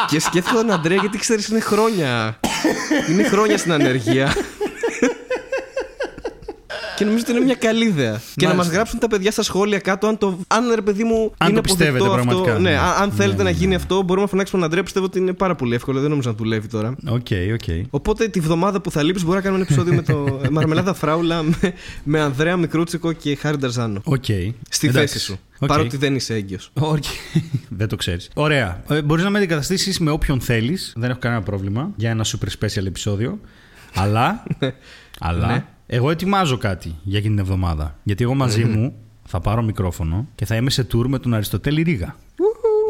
και 0.07 0.19
σκέφτηκα 0.19 0.55
τον 0.55 0.71
Αντρέα 0.71 0.97
γιατί 0.97 1.17
ξέρεις 1.17 1.47
είναι 1.47 1.59
χρόνια. 1.59 2.39
είναι 3.09 3.23
χρόνια 3.23 3.57
στην 3.57 3.71
ανεργία. 3.71 4.35
Και 6.97 7.05
νομίζω 7.05 7.23
ότι 7.27 7.35
είναι 7.35 7.45
μια 7.45 7.55
καλή 7.55 7.85
ιδέα. 7.85 8.21
Και 8.35 8.41
να 8.45 8.47
μας 8.47 8.55
Μάλιστα. 8.57 8.75
γράψουν 8.75 8.99
τα 8.99 9.07
παιδιά 9.07 9.31
στα 9.31 9.43
σχόλια 9.43 9.79
κάτω 9.79 10.07
αν 10.07 10.17
το. 10.17 10.39
Αν 10.47 10.71
ρε 10.75 10.81
παιδί 10.81 11.03
μου 11.03 11.33
Αν 11.37 11.47
είναι 11.47 11.55
το 11.55 11.61
πιστεύετε 11.61 11.97
αποδεκτό 11.97 12.19
αυτό. 12.19 12.41
πραγματικά. 12.41 12.59
Ναι, 12.59 12.69
Ναι. 12.69 12.77
αν- 12.77 13.01
αν 13.01 13.07
Ναι, 13.09 13.13
θέλετε 13.15 13.37
ναι, 13.37 13.43
να 13.43 13.49
ναι. 13.49 13.55
γίνει 13.55 13.75
αυτό, 13.75 14.01
μπορούμε 14.01 14.21
να 14.21 14.27
φωνάξουμε 14.27 14.61
τον 14.61 14.69
Αντρέα. 14.69 14.83
Πιστεύω 14.83 15.05
ότι 15.05 15.19
είναι 15.19 15.33
πάρα 15.33 15.55
πολύ 15.55 15.75
εύκολο. 15.75 15.99
Δεν 15.99 16.09
νομίζω 16.09 16.29
να 16.29 16.35
δουλεύει 16.35 16.67
τώρα. 16.67 16.95
Οκ, 17.07 17.27
οκ. 17.53 17.85
Οπότε 17.89 18.27
τη 18.27 18.39
βδομάδα 18.39 18.81
που 18.81 18.91
θα 18.91 19.03
λείπει 19.03 19.21
μπορεί 19.23 19.35
να 19.35 19.41
κάνουμε 19.41 19.61
ένα 19.63 19.71
επεισόδιο 19.71 19.93
με 19.95 20.01
το 20.01 20.39
ε, 20.43 20.49
Μαρμελάδα 20.55 20.93
Φράουλα 20.93 21.43
με, 21.43 21.73
με 22.03 22.19
Ανδρέα 22.21 22.57
Μικρούτσικο 22.57 23.11
και 23.11 23.35
Χάρη 23.35 23.57
Νταρζάνο. 23.57 24.01
Οκ. 24.03 24.23
Στη 24.69 24.87
Εντάξει. 24.87 25.13
θέση 25.13 25.19
σου. 25.19 25.39
Οκ. 25.59 25.67
Παρότι 25.67 25.97
δεν 25.97 26.15
είσαι 26.15 26.33
έγκυος. 26.33 26.69
Οκ. 26.73 27.03
Δεν 27.69 27.87
το 27.87 27.95
ξέρεις. 27.95 28.29
Ωραία. 28.33 28.83
Ε, 28.89 29.01
Μπορείς 29.01 29.23
να 29.23 29.29
με 29.29 29.37
αντικαταστήσεις 29.37 29.99
με 29.99 30.11
όποιον 30.11 30.41
θέλεις. 30.41 30.93
Δεν 30.95 31.09
έχω 31.09 31.19
κανένα 31.19 31.41
πρόβλημα 31.41 31.89
για 31.95 32.09
ένα 32.09 32.25
super 32.25 32.65
special 32.65 32.85
επεισόδιο. 32.85 33.39
Αλλά. 33.95 34.43
αλλά 35.19 35.47
Ναι. 35.47 35.65
Εγώ 35.87 36.09
ετοιμάζω 36.09 36.57
κάτι 36.57 36.95
για 37.03 37.17
εκείνη 37.17 37.35
την 37.35 37.43
εβδομάδα. 37.43 37.99
Γιατί 38.03 38.23
εγώ 38.23 38.33
μαζί 38.33 38.63
μου 38.63 38.93
θα 39.23 39.39
πάρω 39.39 39.61
μικρόφωνο 39.61 40.27
και 40.35 40.45
θα 40.45 40.55
είμαι 40.55 40.69
σε 40.69 40.87
tour 40.93 41.05
με 41.07 41.19
τον 41.19 41.33
Αριστοτέλη 41.33 41.81
Ρίγα. 41.81 42.15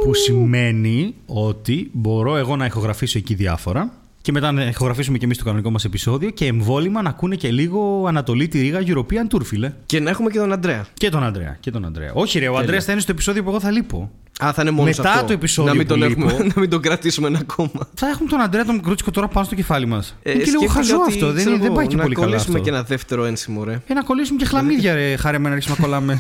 Που 0.04 0.14
σημαίνει 0.14 1.16
ότι 1.26 1.90
μπορώ 1.94 2.38
εγώ 2.38 2.56
να 2.56 2.66
ηχογραφήσω 2.66 3.18
εκεί 3.18 3.34
διάφορα 3.34 3.94
και 4.22 4.32
μετά 4.32 4.52
να 4.52 4.64
ηχογραφήσουμε 4.64 5.18
και 5.18 5.26
εμείς 5.26 5.38
το 5.38 5.44
κανονικό 5.44 5.72
μας 5.72 5.86
επεισόδιο 5.86 6.30
και 6.30 6.46
εμβόλιμα 6.46 7.02
να 7.02 7.10
ακούνε 7.10 7.36
και 7.36 7.52
λίγο 7.52 8.06
Αριστοτέλη 8.08 8.60
Ρίγα 8.60 8.82
European 8.86 9.36
Tour, 9.36 9.42
φίλε. 9.44 9.74
Και 9.86 10.00
να 10.00 10.10
έχουμε 10.10 10.30
και 10.30 10.38
τον 10.38 10.52
Αντρέα. 10.52 10.86
Και 10.94 11.10
τον 11.10 11.24
Αντρέα. 11.24 11.58
Και 11.60 11.72
τον 11.72 11.86
Αντρέα. 11.86 12.12
Όχι, 12.14 12.40
ρε, 12.40 12.48
ο 12.48 12.58
Αντρέας 12.58 12.86
θα 12.86 12.92
είναι 12.92 13.02
στο 13.02 13.12
επεισόδιο 13.12 13.44
που 13.44 13.50
εγώ 13.50 13.60
θα 13.60 13.72
λείπω. 13.72 14.12
Α, 14.44 14.54
θα 14.54 14.62
είναι 14.62 14.72
μόνος 14.72 14.98
Μετά 14.98 15.12
αυτό. 15.12 15.26
το 15.26 15.34
επεισόδιο 15.34 15.72
να 15.72 15.78
μην, 15.78 15.88
που 15.88 15.94
τον 15.94 16.04
έχουμε, 16.04 16.32
λείπω. 16.32 16.44
να 16.56 16.60
μην 16.62 16.70
τον 16.70 16.82
κρατήσουμε 16.82 17.28
ένα 17.28 17.40
ακόμα. 17.40 17.88
Θα 17.94 18.08
έχουμε 18.08 18.30
τον 18.30 18.42
Αντρέα 18.42 18.66
τον 18.66 18.76
Μικρούτσικο 18.76 19.12
τώρα 19.12 19.28
πάνω 19.28 19.46
στο 19.46 19.56
κεφάλι 19.56 19.86
μας. 19.86 20.16
Ε, 20.24 20.32
είναι 20.32 20.44
και 20.44 20.50
λίγο 20.50 20.62
σκέφτηκα 20.62 20.82
χαζό 20.84 21.02
ότι, 21.04 21.12
αυτό. 21.14 21.26
Δεν, 21.26 21.36
ξέρω 21.36 21.50
είναι- 21.50 21.58
δεν 21.58 21.66
εγώ, 21.66 21.76
πάει 21.76 21.88
και 21.88 21.96
να 21.96 22.02
πολύ 22.02 22.16
καλά. 22.16 22.28
κολλήσουμε 22.28 22.58
Αυτό. 22.58 22.70
και 22.70 22.76
ένα 22.76 22.84
δεύτερο 22.86 23.26
ένσημο, 23.26 23.64
ρε. 23.64 23.82
Ε, 23.88 23.94
να 23.94 24.04
κολλήσουμε 24.04 24.38
και 24.40 24.46
χλαμίδια, 24.46 24.94
ρε, 24.94 25.16
χάρη 25.16 25.40
με 25.40 25.50
να 25.50 25.56
ρίξουμε 25.56 25.76
να 25.80 25.84
κολλάμε. 25.84 26.20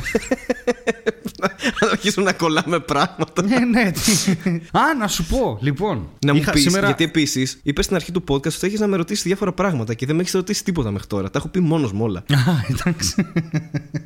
Να 1.81 1.87
αρχίσουμε 1.91 2.25
να 2.25 2.33
κολλάμε 2.33 2.79
πράγματα. 2.79 3.43
ε, 3.49 3.59
ναι, 3.65 3.91
τι. 3.91 4.31
Α, 4.71 4.81
να 4.99 5.07
σου 5.07 5.25
πω, 5.25 5.57
λοιπόν. 5.61 6.09
Να 6.25 6.33
μου 6.33 6.39
είχα 6.39 6.51
πεις, 6.51 6.61
σήμερα- 6.61 6.85
γιατί 6.85 7.03
επίσης 7.03 7.59
είπες 7.63 7.85
στην 7.85 7.95
αρχή 7.95 8.11
του 8.11 8.23
podcast 8.27 8.47
ότι 8.55 8.67
έχεις 8.67 8.79
να 8.79 8.87
με 8.87 8.95
ρωτήσεις 8.97 9.23
διάφορα 9.23 9.51
πράγματα 9.53 9.93
και 9.93 10.05
δεν 10.05 10.15
με 10.15 10.21
έχεις 10.21 10.33
ρωτήσει 10.33 10.63
τίποτα 10.63 10.91
μέχρι 10.91 11.07
τώρα. 11.07 11.29
Τα 11.29 11.37
έχω 11.39 11.47
πει 11.47 11.59
μόνος 11.59 11.91
μου 11.91 12.03
όλα. 12.03 12.19
Α, 12.49 12.51
εντάξει. 12.69 13.15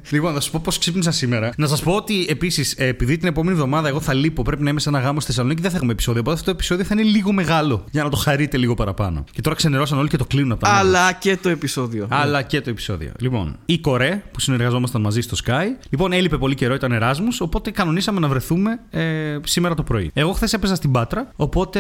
λοιπόν, 0.10 0.34
θα 0.34 0.40
σα 0.40 0.50
πω 0.52 0.62
πώς 0.64 0.78
ξύπνησα 0.78 1.12
σήμερα. 1.12 1.52
Να 1.58 1.68
σας 1.68 1.82
πω 1.84 1.92
ότι 1.96 2.26
επίσης, 2.30 2.74
επειδή 2.78 3.18
την 3.18 3.28
επόμενη 3.28 3.56
εβδομάδα 3.56 3.88
εγώ 3.88 3.99
θα 4.00 4.14
λείπω, 4.14 4.42
πρέπει 4.42 4.64
να 4.64 4.70
είμαι 4.70 4.80
σε 4.80 4.90
ένα 4.90 5.00
γάμο 5.00 5.20
στη 5.20 5.30
Θεσσαλονίκη, 5.32 5.62
δεν 5.62 5.70
θα 5.72 5.76
έχουμε 5.78 5.92
επεισόδιο. 5.92 6.22
Οπότε 6.22 6.36
αυτό 6.36 6.46
το 6.52 6.58
επεισόδιο 6.58 6.86
θα 6.86 6.94
είναι 6.98 7.04
λίγο 7.10 7.32
μεγάλο 7.32 7.84
για 7.92 8.04
να 8.04 8.10
το 8.10 8.18
χαρείτε 8.18 8.58
λίγο 8.58 8.74
παραπάνω. 8.74 9.24
Και 9.32 9.42
τώρα 9.42 9.56
ξενερώσαν 9.56 9.98
όλοι 9.98 10.08
και 10.10 10.18
το 10.18 10.26
κλείνουν 10.26 10.52
από 10.52 10.62
τα 10.62 10.70
μάτια. 10.70 10.88
Αλλά 10.90 11.12
και 11.14 11.38
το 11.38 11.50
επεισόδιο. 11.50 12.08
Αλλά 12.10 12.42
και 12.42 12.62
το 12.62 12.70
επεισόδιο. 12.70 13.12
Λοιπόν, 13.20 13.56
η 13.66 13.80
Κορέ 13.80 14.24
που 14.32 14.40
συνεργαζόμασταν 14.40 15.02
μαζί 15.02 15.22
στο 15.22 15.38
Sky. 15.46 15.66
Λοιπόν, 15.90 16.12
έλειπε 16.12 16.38
πολύ 16.38 16.56
καιρό, 16.56 16.74
ήταν 16.74 16.92
Εράσμους, 16.92 17.42
οπότε 17.42 17.72
κανονίσαμε 17.72 18.20
να 18.20 18.28
βρεθούμε 18.28 18.80
ε, 18.90 19.38
σήμερα 19.44 19.76
το 19.76 19.84
πρωί. 19.84 20.12
Εγώ 20.14 20.32
χθες 20.32 20.54
έπαιζα 20.54 20.76
στην 20.76 20.92
Πάτρα, 20.92 21.32
οπότε 21.36 21.80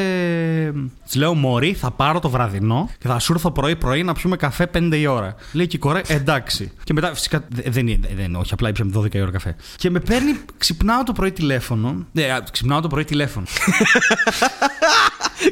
της 1.05 1.15
λέω 1.15 1.33
Μωρή, 1.33 1.73
θα 1.73 1.91
πάρω 1.91 2.19
το 2.19 2.29
βραδινό 2.29 2.89
και 2.99 3.07
θα 3.07 3.19
σου 3.19 3.33
έρθω 3.33 3.51
πρωί-πρωί 3.51 4.03
να 4.03 4.13
πιούμε 4.13 4.35
καφέ 4.35 4.69
5 4.73 4.89
η 4.95 5.07
ώρα. 5.07 5.35
Λέει 5.53 5.67
και 5.67 5.75
η 5.75 5.79
Κορέ, 5.79 6.01
εντάξει. 6.07 6.71
Και 6.83 6.93
μετά 6.93 7.13
φυσικά 7.13 7.43
δε- 7.49 7.69
δεν 7.69 7.87
είναι, 7.87 8.07
δεν, 8.15 8.35
όχι, 8.35 8.53
απλά 8.53 8.69
ήπιαμε 8.69 8.91
12 8.95 9.13
η 9.15 9.21
ώρα 9.21 9.31
καφέ. 9.31 9.55
Και 9.75 9.89
με 9.89 9.99
παίρνει, 9.99 10.35
ξυπνάω 10.57 11.03
το 11.03 11.11
πρωί 11.11 11.31
τηλέφωνο. 11.31 12.05
Ναι, 12.11 12.23
α, 12.23 12.43
ξυπνάω 12.51 12.81
το 12.81 12.87
πρωί 12.87 13.03
τηλέφωνο. 13.05 13.45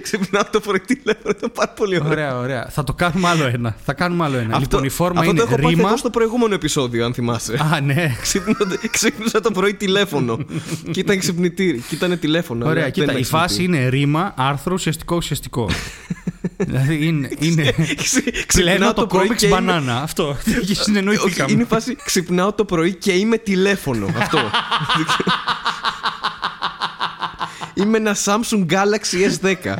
Ξυπνάω 0.02 0.44
το 0.52 0.60
πρωί 0.60 0.80
τηλέφωνο, 0.80 1.34
είναι 1.42 1.52
πάρα 1.54 1.72
πολύ 1.72 1.96
ωραίο. 1.96 2.10
ωραία, 2.10 2.38
ωραία. 2.38 2.68
Θα 2.72 2.84
το 2.84 2.94
κάνουμε 2.94 3.28
άλλο 3.28 3.46
ένα. 3.46 3.76
Θα 3.86 3.94
κάνουμε 3.94 4.24
άλλο 4.24 4.38
ένα. 4.38 4.60
λοιπόν, 4.60 4.84
η 4.84 4.90
φόρμα 4.90 5.20
αυτό 5.20 5.32
είναι 5.32 5.40
το 5.40 5.46
έχω 5.50 5.56
πάθει 5.62 5.76
ρήμα. 5.76 5.88
εγώ 5.88 5.98
στο 5.98 6.10
προηγούμενο 6.10 6.54
επεισόδιο, 6.54 7.06
αν 7.06 7.14
θυμάσαι. 7.14 7.58
Α, 7.74 7.80
ναι. 7.82 8.12
Ξύπνησα- 8.22 8.90
Ξύπνησα 8.92 9.40
το 9.42 9.52
πρωί 9.52 9.74
τηλέφωνο. 9.74 10.38
και 10.92 11.00
ήταν 11.00 11.20
ξυπνητήρι. 11.20 11.78
Και 11.90 11.96
ήταν 11.96 12.20
τηλέφωνο. 12.20 12.66
Ωραία, 12.68 12.82
αλλά 12.84 12.92
κοίτα, 12.92 13.06
δεν 13.06 13.16
η 13.16 13.20
ήταν 13.28 13.40
φάση 13.40 13.56
ξυπνητήρι. 13.56 13.82
είναι 13.82 13.90
ρήμα, 13.90 14.34
άρθρο, 14.38 14.74
ουσιαστικό, 14.74 15.16
ουσιαστικό. 15.16 15.70
δηλαδή 16.58 17.06
είναι. 17.08 17.30
είναι 17.40 17.74
Ξυ- 17.96 18.24
Πλένω 18.24 18.46
ξυπνάω 18.48 18.94
το 18.94 19.08
πρωί 19.08 19.22
κόμιξ 19.22 19.42
και 19.42 19.48
είμαι- 19.48 19.56
μπανάνα. 19.62 20.02
Αυτό. 20.02 20.38
Και 20.44 20.58
Όχι, 20.62 20.76
συνεννοηθήκαμε. 20.76 21.52
είναι 21.52 21.62
η 21.62 21.66
φάση 21.66 21.96
ξυπνάω 22.04 22.54
το 22.54 22.66
πρωί 22.66 22.94
και 22.96 23.12
είμαι 23.12 23.38
τηλέφωνο. 23.38 24.08
Αυτό. 24.18 24.40
Είμαι 27.78 27.98
ένα 27.98 28.16
Samsung 28.26 28.66
Galaxy 28.70 29.32
S10. 29.42 29.74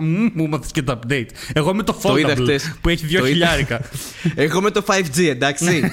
Μμμ, 0.00 0.28
Μου 0.34 0.44
έμαθες 0.44 0.70
και 0.72 0.82
το 0.82 0.98
update. 1.02 1.26
Εγώ 1.52 1.70
είμαι 1.70 1.82
το 1.82 1.98
Το 2.02 2.16
είδα 2.16 2.28
Foldable 2.34 2.40
χτες. 2.42 2.72
που 2.80 2.88
έχει 2.88 3.06
δύο 3.06 3.18
Το 3.20 3.26
είδα. 3.26 3.32
χιλιάρικα. 3.34 3.80
Εγώ 4.44 4.60
με 4.60 4.70
το 4.70 4.84
5G, 4.86 5.18
εντάξει. 5.28 5.92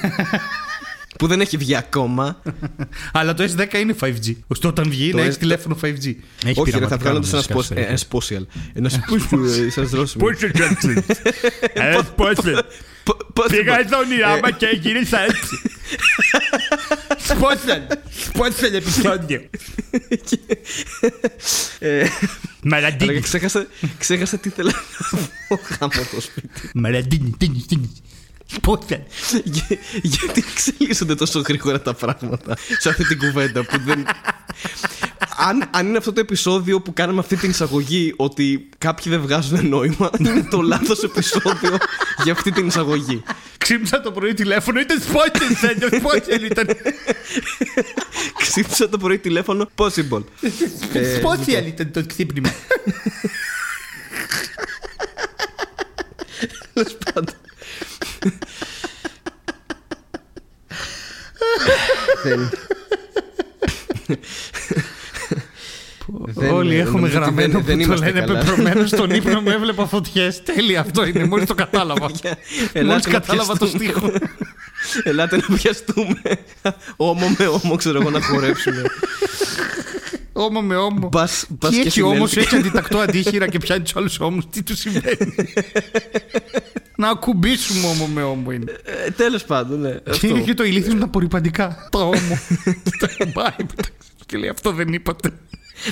που 1.18 1.28
δεν 1.28 1.42
έχει 1.42 1.58
βγει 1.58 1.76
ακόμα. 1.76 2.42
Αλλά 3.14 3.34
το 3.34 3.44
S10 3.44 3.74
είναι 3.74 3.96
5G. 4.02 4.36
Ώστε 4.48 4.68
όταν 4.68 4.90
βγει 4.90 5.12
Το 5.12 5.18
να 5.18 5.24
S10 5.24 5.28
έχει 5.28 5.38
τηλέφωνο 5.38 5.78
5G. 5.82 5.88
Έχει 5.88 6.00
Όχι, 6.06 6.12
ρε, 6.46 6.54
θα 6.56 6.64
πειραματικά 6.64 6.98
βγάλω 6.98 7.16
όμως 7.18 7.34
ένα 7.34 7.42
σε 7.42 7.48
κάποιες 7.48 7.68
spos- 7.68 7.72
ε, 7.72 7.74
περιοχές. 7.74 8.08
ένα 8.12 8.42
spocial. 8.44 8.46
Ένα 8.74 8.90
spocial. 8.90 9.72
Σαν 9.72 9.88
δρόσιμο. 9.88 10.26
Πώς 10.26 10.40
το 10.40 10.48
κάνεις; 10.58 11.06
Ε, 11.74 11.98
πώς 12.16 12.36
το- 12.36 12.66
Πήγα 13.50 13.80
εδώ 13.80 13.98
όνειρά 13.98 14.36
μου 14.36 14.56
και 14.58 14.80
γύρισα 14.82 15.20
έτσι. 15.22 15.62
Σπόσαν. 17.26 17.88
Σπόσαν 18.26 18.74
επεισόδιο. 18.74 19.50
Ε, 21.80 22.00
Αλλά 22.00 22.10
Μαλαντίνι. 22.64 23.20
ξέχασα, 23.20 23.68
ξέχασα 23.98 24.38
τι 24.38 24.50
ήθελα 24.50 24.72
να 25.12 25.20
πω 25.48 25.60
γάμο 25.80 26.08
το 26.16 26.22
σπίτι. 26.22 26.70
Μαλαντίνι. 26.74 27.34
τίνι, 27.38 27.66
τίνι. 27.68 27.92
Σπόσαν. 28.46 29.04
Γε- 29.44 29.80
γιατί 30.02 30.44
εξελίσσονται 30.54 31.16
τόσο 31.16 31.40
γρήγορα 31.40 31.82
τα 31.82 31.94
πράγματα 31.94 32.58
σε 32.80 32.90
αυτή 32.90 33.04
την 33.08 33.18
κουβέντα 33.18 33.64
που 33.66 33.80
δεν. 33.86 34.06
Αν, 35.38 35.70
αν 35.72 35.88
είναι 35.88 35.98
αυτό 35.98 36.14
το 36.14 36.20
επεισόδιο 36.20 36.82
που 36.82 36.94
κάναμε 36.94 37.20
αυτή 37.20 37.36
την 37.36 37.50
εισαγωγή 37.50 38.14
ότι 38.16 38.70
κάποιοι 38.78 39.12
δεν 39.12 39.22
βγάζουν 39.22 39.68
νόημα, 39.70 40.10
είναι 40.20 40.48
το 40.50 40.62
λάθος 40.62 41.04
επεισόδιο 41.04 41.78
για 42.24 42.34
αυτή 42.34 42.52
την 42.52 42.68
εισαγωγή. 42.68 43.24
Ξύπνησα 43.58 44.02
το 44.02 44.12
πρωί 44.12 44.34
τηλέφωνο, 44.34 44.80
ήταν 44.80 45.02
σπόσαν. 45.02 45.56
Σέντερ, 45.60 46.00
σπόσαν 46.00 46.44
ήταν. 46.44 46.68
Ξύπνησα 48.42 48.90
το 48.90 48.98
πρωί 48.98 49.18
τηλέφωνο, 49.20 49.70
possible. 49.76 50.24
Ε, 50.94 51.16
Σπόσαν 51.18 51.66
ήταν 51.68 51.92
το 51.92 52.06
ξύπνημα. 52.06 52.54
Τέλος 56.74 56.98
πάντων. 57.14 57.34
Δεν- 62.24 62.50
Δεν- 66.08 66.52
Όλοι 66.52 66.76
έχουμε 66.76 67.00
νομίζω 67.00 67.18
ότι 67.18 67.24
γραμμένο 67.26 67.52
δεν- 67.52 67.62
που 67.62 67.68
δεν 67.68 67.78
το 67.78 67.84
είμαστε 67.84 68.06
λένε 68.12 68.20
καλά. 68.26 68.40
πεπρωμένος 68.40 68.90
στον 68.90 69.10
ύπνο 69.10 69.42
μου 69.46 69.50
έβλεπα 69.50 69.86
φωτιές. 69.88 70.44
Τέλεια 70.44 70.80
αυτό 70.80 71.06
είναι, 71.06 71.26
μόλις 71.26 71.46
το 71.48 71.56
κατάλαβα. 71.56 72.06
Ελάτε 72.74 72.84
Μόλις 72.84 73.06
να 73.06 73.12
κατάλαβα 73.12 73.58
το 73.58 73.66
πιαστούμε. 73.66 73.84
στίχο. 73.84 74.12
Ελάτε 75.10 75.38
να 75.48 75.56
πιαστούμε. 75.56 76.22
Όμο 76.96 77.36
με 77.38 77.46
όμο, 77.48 77.76
ξέρω 77.76 78.02
εγώ, 78.02 78.10
να 78.10 78.22
χορέψουμε. 78.22 78.82
Όμο 80.34 80.62
με 80.62 80.76
όμο. 80.76 81.08
Μπας- 81.12 81.46
μπας 81.50 81.72
Τι 81.72 81.80
και 81.82 81.88
έχει 81.88 82.02
όμω, 82.02 82.14
συνέλθει. 82.28 82.40
έχει 82.40 82.56
αντιτακτό 82.56 82.98
αντίχειρα 82.98 83.48
και 83.48 83.58
πιάνει 83.58 83.84
τους 83.84 83.96
άλλους 83.96 84.20
ώμους. 84.20 84.50
Τι 84.50 84.64
τους 84.64 84.80
συμβαίνει; 84.80 85.36
Να 86.98 87.10
ακουμπήσουμε 87.10 87.88
όμο 87.88 88.08
με 88.08 88.24
όμο 88.24 88.52
είναι. 88.52 88.72
Ε, 89.06 89.12
Τέλος 89.12 89.44
πάντων, 89.44 89.80
ναι. 89.82 89.92
Και 89.92 90.10
αυτό. 90.10 90.28
είναι 90.28 90.40
και 90.40 90.54
το 90.54 90.64
ηλίθιος 90.64 90.94
με 90.94 91.00
τα 91.00 91.06
απορριπαντικά. 91.06 91.88
Τα 91.92 92.00
όμο. 92.00 92.40
Τα 93.00 93.08
κουμπάει 93.18 93.52
μεταξύ 93.58 93.92
τους 94.18 94.26
και 94.26 94.38
λέει 94.38 94.50
αυτό 94.50 94.72
δεν 94.72 94.94
είπατε. 94.94 95.30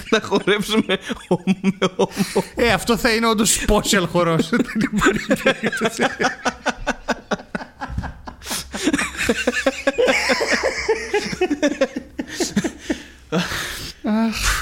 Να 0.09 0.21
χορέψουμε 0.21 0.99
όμο 1.27 1.43
με 1.61 1.88
όμο. 1.95 2.11
Ε, 2.55 2.71
αυτό 2.71 2.97
θα 2.97 3.13
είναι 3.13 3.27
όντως 3.27 3.65
social 3.67 4.05
χορός. 4.09 4.49
Δεν 4.49 4.89
υπάρχει 4.93 5.43
περίπτωση. 5.43 6.03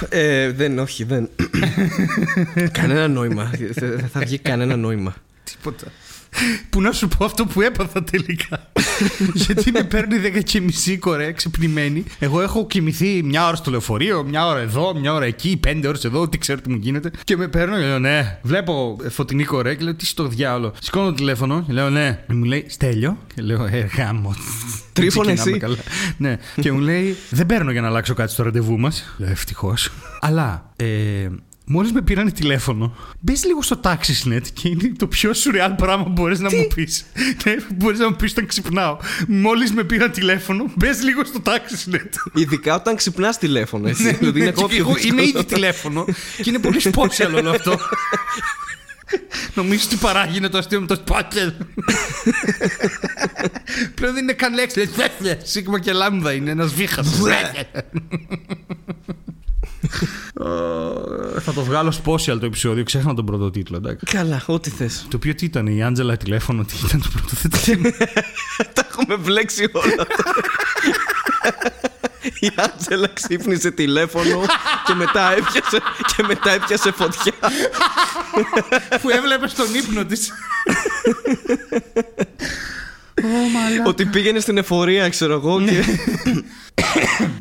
Ε, 0.09 0.51
δεν, 0.51 0.79
όχι, 0.79 1.03
δεν. 1.03 1.29
κανένα 2.71 3.07
νόημα. 3.07 3.51
Δεν 3.57 3.73
δεν 3.97 4.09
θα 4.13 4.19
βγει 4.19 4.37
κανένα 4.37 4.75
νόημα. 4.75 5.13
Τίποτα. 5.43 5.85
Που 6.69 6.81
να 6.81 6.91
σου 6.91 7.07
πω 7.07 7.25
αυτό 7.25 7.45
που 7.45 7.61
έπαθα 7.61 8.03
τελικά. 8.03 8.71
Γιατί 9.33 9.71
με 9.71 9.83
παίρνει 9.83 10.15
10 10.37 10.43
και 10.43 10.61
μισή 10.61 10.97
κορέ 10.97 11.31
ξυπνημένη. 11.31 12.03
Εγώ 12.19 12.41
έχω 12.41 12.67
κοιμηθεί 12.67 13.23
μια 13.23 13.47
ώρα 13.47 13.55
στο 13.55 13.71
λεωφορείο, 13.71 14.23
μια 14.23 14.47
ώρα 14.47 14.59
εδώ, 14.59 14.99
μια 14.99 15.13
ώρα 15.13 15.25
εκεί, 15.25 15.57
πέντε 15.57 15.87
ώρες 15.87 16.03
εδώ, 16.05 16.29
τι 16.29 16.37
ξέρω 16.37 16.61
τι 16.61 16.69
μου 16.69 16.77
γίνεται. 16.81 17.11
Και 17.23 17.37
με 17.37 17.47
παίρνω 17.47 17.75
και 17.75 17.81
λέω 17.85 17.99
ναι. 17.99 18.39
Βλέπω 18.41 18.97
φωτεινή 19.09 19.43
κορέ 19.43 19.75
και 19.75 19.83
λέω 19.83 19.95
τι 19.95 20.05
στο 20.05 20.27
διάλογο. 20.27 20.73
Σηκώνω 20.81 21.05
το 21.05 21.13
τηλέφωνο 21.13 21.63
και 21.67 21.73
λέω 21.73 21.89
ναι. 21.89 22.23
Και 22.27 22.33
μου 22.33 22.43
λέει 22.43 22.65
Στέλιο. 22.69 23.17
Και 23.35 23.41
λέω 23.41 23.65
ε, 23.65 23.89
γάμο. 23.97 24.35
Τρίφωνε 24.93 25.33
Ξεκινάμε 25.33 25.51
εσύ. 25.51 25.59
καλά. 25.59 25.77
Ναι. 26.17 26.37
και 26.61 26.71
μου 26.71 26.79
λέει 26.79 27.15
δεν 27.29 27.45
παίρνω 27.45 27.71
για 27.71 27.81
να 27.81 27.87
αλλάξω 27.87 28.13
κάτι 28.13 28.31
στο 28.31 28.43
ραντεβού 28.43 28.79
μας. 28.79 29.15
Λέω 29.17 29.29
ευτυχώς. 29.29 29.89
Αλλά 30.19 30.71
ε, 30.75 31.27
Μόλις 31.73 31.91
με 31.91 32.01
πήραν 32.01 32.33
τηλέφωνο, 32.33 32.95
μπες 33.19 33.45
λίγο 33.45 33.61
στο 33.61 33.79
TaxiNet 33.83 34.41
και 34.53 34.67
είναι 34.69 34.91
το 34.97 35.07
πιο 35.07 35.33
σουρεάλ 35.33 35.71
πράγμα 35.71 36.03
που 36.03 36.09
μπορείς 36.09 36.39
να 36.39 36.55
μου 36.55 36.67
πεις. 36.75 37.05
Ναι, 37.45 37.55
μπορείς 37.75 37.99
να 37.99 38.09
μου 38.09 38.15
πεις 38.15 38.31
όταν 38.31 38.45
ξυπνάω. 38.45 38.97
Μόλις 39.27 39.71
με 39.71 39.83
πήραν 39.83 40.11
τηλέφωνο, 40.11 40.71
μπες 40.75 41.03
λίγο 41.03 41.23
στο 41.25 41.41
TaxiNet. 41.45 42.09
Ειδικά 42.33 42.75
όταν 42.75 42.95
ξυπνάς 42.95 43.37
τηλέφωνο, 43.37 43.87
εσύ. 43.87 44.13
δηλαδή 44.19 44.39
είναι 44.39 44.49
ακόμα 44.49 44.67
Και 44.67 44.73
πιο 44.73 44.83
εγώ 44.83 44.89
είμαι 44.97 45.21
δύσκολο. 45.21 45.43
ήδη 45.43 45.53
τηλέφωνο 45.53 46.05
και 46.41 46.49
είναι 46.49 46.59
πολύ 46.59 46.79
σπότσελ 46.79 47.33
όλο 47.33 47.49
αυτό. 47.49 47.79
Νομίζω 49.53 49.83
ότι 49.85 49.95
παράγει 49.95 50.37
είναι 50.37 50.49
το 50.49 50.57
αστείο 50.57 50.81
με 50.81 50.87
το 50.87 50.95
σπότσελ. 50.95 51.51
Πλέον 53.95 54.13
δεν 54.13 54.23
είναι 54.23 54.33
καν 54.33 54.53
λέξη. 54.53 54.89
Λέει, 55.19 55.37
Σίγμα 55.43 55.79
και 55.79 55.91
λάμδα 55.91 56.33
είναι 56.33 56.51
ένας 56.51 56.73
βήχας. 56.73 57.07
Θα 61.39 61.53
το 61.53 61.63
βγάλω 61.63 61.91
σπόσιαλ 61.91 62.39
το 62.39 62.45
επεισόδιο. 62.45 62.83
Ξέχνα 62.83 63.13
τον 63.13 63.25
πρώτο 63.25 63.51
τίτλο, 63.51 63.77
εντάξει. 63.77 64.05
Καλά, 64.05 64.43
ό,τι 64.45 64.69
θες. 64.69 65.05
Το 65.09 65.15
οποίο 65.17 65.35
τι 65.35 65.45
ήταν, 65.45 65.67
η 65.67 65.83
Άντζελα 65.83 66.17
τηλέφωνο, 66.17 66.63
τι 66.63 66.73
ήταν 66.85 67.01
το 67.01 67.09
πρώτο. 67.13 67.35
Δεν 67.41 67.51
το 67.51 67.57
θυμάμαι. 67.57 67.95
Τα 68.73 68.87
έχουμε 68.89 69.15
βλέξει 69.15 69.69
όλα. 69.71 70.07
Η 72.39 72.51
Άντζελα 72.55 73.07
ξύπνησε 73.13 73.71
τηλέφωνο 73.71 74.45
και 74.85 74.93
μετά 74.93 75.31
έπιασε, 75.31 75.81
και 76.15 76.23
μετά 76.27 76.51
έπιασε 76.51 76.91
φωτιά. 76.91 77.33
που 79.01 79.09
έβλεπε 79.09 79.47
στον 79.47 79.75
ύπνο 79.75 80.05
της. 80.05 80.31
Ότι 83.85 84.05
πήγαινε 84.05 84.39
στην 84.39 84.57
εφορία, 84.57 85.09
ξέρω 85.09 85.33
εγώ. 85.33 85.61
Και... 85.61 85.83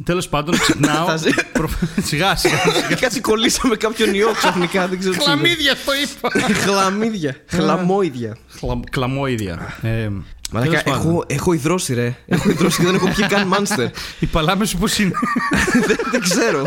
Τέλος 0.05 0.28
πάντων, 0.28 0.59
ξυπνάω. 0.59 1.07
Θα 1.07 1.16
ζει- 1.16 1.31
προ- 1.53 1.70
σιγά, 2.03 2.37
σιγά. 2.37 2.57
Κάτι 3.01 3.20
κολλήσαμε 3.20 3.76
κάποιον 3.76 4.14
ιό 4.14 4.31
ξαφνικά. 4.37 4.89
Δεν 4.89 4.99
ξέρω 4.99 5.14
τι 5.14 5.22
συμβαίνει. 5.22 5.49
Χλαμίδια 5.49 5.76
το 5.85 5.93
είπα. 6.03 6.55
Χλαμίδια. 6.55 7.37
Χλαμόιδια. 7.47 8.37
Χλα- 8.59 8.91
Κλαμόιδια. 8.91 9.78
Ε, 9.83 10.09
Μαλάκα, 10.53 10.70
τέλος 10.70 10.83
πάντων. 10.83 11.11
έχω, 11.11 11.24
έχω 11.26 11.53
υδρώσει 11.53 11.95
ρε. 11.95 12.16
Έχω 12.26 12.51
υδρώσει 12.51 12.78
και 12.81 12.87
δεν 12.87 12.95
έχω 12.95 13.09
πιει 13.09 13.26
καν 13.26 13.47
μάνστερ. 13.47 13.89
Οι 14.18 14.26
παλάμες 14.26 14.68
σου 14.68 14.76
πώς 14.78 14.99
είναι; 14.99 15.12
δεν, 15.87 15.97
δεν 16.11 16.20
ξέρω. 16.20 16.62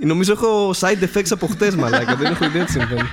Νομίζω 0.00 0.32
έχω 0.32 0.74
side 0.80 1.04
effects 1.16 1.30
από 1.30 1.46
χτες, 1.46 1.74
μαλάκα. 1.74 2.14
δεν 2.16 2.32
έχω 2.32 2.44
ιδέα 2.44 2.64
τι 2.64 2.70
συμβαίνει. 2.72 3.08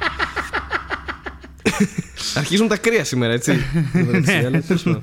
Αρχίζουν 2.36 2.68
τα 2.68 2.78
κρύα 2.78 3.04
σήμερα, 3.04 3.34
έτσι. 3.34 3.58
Εντάξει, 3.94 4.32
αλλά 4.32 4.62
τέλος 4.62 4.84
πάντων. 4.84 5.00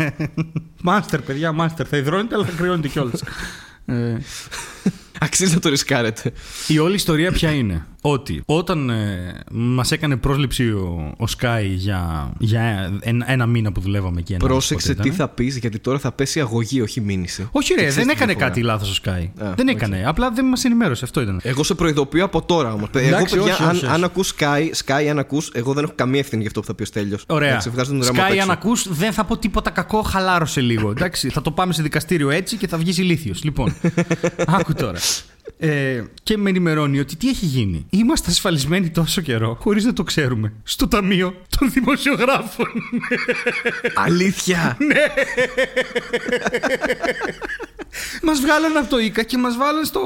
Μάστερ, 0.82 1.20
παιδιά, 1.20 1.52
μάστερ. 1.52 1.86
Θα 1.88 1.96
ιδρώνετε, 1.96 2.34
αλλά 2.34 2.44
θα 2.44 2.52
κρυώνετε 2.56 2.88
κιόλας. 2.88 3.22
Ε, 5.22 5.24
Αξίζει 5.24 5.54
να 5.54 5.60
το 5.60 5.68
ρισκάρετε. 5.68 6.32
η 6.66 6.78
όλη 6.78 6.94
ιστορία 6.94 7.32
ποια 7.32 7.50
είναι; 7.50 7.86
Ότι 8.00 8.42
όταν 8.46 8.90
ε, 8.90 9.34
μας 9.50 9.92
έκανε 9.92 10.16
πρόσληψη 10.16 10.68
ο, 10.68 11.14
ο 11.18 11.24
Sky 11.38 11.62
για, 11.74 12.32
για 12.38 12.92
ένα, 13.00 13.30
ένα 13.30 13.46
μήνα 13.46 13.72
που 13.72 13.80
δουλεύαμε 13.80 14.20
εκεί. 14.20 14.32
ένα 14.32 14.46
Πρόσεξε 14.46 14.88
πότε 14.88 15.02
τι 15.02 15.08
ήταν. 15.14 15.18
θα 15.26 15.34
πεις, 15.34 15.56
γιατί 15.58 15.78
τώρα 15.78 15.98
θα 15.98 16.12
πέσει 16.12 16.40
αγωγή, 16.40 16.80
όχι 16.80 17.00
μήνυση. 17.00 17.48
Όχι, 17.52 17.68
Και 17.74 17.80
ρε, 17.80 17.86
ξέρεις 17.88 17.94
δεν 17.94 18.04
τη 18.06 18.10
έκανε 18.12 18.32
διαφορά. 18.32 18.48
κάτι 18.48 18.62
λάθος 18.62 18.98
ο 18.98 19.02
Sky. 19.04 19.44
Α, 19.46 19.52
δεν 19.54 19.68
οκ. 19.68 19.74
έκανε. 19.74 20.02
Απλά 20.06 20.30
δεν 20.30 20.44
μας 20.44 20.64
ενημέρωσε. 20.64 21.04
Αυτό 21.04 21.20
ήταν. 21.20 21.40
Εγώ 21.42 21.62
σε 21.64 21.74
προειδοποιώ 21.74 22.24
από 22.24 22.42
τώρα 22.42 22.72
όμως. 22.72 22.88
Εγώ, 22.94 23.06
Εντάξει, 23.06 23.34
παιδιά, 23.36 23.52
όχι, 23.52 23.62
αν, 23.62 23.68
όχι, 23.76 23.84
όχι. 23.84 23.94
αν 23.94 24.04
ακούς 24.04 24.34
Sky, 24.38 24.70
Sky, 24.86 25.06
αν 25.10 25.18
ακούς, 25.18 25.50
εγώ 25.54 25.72
δεν 25.72 25.84
έχω 25.84 25.92
καμία 25.96 26.20
ευθύνη 26.20 26.40
για 26.40 26.48
αυτό 26.50 26.60
που 26.60 26.66
θα 26.66 26.74
πει 26.74 26.82
ο 26.82 26.86
Στέλιος. 26.86 27.24
Ωραία. 27.26 27.62
βγάζω 27.72 27.90
τον 27.90 28.02
ρεμό 28.04 28.20
απ' 28.22 28.28
Sky, 28.28 28.32
έξω. 28.32 28.42
αν 28.42 28.50
ακούς, 28.50 28.86
δεν 28.92 29.12
θα 29.12 29.24
πω 29.24 29.36
τίποτα 29.38 29.70
κακό, 29.70 30.02
χαλάρωσε 30.02 30.60
λίγο. 30.60 30.90
Εντάξει, 30.90 31.28
θα 31.28 31.42
το 31.42 31.50
πάμε 31.50 31.72
σε 31.72 31.82
δικαστήριο 31.82 32.30
έτσι 32.30 32.56
και 32.56 32.68
θα 32.68 32.78
βγεις 32.78 32.98
ηλίθιος. 32.98 33.42
Λοιπόν, 33.44 33.74
άκου 34.58 34.72
τώρα. 34.74 34.98
Ε, 35.58 36.02
και 36.22 36.36
με 36.36 36.48
ενημερώνει 36.50 36.98
ότι 36.98 37.16
τι 37.16 37.28
έχει 37.28 37.46
γίνει. 37.46 37.86
Είμαστε 37.90 38.30
ασφαλισμένοι 38.30 38.90
τόσο 38.90 39.20
καιρό, 39.20 39.56
χωρίς 39.60 39.84
να 39.84 39.92
το 39.92 40.02
ξέρουμε, 40.02 40.52
στο 40.62 40.88
ταμείο 40.88 41.34
των 41.58 41.70
δημοσιογράφων. 41.70 42.66
Αλήθεια! 43.94 44.76
μας 48.22 48.40
βγάλαν 48.40 48.76
από 48.76 48.88
το 48.90 48.98
ΙΚΑ 48.98 49.22
και 49.22 49.38
μας 49.38 49.56
βάλαν 49.56 49.84
στο, 49.84 50.00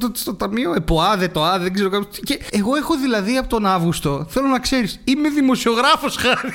το- 0.00 0.10
στο 0.14 0.34
ταμείο 0.34 0.72
ΕΠΟΑ, 0.74 1.16
δεν 1.16 1.32
το 1.32 1.44
Α, 1.44 1.58
δεν 1.58 1.72
ξέρω 1.72 1.88
κάποιο. 1.90 2.08
Και 2.24 2.38
εγώ 2.50 2.74
έχω 2.76 2.96
δηλαδή 2.96 3.36
από 3.36 3.48
τον 3.48 3.66
Αύγουστο, 3.66 4.26
θέλω 4.28 4.46
να 4.46 4.58
ξέρεις, 4.60 5.00
είμαι 5.04 5.28
δημοσιογράφος 5.28 6.16
χάρη. 6.16 6.52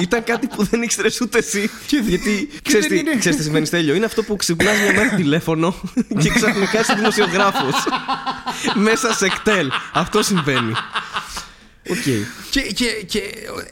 Ήταν 0.00 0.24
κάτι 0.24 0.46
που 0.46 0.64
δεν 0.64 0.82
ήξερες 0.82 1.20
ούτε 1.20 1.38
εσύ. 1.38 1.70
γιατί 1.88 2.48
και 2.52 2.60
ξέρεις 2.62 2.86
δεν 2.86 2.98
τι, 3.04 3.10
είναι. 3.10 3.18
ξέρεις 3.18 3.36
τι 3.38 3.42
συμβαίνει, 3.44 3.66
Στέλιο. 3.66 3.94
Είναι 3.94 4.04
αυτό 4.04 4.22
που 4.22 4.36
ξυπνάς 4.36 4.78
μια 4.78 4.92
μέρα 4.92 5.14
τηλέφωνο 5.16 5.74
και 6.22 6.28
ξαφνικά 6.28 6.80
είσαι 6.80 6.94
δημοσιογράφος. 6.94 7.74
Μέσα 8.74 9.14
σε 9.14 9.28
κτέλ. 9.28 9.70
Αυτό 9.92 10.22
συμβαίνει. 10.22 10.72
ΟΚ. 11.88 11.96
και, 12.50 12.60
και, 12.74 12.84
και 13.06 13.18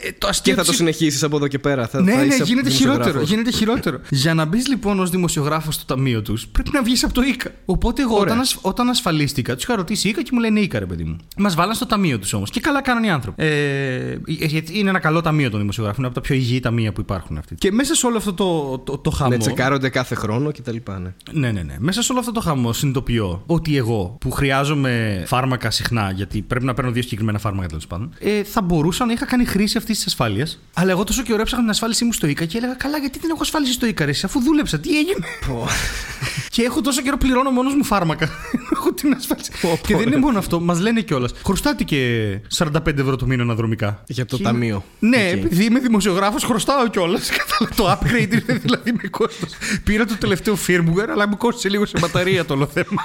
ε, 0.03 0.09
το 0.13 0.17
Και 0.19 0.27
αστείο 0.29 0.55
θα 0.55 0.63
το 0.63 0.69
της- 0.69 0.77
συνεχίσεις 0.77 1.23
από 1.23 1.37
εδώ 1.37 1.47
και 1.49 1.59
πέρα. 1.59 1.89
Θα, 1.89 2.03
Ναι, 2.03 2.13
θα 2.13 2.19
ναι, 2.19 2.25
είσαι 2.25 2.43
γίνεται 2.45 2.69
δημοσιογράφος. 2.69 3.05
χειρότερο, 3.07 3.25
γίνεται 3.25 3.51
χειρότερο. 3.51 4.01
Για 4.11 4.35
να 4.35 4.45
μπεις 4.45 4.69
λοιπόν 4.69 5.01
ως 5.01 5.11
δημοσιογράφος 5.11 5.75
στο 5.75 5.85
ταμείο 5.85 6.23
τους, 6.23 6.47
πρέπει 6.47 6.71
να 6.73 6.83
βγεις 6.83 7.05
από 7.05 7.13
το 7.15 7.23
ΙΚΑ. 7.23 7.51
Οπότε 7.65 8.03
εγώ 8.03 8.13
Ωραία. 8.15 8.25
όταν, 8.25 8.41
ασ- 8.41 8.59
όταν 8.61 8.89
ασφαλίστηκα, 8.89 9.55
τους 9.55 9.63
είχα 9.65 9.77
ρωτήσει 9.77 10.09
ΙΚΑ 10.09 10.23
και 10.23 10.31
μου 10.33 10.41
λένε 10.41 10.61
ΙΚΑ, 10.61 10.79
ρε 10.79 10.87
παιδί 10.87 11.05
μου. 11.05 11.17
Μας 11.37 11.55
βάλαν 11.55 11.75
στο 11.75 11.87
ταμείο 11.87 12.19
τους 12.19 12.33
όμως. 12.33 12.51
Και 12.51 12.61
καλά 12.61 12.83
κάναν 12.83 13.03
οι 13.05 13.11
άνθρωποι. 13.11 13.43
Ε, 13.45 14.19
γιατί 14.27 14.79
είναι 14.79 14.89
ένα 14.89 14.99
καλό 14.99 15.21
ταμείο 15.21 15.51
των 15.51 15.61
δημοσιογράφων. 15.61 15.99
Είναι 16.05 16.13
από 16.13 16.21
τα 16.21 16.27
πιο 16.27 16.35
υγιή 16.35 16.61
ταμεία 16.61 16.93
που 16.93 17.01
υπάρχουν 17.01 17.39
αυτή. 17.39 17.55
Και 17.55 17.73
μέσα 17.73 17.95
σε 17.95 18.07
όλο 18.07 18.17
αυτό 18.17 18.33
το, 18.33 18.79
το, 18.79 18.99
το 18.99 19.11
χαμό. 19.11 19.31
Ναι, 19.31 19.37
τσεκάρονται 19.37 19.89
κάθε 19.89 20.15
χρόνο 20.15 20.53
κτλ. 20.53 20.77
Ναι. 21.01 21.13
Ναι, 21.33 21.51
ναι, 21.53 21.63
ναι. 21.63 21.77
Μέσα 21.79 22.03
σε 22.03 22.13
όλο 22.13 22.21
αυτό 22.21 22.33
το 22.33 22.41
χαμό 22.41 22.73
συνειδητοποιώ 22.73 23.43
ότι 23.47 23.77
εγώ 23.77 24.17
που 24.21 24.31
χρειάζομαι 24.31 25.23
φάρμακα 25.27 25.71
συχνά, 25.71 26.13
γιατί 26.15 26.43
πρέπει 26.43 26.65
να 26.65 26.75
παίρνω 26.75 26.91
δύο 26.91 27.03
συγκεκριμένα 27.03 27.39
φάρμακα 27.39 27.67
τέλος 27.69 27.87
πάντων, 27.87 27.98
ε, 28.19 28.43
θα 28.45 28.61
μπορούσα 28.63 29.05
να 29.05 29.13
είχα 29.13 29.27
κάνει 29.27 29.45
χρήση 29.45 29.77
αυτής 29.77 29.97
της 29.97 30.07
ασφάλειας. 30.07 30.59
Αλλά 30.75 30.91
εγώ 30.91 31.05
τόσο 31.05 31.23
καιρό 31.23 31.41
έψαχνα 31.41 31.61
την 31.65 31.71
ασφάλισή 31.71 32.05
μου 32.05 32.13
στο 32.13 32.27
ΙΚΑ 32.27 32.45
και 32.45 32.57
έλεγα 32.57 32.75
Καλά, 32.75 32.99
γιατί 32.99 33.19
δεν 33.19 33.31
έχω 33.31 33.39
ασφάλιση 33.43 33.73
στο 33.73 33.87
ΙΚΑ, 33.87 34.05
ρε, 34.05 34.11
εσύ, 34.11 34.23
αφού 34.27 34.41
δούλεψα, 34.41 34.79
τι 34.79 34.99
έγινε; 34.99 35.27
και 36.55 36.63
έχω 36.63 36.81
τόσο 36.81 37.03
καιρό 37.03 37.17
πληρώνω 37.17 37.51
μόνος 37.51 37.75
μου 37.75 37.85
φάρμακα. 37.85 38.29
έχω 38.77 38.93
την 38.93 39.13
ασφάλιση. 39.13 39.51
Πω, 39.61 39.79
και 39.87 39.93
πω, 39.93 39.99
δεν 39.99 40.09
ρε. 40.09 40.15
είναι 40.15 40.25
μόνο 40.25 40.39
αυτό, 40.39 40.61
μας 40.61 40.81
λένε 40.81 41.01
κιόλας. 41.01 41.33
Χρωστάτε 41.45 41.85
και 41.85 42.29
45 42.59 42.99
ευρώ 42.99 43.17
το 43.17 43.27
μήνα 43.27 43.43
αναδρομικά. 43.43 44.03
Για 44.07 44.27
το 44.27 44.37
Και 44.37 44.43
είμαι- 44.43 44.53
ταμείο. 44.53 44.85
Ναι, 44.99 45.17
Οκ. 45.17 45.45
επειδή 45.45 45.65
είμαι 45.65 45.79
δημοσιογράφος, 45.79 46.45
χρωστάω 46.45 46.89
κιόλας. 46.89 47.29
το 47.77 47.91
upgrade 47.93 48.33
είναι 48.33 48.59
δηλαδή 48.63 48.93
με 49.03 49.09
κόστος. 49.09 49.51
Πήρα 49.85 50.05
το 50.05 50.15
τελευταίο 50.19 50.57
firmware, 50.67 51.09
αλλά 51.13 51.29
μου 51.29 51.37
κόστησε 51.37 51.69
λίγο 51.69 51.87
σε 51.87 51.99
μπαταρία 52.01 52.45
το 52.45 52.55
όλο 52.55 52.67
θέμα. 52.67 53.03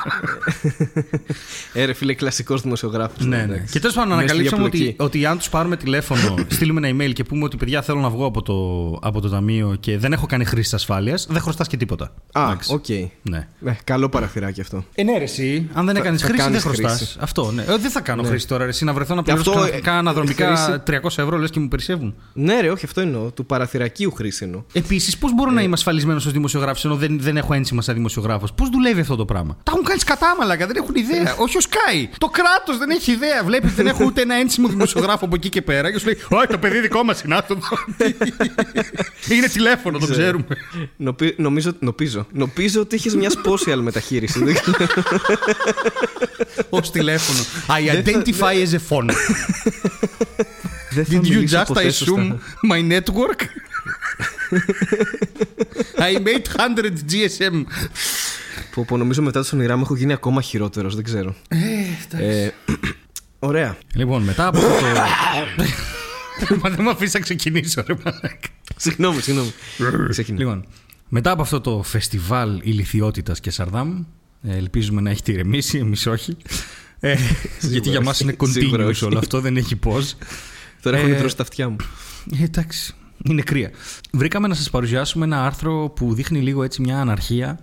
Ε, 1.73 1.85
ρε 1.85 1.93
φίλε, 1.93 2.13
κλασικός 2.13 2.61
δημοσιογράφος. 2.61 3.25
ναι, 3.25 3.45
ναι. 3.45 3.63
Και 3.71 3.79
τέλος 3.79 3.95
πάντων, 3.95 4.11
ανακαλύψαμε 4.13 4.63
ότι, 4.63 4.82
ότι 4.97 5.25
αν 5.25 5.37
τους 5.37 5.49
πάρουμε 5.49 5.77
τηλέφωνο, 5.77 6.35
στείλουμε 6.55 6.87
ένα 6.87 6.97
email 7.05 7.13
και 7.13 7.23
πούμε 7.23 7.43
ότι 7.43 7.57
παιδιά 7.57 7.81
θέλω 7.81 7.99
να 7.99 8.09
βγω 8.09 8.25
από 8.25 8.41
το, 8.41 8.53
από 9.07 9.21
το 9.21 9.29
ταμείο 9.29 9.75
και 9.79 9.97
δεν 9.97 10.13
έχω 10.13 10.25
κάνει 10.25 10.45
χρήση 10.45 10.75
ασφάλειας, 10.75 11.27
δεν 11.29 11.41
χρωστάς 11.41 11.67
και 11.67 11.77
τίποτα. 11.77 12.11
Α, 12.31 12.41
Εντάξει. 12.43 12.73
οκ. 12.73 12.85
Ναι. 13.21 13.47
Ναι, 13.59 13.77
καλό 13.83 14.09
παραθυράκι 14.09 14.61
αυτό. 14.61 14.83
Ε, 14.95 15.03
ναι, 15.03 15.17
ρε, 15.17 15.23
εσύ, 15.23 15.69
αν 15.73 15.85
δεν 15.85 15.95
Θα- 15.95 16.01
έκανες 16.01 16.21
θα 16.21 16.27
χρήση, 16.27 16.41
δεν 16.43 16.51
κάνεις 16.51 16.63
χρωστάς. 16.63 16.97
χρήση. 16.97 17.17
Αυτό, 17.21 17.51
ναι. 17.51 17.61
Ε, 17.61 17.77
δεν 17.77 17.91
θα 17.91 18.01
κάνω 18.01 18.23
χρήση 18.23 18.47
τώρα, 18.47 18.63
ρε, 18.63 18.69
εσύ, 18.69 18.83
να 18.85 18.93
βρεθώ 18.93 19.15
να 19.15 19.21
Και 19.21 19.31
πληρώσω 19.33 19.49
αυτό, 19.51 19.61
κανονικά 19.63 19.93
ε, 19.93 19.97
αναδρομικά 19.97 20.55
χρήση- 20.55 20.81
300 21.01 21.23
ευρώ, 21.23 21.37
λες 21.37 21.49
και 21.49 21.59
μου 21.59 21.67
περισσεύουν. 21.67 22.15
Ναι, 22.33 22.59
ρε, 22.61 22.69
όχι, 22.69 22.85
αυτό 22.85 23.01
εννοώ. 23.01 23.31
Του 23.31 23.45
παραθυρακίου 23.45 24.11
χρήση 24.11 24.43
εννοώ. 24.45 24.63
Επίσης, 24.73 25.17
πώς 25.17 25.33
μπορώ 25.33 25.51
να 25.51 25.61
είμαι 25.61 25.73
ασφαλισμένος 25.73 26.25
ως 26.25 26.31
δημοσιογράφος 26.31 26.85
ενώ 26.85 26.95
δεν, 26.95 27.17
δεν 27.21 27.37
έχω 27.37 27.53
ένσημα 27.53 27.81
σαν 27.81 27.95
δημοσιογράφος; 27.95 28.53
Πώς 28.53 28.69
δουλεύει 28.69 29.01
αυτό 29.01 29.15
το 29.15 29.25
πράγμα; 29.25 29.57
Τα 29.63 29.71
έχουν 29.75 29.83
κάνει 29.85 29.99
σκατά, 29.99 30.35
μαλάκα, 30.39 30.67
δεν 30.67 30.75
έχουν 30.75 30.95
ιδέα. 30.95 31.35
Όχι 31.37 31.57
ο 31.57 31.61
Sky. 31.63 32.07
Το 32.17 32.27
κράτος 32.27 32.77
δεν 32.77 32.89
έχει 32.89 33.11
ιδέα. 33.11 33.43
Βλέπεις 33.43 33.73
δεν 33.73 33.87
έχω 33.87 34.05
ούτε 34.05 34.21
ένα 34.21 34.35
ένσημο 34.35 34.67
δημοσιογράφο 34.73 35.25
από 35.25 35.35
εκεί 35.35 35.49
και 35.49 35.61
πέρα 35.61 35.91
και 35.91 35.99
σου 35.99 36.05
λέει 36.05 36.17
Όχι, 36.29 36.47
το 36.47 36.57
παιδί 36.57 36.79
δικό 36.79 37.03
μας 37.03 37.21
είναι 37.21 37.35
άστο. 37.35 37.57
είναι 39.37 39.47
τηλέφωνο, 39.47 39.97
το 39.97 40.07
ξέρουμε. 40.07 40.45
Νομπι- 40.97 41.39
νομίζω, 41.39 41.71
νομίζω, 41.79 42.27
νομίζω 42.31 42.81
ότι 42.81 42.95
είχε 42.95 43.15
μια 43.17 43.29
spatial 43.29 43.77
μεταχείριση. 43.81 44.43
Δεν 44.43 44.53
ξέρω. 44.53 44.77
Ω 46.69 46.79
τηλέφωνο. 46.79 47.39
I 47.67 48.03
identify 48.03 48.67
as 48.67 48.73
a 48.73 48.79
phone. 48.89 49.09
Δεν 50.93 51.05
θα 51.05 51.11
Did 51.13 51.23
you 51.25 51.29
μιλήσω 51.29 51.59
just 51.59 51.65
ποτέ 51.67 51.91
σωστά. 51.91 52.13
assume 52.15 52.71
my 52.71 52.91
network? 52.91 53.41
I 56.07 56.17
made 56.19 56.45
100 56.79 56.91
GSM. 57.11 57.63
Που, 58.71 58.85
που 58.85 58.97
νομίζω 58.97 59.21
μετά 59.21 59.41
το 59.43 59.49
όνειρά 59.53 59.75
μου 59.75 59.81
έχω 59.83 59.95
γίνει 59.95 60.13
ακόμα 60.13 60.41
χειρότερος, 60.41 60.95
δεν 60.95 61.03
ξέρω. 61.03 61.35
Ε, 62.17 62.47
ωραία. 63.47 63.77
Λοιπόν, 63.95 64.23
μετά 64.23 64.47
από 64.47 64.57
αυτό 64.57 64.69
το. 64.69 64.85
Μα 66.63 66.69
δεν 66.69 66.83
με 66.83 66.89
αφήσει 66.89 67.11
να 67.17 67.19
ξεκινήσω, 67.23 67.83
ρε 67.87 67.93
μαλάκα. 68.05 68.47
Συγγνώμη, 68.77 69.21
συγγνώμη. 69.21 69.51
Ξεκινά. 70.09 70.37
Λοιπόν, 70.37 70.65
μετά 71.09 71.31
από 71.31 71.41
αυτό 71.41 71.61
το 71.61 71.83
φεστιβάλ 71.83 72.59
ηλικιότητας 72.63 73.39
και 73.39 73.51
Σαρδάμ, 73.51 74.03
ε, 74.41 74.55
ελπίζουμε 74.55 75.01
να 75.01 75.09
έχετε 75.09 75.31
ηρεμήσει, 75.31 75.77
εμείς 75.77 76.05
όχι. 76.07 76.37
Ε, 76.99 77.15
γιατί 77.71 77.89
για 77.89 78.01
μας 78.01 78.19
είναι 78.19 78.35
Σίγουρα 78.43 78.85
continuous 78.85 78.89
όχι. 78.89 79.05
όλο 79.05 79.17
αυτό, 79.17 79.39
δεν 79.41 79.57
έχει 79.57 79.75
πώς. 79.75 80.15
Τώρα 80.81 80.97
έχουν 80.97 81.11
Ε, 81.11 81.15
τρώσει 81.15 81.35
τα 81.35 81.43
αυτιά 81.43 81.69
μου. 81.69 81.75
Ε, 82.39 82.43
εντάξει, 82.43 82.93
είναι 83.23 83.41
κρύα. 83.41 83.71
Βρήκαμε 84.11 84.47
να 84.47 84.53
σας 84.53 84.69
παρουσιάσουμε 84.69 85.25
ένα 85.25 85.45
άρθρο 85.45 85.89
που 85.95 86.13
δείχνει 86.13 86.39
λίγο 86.41 86.63
έτσι 86.63 86.81
μια 86.81 86.99
αναρχία. 86.99 87.59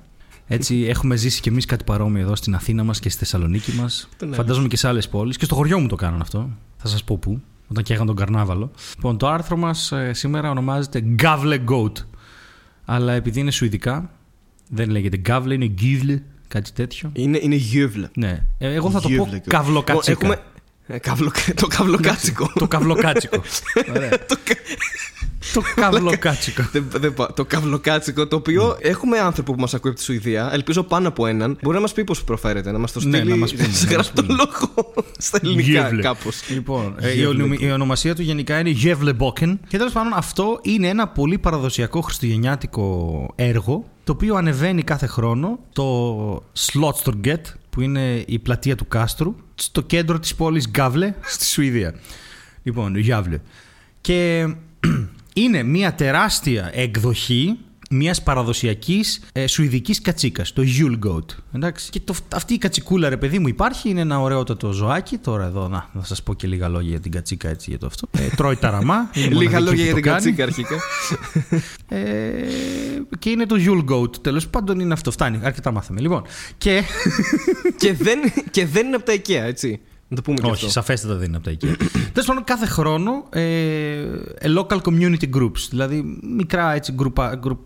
Έτσι, 0.53 0.85
έχουμε 0.89 1.17
ζήσει 1.17 1.41
κι 1.41 1.49
εμείς 1.49 1.65
κάτι 1.65 1.85
παρόμοιο 1.85 2.23
εδώ 2.23 2.37
στην 2.37 2.55
Αθήνα 2.55 2.85
μας 2.85 3.01
και 3.01 3.09
στη 3.09 3.19
Θεσσαλονίκη 3.19 3.73
μας. 3.73 4.09
Τον 4.17 4.35
Φαντάζομαι 4.35 4.69
και 4.69 4.77
σε 4.77 4.89
άλλες 4.89 5.09
πόλεις. 5.09 5.37
Και 5.37 5.45
στο 5.45 5.55
χωριό 5.55 5.79
μου 5.79 5.87
το 5.87 5.97
κάνουν 5.97 6.21
αυτό. 6.21 6.51
Θα 6.77 6.89
σας 6.89 7.05
πω 7.05 7.19
πού. 7.19 7.41
Όταν 7.69 7.85
καίγαν 7.85 8.07
τον 8.07 8.17
καρνάβαλο. 8.17 8.71
Λοιπόν, 8.97 9.17
το 9.19 9.29
άρθρο 9.29 9.57
μας 9.57 9.93
σήμερα 10.11 10.51
ονομάζεται 10.51 11.05
Gavle 11.23 11.59
Goat. 11.69 11.93
Αλλά 12.85 13.13
επειδή 13.13 13.41
είναι 13.41 13.51
σουηδικά, 13.51 14.11
δεν 14.69 14.91
λέγεται 14.91 15.21
Gavle, 15.29 15.51
είναι 15.51 15.75
Givle, 15.81 16.19
κάτι 16.49 16.73
τέτοιο. 16.73 17.11
Είναι, 17.13 17.39
είναι 17.43 17.55
γιούβλα. 17.55 18.11
Ναι. 18.15 18.47
Ε, 18.59 18.73
εγώ 18.75 18.91
θα 18.91 19.01
το 19.01 19.09
πω 19.09 19.15
Γιούβλα. 19.15 19.39
καυλοκατσίκα. 19.39 20.19
Έχουμε, 20.21 20.35
Ε, 20.35 20.39
καυλο- 20.99 21.33
το 21.55 21.67
καυλοκάτσικο. 21.67 22.53
το 22.55 22.69
καυλοκάτσικο. 22.69 23.43
Ωραία. 23.97 24.09
Το 24.29 24.37
κα- 24.45 24.57
το 25.53 25.63
καυλοκάτσικο. 25.81 26.63
Δεν- 26.73 26.87
δεν 26.91 27.15
πάω. 27.15 27.33
το 27.33 27.45
καυλοκάτσικο, 27.45 28.27
το 28.27 28.37
οποίο 28.37 28.77
έχουμε 28.81 29.19
άνθρωπο 29.19 29.55
που 29.55 29.61
μας 29.61 29.75
ακούει 29.75 29.91
από 29.91 29.99
τη 29.99 30.05
Σουηδία. 30.05 30.51
Ελπίζω 30.53 30.83
πάνω 30.83 31.09
από 31.09 31.27
έναν. 31.27 31.59
Μπορεί 31.63 31.75
να 31.75 31.81
μας 31.83 31.93
πει 31.93 32.05
πώς 32.05 32.25
προφέρεται, 32.25 32.71
να 32.73 32.79
μας 32.79 32.93
το 32.93 33.01
Ναι, 33.05 33.17
στείλει 33.17 33.31
να 33.31 33.37
μας 33.37 33.55
πούνε, 33.55 33.69
σε 33.73 33.87
να 33.91 33.97
μας 33.97 34.11
γραπτό 34.15 34.35
λόγο 34.35 34.95
στα 35.19 35.39
ελληνικά 35.43 35.71
Γεύλε. 35.83 36.03
κάπως. 36.03 36.43
Λοιπόν, 36.51 36.95
ε, 37.01 37.19
η, 37.21 37.25
ονομη- 37.25 37.61
η 37.61 37.71
ονομασία 37.71 38.15
του 38.15 38.23
γενικά 38.23 38.59
είναι 38.59 38.71
Γεύλε 38.71 39.13
Μπόκεν. 39.13 39.61
Και 39.69 39.77
τέλος 39.77 39.93
πάντων 39.93 40.13
αυτό 40.15 40.59
είναι 40.63 40.89
ένα 40.89 41.09
πολύ 41.09 41.39
παραδοσιακό 41.39 42.01
χριστουγεννιάτικο 42.01 43.29
έργο 43.35 43.85
το 44.05 44.13
οποίο 44.13 44.35
ανεβαίνει 44.35 44.83
κάθε 44.83 45.07
χρόνο 45.07 45.59
το 45.73 46.43
Slottstorget 46.59 47.41
που 47.71 47.81
είναι 47.81 48.25
η 48.27 48.39
πλατεία 48.39 48.77
του 48.77 48.89
κάστρου 48.89 49.35
στο 49.63 49.81
κέντρο 49.81 50.19
της 50.19 50.35
πόλης 50.35 50.69
Γκάβλε 50.69 51.15
στη 51.21 51.45
Σουηδία. 51.45 51.95
Λοιπόν, 52.63 52.97
Γιάβλε. 52.97 53.41
Και 54.01 54.49
είναι 55.35 55.63
μια 55.63 55.95
τεράστια 55.95 56.71
εκδοχή 56.75 57.59
μιας 57.93 58.23
παραδοσιακής 58.23 59.21
ε, 59.33 59.47
σουηδικής 59.47 60.01
κατσίκας, 60.01 60.53
το 60.53 60.63
Yule 60.63 61.09
Goat. 61.09 61.25
Εντάξει. 61.53 61.91
Και 61.91 62.01
το, 62.01 62.15
αυτή 62.35 62.55
η 62.55 62.59
κατσικούλα, 62.59 63.09
ρε 63.09 63.17
παιδί 63.17 63.39
μου, 63.39 63.49
υπάρχει, 63.49 63.89
είναι 63.89 64.01
ένα 64.01 64.21
ωραιότατο 64.21 64.73
ζωάκι. 64.73 65.19
Τώρα 65.19 65.45
εδώ, 65.45 65.69
να, 65.69 65.89
να 65.93 66.05
σας 66.05 66.23
πω 66.23 66.35
και 66.35 66.47
λίγα 66.47 66.69
λόγια 66.69 66.91
για 66.91 67.01
την 67.01 67.11
κατσίκα 67.11 67.49
έτσι 67.49 67.71
για 67.71 67.79
το 67.79 67.87
αυτό. 67.87 68.09
Ε, 68.11 68.27
τρώει 68.37 68.57
ταραμά. 68.57 68.95
είναι 69.15 69.25
η 69.25 69.29
Λίγα 69.29 69.59
μοναδική 69.59 69.63
λόγια 69.63 69.93
που 69.93 69.99
για 69.99 70.13
το 70.13 70.21
την 70.21 70.35
κάνει. 70.35 70.35
κατσίκα 70.37 70.45
αρχικά. 70.45 70.77
Ε, 71.93 71.99
και 73.19 73.31
είναι 73.31 73.47
το 73.47 73.57
Yule 73.59 73.85
Goat. 73.95 74.17
Τέλος 74.23 74.49
πάντων 74.49 74.81
είναι 74.81 74.93
αυτό. 74.93 75.11
Φτάνει. 75.11 75.41
Αρκετά 75.43 75.71
μάθαμε. 75.71 76.01
Λοιπόν. 76.01 76.23
Και. 76.59 76.83
και, 77.81 77.93
δεν, 77.93 78.19
και 78.51 78.67
δεν 78.67 78.87
είναι 78.87 78.97
από 78.97 79.05
τα 79.05 79.13
IKEA, 79.15 79.47
έτσι. 79.47 79.81
Να 80.09 80.17
το 80.17 80.23
πούμε 80.23 80.37
και 80.37 80.45
Όχι, 80.47 80.55
αυτό. 80.55 80.69
σαφέστατα 80.69 81.15
δεν 81.15 81.27
είναι 81.27 81.37
από 81.37 81.45
τα 81.45 81.51
εκεί. 81.51 81.67
Τέλος 82.13 82.27
πάντων, 82.27 82.45
κάθε 82.45 82.67
χρόνο 82.67 83.25
ε, 83.31 84.05
local 84.57 84.81
community 84.81 85.31
groups, 85.37 85.67
δηλαδή 85.71 86.19
μικρά 86.37 86.73
έτσι 86.75 86.93
γκρουπα, 86.93 87.35
γκρουπ, 87.35 87.59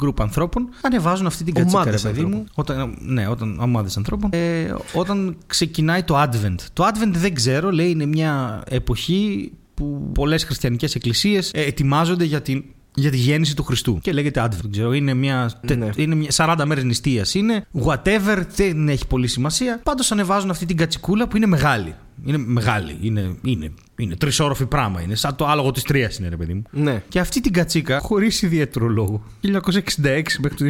γκρουπ 0.00 0.20
ανθρώπων, 0.20 0.68
ανεβάζουν 0.80 1.26
αυτή 1.26 1.44
την 1.44 1.54
κατσίκα, 1.54 1.84
ρε 1.84 1.88
Ομάδες 1.88 2.02
παιδί 2.02 2.24
μου. 2.24 2.46
ανθρώπων. 2.48 2.52
Όταν, 2.54 2.96
ναι, 3.00 3.26
όταν, 3.26 3.58
ομάδες 3.60 3.96
ανθρώπων. 3.96 4.30
Ε, 4.32 4.74
όταν 4.94 5.36
ξεκινάει 5.46 6.02
το 6.02 6.22
Advent. 6.22 6.56
Το 6.72 6.86
Advent 6.86 7.12
δεν 7.12 7.34
ξέρω, 7.34 7.70
λέει, 7.70 7.90
είναι 7.90 8.06
μια 8.06 8.62
εποχή 8.68 9.52
που 9.74 10.10
πολλές 10.14 10.44
χριστιανικές 10.44 10.94
εκκλησίες 10.94 11.50
ε, 11.54 11.60
ετοιμάζονται 11.60 12.24
για 12.24 12.42
την 12.42 12.64
για 13.00 13.10
τη 13.10 13.16
γέννηση 13.16 13.56
του 13.56 13.62
Χριστού. 13.64 13.98
Και 14.02 14.12
λέγεται 14.12 14.42
Advent. 14.44 14.58
δεν 14.62 14.70
Ξέρω, 14.70 14.92
είναι, 14.92 15.14
μια, 15.14 15.50
τε- 15.66 15.78
Ναι. 15.78 15.88
είναι 15.96 16.14
μια 16.14 16.30
40 16.36 16.62
μέρες 16.66 16.84
νηστείας. 16.84 17.34
Είναι 17.34 17.66
whatever, 17.84 18.42
δεν 18.56 18.88
έχει 18.88 19.06
πολύ 19.06 19.26
σημασία. 19.26 19.80
Πάντως 19.82 20.12
ανεβάζουν 20.12 20.50
αυτή 20.50 20.66
την 20.66 20.76
κατσικούλα 20.76 21.28
που 21.28 21.36
είναι 21.36 21.46
μεγάλη. 21.46 21.94
Είναι 22.24 22.38
μεγάλη. 22.38 22.96
Είναι, 23.00 23.34
είναι, 23.42 23.72
είναι 23.98 24.16
τρισόροφη 24.16 24.66
πράγμα. 24.66 25.00
Είναι 25.02 25.14
σαν 25.14 25.36
το 25.36 25.46
άλογο 25.46 25.70
της 25.70 25.82
Τρίας 25.82 26.18
είναι, 26.18 26.28
ρε 26.28 26.36
παιδί 26.36 26.54
μου. 26.54 26.62
Ναι. 26.70 27.02
Και 27.08 27.20
αυτή 27.20 27.40
την 27.40 27.52
κατσίκα, 27.52 27.98
χωρίς 28.00 28.42
ιδιαίτερο 28.42 28.88
λόγο, 28.88 29.22
1966 29.40 30.40
μέχρι 30.40 30.56
το 30.56 30.64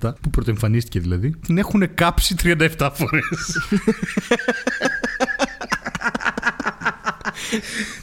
2017, 0.00 0.12
που 0.20 0.30
πρωτοεμφανίστηκε 0.30 1.00
δηλαδή, 1.00 1.34
την 1.46 1.58
έχουν 1.58 1.94
κάψει 1.94 2.34
37 2.42 2.90
φορές. 2.92 3.58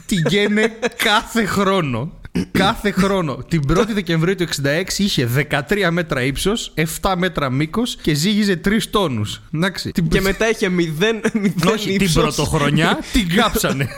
την 0.06 0.22
γένε 0.28 0.72
κάθε 0.96 1.44
χρόνο. 1.44 2.12
Κάθε 2.52 2.90
χρόνο. 2.90 3.36
Την 3.48 3.62
1η 3.68 3.88
Δεκεμβρίου 3.94 4.34
του 4.34 4.46
66 4.62 4.98
είχε 4.98 5.28
13 5.50 5.88
μέτρα 5.90 6.22
ύψος, 6.22 6.72
7 7.00 7.14
μέτρα 7.16 7.50
μήκος 7.50 7.96
και 8.02 8.14
ζύγιζε 8.14 8.60
3 8.64 8.78
τόνους. 8.90 9.40
Εντάξει. 9.54 9.90
Την 9.92 10.08
Και 10.08 10.20
μετά 10.20 10.50
είχε 10.50 10.68
μηδέν, 10.68 11.20
μηδέν 11.32 11.68
όχι, 11.72 11.96
την 11.96 12.06
ύψος. 12.06 12.22
πρωτοχρονιά 12.22 12.98
την 13.12 13.28
κάψανε. 13.34 13.88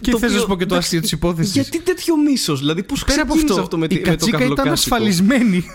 και 0.00 0.10
Το 0.10 0.18
θες 0.18 0.30
να 0.32 0.36
σου 0.38 0.42
οποίο, 0.42 0.46
πω 0.54 0.56
και 0.56 0.66
το 0.66 0.74
εντάξει, 0.74 0.76
αστείο 0.76 1.00
της 1.00 1.12
υπόθεσης. 1.12 1.52
Γιατί 1.52 1.80
τέτοιο 1.80 2.16
μίσος, 2.16 2.58
δηλαδή 2.60 2.82
πώς 2.82 3.04
Πέρα 3.04 3.22
από 3.22 3.30
ξεκίνησε 3.34 3.52
αυτό, 3.60 3.64
αυτό 3.64 3.78
με, 3.78 3.84
η 3.84 3.88
τη- 3.88 3.94
με 3.94 4.00
το 4.00 4.10
κατσίκα 4.10 4.36
ήταν 4.36 4.48
καυλοκάτσικο; 4.54 4.94
ασφαλισμένη. 4.94 5.64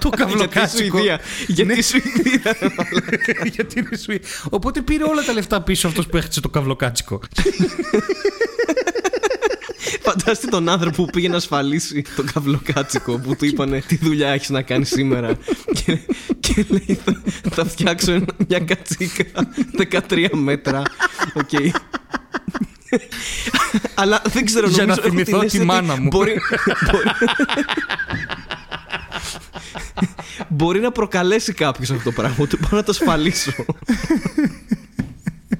το 0.00 0.08
Γιατί 0.08 0.16
καυλοκάτσικο. 0.16 0.96
Σουηδία. 0.98 1.20
Γιατί 1.46 1.78
η 1.78 1.82
Σουηδία. 1.82 2.56
Γιατί 3.54 3.78
είναι 3.78 3.96
Σουηδία. 3.96 4.28
Οπότε 4.50 4.80
πήρε 4.82 5.04
όλα 5.04 5.22
τα 5.22 5.32
λεφτά 5.32 5.62
πίσω 5.62 5.88
αυτός 5.88 6.06
που 6.06 6.16
έχτισε 6.16 6.40
το 6.40 6.48
καυλοκάτσικο. 6.48 7.20
Φαντάσου 10.02 10.46
τον 10.46 10.68
άνθρωπο 10.68 11.04
που 11.04 11.10
πήγε 11.10 11.28
να 11.28 11.36
ασφαλίσει 11.36 12.04
το 12.16 12.24
καυλοκάτσικο 12.34 13.18
που 13.18 13.36
του 13.36 13.44
είπανε 13.44 13.80
τι 13.86 13.96
δουλειά 13.96 14.28
έχεις 14.28 14.48
να 14.48 14.62
κάνεις 14.62 14.88
σήμερα. 14.88 15.36
και, 15.84 15.98
και 16.40 16.64
λέει 16.68 16.98
θα, 17.04 17.22
θα 17.50 17.64
φτιάξω 17.64 18.12
ένα- 18.12 18.34
μια 18.48 18.58
κατσίκα 18.58 19.24
13 20.08 20.28
μέτρα. 20.32 20.82
Οκ. 21.34 21.48
Αλλά 23.94 24.22
δεν 24.32 24.44
ξέρω 24.44 24.68
Για 24.68 24.86
να 24.86 24.96
νομίζω, 24.96 25.00
έχω 25.06 25.08
θυμηθώ 25.08 25.30
την 25.30 25.38
τη 25.40 25.44
αίσθηση 25.46 25.64
μάνα 25.64 25.92
ότι 25.92 26.02
μου. 26.02 26.08
Μπορεί, 26.08 26.34
μπορεί, 26.92 27.08
μπορεί 30.48 30.80
να 30.80 30.90
προκαλέσει 30.92 31.52
κάποιος 31.52 31.90
αυτό 31.90 32.02
το 32.04 32.12
πράγμα. 32.12 32.36
Ότι 32.38 32.56
μπορώ 32.56 32.76
να 32.76 32.82
το 32.82 32.90
ασφαλίσω. 32.90 33.52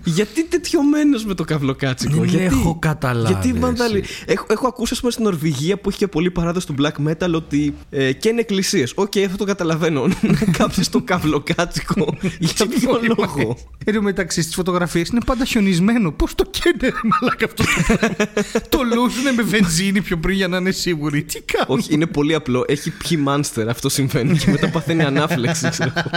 Γιατί 0.04 0.44
τσατισμένος 0.44 1.24
με 1.24 1.34
το 1.34 1.44
καυλοκάτσικο, 1.44 2.14
Δεν 2.14 2.24
γιατί, 2.24 2.44
έχω 2.44 2.76
καταλάβει, 2.78 3.32
Γιατί 3.32 3.52
βανδαλι... 3.58 3.98
εσύ. 3.98 4.24
έχω, 4.26 4.46
έχω 4.48 4.66
ακούσει, 4.66 4.92
ας 4.94 5.00
πούμε, 5.00 5.12
στην 5.12 5.24
Νορβηγία 5.24 5.78
που 5.78 5.88
έχει 5.88 5.98
και 5.98 6.06
πολύ 6.08 6.30
παράδοση 6.30 6.66
του 6.66 6.74
black 6.78 7.08
metal 7.08 7.32
ότι 7.34 7.74
ε, 7.90 8.12
και 8.12 8.28
είναι 8.28 8.40
εκκλησίες. 8.40 8.92
Οκ, 8.94 9.12
αυτό 9.24 9.36
το 9.36 9.44
καταλαβαίνω. 9.44 10.06
Να 10.46 10.52
κάψεις 10.58 10.88
το 10.88 11.02
καυλοκάτσικο. 11.02 12.16
Για 12.38 12.66
ποιο 12.66 13.00
λόγο; 13.18 13.56
Εν 13.84 13.94
τω 13.94 14.02
μεταξύ 14.02 14.42
στις 14.42 14.54
φωτογραφίες 14.54 15.08
είναι 15.08 15.20
πάντα 15.26 15.44
χιονισμένο. 15.44 16.12
Πώς 16.12 16.34
το 16.34 16.44
καίνε, 16.50 16.76
ρε 16.80 17.08
μαλάκα 17.20 17.44
αυτό; 17.44 17.62
Το 17.64 17.96
πράγμα. 17.96 18.68
το 18.68 18.78
λούζουνε 18.94 19.32
με 19.36 19.42
βενζίνη 19.42 20.00
πιο 20.00 20.16
πριν 20.18 20.36
για 20.36 20.48
να 20.48 20.56
είναι 20.56 20.70
σίγουροι. 20.70 21.22
Τι 21.22 21.40
κάνουν. 21.40 21.78
Όχι, 21.78 21.94
είναι 21.94 22.06
πολύ 22.06 22.34
απλό. 22.34 22.64
Έχει 22.68 22.90
πιει 22.90 23.18
μάνστερ, 23.22 23.68
αυτό 23.68 23.88
συμβαίνει. 23.88 24.38
Και 24.38 24.50
μετά 24.50 24.68
παθαίνει 24.70 25.02
ανάφλεξη. 25.02 25.68
ξέρω 25.68 25.92
εγώ. 25.96 26.10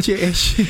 και 0.00 0.12
έχει. 0.12 0.66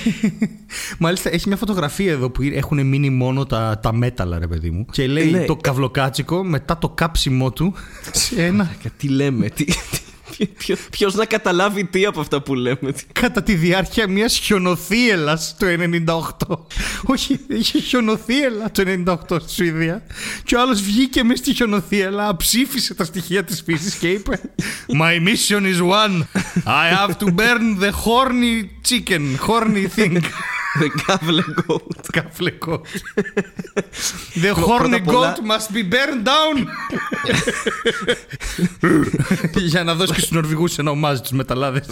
Μάλιστα 0.98 1.27
έχει 1.32 1.48
μια 1.48 1.56
φωτογραφία 1.56 2.12
εδώ 2.12 2.30
που 2.30 2.42
έχουν 2.52 2.86
μείνει 2.86 3.10
μόνο 3.10 3.46
τα, 3.46 3.78
τα 3.82 3.92
μέταλλα, 3.92 4.38
ρε 4.38 4.46
παιδί 4.46 4.70
μου. 4.70 4.86
Και 4.92 5.06
λέει 5.06 5.30
Ναι. 5.30 5.44
το 5.44 5.56
καυλοκάτσικο 5.56 6.44
μετά 6.44 6.78
το 6.78 6.88
κάψιμό 6.88 7.52
του 7.52 7.74
σε 8.12 8.44
ένα. 8.44 8.64
Κα- 8.82 8.90
Τι 8.96 9.08
λέμε, 9.08 9.48
τι. 9.48 9.64
Ποιο 10.90 11.10
να 11.14 11.24
καταλάβει 11.24 11.84
τι 11.84 12.04
από 12.04 12.20
αυτά 12.20 12.42
που 12.42 12.54
λέμε. 12.54 12.92
τι- 12.92 13.04
κατά 13.12 13.42
τη 13.42 13.54
διάρκεια 13.54 14.08
μιας 14.08 14.38
χιονοθύελας 14.38 15.56
το 15.58 15.66
98. 15.66 16.58
Όχι, 17.12 17.40
είχε 17.48 17.78
χιονοθύελα 17.80 18.70
το 18.70 18.82
98 19.30 19.40
στη 19.40 19.52
Σουηδία. 19.52 20.02
Και 20.44 20.54
ο 20.56 20.60
άλλος 20.60 20.80
βγήκε 20.82 21.22
μες 21.24 21.38
στη 21.38 21.54
χιονοθύελα, 21.54 22.28
αψήφισε 22.28 22.94
τα 22.94 23.04
στοιχεία 23.04 23.44
της 23.44 23.62
φύσης 23.62 23.94
και 23.94 24.08
είπε 24.08 24.40
My 25.00 25.28
mission 25.28 25.62
is 25.62 25.80
one. 25.82 26.22
I 26.64 26.96
have 26.96 27.16
to 27.18 27.26
burn 27.26 27.80
the 27.80 27.90
horny 28.04 28.68
chicken, 28.88 29.36
horny 29.46 29.86
thing. 29.96 30.18
The 30.80 30.88
Gavle 31.06 31.42
Goat. 31.66 32.06
Καφλεκό. 32.12 32.82
The 34.34 34.52
Πρώτα 34.54 34.66
horny 34.82 34.94
απ' 34.94 35.08
όλα- 35.08 35.36
goat 35.36 35.40
must 35.50 35.74
be 35.74 35.82
burned 35.92 36.26
down. 36.26 36.66
Για 39.68 39.84
να 39.84 39.94
δώσει 39.94 40.12
και 40.12 40.18
στους 40.20 40.30
Νορβηγούς 40.32 40.78
ένα 40.78 40.90
ομάζι 40.90 41.20
τους 41.20 41.30
μεταλλάδες. 41.30 41.84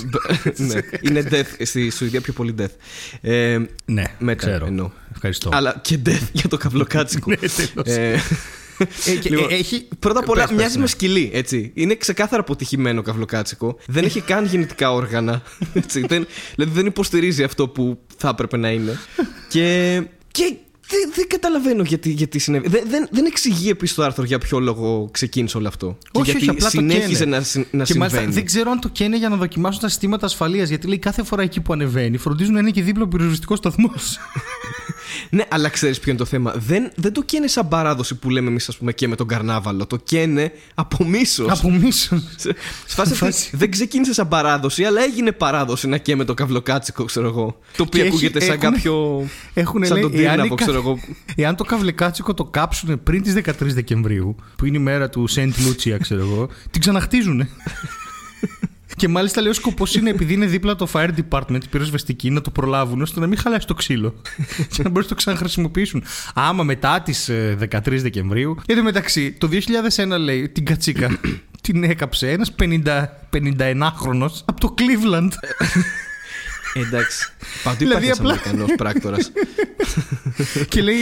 ναι, 0.57 0.81
είναι 1.01 1.29
death. 1.31 1.65
Στη 1.67 1.91
Σουηδία 1.91 2.21
πιο 2.21 2.33
πολύ 2.33 2.55
death. 2.59 2.75
Ε, 3.21 3.59
Ναι, 3.85 4.05
Metal, 4.27 4.35
ξέρω. 4.37 4.67
εννοώ. 4.67 4.91
Ευχαριστώ. 5.15 5.51
αλλά 5.53 5.79
και 5.83 5.99
death 6.07 6.29
για 6.33 6.49
το 6.49 6.57
καυλοκάτσικο. 6.57 7.31
Ναι, 7.31 7.37
τέλος. 7.37 8.21
Ε, 8.79 9.11
Ε, 9.11 9.15
και- 9.17 9.29
Λοιπόν, 9.31 9.51
ε, 9.51 9.55
έχει... 9.55 9.89
Πρώτα 9.99 10.19
απ' 10.21 10.29
όλα 10.29 10.41
Πες, 10.41 10.49
πες, 10.51 10.57
μοιάζει 10.59 10.75
ναι. 10.77 10.81
με 10.81 10.87
σκυλί, 10.87 11.31
έτσι. 11.33 11.71
Είναι 11.75 11.95
ξεκάθαρα 11.95 12.41
αποτυχημένο 12.43 13.03
καυλοκάτσικο. 13.03 13.77
Δεν 13.87 14.05
έχει 14.05 14.21
καν 14.21 14.45
γεννητικά 14.45 14.93
όργανα. 14.93 15.43
Έτσι. 15.75 16.01
Δεν, 16.07 16.27
δηλαδή 16.55 16.73
δεν 16.75 16.87
υποστηρίζει 16.87 17.43
αυτό 17.43 17.69
που 17.69 17.99
θα 18.17 18.29
έπρεπε 18.29 18.57
να 18.57 18.71
είναι. 18.71 18.99
Και, 19.49 20.03
και 20.31 20.55
δεν, 20.89 21.13
δεν 21.15 21.27
καταλαβαίνω 21.29 21.83
γιατί, 21.83 22.11
γιατί 22.11 22.39
συνέβη. 22.39 22.69
Δεν, 22.69 22.83
δεν, 22.89 23.09
δεν 23.11 23.25
εξηγεί 23.25 23.69
επίσης 23.71 23.95
το 23.97 24.03
άρθρο 24.03 24.25
για 24.25 24.39
ποιο 24.39 24.59
λόγο 24.61 25.09
ξεκίνησε 25.13 25.57
όλο 25.57 25.69
αυτό. 25.69 25.99
Και 26.01 26.21
Όχι, 26.21 26.31
γιατί 26.31 26.41
όχι, 26.49 26.51
απλά 26.51 26.65
το 26.65 26.71
συνέχιζε 26.71 27.25
καίνε. 27.25 27.37
να, 27.37 27.43
συ- 27.43 27.67
να 27.75 27.85
και 27.85 27.95
μάλιστα 27.95 28.19
συμβαίνει. 28.19 28.35
δεν 28.35 28.45
ξέρω 28.45 28.71
αν 28.71 28.81
το 28.81 28.89
καίνε 28.89 29.17
για 29.17 29.29
να 29.29 29.37
δοκιμάσουν 29.37 29.81
τα 29.81 29.89
συστήματα 29.89 30.27
ασφαλείας. 30.27 30.69
Γιατί 30.69 30.87
λέει 30.87 30.99
κάθε 30.99 31.23
φορά 31.23 31.43
εκεί 31.43 31.61
που 31.61 31.73
ανεβαίνει 31.73 32.17
φροντίζουν 32.17 32.53
να 32.55 32.61
είναι 32.61 32.71
και 32.71 32.83
δίπλα 32.83 33.03
ο 33.03 33.09
πυροσβεστικό 33.09 33.57
σταθμός. 33.57 34.19
Ναι, 35.31 35.45
αλλά 35.51 35.69
ξέρεις 35.69 35.99
ποιο 36.01 36.11
είναι 36.11 36.21
το 36.21 36.25
θέμα. 36.27 36.53
Δεν, 36.57 36.91
δεν 36.97 37.13
το 37.13 37.23
καίνε 37.23 37.47
σαν 37.47 37.69
παράδοση 37.69 38.15
που 38.15 38.31
λέμε 38.31 38.49
εμείς, 38.49 38.69
ας 38.69 38.77
πούμε, 38.77 38.93
και 38.93 39.09
με 39.09 39.17
τον 39.17 39.27
καρνάβαλο. 39.27 39.87
Το 39.87 39.97
καίνε 39.97 40.53
από 40.75 41.05
μίσος. 41.05 41.51
Από 41.51 41.71
μίσος. 41.71 42.23
Σε 42.37 42.55
φάση 42.87 43.13
αυτή, 43.13 43.25
Φάση. 43.25 43.51
δεν 43.57 43.71
ξεκίνησε 43.71 44.13
σαν 44.13 44.29
παράδοση, 44.29 44.85
αλλά 44.85 45.03
έγινε 45.03 45.33
παράδοση 45.33 45.89
να 45.89 45.97
καίμε 45.97 46.25
το 46.25 46.35
καυλοκάτσικο, 46.35 47.05
ξέρω 47.05 47.27
εγώ. 47.27 47.59
Το 47.77 47.83
οποίο 47.83 48.03
Και 48.03 48.09
ακούγεται 48.09 48.39
έχει- 48.39 48.47
σαν 48.47 48.55
έχουνε- 48.57 48.75
κάποιο. 48.75 49.27
Έχουν 49.55 49.85
σαν 49.85 49.93
λέει, 49.97 50.03
τον 50.03 50.13
εάν, 50.15 50.31
Τύρναβο, 50.35 50.55
η 50.55 50.57
ξέρω 50.57 50.73
κα- 50.73 50.79
εγώ. 50.79 50.99
εάν 51.35 51.57
το 51.57 51.65
καυλεκάτσικο 51.65 52.35
το 52.35 52.45
κάψουν 52.45 53.03
πριν 53.03 53.23
τις 53.23 53.33
13 53.35 53.73
Δεκεμβρίου, 53.75 54.37
που 54.57 54.65
είναι 54.65 54.77
η 54.77 54.81
μέρα 54.81 55.09
του 55.09 55.27
Σεντ 55.27 55.53
Λούτσια, 55.67 55.99
ξέρω 55.99 56.21
εγώ, 56.21 56.49
την 56.71 56.81
ξαναχτίζουν. 56.81 57.49
Και 58.97 59.09
μάλιστα 59.09 59.41
λέει 59.41 59.51
ο 59.51 59.55
σκοπός 59.55 59.95
είναι 59.95 60.11
επειδή 60.11 60.35
είναι 60.35 60.47
δίπλα 60.47 60.77
το 60.77 60.89
fire 60.93 61.11
department, 61.29 61.65
η 61.65 61.69
πυροσβεστική, 61.71 62.31
να 62.31 62.41
το 62.41 62.51
προλάβουν 62.51 63.03
ώστε 63.03 63.21
να 63.21 63.27
μην 63.27 63.39
χαλάσει 63.39 63.67
το 63.67 63.75
ξύλο. 63.75 64.15
και 64.73 64.83
να 64.83 64.89
μπορούν 64.89 65.03
να 65.03 65.09
το 65.09 65.15
ξαναχρησιμοποιήσουν. 65.15 66.05
Άμα 66.35 66.63
μετά 66.63 67.01
τις 67.01 67.31
13 67.31 67.79
Δεκεμβρίου. 67.85 68.57
Εν 68.67 68.77
τω 68.77 68.83
μεταξύ, 68.83 69.33
το 69.33 69.49
2001 69.53 70.19
λέει 70.19 70.49
την 70.49 70.65
κατσίκα 70.65 71.19
την 71.63 71.85
έκαψε 71.85 72.31
ένας 72.31 72.55
51χρονο 73.33 74.29
από 74.45 74.61
το 74.61 74.75
Cleveland. 74.79 75.31
Εντάξει. 76.77 77.29
Παντού 77.65 77.77
Δηλαδή, 77.79 78.05
υπάρχει 78.07 78.21
απλά- 78.21 78.33
ένας 78.33 78.47
Αμερικανός 78.47 78.75
πράκτορας. 78.77 79.33
και 80.69 80.83
λέει 80.83 80.97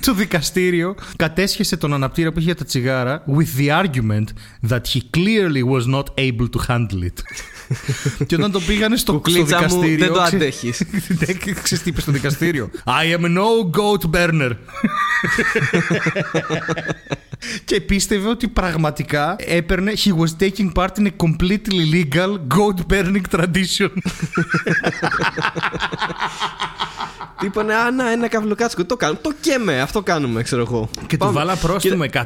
το 0.00 0.14
δικαστήριο 0.14 0.94
κατέσχεσε 1.16 1.76
τον 1.76 1.92
αναπτήρα 1.94 2.32
που 2.32 2.38
είχε 2.38 2.46
για 2.46 2.56
τα 2.56 2.64
τσιγάρα 2.64 3.24
with 3.38 3.60
the 3.60 3.84
argument 3.84 4.24
that 4.68 4.80
he 4.92 5.00
clearly 5.16 5.62
was 5.74 5.94
not 5.94 6.04
able 6.18 6.48
to 6.56 6.66
handle 6.68 7.02
it. 7.04 7.18
και 8.26 8.34
όταν 8.34 8.50
το 8.52 8.60
πήγανε 8.60 8.96
στο, 8.96 9.12
στο 9.12 9.12
Κουκλίτσα 9.12 9.56
μου, 9.56 9.66
δικαστήριο. 9.80 9.98
δεν 9.98 10.08
το 10.14 10.20
ξε- 10.22 10.34
αντέχεις. 10.34 10.82
Ναι, 11.08 11.52
Ξέρεις 11.62 11.82
τι 11.84 11.88
είπες 11.90 12.02
στο 12.02 12.12
δικαστήριο. 12.12 12.70
I 12.84 13.16
am 13.18 13.24
no 13.24 13.70
goat 13.80 14.10
burner. 14.16 14.50
Και 17.64 17.80
πίστευε 17.80 18.28
ότι 18.28 18.48
πραγματικά 18.48 19.36
έπαιρνε. 19.38 19.92
He 20.04 20.08
was 20.16 20.44
taking 20.44 20.72
part 20.72 20.88
in 20.98 21.06
a 21.06 21.10
completely 21.24 21.92
legal 21.94 22.38
goat 22.56 22.92
burning 22.92 23.22
tradition. 23.30 23.88
Τι 27.40 27.46
είπανε, 27.50 27.74
Α, 27.74 27.90
να, 27.90 28.10
ένα 28.10 28.28
καυλοκάτσικο. 28.28 28.84
Το 28.84 28.96
κάνουμε. 28.96 29.20
Το 29.22 29.32
καίμε, 29.40 29.80
αυτό 29.80 30.02
κάνουμε, 30.02 30.42
ξέρω 30.42 30.62
εγώ. 30.62 30.90
Και 31.06 31.16
του 31.16 31.16
Πάμε. 31.16 31.32
βάλα 31.32 31.56
πρόστιμο 31.56 32.04
100.000 32.12 32.20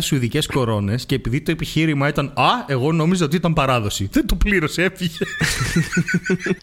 σουηδικές 0.00 0.46
κορώνες 0.46 1.06
και 1.06 1.14
επειδή 1.14 1.40
το 1.40 1.50
επιχείρημα 1.50 2.08
ήταν 2.08 2.32
Α, 2.36 2.48
εγώ 2.66 2.92
νόμιζα 2.92 3.24
ότι 3.24 3.36
ήταν 3.36 3.52
παράδοση. 3.52 4.08
Δεν 4.12 4.26
το 4.26 4.34
πλήρωσε, 4.34 4.82
έφυγε. 4.82 5.18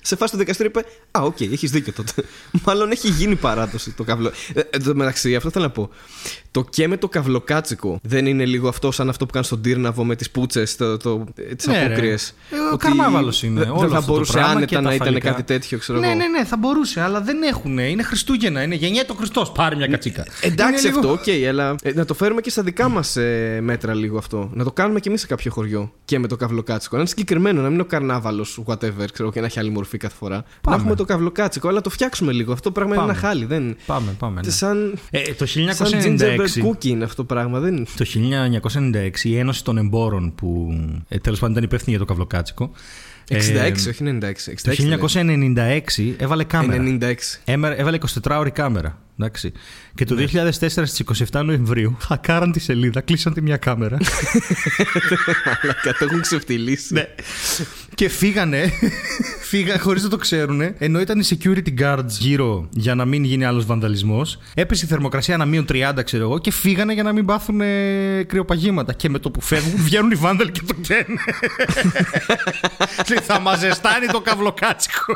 Σε 0.02 0.16
φάση 0.16 0.32
το 0.32 0.38
δικαστήριο 0.38 0.72
είπε 0.76 0.88
Α, 1.12 1.22
οκ, 1.22 1.42
έχεις 1.42 1.72
δίκιο 1.72 1.94
τότε. 1.94 2.14
Μάλλον 2.66 2.92
έχει 2.92 3.10
γίνει 3.10 3.36
παράδοση 3.36 3.92
το 3.92 4.04
καυλο. 4.04 4.32
Ε, 4.54 4.62
εν 4.70 4.84
τω 4.84 4.96
μεταξύ, 4.96 5.36
αυτό 5.36 5.50
θέλω 5.50 5.66
να 5.66 5.72
πω. 5.72 5.90
Το 6.58 6.66
και 6.70 6.88
με 6.88 6.98
το 6.98 7.08
καυλοκάτσικο 7.08 8.00
δεν 8.04 8.26
είναι 8.26 8.46
λίγο 8.46 8.68
αυτό 8.68 8.92
σαν 8.92 9.10
αυτό 9.10 9.26
που 9.26 9.32
κάνεις 9.32 9.48
στον 9.48 9.62
Τύρναβο 9.62 10.04
με 10.06 10.16
τις 10.16 10.32
πούτσες, 10.32 10.76
το, 10.76 10.98
το, 10.98 11.24
τις 11.56 11.68
Ναι, 11.68 11.74
ρε. 11.80 11.86
απόκριες. 11.86 12.34
Ε, 12.52 12.56
ο 12.74 12.78
καρνάβαλος 12.78 13.44
είναι, 13.44 13.60
Δεν 13.60 13.70
όλο 13.70 13.80
θα 13.80 13.86
αυτό 13.86 14.00
το 14.00 14.12
μπορούσε 14.12 14.32
πράγμα 14.32 14.50
και 14.66 14.76
άνετα 14.76 14.76
τα 14.76 14.82
να 14.82 14.94
ήταν 14.94 15.08
φαλικά. 15.08 15.30
κάτι 15.30 15.44
τέτοιο, 15.44 15.78
ξέρω 15.78 16.00
ναι, 16.00 16.08
εγώ. 16.08 16.16
ναι, 16.16 16.28
ναι, 16.28 16.46
θα 16.46 16.58
μπορούσε, 16.58 17.02
αλλά 17.02 17.22
δεν 17.22 17.42
έχουν. 17.44 17.78
Είναι 17.78 18.04
Χριστούγεννα, 18.04 18.64
είναι 18.64 18.76
γεννιέται 18.76 19.10
ο 19.10 19.14
Χριστός. 19.14 19.52
Πάρε 19.52 19.76
μια 19.76 19.88
κατσίκα. 19.88 20.26
Εντάξει 20.42 20.88
Είναι 20.88 20.96
λίγο- 20.96 21.12
αυτό, 21.12 21.32
οκ, 21.32 21.48
αλλά 21.50 21.76
ε, 21.84 21.94
να 21.94 22.06
το 22.06 22.14
φέρουμε 22.14 22.42
και 22.42 22.50
στα 22.50 22.64
δικά 22.64 22.90
μας 22.90 23.18
μέτρα 23.62 23.94
λίγο 23.94 24.18
αυτό. 24.18 24.50
Να 24.54 24.64
το 24.64 24.72
κάνουμε 24.72 25.00
και 25.00 25.10
εμείς 25.10 25.22
σε 25.22 25.28
κάποιο 25.28 25.52
χωριό 25.52 25.92
και 26.06 26.20
με 26.20 26.28
το 26.28 26.36
καυλοκάτσικο. 26.36 26.96
Να 26.96 27.02
είναι 27.02 27.10
συγκεκριμένο, 27.10 27.58
να 27.58 27.64
μην 27.64 27.74
είναι 27.74 27.82
ο 27.82 27.86
καρνάβαλος, 27.86 28.62
whatever, 28.66 29.06
ξέρω 29.14 29.32
και 29.32 29.40
να 29.40 29.46
έχει 29.46 29.60
άλλη 29.60 29.70
μορφή 29.70 29.98
κάθε 29.98 30.16
φορά. 30.20 30.44
Να 30.68 30.76
έχουμε 30.76 30.96
το 30.96 31.06
καυλοκάτσικο, 31.06 31.68
αλλά 31.68 31.78
να 31.78 31.84
το 31.84 31.90
φτιάξουμε 31.90 32.32
λίγο. 32.32 32.52
Αυτό 32.54 32.72
πράγμα 32.72 32.94
είναι 32.96 33.04
Πάμε. 33.04 33.18
ένα 33.18 33.28
χάλι. 33.28 33.46
Δεν... 33.46 33.76
Πάμε, 33.86 34.16
πάμε. 34.20 34.42
ναι. 34.46 34.52
Σαν, 34.52 34.98
Ε, 35.12 35.22
το 35.34 35.46
σαν 35.46 35.66
gingerbread 35.94 36.46
1996. 36.46 36.47
Cookie 36.56 36.86
είναι 36.86 37.04
αυτό 37.04 37.16
το 37.16 37.24
πράγμα. 37.34 37.60
Δεν... 37.60 37.86
Το 37.98 38.06
1996 38.94 39.10
η 39.24 39.38
Ένωση 39.38 39.64
των 39.64 39.78
Εμπόρων 39.78 40.36
που 40.36 40.74
ε, 41.08 41.18
τέλος 41.18 41.40
πάντων 41.40 41.52
ήταν 41.56 41.64
υπεύθυνη 41.68 41.92
για 41.96 42.00
το 42.00 42.06
καυλοκάτσικο. 42.06 42.72
66, 43.30 43.36
ε, 43.54 43.70
όχι 43.70 44.04
96. 44.04 44.22
66 44.22 44.32
Το 44.64 45.08
1996 45.96 46.14
έβαλε 46.18 46.44
κάμερα. 46.44 46.84
96. 47.02 47.14
Έμερα- 47.46 47.80
Έβαλε 47.80 47.98
24 48.24 48.38
ώρη 48.40 48.52
κάμερα. 48.52 48.98
Εντάξει. 49.20 49.52
Και 49.98 50.06
το 50.06 50.16
2004 50.34 50.50
στις 50.60 51.04
27 51.32 51.42
Νοεμβρίου 51.46 51.98
χακάραν 52.02 52.52
τη 52.52 52.60
σελίδα, 52.60 53.02
κλείσαν 53.02 53.34
τη 53.34 53.42
μια 53.42 53.58
κάμερα. 53.58 53.98
Μαλάκα, 55.46 55.94
το 56.00 56.06
έχουν 56.06 56.22
ξεφτυλίσει. 56.22 56.94
ναι. 56.94 57.06
Και 57.96 58.10
φύγανε, 58.10 58.72
φύγα 59.42 59.80
χωρίς 59.80 60.04
να 60.04 60.10
το 60.10 60.18
ξέρουν, 60.18 60.62
ενώ 60.78 61.00
ήταν 61.00 61.20
οι 61.20 61.24
security 61.30 61.82
guards 61.82 62.08
γύρω 62.08 62.68
για 62.70 62.96
να 62.96 63.06
μην 63.06 63.24
γίνει 63.24 63.46
άλλος 63.46 63.66
βανδαλισμός. 63.66 64.40
Έπεσε 64.54 64.86
η 64.86 64.88
θερμοκρασία 64.88 65.34
ένα 65.34 65.46
μείον 65.46 65.66
30, 65.70 65.92
ξέρω 66.04 66.24
εγώ, 66.24 66.38
και 66.40 66.52
φύγανε 66.52 66.94
για 66.94 67.04
να 67.04 67.14
μην 67.14 67.26
πάθουν 67.26 67.62
ε, 67.62 68.24
κρυοπαγήματα. 68.24 68.94
Και 68.94 69.10
με 69.10 69.20
το 69.20 69.32
που 69.32 69.42
φεύγουν, 69.42 69.84
βγαίνουν 69.88 70.12
οι 70.12 70.16
βάνδαλοι 70.16 70.52
και 70.52 70.62
το 70.68 70.74
καίνε. 70.82 71.20
Λέει, 73.10 73.20
θα 73.24 73.40
μας 73.40 73.60
ζεστάνει 73.60 74.06
το 74.06 74.22
καυλοκάτσικο. 74.22 75.14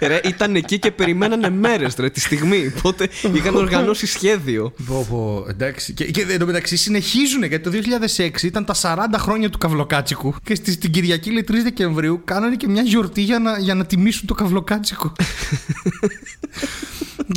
Ρε, 0.00 0.20
ήταν 0.24 0.54
εκεί 0.54 0.78
και 0.78 0.90
περιμένανε 0.90 1.50
μέρες 1.50 1.94
τη 1.94 2.20
στιγμή. 2.20 2.57
Οπότε 2.76 3.08
είχαν 3.34 3.54
οργανώσει 3.54 4.06
σχέδιο. 4.06 4.72
Πω, 4.86 5.06
πω, 5.10 5.46
εντάξει. 5.48 5.92
Και, 5.92 6.04
και 6.04 6.26
εν 6.28 6.38
τω 6.38 6.46
μεταξύ 6.46 6.76
συνεχίζουν 6.76 7.42
γιατί 7.42 7.70
το 7.70 7.78
2006 8.16 8.42
ήταν 8.42 8.64
τα 8.64 8.74
40 8.82 8.96
χρόνια 9.18 9.50
του 9.50 9.58
καυλοκάτσικου 9.58 10.34
και 10.42 10.54
στη, 10.54 10.72
στην 10.72 10.90
Κυριακή 10.90 11.30
λέει 11.30 11.44
3 11.50 11.54
Δεκεμβρίου 11.62 12.20
κάνανε 12.24 12.56
και 12.56 12.68
μια 12.68 12.82
γιορτή 12.82 13.22
για 13.22 13.38
να, 13.38 13.58
για 13.58 13.74
να 13.74 13.86
τιμήσουν 13.86 14.26
το 14.26 14.34
καυλοκάτσικο. 14.34 15.12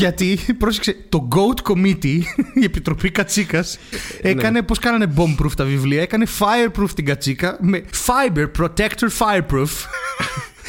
γιατί, 0.02 0.40
πρόσεξε, 0.58 0.96
το 1.10 1.28
Goat 1.36 1.72
Committee, 1.72 2.20
η 2.54 2.64
Επιτροπή 2.64 3.12
Κατσίκας, 3.12 3.80
έκανε 4.22 4.62
πώς 4.62 4.80
κάνανε 4.80 5.14
bomb-proof 5.16 5.52
τα 5.56 5.64
βιβλία, 5.64 6.02
έκανε 6.02 6.26
fireproof 6.40 6.90
την 6.96 7.06
κατσίκα 7.06 7.58
με 7.62 7.84
fiber 8.06 8.48
protector 8.60 9.10
fireproof. 9.20 9.70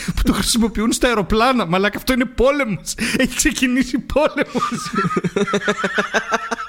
Που 0.06 0.22
το 0.22 0.32
χρησιμοποιούν 0.32 0.92
στα 0.92 1.06
αεροπλάνα. 1.06 1.66
Μαλάκα, 1.66 1.98
αυτό 1.98 2.12
είναι 2.12 2.24
πόλεμος. 2.24 2.94
Έχει 3.16 3.36
ξεκινήσει 3.36 3.98
πόλεμος. 3.98 4.90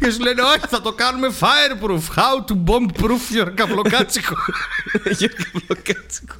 Και 0.00 0.10
σου 0.10 0.20
λένε, 0.20 0.42
Όχι, 0.42 0.66
θα 0.68 0.80
το 0.80 0.92
κάνουμε 0.92 1.28
fireproof. 1.40 2.14
How 2.16 2.50
to 2.50 2.54
bomb 2.64 3.02
proof 3.02 3.42
your 3.44 3.50
καυλοκάτσικο. 3.54 4.34
Για 5.18 5.28
καυλοκάτσικο. 5.28 6.34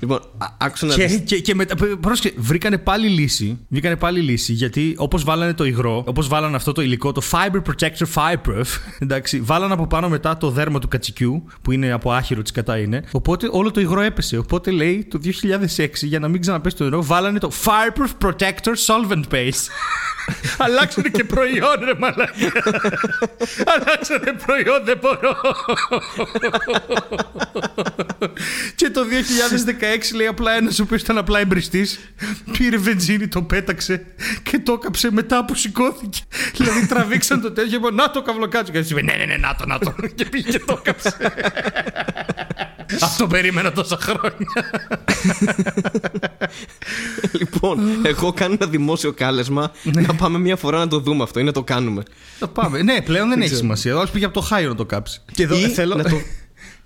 Λοιπόν, 0.00 0.20
α- 0.38 0.46
άκουσα 0.58 0.86
να 0.86 0.94
και, 0.94 1.06
δεις. 1.06 1.20
και, 1.24 1.38
και 1.40 1.54
μετά, 1.54 1.74
πρόσεχε, 2.00 2.32
βρήκανε 2.36 2.78
πάλι 2.78 3.08
λύση. 3.08 3.58
Βρήκανε 3.68 3.96
πάλι 3.96 4.20
λύση 4.20 4.52
γιατί 4.52 4.94
όπως 4.98 5.24
βάλανε 5.24 5.54
το 5.54 5.64
υγρό, 5.64 6.04
όπως 6.06 6.28
βάλανε 6.28 6.56
αυτό 6.56 6.72
το 6.72 6.82
υλικό, 6.82 7.12
το 7.12 7.22
fiber 7.30 7.62
protector 7.70 8.06
fireproof, 8.14 8.64
εντάξει, 8.98 9.40
βάλανε 9.40 9.72
από 9.72 9.86
πάνω 9.86 10.08
μετά 10.08 10.36
το 10.36 10.50
δέρμα 10.50 10.78
του 10.78 10.88
κατσικιού, 10.88 11.44
που 11.62 11.72
είναι 11.72 11.92
από 11.92 12.12
άχυρο 12.12 12.42
τη 12.42 12.52
κατά 12.52 12.78
είναι. 12.78 13.04
Οπότε 13.12 13.48
όλο 13.50 13.70
το 13.70 13.80
υγρό 13.80 14.00
έπεσε. 14.00 14.36
Οπότε 14.38 14.70
λέει 14.70 15.06
το 15.10 15.20
2006, 15.76 15.86
για 15.92 16.18
να 16.18 16.28
μην 16.28 16.40
ξαναπέσει 16.40 16.76
το 16.76 16.84
νερό, 16.84 17.04
βάλανε 17.04 17.38
το 17.38 17.50
fireproof 17.64 18.26
protector 18.28 18.74
solvent 18.86 19.22
base. 19.34 19.62
Αλλάξανε 20.64 21.08
και 21.08 21.24
προϊόν, 21.24 21.76
ρε 21.84 21.94
μαλάκα. 21.98 22.32
Αλλάξανε 23.74 24.32
προϊόν, 24.46 24.84
δεν 24.84 24.98
μπορώ. 25.00 25.36
και 28.74 28.90
το 28.90 29.00
2016 30.10 30.14
λέει 30.14 30.26
απλά 30.26 30.52
ένας 30.52 30.78
ο 30.78 30.82
οποίος 30.82 31.00
ήταν 31.00 31.18
απλά 31.18 31.38
εμπριστής. 31.38 31.98
Πήρε 32.58 32.76
βενζίνη, 32.76 33.28
το 33.28 33.42
πέταξε 33.42 34.04
και 34.42 34.58
το 34.58 34.72
έκαψε 34.72 35.12
μετά 35.12 35.44
που 35.44 35.54
σηκώθηκε. 35.54 36.20
δηλαδή 36.56 36.86
τραβήξαν 36.86 37.40
το 37.40 37.50
τέτοιο 37.52 37.70
και 37.70 37.76
είπαν 37.76 37.94
Να 37.94 38.10
το 38.10 38.22
καυλοκάτσο. 38.22 38.72
Και 38.72 38.78
έτσι 38.78 38.92
είπε 38.92 39.02
Ναι, 39.02 39.12
ναι, 39.12 39.24
ναι, 39.24 39.36
να 39.36 39.54
το, 39.54 39.66
να 39.66 39.78
το. 39.78 39.94
και 40.14 40.24
πήγε 40.24 40.50
και 40.50 40.58
το 40.58 40.82
έκαψε. 40.84 41.16
Αυτό 43.02 43.26
περίμενα 43.26 43.72
τόσα 43.72 43.98
χρόνια. 44.00 44.46
Λοιπόν, 47.38 47.78
εγώ 48.02 48.32
κάνω 48.32 48.56
ένα 48.60 48.70
δημόσιο 48.70 49.12
κάλεσμα 49.12 49.72
να 49.84 50.14
πάμε 50.14 50.38
μια 50.38 50.56
φορά 50.56 50.78
να 50.78 50.88
το 50.88 51.00
δούμε 51.00 51.22
αυτό 51.22 51.40
ή 51.40 51.42
να 51.42 51.52
το 51.52 51.62
κάνουμε. 51.62 52.02
Θα 52.38 52.48
πάμε. 52.48 52.82
Ναι, 52.82 53.00
πλέον 53.02 53.28
δεν 53.28 53.36
έχει 53.38 53.44
ξέρω. 53.46 53.60
σημασία. 53.60 53.94
Ο 53.94 53.98
άλλος 53.98 54.10
πήγε 54.10 54.24
από 54.24 54.34
το 54.34 54.40
Χάιο 54.40 54.68
να 54.68 54.74
το 54.74 54.84
κάψει. 54.86 55.20
Και 55.32 55.42
εδώ 55.42 55.56
Ή 55.58 55.62
ε, 55.62 55.68
θέλω. 55.68 55.94
να 55.94 56.02
το- 56.04 56.16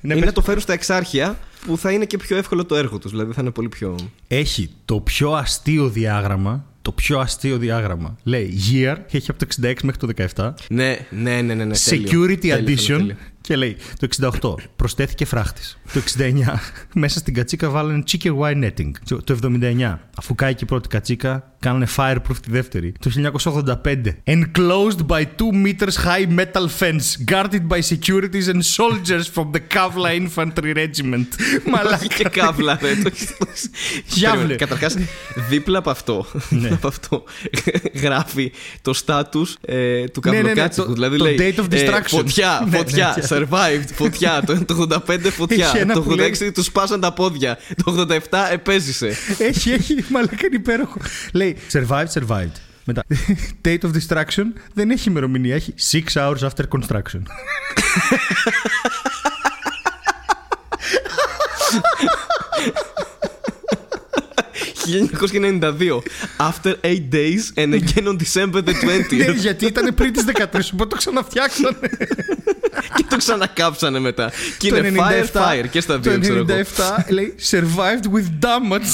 Ναι, 0.00 0.14
ή 0.14 0.16
πες. 0.16 0.26
να 0.26 0.32
το 0.32 0.42
φέρω 0.42 0.61
στα 0.61 0.72
εξάρχεια 0.72 1.38
που 1.66 1.78
θα 1.78 1.90
είναι 1.90 2.05
και 2.05 2.16
πιο 2.16 2.36
εύκολο 2.36 2.64
το 2.64 2.76
έργο 2.76 2.98
τους. 2.98 3.11
Δηλαδή 3.11 3.32
θα 3.32 3.40
είναι 3.40 3.50
πολύ 3.50 3.68
πιο. 3.68 3.96
Έχει 4.28 4.70
το 4.84 5.00
πιο 5.00 5.32
αστείο 5.32 5.88
διάγραμμα. 5.88 6.64
Το 6.82 6.92
πιο 6.92 7.18
αστείο 7.18 7.57
διάγραμμα. 7.59 8.16
Λέει 8.22 8.61
year 8.72 8.96
και 9.07 9.16
έχει 9.16 9.30
από 9.30 9.38
το 9.38 9.46
66 9.62 9.74
μέχρι 9.82 10.14
το 10.14 10.28
17. 10.36 10.53
Ναι, 10.68 10.98
ναι, 11.11 11.40
ναι, 11.40 11.55
ναι. 11.55 11.64
ναι 11.64 11.74
τέλειο. 11.84 12.22
Security 12.22 12.38
Τέλειο, 12.40 12.57
Addition. 12.66 12.86
τέλειο, 12.86 12.96
τέλειο. 12.98 13.16
Και 13.43 13.57
λέει 13.57 13.76
το 13.99 14.09
68 14.40 14.55
προσθέθηκε 14.76 15.24
φράχτης. 15.24 15.78
Το 15.93 16.01
69 16.18 16.32
μέσα 16.95 17.18
στην 17.18 17.34
κατσίκα 17.34 17.70
βάλανε 17.70 18.03
chicken 18.07 18.38
wire 18.38 18.64
netting. 18.64 18.90
Το 19.24 19.38
79 19.43 19.99
αφού 20.16 20.34
κάει 20.34 20.55
και 20.55 20.64
η 20.64 20.66
πρώτη 20.66 20.88
κατσίκα 20.88 21.51
κάνανε 21.62 21.86
fireproof 21.96 22.36
τη 22.42 22.50
δεύτερη. 22.50 22.92
Το 22.98 23.10
1985 23.84 24.02
enclosed 24.24 25.06
by 25.06 25.20
2 25.22 25.26
meters 25.64 26.04
high 26.06 26.38
metal 26.38 26.66
fence 26.80 27.30
guarded 27.32 27.62
by 27.68 27.78
securities 27.78 28.46
and 28.52 28.60
soldiers 28.76 29.24
from 29.34 29.46
the 29.54 29.60
Kavla 29.74 30.10
Infantry 30.22 30.74
Regiment. 30.76 31.26
Όχι 31.38 31.70
Μαλάκα. 31.72 32.06
και 32.06 32.24
καύλα, 32.24 32.78
ρε. 32.82 32.94
το 32.94 33.10
έχεις- 33.12 33.36
το 33.38 33.46
έχεις- 33.48 33.70
Διάβλε. 34.14 34.54
Καταρχάς, 34.54 34.96
δίπλα 35.48 35.78
από 35.78 35.90
αυτό, 35.90 36.26
Ναι. 36.48 36.58
δίπλα 36.58 36.74
από 36.74 36.88
αυτό 36.88 37.24
γράφει 38.02 38.52
το 38.82 38.94
status 39.06 39.46
ε, 39.60 40.04
του 40.04 40.20
Ναι, 40.24 40.30
ναι, 40.30 40.36
ναι, 40.36 40.42
καυλοκάτσικου. 40.48 40.86
το- 40.86 40.92
δηλαδή 40.92 41.16
το 41.16 41.24
λέει 41.24 41.36
date 41.38 41.60
of 41.60 41.72
ε, 41.72 41.88
destruction. 41.90 42.02
φωτιά, 42.06 42.60
Ναι, 42.64 42.70
ναι, 42.70 42.76
φωτιά, 42.76 43.16
ναι. 43.18 43.24
survived, 43.28 43.88
φωτιά. 43.94 44.42
Το, 44.46 44.64
το 44.64 44.86
85 45.06 45.18
φωτιά. 45.30 45.66
Έχει 45.66 45.76
ένα 45.78 45.94
Το 45.94 46.02
που 46.02 46.10
86 46.12 46.16
λέει- 46.16 46.52
τους 46.54 46.64
σπάσαν 46.64 47.00
τα 47.00 47.12
πόδια. 47.12 47.58
Το 47.84 48.06
87 48.08 48.48
επέζησε. 48.52 49.16
έχει, 49.38 49.70
έχει, 49.70 50.04
μαλάκα 50.10 50.46
είναι 50.46 50.56
υπέροχο. 50.56 50.96
Λέει 51.32 51.51
survived, 51.72 52.12
survived. 52.12 52.57
Μετά. 52.84 53.05
Date 53.64 53.80
of 53.80 53.90
destruction 53.90 54.44
δεν 54.74 54.90
έχει 54.90 55.09
ημερομηνία, 55.09 55.55
έχει 55.55 55.74
6 55.90 56.03
hours 56.14 56.38
after 56.38 56.64
construction. 56.68 57.22
1992. 64.87 66.03
After 66.39 66.74
8 66.83 67.11
days 67.11 67.53
and 67.57 67.74
again 67.74 68.07
on 68.09 68.16
December 68.16 68.61
the 68.62 68.74
20th. 68.74 69.16
Ναι, 69.16 69.24
γιατί 69.24 69.66
ήταν 69.66 69.95
πριν 69.95 70.12
τις 70.12 70.24
13, 70.24 70.45
οπότε 70.72 70.89
το 70.89 70.97
ξαναφτιάξανε. 70.97 71.76
και 72.95 73.05
το 73.09 73.16
ξανακάψανε 73.16 73.99
μετά. 73.99 74.30
Και 74.59 74.68
είναι 74.68 74.93
fire, 74.97 75.26
fire 75.33 75.66
και 75.70 75.80
στα 75.80 75.99
δύο, 75.99 76.12
το 76.12 76.20
ξέρω 76.20 76.45
εγώ. 76.49 76.64
97 77.07 77.12
λέει 77.12 77.35
survived 77.51 78.07
with 78.14 78.28
damage. 78.41 78.93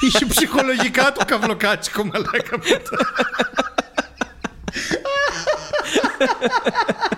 Είχε 0.00 0.26
ψυχολογικά 0.26 1.12
το 1.12 1.24
καυλοκάτσικο 1.26 2.04
μαλάκα 2.04 2.58
μετά. 2.58 2.98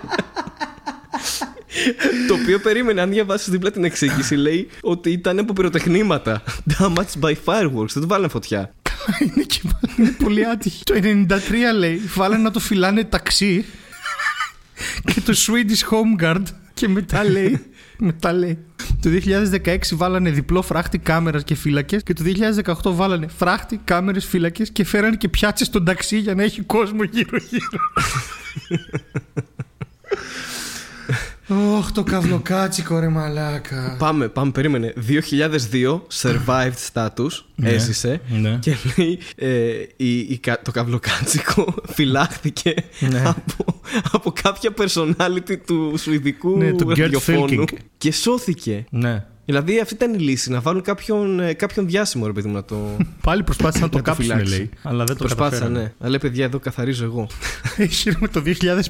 Το 2.27 2.33
οποίο 2.33 2.59
περίμενε, 2.59 3.01
αν 3.01 3.09
διαβάσεις 3.09 3.49
δίπλα 3.49 3.71
την 3.71 3.83
εξήγηση, 3.83 4.35
λέει 4.35 4.67
ότι 4.81 5.11
ήταν 5.11 5.39
από 5.39 5.53
πυροτεχνήματα. 5.53 6.43
Damaged 6.79 7.19
by 7.21 7.33
fireworks. 7.45 7.91
Δεν 7.93 8.01
του 8.01 8.07
βάλανε 8.07 8.27
φωτιά. 8.27 8.73
είναι, 9.19 9.43
και, 9.43 9.61
είναι 9.97 10.15
πολύ 10.23 10.45
άτυχη. 10.47 10.83
Το 10.83 10.93
93 10.93 11.37
λέει 11.77 12.01
βάλανε 12.15 12.43
να 12.43 12.51
το 12.51 12.59
φυλάνε 12.59 13.03
ταξί 13.03 13.65
και 15.13 15.21
το 15.21 15.33
Swedish 15.35 15.89
Home 15.89 16.23
Guard 16.23 16.43
και 16.73 16.87
μετά 16.87 17.23
λέει 17.23 17.71
μετά 18.03 18.33
λέει. 18.33 18.57
Το 19.01 19.09
2016 19.63 19.77
βάλανε 19.91 20.29
διπλό 20.29 20.61
φράχτη 20.61 20.97
κάμερας 20.97 21.43
και 21.43 21.55
φύλακες 21.55 22.03
και 22.03 22.13
το 22.13 22.23
2018 22.83 22.95
βάλανε 22.95 23.27
φράχτη, 23.27 23.81
κάμερες, 23.83 24.25
φύλακες 24.25 24.71
και 24.71 24.83
φέρανε 24.83 25.15
και 25.15 25.29
πιάτσες 25.29 25.67
στον 25.67 25.85
ταξί 25.85 26.17
για 26.17 26.35
να 26.35 26.43
έχει 26.43 26.61
κόσμο 26.61 27.03
γύρω-γύρω. 27.03 27.79
Ωχ, 31.51 31.91
το 31.91 32.03
καυλοκάτσικο 32.03 32.99
ρε 32.99 33.07
μαλάκα. 33.09 33.95
Πάμε, 33.99 34.27
πάμε, 34.27 34.51
περίμενε. 34.51 34.93
2002, 35.07 36.01
survived 36.21 36.73
status, 36.93 37.27
έζησε. 37.63 38.21
ναι. 38.29 38.57
Και 38.61 38.75
λέει, 38.97 39.19
ε, 39.35 39.47
η, 39.95 40.17
η, 40.19 40.37
κα- 40.37 40.61
το 40.61 40.71
καυλοκάτσικο 40.71 41.75
φυλάχθηκε 41.95 42.73
Ναι. 42.99 43.21
από, 43.25 43.79
από 44.11 44.33
κάποια 44.41 44.69
personality 44.77 45.57
του 45.65 45.93
σουηδικού 45.97 46.57
Ναι, 46.57 46.71
του 46.73 46.87
Gert 46.89 46.97
ραδιοφώνου 46.97 47.63
Fylking. 47.63 47.77
και 47.97 48.11
σώθηκε. 48.11 48.85
Ναι. 48.89 49.25
Δηλαδή 49.45 49.79
αυτή 49.79 49.93
ήταν 49.93 50.13
η 50.13 50.17
λύση, 50.17 50.51
να 50.51 50.59
βάλουν 50.61 50.81
κάποιον, 50.81 51.39
ε, 51.39 51.53
κάποιον 51.53 51.87
διάσημο 51.87 52.25
ρε 52.25 52.31
παιδί 52.33 52.47
μου 52.47 52.53
να 52.53 52.63
το. 52.63 52.97
Πάλι 53.21 53.43
προσπάθησαν 53.43 53.81
να 53.83 53.89
το 53.89 53.97
Να 53.97 54.03
το 54.03 54.09
κάψουν, 54.09 54.25
φυλάξει. 54.31 54.55
λέει. 54.55 54.69
Αλλά 54.81 55.03
δεν 55.03 55.15
το 55.17 55.23
Προσπάθησα, 55.23 55.59
καταφέρανε. 55.61 55.79
ναι. 55.85 55.93
Αλλά 55.99 56.09
λέει, 56.09 56.19
παιδιά, 56.19 56.45
εδώ 56.45 56.59
καθαρίζω 56.59 57.03
εγώ. 57.03 57.27
Έχει 57.77 58.11
με 58.19 58.27
το 58.27 58.43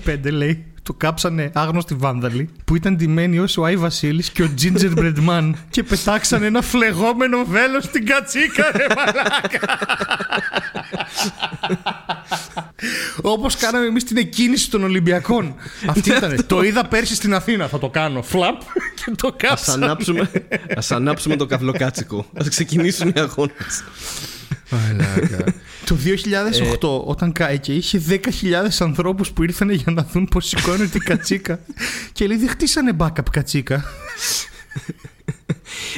2005 0.05 0.17
λέει. 0.31 0.65
Το 0.83 0.93
κάψανε 0.93 1.51
άγνωστοι 1.53 1.93
βάνδαλοι 1.95 2.49
που 2.65 2.75
ήταν 2.75 2.95
ντυμένοι 2.95 3.39
ως 3.39 3.57
ο 3.57 3.63
Άι 3.65 3.77
Βασίλης 3.77 4.29
και 4.29 4.43
ο 4.43 4.49
Gingerbread 4.61 5.27
Man 5.29 5.51
και 5.69 5.83
πετάξανε 5.83 6.45
ένα 6.45 6.61
φλεγόμενο 6.61 7.43
βέλος 7.45 7.83
στην 7.83 8.05
κατσίκα, 8.05 8.71
ρε 8.75 8.85
μαλάκα. 8.95 9.77
Όπως 13.21 13.55
κάναμε 13.55 13.85
εμείς 13.85 14.03
την 14.03 14.17
εκκίνηση 14.17 14.69
των 14.69 14.83
Ολυμπιακών. 14.83 15.55
Αυτή 15.87 16.09
ήταν. 16.09 16.45
το 16.47 16.61
είδα 16.63 16.85
πέρσι 16.87 17.15
στην 17.15 17.33
Αθήνα. 17.33 17.67
Θα 17.67 17.79
το 17.79 17.89
κάνω. 17.89 18.21
Φλαπ 18.21 18.61
και 19.05 19.11
το 19.15 19.27
Ας 19.27 19.33
κάψα. 19.37 19.73
ανάψουμε, 19.73 20.31
ας 20.75 20.91
ανάψουμε 20.91 21.35
το 21.35 21.45
καυλοκάτσικο. 21.45 22.25
Ας 22.37 22.49
ξεκινήσουν 22.49 23.07
οι 23.15 23.19
αγώνες. 23.19 23.83
Το 25.85 25.97
2008, 26.81 27.05
όταν 27.05 27.31
κάηκε, 27.31 27.73
είχε 27.73 28.01
10.000 28.09 28.19
ανθρώπους 28.79 29.31
που 29.31 29.43
ήρθαν 29.43 29.69
για 29.69 29.91
να 29.91 30.07
δουν 30.13 30.25
πώς 30.25 30.47
σηκώνεται 30.47 30.85
την 30.85 31.03
κατσίκα. 31.03 31.59
και 32.11 32.27
λέει, 32.27 32.37
δεν 32.37 32.49
χτίσανε 32.49 32.91
backup 32.97 33.29
κατσίκα. 33.31 33.83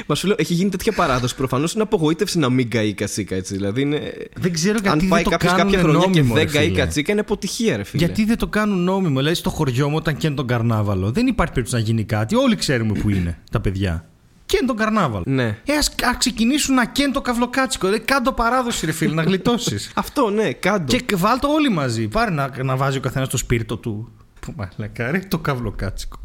Μα 0.08 0.16
σου 0.16 0.28
λέω, 0.28 0.36
έχει 0.40 0.54
γίνει 0.54 0.70
τέτοια 0.70 0.92
παράδοση. 0.92 1.36
Προφανώς 1.36 1.74
είναι 1.74 1.84
απογοήτευση 1.84 2.40
να 2.40 2.50
μην 2.50 2.70
καεί 2.70 2.88
η 2.88 2.94
κατσίκα 2.94 3.36
έτσι. 3.36 3.54
Δηλαδή 3.54 3.82
είναι. 3.82 4.14
Δεν 4.36 4.54
ξέρω 4.54 4.74
γιατί 4.74 4.90
Αν 4.90 5.00
δεν 5.00 5.08
πάει 5.08 5.24
το 5.24 5.30
κάποιος 5.30 5.52
κάνουν 5.52 5.72
κάποια 5.74 5.84
χρονιά 5.84 6.00
και 6.00 6.08
νόμιμο, 6.08 6.36
ρε 6.36 6.44
δεν 6.44 6.54
καεί 6.54 6.66
η 6.66 6.68
φίλε. 6.70 6.80
κατσίκα, 6.80 7.12
είναι 7.12 7.22
αποτυχία, 7.22 7.78
ρε 7.78 7.84
φίλε. 7.84 8.06
Γιατί 8.06 8.26
δεν 8.26 8.38
το 8.38 8.48
κάνουν 8.48 8.84
νόμιμο. 8.84 9.18
Δηλαδή 9.18 9.36
στο 9.36 9.50
χωριό 9.50 9.90
μου 9.90 9.96
όταν 9.96 10.18
καίνε 10.18 10.36
τον 10.36 10.48
καρνάβαλο. 10.48 11.12
Δεν 11.12 11.28
υπάρχει 11.28 11.54
περίπτωση 11.54 11.84
να 11.84 11.90
γίνει 11.90 12.04
κάτι. 12.04 12.36
Όλοι 12.36 12.56
ξέρουμε 12.56 13.00
που 13.00 13.10
είναι 13.10 13.40
τα 13.52 13.62
παιδιά. 13.62 14.08
Καίνε 14.54 14.68
τον 14.68 14.76
καρνάβαλο. 14.76 15.24
Ναι. 15.28 15.58
Ε, 15.66 15.74
ας, 15.78 15.96
ας 16.04 16.18
ξεκινήσουν 16.18 16.76
να 16.76 16.86
καίνε 16.86 17.12
το 17.12 17.22
καυλοκάτσικο. 17.22 17.88
Δηλαδή 17.88 18.06
κάντο 18.06 18.32
παράδοση, 18.32 18.86
ρε 18.86 18.92
φίλε, 18.92 19.14
να 19.14 19.24
γλιτώσεις. 19.24 19.92
Αυτό, 19.96 20.30
ναι, 20.30 20.54
κάντο. 20.54 20.98
και 20.98 21.16
βάλ 21.16 21.40
το 21.40 21.48
όλοι 21.48 21.70
μαζί. 21.70 22.08
Πάρε 22.08 22.32
να, 22.32 22.64
να 22.64 22.76
βάζει 22.76 22.98
ο 22.98 23.00
καθένας 23.00 23.30
το 23.30 23.38
σπίρτο 23.38 23.78
του. 23.78 24.12
Που 24.40 24.54
μαλακάρι, 24.58 25.26
το 25.26 25.38
καυλοκάτσικο. 25.38 26.20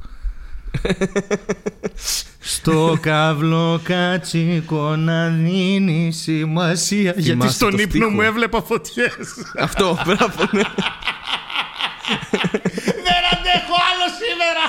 Στο 2.38 2.98
καυλοκάτσικο 3.00 4.96
να 4.96 5.28
δίνει 5.28 6.12
σημασία. 6.12 7.12
Γιατί 7.16 7.22
Θυμάσαι 7.22 7.52
στον 7.52 7.70
το 7.70 7.76
ύπνο 7.76 7.90
στίχο. 7.90 8.10
μου 8.10 8.20
έβλεπα 8.20 8.62
φωτιές 8.62 9.12
Αυτό, 9.66 9.98
μπράβο, 10.04 10.48
ναι. 10.50 10.62
Δεν 13.06 13.22
αντέχω 13.32 13.76
άλλο 13.90 14.06
σήμερα. 14.20 14.62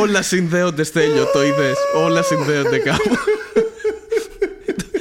Όλα 0.00 0.22
συνδέονται, 0.22 0.82
Στέλιο, 0.82 1.26
το 1.32 1.44
είδες. 1.44 1.76
Όλα 1.94 2.22
συνδέονται 2.22 2.78
κάπου. 2.78 3.18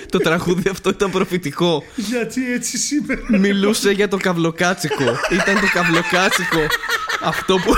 το 0.09 0.17
τραγούδι 0.17 0.69
αυτό 0.69 0.89
ήταν 0.89 1.11
προφητικό. 1.11 1.83
Γιατί 1.95 2.53
έτσι 2.53 2.77
σήμερα; 2.77 3.21
Μιλούσε 3.27 3.91
για 3.91 4.07
το 4.07 4.17
καυλοκάτσικο. 4.17 5.17
Ήταν 5.31 5.55
το 5.59 5.67
καυλοκάτσικο. 5.73 6.59
Αυτό 7.21 7.55
που. 7.55 7.73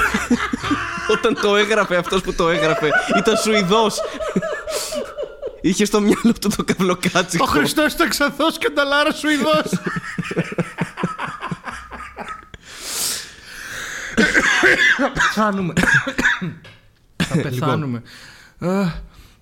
Όταν 1.07 1.37
το 1.41 1.55
έγραφε 1.55 1.95
αυτός 1.95 2.21
που 2.21 2.33
το 2.33 2.49
έγραφε, 2.49 2.89
ήταν 3.17 3.37
Σουηδός. 3.37 3.99
Είχε 5.61 5.85
στο 5.85 6.01
μυαλό 6.01 6.33
του 6.41 6.49
το 6.57 6.63
καυλοκάτσικο. 6.63 7.43
Ο 7.43 7.47
Χριστός 7.47 7.93
ήταν 7.93 8.09
ξανθός 8.09 8.57
και 8.57 8.67
ο 8.67 8.71
Νταλάρας 8.71 9.17
Σουηδός. 9.17 9.71
Θα 14.97 15.11
πεθάνουμε. 15.11 15.73
Θα 17.27 17.41
πεθάνουμε. 17.41 18.01
Α, 18.59 18.91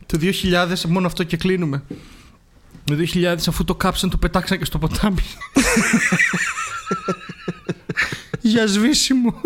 Το 0.05 0.19
2000 0.21 0.79
μόνο 0.88 1.07
αυτό 1.07 1.23
και 1.23 1.38
κλείνουμε. 1.38 1.84
Το 2.84 2.95
2000 3.13 3.36
αφού 3.47 3.63
το 3.63 3.75
κάψαν 3.75 4.09
το 4.09 4.17
πετάξαν 4.17 4.57
και 4.57 4.65
στο 4.65 4.77
ποτάμι. 4.79 5.21
Για 8.41 8.67
σβήσιμο. 8.67 9.41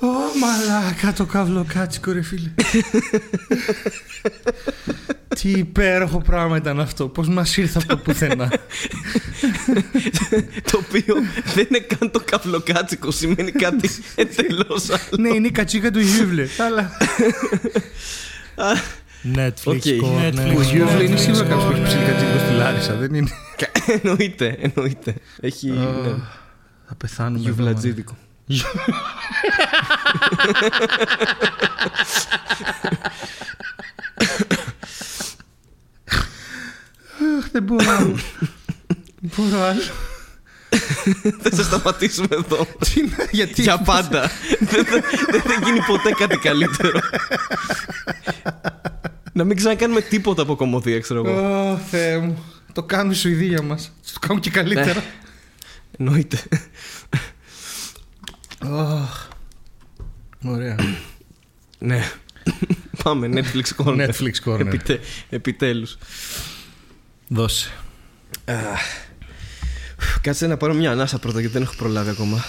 Ω 0.00 0.38
μαλάκα 0.40 1.12
το 1.12 1.24
καυλοκάτσικο 1.24 2.12
ρε 2.12 2.22
φίλε 2.22 2.50
Τι 5.40 5.50
υπέροχο 5.50 6.18
πράγμα 6.18 6.56
ήταν 6.56 6.80
αυτό 6.80 7.08
Πώς 7.08 7.28
μας 7.28 7.56
ήρθε 7.56 7.78
από 7.78 7.88
το 7.88 7.96
πουθενά 7.96 8.48
το 10.70 10.78
οποίο 10.86 11.14
δεν 11.54 11.66
είναι 11.68 11.78
καν 11.78 12.10
το 12.10 12.20
καυλοκάτσικο, 12.24 13.10
σημαίνει 13.10 13.50
κάτι 13.52 13.90
εντελώς 14.14 14.90
άλλο. 14.90 15.00
Ναι 15.18 15.28
είναι 15.28 15.46
η 15.46 15.50
κατσίκα 15.50 15.90
του 15.90 15.98
Γιούλε 16.00 16.46
Αλλά 16.66 16.90
Netflix 19.34 19.64
Οκ. 19.64 19.82
corner. 19.84 20.34
Netflix 20.34 20.56
Ο 20.56 20.62
Γιούλε 20.62 20.96
corner. 20.98 21.02
είναι 21.04 21.16
σίγουρα 21.16 21.44
κάποιος 21.44 21.64
που 21.64 21.70
έχει 21.72 21.82
ψηλή 21.82 22.04
κατσίκα 22.04 22.38
στη 22.38 22.54
Λάρισα 22.54 22.94
Δεν 22.94 23.14
είναι; 23.14 23.28
Εννοείται, 24.02 24.56
εννοείται. 24.60 25.14
Έχει. 25.40 25.68
ναι, 25.70 26.14
Θα 26.88 26.94
πεθάνουμε 26.96 27.38
εδώ, 27.38 27.48
Γιουβλατζίδικο. 27.48 28.16
Αχ, 37.38 37.47
Δεν 37.58 37.62
μπορώ 37.66 37.90
άλλο. 37.90 38.14
Δεν 39.20 39.30
μπορώ 39.36 39.62
άλλο 39.62 39.80
Θα 41.42 41.54
σε 41.56 41.62
σταματήσουμε 41.62 42.26
εδώ. 42.30 42.66
Τι 42.78 43.02
να- 43.02 43.24
Γιατί 43.30 43.62
Για 43.62 43.78
πάντα. 43.78 44.30
Δεν 44.58 44.84
θα- 44.84 45.02
δεν 45.30 45.40
θα 45.42 45.54
γίνει 45.64 45.80
ποτέ 45.86 46.10
κάτι 46.18 46.36
καλύτερο. 46.36 47.00
Να 49.32 49.44
μην 49.44 49.56
ξανακάνουμε 49.56 50.00
τίποτα 50.00 50.42
από 50.42 50.56
κομμωδία, 50.56 51.00
ξέρω 51.00 51.22
εγώ. 51.26 51.70
Ω 51.72 51.76
Θεέ 51.90 52.18
μου 52.18 52.44
Το 52.72 52.82
κάνουν 52.82 53.12
οι 53.12 53.14
Σουηδοί 53.14 53.46
για 53.46 53.62
μας 53.62 53.92
Το 54.12 54.18
κάνουν 54.26 54.42
και 54.42 54.50
καλύτερα 54.50 55.02
Εννοείται. 55.98 56.38
Αχ. 58.58 59.28
Ωραία 60.44 60.76
Ναι. 61.78 62.10
Πάμε, 63.02 63.28
Netflix 63.32 63.84
Corner. 63.84 64.08
Netflix 64.08 64.32
corner. 64.44 64.60
Επιτε... 64.60 65.00
Επιτέλους. 65.30 65.98
Δώσε 67.28 67.72
Κάτσε 70.20 70.46
να 70.46 70.56
πάρω 70.56 70.74
μια 70.74 70.90
ανάσα 70.90 71.18
πρώτα 71.18 71.40
γιατί 71.40 71.54
δεν 71.54 71.62
έχω 71.62 71.74
προλάβει 71.76 72.10
ακόμα. 72.10 72.44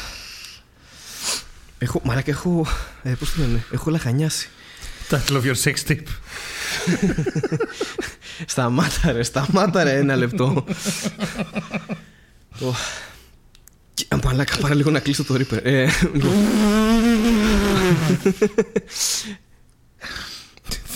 Έχω, 1.78 2.02
μαλάκα, 2.04 2.32
έχω. 2.32 2.68
Ε, 3.04 3.14
πώς 3.14 3.34
το 3.34 3.42
λένε, 3.42 3.64
έχω 3.72 3.90
λαχανιάσει. 3.90 4.50
Title 5.10 5.42
of 5.42 5.44
your 5.44 5.56
sex 5.64 5.74
tape 5.88 6.04
Σταμάτα 8.46 9.12
ρε, 9.12 9.24
σταμάτα 9.24 9.84
ρε 9.84 9.98
ένα 9.98 10.16
λεπτό. 10.16 10.66
Μαλάκα, 14.24 14.58
πάρα 14.58 14.76
λίγο 14.76 14.92
να 14.92 15.00
κλείσω 15.00 15.24
το 15.24 15.34
Reaper. 15.34 15.60
Ε, 15.64 15.90
λοιπόν. 16.14 16.32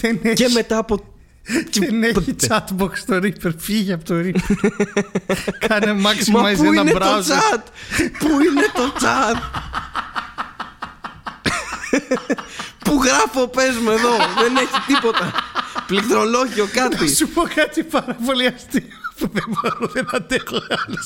Δεν 0.01 0.19
έχει, 0.23 0.33
και 0.33 0.47
μετά 0.47 0.77
από. 0.77 1.12
Δεν 1.79 2.03
έχει 2.03 2.35
chatbox 2.47 2.89
στο 2.93 3.15
Reaper. 3.15 3.51
Φύγε 3.57 3.93
από 3.93 4.03
το 4.03 4.15
Reaper. 4.17 4.69
Κάνε 5.67 5.93
Μα 5.93 6.11
maximize 6.11 6.55
πού 6.57 6.63
ένα 6.63 6.81
είναι 6.81 6.91
το 6.91 6.97
browser. 7.01 7.55
chat! 7.55 7.61
Πού 8.19 8.27
είναι 8.27 8.65
το 8.73 8.93
chat! 9.01 9.37
Πού 12.83 13.03
γράφω, 13.03 13.47
πες 13.47 13.75
μου 13.83 13.89
εδώ! 13.89 14.17
Δεν 14.17 14.55
έχει 14.55 14.81
τίποτα! 14.87 15.31
Πληκτρολόγιο, 15.87 16.67
κάτι! 16.73 16.95
Θα 16.95 17.07
σου 17.07 17.27
πω 17.27 17.41
κάτι 17.55 17.83
πάρα 17.83 18.17
πολύ 18.25 18.45
αστείο 18.45 18.81
που 19.17 19.29
δεν 19.33 19.43
μπορώ, 19.47 19.87
δεν 19.93 20.07
αντέχω 20.11 20.55
άλλο. 20.55 20.97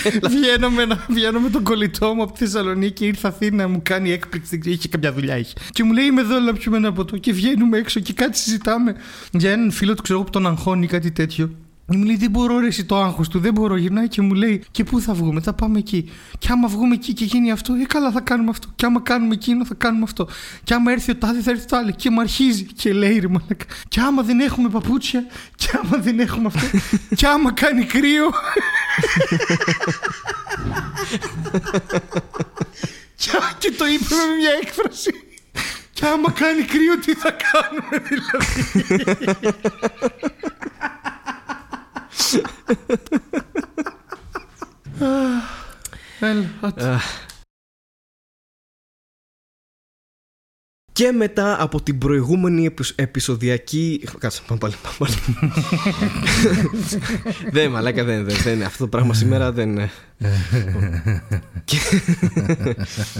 βγαίνω, 0.34 0.70
με 0.70 0.82
ένα, 0.82 1.06
βγαίνω 1.08 1.40
με 1.40 1.50
τον 1.50 1.62
κολλητό 1.62 2.14
μου 2.14 2.22
από 2.22 2.32
τη 2.32 2.38
Θεσσαλονίκη, 2.38 3.06
ήρθε 3.06 3.28
Αθήνα, 3.28 3.68
μου 3.68 3.80
κάνει 3.82 4.10
έκπληξη, 4.10 4.60
είχε 4.64 4.88
κάποια 4.88 5.12
δουλειά 5.12 5.38
είχε. 5.38 5.54
Και 5.70 5.84
μου 5.84 5.92
λέει 5.92 6.04
είμαι 6.04 6.20
εδώ 6.20 6.38
να 6.38 6.52
πιούμε 6.52 6.76
ένα 6.76 6.92
ποτό 6.92 7.16
και 7.16 7.32
βγαίνουμε 7.32 7.78
έξω 7.78 8.00
και 8.00 8.12
κάτι 8.12 8.38
συζητάμε 8.38 8.96
για 9.32 9.50
έναν 9.50 9.70
φίλο 9.70 9.94
του 9.94 10.02
ξέρω 10.02 10.18
εγώ, 10.18 10.24
που 10.26 10.32
τον 10.32 10.46
αγχώνει 10.46 10.84
ή 10.84 10.88
κάτι 10.88 11.10
τέτοιο. 11.10 11.50
Και 11.86 11.96
μου 11.96 12.04
λέει 12.04 12.16
δεν 12.16 12.30
μπορώ 12.30 12.58
ρε 12.58 12.66
εσύ 12.66 12.84
το 12.84 13.02
άγχος 13.02 13.28
του, 13.28 13.38
δεν 13.38 13.52
μπορώ. 13.52 13.76
Γυρνάει 13.76 14.08
και 14.08 14.20
μου 14.22 14.34
λέει 14.34 14.64
και 14.70 14.84
πού 14.84 15.00
θα 15.00 15.14
βγούμε, 15.14 15.40
θα 15.40 15.52
πάμε 15.52 15.78
εκεί. 15.78 16.10
Και 16.38 16.48
άμα 16.50 16.68
βγούμε 16.68 16.94
εκεί 16.94 17.12
και 17.12 17.24
γίνει 17.24 17.50
αυτό, 17.50 17.74
ε 17.74 17.84
καλά 17.86 18.10
θα 18.10 18.20
κάνουμε 18.20 18.50
αυτό. 18.50 18.68
Και 18.74 18.86
άμα 18.86 19.00
κάνουμε 19.00 19.34
εκείνο 19.34 19.66
θα 19.66 19.74
κάνουμε 19.74 20.04
αυτό. 20.04 20.28
Και 20.64 20.74
άμα 20.74 20.92
έρθει 20.92 21.10
ο 21.10 21.16
τάδε 21.16 21.40
θα 21.40 21.50
έρθει 21.50 21.66
το 21.66 21.76
άλλο. 21.76 21.90
Και 21.90 22.10
μου 22.10 22.20
αρχίζει 22.20 22.64
και 22.64 22.92
λέει 22.92 23.18
ρε 23.18 23.28
μαλακα. 23.28 23.64
Και 23.88 24.00
άμα 24.00 24.22
δεν 24.22 24.40
έχουμε 24.40 24.68
παπούτσια, 24.68 25.26
και 25.56 25.68
άμα 25.82 26.02
δεν 26.02 26.20
έχουμε 26.20 26.50
αυτό, 26.54 26.78
και 27.14 27.26
άμα 27.26 27.52
κάνει 27.52 27.84
κρύο. 27.84 28.30
και, 33.16 33.30
και 33.58 33.72
το 33.78 33.86
είπε 33.86 34.14
με 34.14 34.36
μια 34.38 34.50
έκφραση. 34.62 35.10
Και 35.92 36.06
άμα 36.06 36.30
κάνει 36.30 36.62
κρύο, 36.62 36.98
τι 36.98 37.14
θα 37.14 37.36
κάνουμε 37.52 38.02
δηλαδή. 38.08 38.60
Έλα, 46.20 47.00
Και 50.92 51.12
μετά 51.12 51.62
από 51.62 51.82
την 51.82 51.98
προηγούμενη 51.98 52.64
επεισ- 52.64 53.00
επεισοδιακή. 53.00 54.04
Κάτσε, 54.18 54.42
πάμε 54.46 54.60
πάλι. 54.60 54.74
Πάμε 54.82 54.96
πάλι. 54.98 55.14
δεν, 57.54 57.70
μαλάκα, 57.70 58.04
δεν, 58.04 58.24
δεν, 58.24 58.36
δεν. 58.42 58.62
Αυτό 58.62 58.78
το 58.84 58.88
πράγμα 58.88 59.14
σήμερα 59.14 59.52
δεν. 59.52 59.68
είναι. 59.68 59.90
και... 61.64 61.76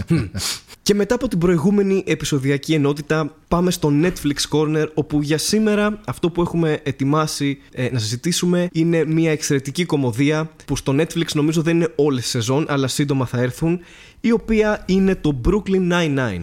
και 0.83 0.95
μετά 0.95 1.15
από 1.15 1.29
την 1.29 1.39
προηγούμενη 1.39 2.05
επεισοδιακή 2.07 2.75
ενότητα, 2.75 3.35
πάμε 3.49 3.71
στο 3.71 3.93
Netflix 4.03 4.37
Corner, 4.51 4.87
όπου 4.95 5.23
για 5.23 5.39
σήμερα 5.39 6.01
αυτό 6.07 6.31
που 6.31 6.43
έχουμε 6.43 6.81
ετοιμάσει 6.83 7.59
ε, 7.73 7.89
να 7.93 7.99
συζητήσουμε 7.99 8.69
είναι 8.73 9.05
μια 9.05 9.31
εξαιρετική 9.31 9.85
κομμωδία 9.85 10.51
που 10.65 10.77
στο 10.77 10.95
Netflix 10.99 11.27
νομίζω 11.35 11.63
δεν 11.63 11.77
είναι 11.77 11.93
όλες 11.97 12.27
σεζόν, 12.27 12.67
αλλά 12.69 12.89
σύντομα 12.89 13.27
θα 13.27 13.41
έρθουν, 13.41 13.81
η 14.21 14.33
οποία 14.33 14.83
είναι 14.87 15.15
το 15.15 15.41
Brooklyn 15.45 15.93
Nine-Nine. 15.93 16.43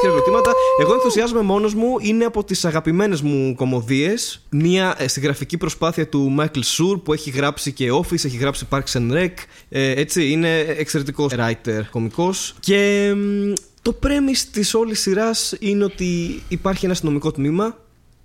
Χειροκροτήματα. 0.00 0.52
Εγώ 0.80 0.92
ενθουσιάζομαι 0.92 1.40
μόνος 1.40 1.74
μου. 1.74 1.96
Είναι 2.00 2.24
από 2.24 2.44
τις 2.44 2.64
αγαπημένες 2.64 3.20
μου 3.20 3.54
κομμωδίες. 3.54 4.42
Μία 4.50 4.94
ε, 4.98 5.08
συγγραφική 5.08 5.56
προσπάθεια 5.56 6.08
του 6.08 6.36
Michael 6.38 6.64
Σουρ 6.64 6.98
που 6.98 7.12
έχει 7.12 7.30
γράψει 7.30 7.72
και 7.72 7.90
Office, 7.92 8.24
έχει 8.24 8.36
γράψει 8.36 8.66
Parks 8.70 8.92
and 8.92 9.12
Rec. 9.12 9.32
Ε, 9.68 10.00
έτσι, 10.00 10.30
είναι 10.30 10.58
εξαιρετικός 10.58 11.32
writer, 11.36 11.80
κωμικός. 11.90 12.54
Και 12.60 13.12
μ, 13.16 13.52
το 13.82 13.98
premise 14.02 14.42
της 14.52 14.74
όλης 14.74 15.00
σειράς 15.00 15.54
είναι 15.58 15.84
ότι 15.84 16.42
υπάρχει 16.48 16.84
ένα 16.84 16.94
αστυνομικό 16.94 17.30
τμήμα 17.30 17.76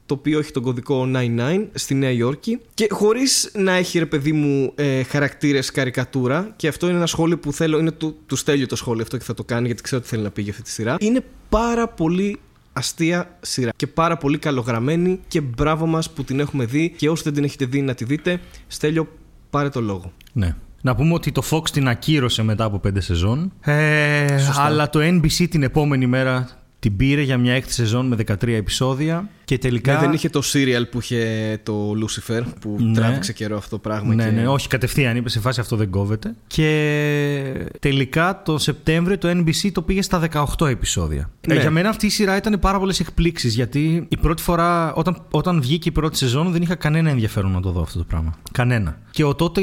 το 0.10 0.16
οποίο 0.16 0.40
έχει 0.40 0.52
τον 0.52 0.64
κωδικό 0.64 1.08
99 1.16 1.66
στη 1.74 1.96
Νέα 1.96 2.12
Υόρκη 2.12 2.60
και 2.74 2.88
χωρίς 2.92 3.52
να 3.54 3.72
έχει 3.72 4.00
ρε 4.00 4.06
παιδί 4.06 4.32
μου 4.32 4.72
ε, 4.76 5.04
χαρακτήρες 5.04 5.72
καρικατούρα 5.72 6.54
και 6.56 6.68
αυτό 6.68 6.88
είναι 6.88 6.96
ένα 6.98 7.06
σχόλιο 7.06 7.38
που 7.38 7.54
θέλω, 7.54 7.80
είναι 7.80 7.92
του, 7.92 8.18
του 8.26 8.36
Στέλιου 8.36 8.66
το 8.66 8.76
σχόλιο 8.76 9.02
αυτό 9.04 9.18
και 9.18 9.24
θα 9.24 9.34
το 9.34 9.44
κάνει 9.44 9.66
γιατί 9.66 9.82
ξέρω 9.82 10.02
ότι 10.02 10.10
θέλει 10.10 10.24
να 10.24 10.32
πει 10.32 10.42
για 10.42 10.52
αυτή 10.52 10.64
τη 10.64 10.70
σειρά 10.70 10.96
είναι 11.00 11.24
πάρα 11.50 11.88
πολύ 11.88 12.40
αστεία 12.74 13.38
σειρά 13.42 13.72
και 13.76 13.88
πάρα 13.88 14.18
πολύ 14.18 14.38
καλογραμμένη 14.38 15.20
και 15.28 15.42
μπράβο 15.42 15.86
μας 15.86 16.10
που 16.10 16.24
την 16.24 16.40
έχουμε 16.40 16.66
δει 16.66 16.94
και 16.98 17.10
όσοι 17.10 17.24
δεν 17.24 17.34
την 17.34 17.44
έχετε 17.44 17.66
δει 17.66 17.82
να 17.82 17.94
τη 17.94 18.06
δείτε 18.06 18.40
Στέλιο 18.68 19.08
πάρε 19.50 19.70
το 19.70 19.82
λόγο 19.82 20.12
Ναι. 20.34 20.56
Να 20.82 20.96
πούμε 20.96 21.14
ότι 21.14 21.32
το 21.32 21.44
Fox 21.50 21.70
την 21.70 21.88
ακύρωσε 21.88 22.44
μετά 22.44 22.64
από 22.64 22.80
πέντε 22.80 23.00
σεζόν. 23.00 23.52
Ε, 23.62 24.26
αλλά 24.56 24.90
το 24.90 25.00
NBC 25.00 25.48
την 25.50 25.64
επόμενη 25.64 26.06
μέρα 26.06 26.50
την 26.80 26.96
πήρε 26.96 27.22
για 27.22 27.38
μια 27.38 27.54
έκτη 27.54 27.74
σεζόν 27.74 28.08
με 28.08 28.16
13 28.28 28.48
επεισόδια. 28.48 29.30
Και 29.50 29.58
τελικά. 29.58 29.94
Ναι, 29.94 30.00
δεν 30.00 30.14
είχε 30.14 30.30
το 30.30 30.42
serial 30.54 30.90
που 30.92 31.00
είχε 31.00 31.60
το 31.64 31.92
Lucifer 31.92 32.42
που 32.60 32.76
Ναι. 32.80 32.94
τράβηξε 32.94 33.34
καιρό 33.34 33.58
αυτό 33.58 33.70
το 33.70 33.78
πράγμα. 33.78 34.14
Ναι, 34.14 34.24
και... 34.24 34.30
ναι, 34.30 34.48
όχι 34.48 34.68
κατευθείαν 34.68 35.16
είπε 35.16 35.30
σε 35.30 35.40
φάση 35.40 35.60
αυτό 35.60 35.76
δεν 35.76 35.90
κόβεται. 35.90 36.36
Και 36.48 37.68
τελικά 37.80 38.42
το 38.46 38.58
Σεπτέμβριο 38.58 39.18
το 39.18 39.30
NBC 39.30 39.72
το 39.72 39.82
πήγε 39.82 40.02
στα 40.02 40.30
18 40.58 40.68
επεισόδια. 40.68 41.30
Ναι. 41.48 41.54
Ε, 41.56 41.60
για 41.60 41.72
μένα 41.72 41.90
αυτή 41.90 42.06
η 42.06 42.10
σειρά 42.10 42.38
ήταν 42.38 42.60
πάρα 42.60 42.80
πολλές 42.80 43.00
εκπλήξεις 43.00 43.56
γιατί 43.56 44.06
η 44.10 44.18
πρώτη 44.18 44.42
φορά 44.42 44.94
όταν, 44.94 45.22
όταν 45.32 45.62
βγήκε 45.62 45.90
η 45.90 45.92
πρώτη 45.92 46.18
σεζόν 46.18 46.52
δεν 46.52 46.62
είχα 46.62 46.76
κανένα 46.76 47.10
ενδιαφέρον 47.10 47.52
να 47.52 47.62
το 47.62 47.72
δω 47.72 47.82
αυτό 47.82 47.98
το 47.98 48.04
πράγμα. 48.04 48.38
Κανένα. 48.52 48.98
Και 49.12 49.24
ο 49.24 49.36
τότε 49.36 49.62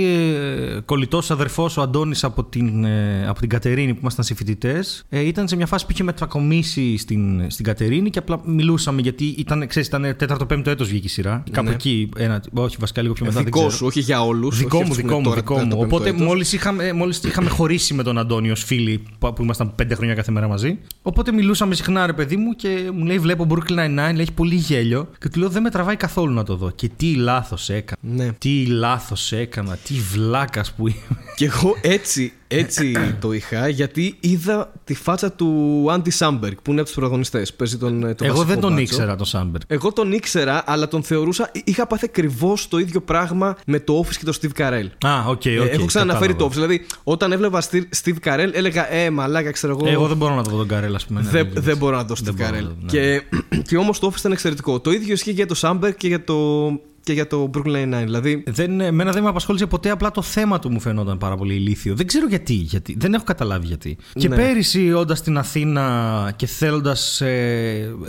κολλητός 0.85 1.31
αδερφός 1.31 1.77
ο 1.77 1.83
Αντώνης 1.83 2.25
από, 2.25 2.45
την, 2.45 2.85
ε, 2.85 3.27
από 3.29 3.41
την 3.41 3.49
Κατερίνη 3.49 3.93
που 3.93 3.99
ήμασταν 4.01 4.25
συμφοιτητέ 4.25 4.85
ε, 5.09 5.21
ήταν 5.21 5.49
σε 5.49 5.57
μια 5.57 5.67
φάση 5.67 5.87
που 5.87 5.93
είχε 5.93 6.03
μετακομίσει 6.03 6.97
στην, 6.97 7.51
στην 7.51 7.65
Κατερίνη 7.65 8.11
και 8.11 8.19
απλά 8.19 8.41
μιλούσαμε 8.45 9.01
γιατί 9.01 9.25
ήταν, 9.25 9.67
ξέρεις, 9.81 10.17
ήταν 10.17 10.39
4ο-5ο 10.39 10.67
έτος 10.67 10.89
βγήκε 10.89 11.07
η 11.07 11.11
σειρά. 11.11 11.45
Κάπου 11.51 11.69
Ναι. 11.69 11.75
εκεί, 11.75 12.09
ένα, 12.17 12.43
όχι 12.55 12.77
βασικά 12.81 13.03
λίγο 13.03 13.15
πιο 13.15 13.25
μετά. 13.25 13.37
δεν 13.37 13.45
Δικό 13.45 13.59
ξέρω. 13.59 13.73
σου, 13.75 13.87
όχι 13.87 14.01
για 14.01 14.23
όλους. 14.25 14.59
Δικό 14.59 14.83
μου, 14.83 14.95
δικό 14.95 15.21
μου, 15.21 15.35
δικό 15.35 15.59
μου. 15.59 15.79
Οπότε 15.81 16.13
μόλις 16.13 16.53
είχαμε, 16.53 16.93
μόλις 16.93 17.23
είχαμε 17.25 17.49
χωρίσει 17.49 17.95
με 17.95 18.03
τον 18.03 18.19
Αντώνιο 18.19 18.53
ως 18.53 18.65
φίλοι 18.65 19.03
που 19.19 19.33
που 19.33 19.43
ήμασταν 19.43 19.75
πέντε 19.75 19.95
χρόνια 19.95 20.15
κάθε 20.15 20.33
μέρα 20.33 20.49
μαζί. 20.49 20.79
Οπότε 21.03 21.33
μιλούσαμε 21.33 21.75
συχνά, 21.75 22.07
ρε 22.07 22.13
παιδί 22.13 22.37
μου, 22.37 22.53
και 22.53 22.91
μου 22.95 23.05
λέει: 23.05 23.19
Βλέπω 23.19 23.47
Brooklyn 23.51 23.79
Nine-Nine, 23.79 23.97
λέει, 23.97 24.21
έχει 24.21 24.33
πολύ 24.33 24.55
γέλιο. 24.55 25.09
Και 25.19 25.29
του 25.29 25.39
λέω: 25.39 25.49
Δεν 25.49 25.63
με 25.63 25.71
τραβάει 25.71 25.97
καθόλου 25.97 26.33
να 26.35 26.43
το 26.43 26.57
δω. 26.57 26.71
Και 26.71 26.91
τι 26.97 27.15
λάθος 27.15 27.69
έκανα. 27.69 27.99
Ναι. 28.01 28.33
Τι 28.39 28.67
λάθος 28.67 29.33
έκανα. 29.33 29.79
Τι 29.85 29.95
βλάκας 29.95 30.73
που 30.73 30.89
είμαι. 30.89 31.21
Και 31.37 31.45
εγώ 31.45 31.77
έτσι, 31.81 32.33
έτσι 32.49 32.93
το 33.21 33.33
είχα 33.33 33.69
γιατί 33.69 34.17
είδα 34.21 34.73
τη 34.85 34.95
φάτσα 34.95 35.33
του 35.33 35.87
Άντι 35.91 36.11
Σάμπεργκ 36.11 36.55
που 36.63 36.71
είναι 36.71 36.81
από 36.81 36.89
τους 36.89 36.95
πρωταγωνιστές. 36.99 37.53
Παίζει 37.53 37.77
τον, 37.79 38.01
τον 38.01 38.15
Εγώ 38.21 38.35
βασικό 38.35 38.45
δεν 38.45 38.61
τον 38.61 38.71
μπάτσο. 38.71 38.83
ήξερα 38.83 39.17
τον 39.17 39.27
Σάμπεργκ. 39.27 39.61
Εγώ 39.67 39.93
τον 39.93 40.13
ήξερα, 40.13 40.63
αλλά 40.67 40.89
τον 40.89 41.03
θεωρούσα. 41.03 41.51
Είχα 41.65 41.87
πάθει 41.87 42.05
ακριβώς 42.05 42.69
το 42.69 42.79
ίδιο 42.79 43.01
πράγμα 43.01 43.57
με 43.67 43.81
το 43.81 44.05
Office 44.05 44.15
και 44.17 44.25
το 44.25 44.39
Steve 44.43 44.61
Carell. 44.61 44.87
Α, 45.07 45.21
οκ, 45.27 45.29
οκ. 45.31 45.45
Ε, 45.47 45.55
Έχω 45.55 45.85
ξαναναφέρει 45.85 46.33
κατάλαβα. 46.33 46.37
το 46.37 46.45
Office. 46.45 46.51
Δηλαδή, 46.53 46.87
όταν 47.05 47.33
έβλεπα 47.33 47.63
Steve- 47.71 48.05
Steve 48.05 48.17
Carell, 48.25 48.51
έλεγα 48.53 48.93
Ε, 48.93 49.11
μαλάκα, 49.11 49.51
ξέρω 49.51 49.77
εγώ. 49.81 49.89
Εγώ 49.93 50.07
δεν 50.07 50.17
μπορώ 50.17 50.35
να 50.35 50.43
το 50.43 50.51
δω 50.51 50.57
τον 50.57 50.69
Καρέλ, 50.69 50.95
ας 50.95 51.07
πούμε. 51.07 51.21
ναι, 51.21 51.29
δεν, 51.31 51.49
ναι, 51.55 51.61
δεν 51.61 51.77
μπορώ 51.77 51.97
να 51.97 52.05
δω 52.05 52.15
Δεν 52.23 52.35
Steve 52.35 52.37
μπορώ 52.37 52.51
να 52.51 52.59
Carell. 52.59 52.63
δω, 52.63 52.75
ναι. 52.81 52.87
Και, 52.91 53.23
και 53.69 53.77
όμως 53.77 53.99
το 53.99 54.07
Office 54.13 54.19
ήταν 54.19 54.33
εξαιρετικό. 54.33 54.81
Το 54.81 54.91
ίδιο 54.91 55.13
ισχύει 55.13 55.31
για 55.33 55.47
το 55.47 55.55
Σάμπεργκ 55.55 55.95
και 55.95 56.07
για 56.09 56.25
το, 56.25 56.69
και 57.07 57.13
για 57.13 57.27
το 57.27 57.51
Brooklyn 57.55 57.67
Nine-Nine. 57.93 58.03
Δηλαδή, 58.05 58.43
Δεν, 58.47 58.81
εμένα 58.81 59.13
δεν 59.13 59.23
με 59.23 59.29
απασχόλησε 59.29 59.67
ποτέ, 59.67 59.91
απλά 59.91 60.11
το 60.11 60.23
θέμα 60.23 60.59
του 60.59 60.71
μου 60.71 60.81
φαινόταν 60.81 61.19
πάρα 61.19 61.37
πολύ 61.37 61.55
ηλίθιο. 61.55 61.95
Δεν 61.95 62.07
ξέρω 62.07 62.27
γιατί, 62.29 62.53
γιατί. 62.53 62.97
δεν 62.99 63.15
έχω 63.15 63.25
καταλάβει 63.25 63.67
γιατί. 63.67 63.97
Και 64.15 64.29
Ναι. 64.29 64.37
πέρυσι, 64.37 64.93
όντας 64.93 65.19
στην 65.19 65.39
Αθήνα 65.39 66.33
και 66.37 66.47
θέλοντας. 66.47 67.21
Ε, 67.21 67.27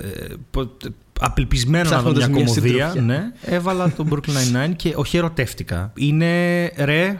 ε, 0.01 0.33
πο- 0.51 0.77
απελπισμένο 1.19 1.89
να 1.89 2.01
δω 2.01 2.11
μια 2.11 2.17
Ψάχνοντας 2.19 2.27
μια 2.27 2.37
κομμωδία, 2.45 2.89
συντροφιά. 2.91 3.01
ναι, 3.01 3.31
έβαλα 3.41 3.91
τον 3.93 4.09
Brooklyn 4.11 4.65
Nine-Nine 4.65 4.73
και 4.75 4.93
όχι 4.95 5.17
ερωτεύτηκα. 5.17 5.91
Είναι 5.95 6.65
ρε. 6.77 7.19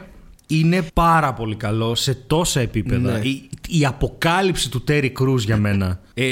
Είναι 0.50 0.82
πάρα 0.94 1.32
πολύ 1.32 1.54
καλό 1.56 1.94
σε 1.94 2.14
τόσα 2.14 2.60
επίπεδα. 2.60 3.12
Ναι. 3.12 3.18
Η, 3.28 3.48
η 3.68 3.84
αποκάλυψη 3.86 4.70
του 4.70 4.84
Terry 4.88 5.10
Crews 5.20 5.38
για 5.38 5.56
μένα. 5.56 6.00
Ε, 6.14 6.24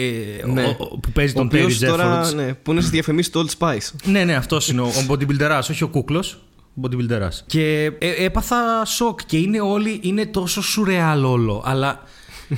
Ναι. 0.52 0.62
ο- 0.64 0.76
ο- 0.78 0.98
που 0.98 1.10
παίζει 1.12 1.32
ο 1.36 1.36
τον 1.38 1.46
Terry 1.46 1.62
οποίος 1.62 1.78
τώρα, 1.78 2.24
Jeffords. 2.24 2.34
ναι, 2.34 2.54
που 2.54 2.72
είναι 2.72 2.80
στη 2.80 2.90
διαφημίση 2.90 3.32
του 3.32 3.46
Old 3.46 3.58
Spice. 3.58 3.90
Ναι, 4.04 4.24
ναι, 4.24 4.34
αυτός 4.34 4.68
είναι 4.68 4.80
ο, 4.80 4.86
ο 4.86 5.04
bodybuilder, 5.08 5.58
όχι 5.70 5.82
ο 5.84 5.88
κούκλος. 5.88 6.38
Bodybuilder. 6.82 7.28
Και 7.46 7.92
ε, 7.98 8.24
έπαθα 8.24 8.84
σοκ 8.84 9.20
και 9.26 9.36
είναι 9.36 9.60
όλοι, 9.60 9.98
είναι 10.02 10.26
τόσο 10.26 10.62
σουρεάλ 10.62 11.24
όλο, 11.24 11.62
αλλά 11.66 12.02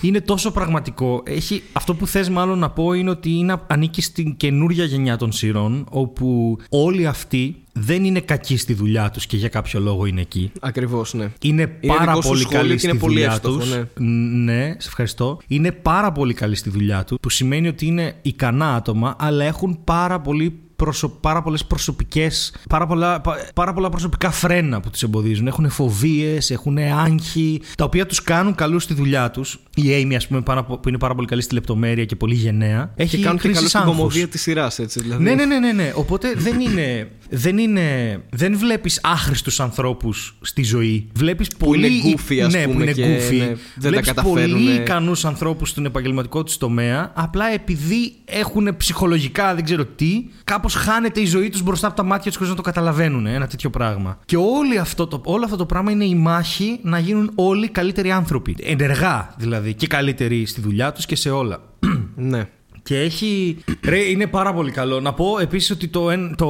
είναι 0.00 0.20
τόσο 0.20 0.50
πραγματικό. 0.50 1.22
Έχει, 1.26 1.62
αυτό 1.72 1.94
που 1.94 2.06
θες 2.06 2.28
μάλλον 2.28 2.58
να 2.58 2.70
πω 2.70 2.92
είναι 2.92 3.10
ότι 3.10 3.30
είναι, 3.30 3.56
ανήκει 3.66 4.02
στην 4.02 4.36
καινούρια 4.36 4.84
γενιά 4.84 5.16
των 5.16 5.32
σειρών, 5.32 5.86
όπου 5.90 6.58
όλοι 6.68 7.06
αυτοί 7.06 7.56
δεν 7.72 8.04
είναι 8.04 8.20
κακοί 8.20 8.56
στη 8.56 8.74
δουλειά 8.74 9.10
τους 9.10 9.26
και 9.26 9.36
για 9.36 9.48
κάποιο 9.48 9.80
λόγο 9.80 10.06
είναι 10.06 10.20
εκεί. 10.20 10.52
Ακριβώς, 10.60 11.14
ναι. 11.14 11.32
Είναι 11.42 11.66
πάρα 11.66 12.04
δικό 12.04 12.22
σου 12.22 12.28
πολύ 12.28 12.40
σχόλιο 12.40 12.58
καλή 12.58 12.72
και 12.72 12.78
στη 12.78 12.88
είναι 12.88 12.98
πολύ 12.98 13.14
δουλειά 13.14 13.32
εύστοχο, 13.32 13.58
τους. 13.58 13.70
ναι. 13.70 14.06
ναι, 14.52 14.74
σε 14.78 14.88
ευχαριστώ. 14.88 15.38
Είναι 15.46 15.72
πάρα 15.72 16.12
πολύ 16.12 16.34
καλή 16.34 16.54
στη 16.54 16.70
δουλειά 16.70 17.04
τους, 17.04 17.18
που 17.20 17.30
σημαίνει 17.30 17.68
ότι 17.68 17.86
είναι 17.86 18.14
ικανά 18.22 18.74
άτομα, 18.74 19.16
αλλά 19.18 19.44
έχουν 19.44 19.80
πάρα 19.84 20.20
πολύ 20.20 20.60
προσω... 20.78 21.08
πάρα 21.08 21.42
πολλές 21.42 21.64
προσωπικές. 21.64 22.54
Πάρα 22.68 22.86
πολλά, 22.86 23.20
πάρα 23.54 23.72
πολλά 23.72 23.88
προσωπικά 23.88 24.30
φρένα 24.30 24.80
που 24.80 24.90
τους 24.90 25.02
εμποδίζουν. 25.02 25.46
Έχουν 25.46 25.70
φοβίες, 25.70 26.50
έχουν 26.50 26.78
άγχη, 26.78 27.60
τα 27.76 27.84
οποία 27.84 28.06
τους 28.06 28.22
κάνουν 28.22 28.54
καλούς 28.54 28.82
στη 28.82 28.94
δουλειά 28.94 29.30
τους. 29.30 29.58
Η 29.74 29.82
Amy, 29.86 30.14
ας 30.14 30.26
πούμε, 30.26 30.42
που 30.64 30.88
είναι 30.88 30.98
πάρα 30.98 31.14
πολύ 31.14 31.26
καλή 31.26 31.42
στη 31.42 31.54
λεπτομέρεια 31.54 32.04
και 32.04 32.16
πολύ 32.16 32.34
γενναία. 32.34 32.92
Έχει 32.96 33.16
και 33.16 33.22
κάνουν 33.22 33.38
και 33.38 33.48
καλούς 33.48 33.68
στην 33.68 33.84
κομμωδία 33.84 34.28
της 34.28 34.40
σειράς, 34.42 34.78
έτσι 34.78 35.00
δηλαδή. 35.00 35.22
Ναι, 35.22 35.34
ναι, 35.34 35.44
ναι, 35.44 35.58
ναι, 35.58 35.72
ναι. 35.72 35.92
Οπότε 35.94 36.32
δεν 36.36 36.60
είναι. 36.60 37.10
Δεν, 37.30 37.58
είναι, 37.58 38.18
δεν 38.30 38.58
βλέπεις 38.58 39.00
άχρηστους 39.02 39.60
ανθρώπους 39.60 40.36
στη 40.40 40.62
ζωή. 40.62 41.06
Βλέπεις 41.14 41.48
πολύ. 41.48 41.86
Είναι 41.86 42.14
goofy, 42.16 42.38
ας 42.38 42.52
ναι, 42.52 42.62
πούμε, 42.62 42.74
που 42.74 42.82
είναι 42.82 42.92
και, 42.92 43.02
goofy. 43.02 43.38
ναι, 43.38 43.46
δεν 43.46 43.58
Βλέπεις 43.76 44.06
τα 44.06 44.14
καταφέρουν. 44.14 44.50
πολύ 44.50 44.70
ικανούς 44.70 45.24
ανθρώπους 45.24 45.68
στον 45.68 45.84
επαγγελματικό 45.84 46.42
τους 46.42 46.56
τομέα. 46.56 47.12
Απλά 47.14 47.52
επειδή 47.52 48.12
έχουν 48.24 48.76
ψυχολογικά 48.76 49.54
δεν 49.54 49.64
ξέρω 49.64 49.84
τι, 49.84 50.24
κάπω 50.72 50.90
χάνεται 50.90 51.20
η 51.20 51.26
ζωή 51.26 51.48
τους 51.48 51.62
μπροστά 51.62 51.86
από 51.86 51.96
τα 51.96 52.02
μάτια 52.02 52.24
τους 52.24 52.34
χωρίς 52.36 52.50
να 52.50 52.56
το 52.56 52.62
καταλαβαίνουν. 52.62 53.26
Ένα 53.26 53.46
τέτοιο 53.46 53.70
πράγμα. 53.70 54.18
Και 54.24 54.36
όλο 54.36 54.80
αυτό, 54.80 55.06
το, 55.06 55.20
όλο 55.24 55.44
αυτό 55.44 55.56
το 55.56 55.66
πράγμα 55.66 55.90
είναι 55.90 56.04
η 56.04 56.14
μάχη 56.14 56.78
να 56.82 56.98
γίνουν 56.98 57.30
όλοι 57.34 57.68
καλύτεροι 57.68 58.10
άνθρωποι. 58.10 58.56
Ενεργά 58.62 59.34
δηλαδή. 59.36 59.74
Και 59.74 59.86
καλύτεροι 59.86 60.46
στη 60.46 60.60
δουλειά 60.60 60.92
τους 60.92 61.06
και 61.06 61.16
σε 61.16 61.30
όλα. 61.30 61.58
Ναι. 62.16 62.48
Και 62.88 63.00
έχει. 63.00 63.56
Ρε, 63.84 63.98
είναι 63.98 64.26
πάρα 64.26 64.54
πολύ 64.54 64.70
καλό. 64.70 65.00
Να 65.00 65.12
πω 65.14 65.38
επίσης 65.40 65.70
ότι 65.70 65.88
το, 65.88 66.10
εν- 66.10 66.34
το, 66.36 66.46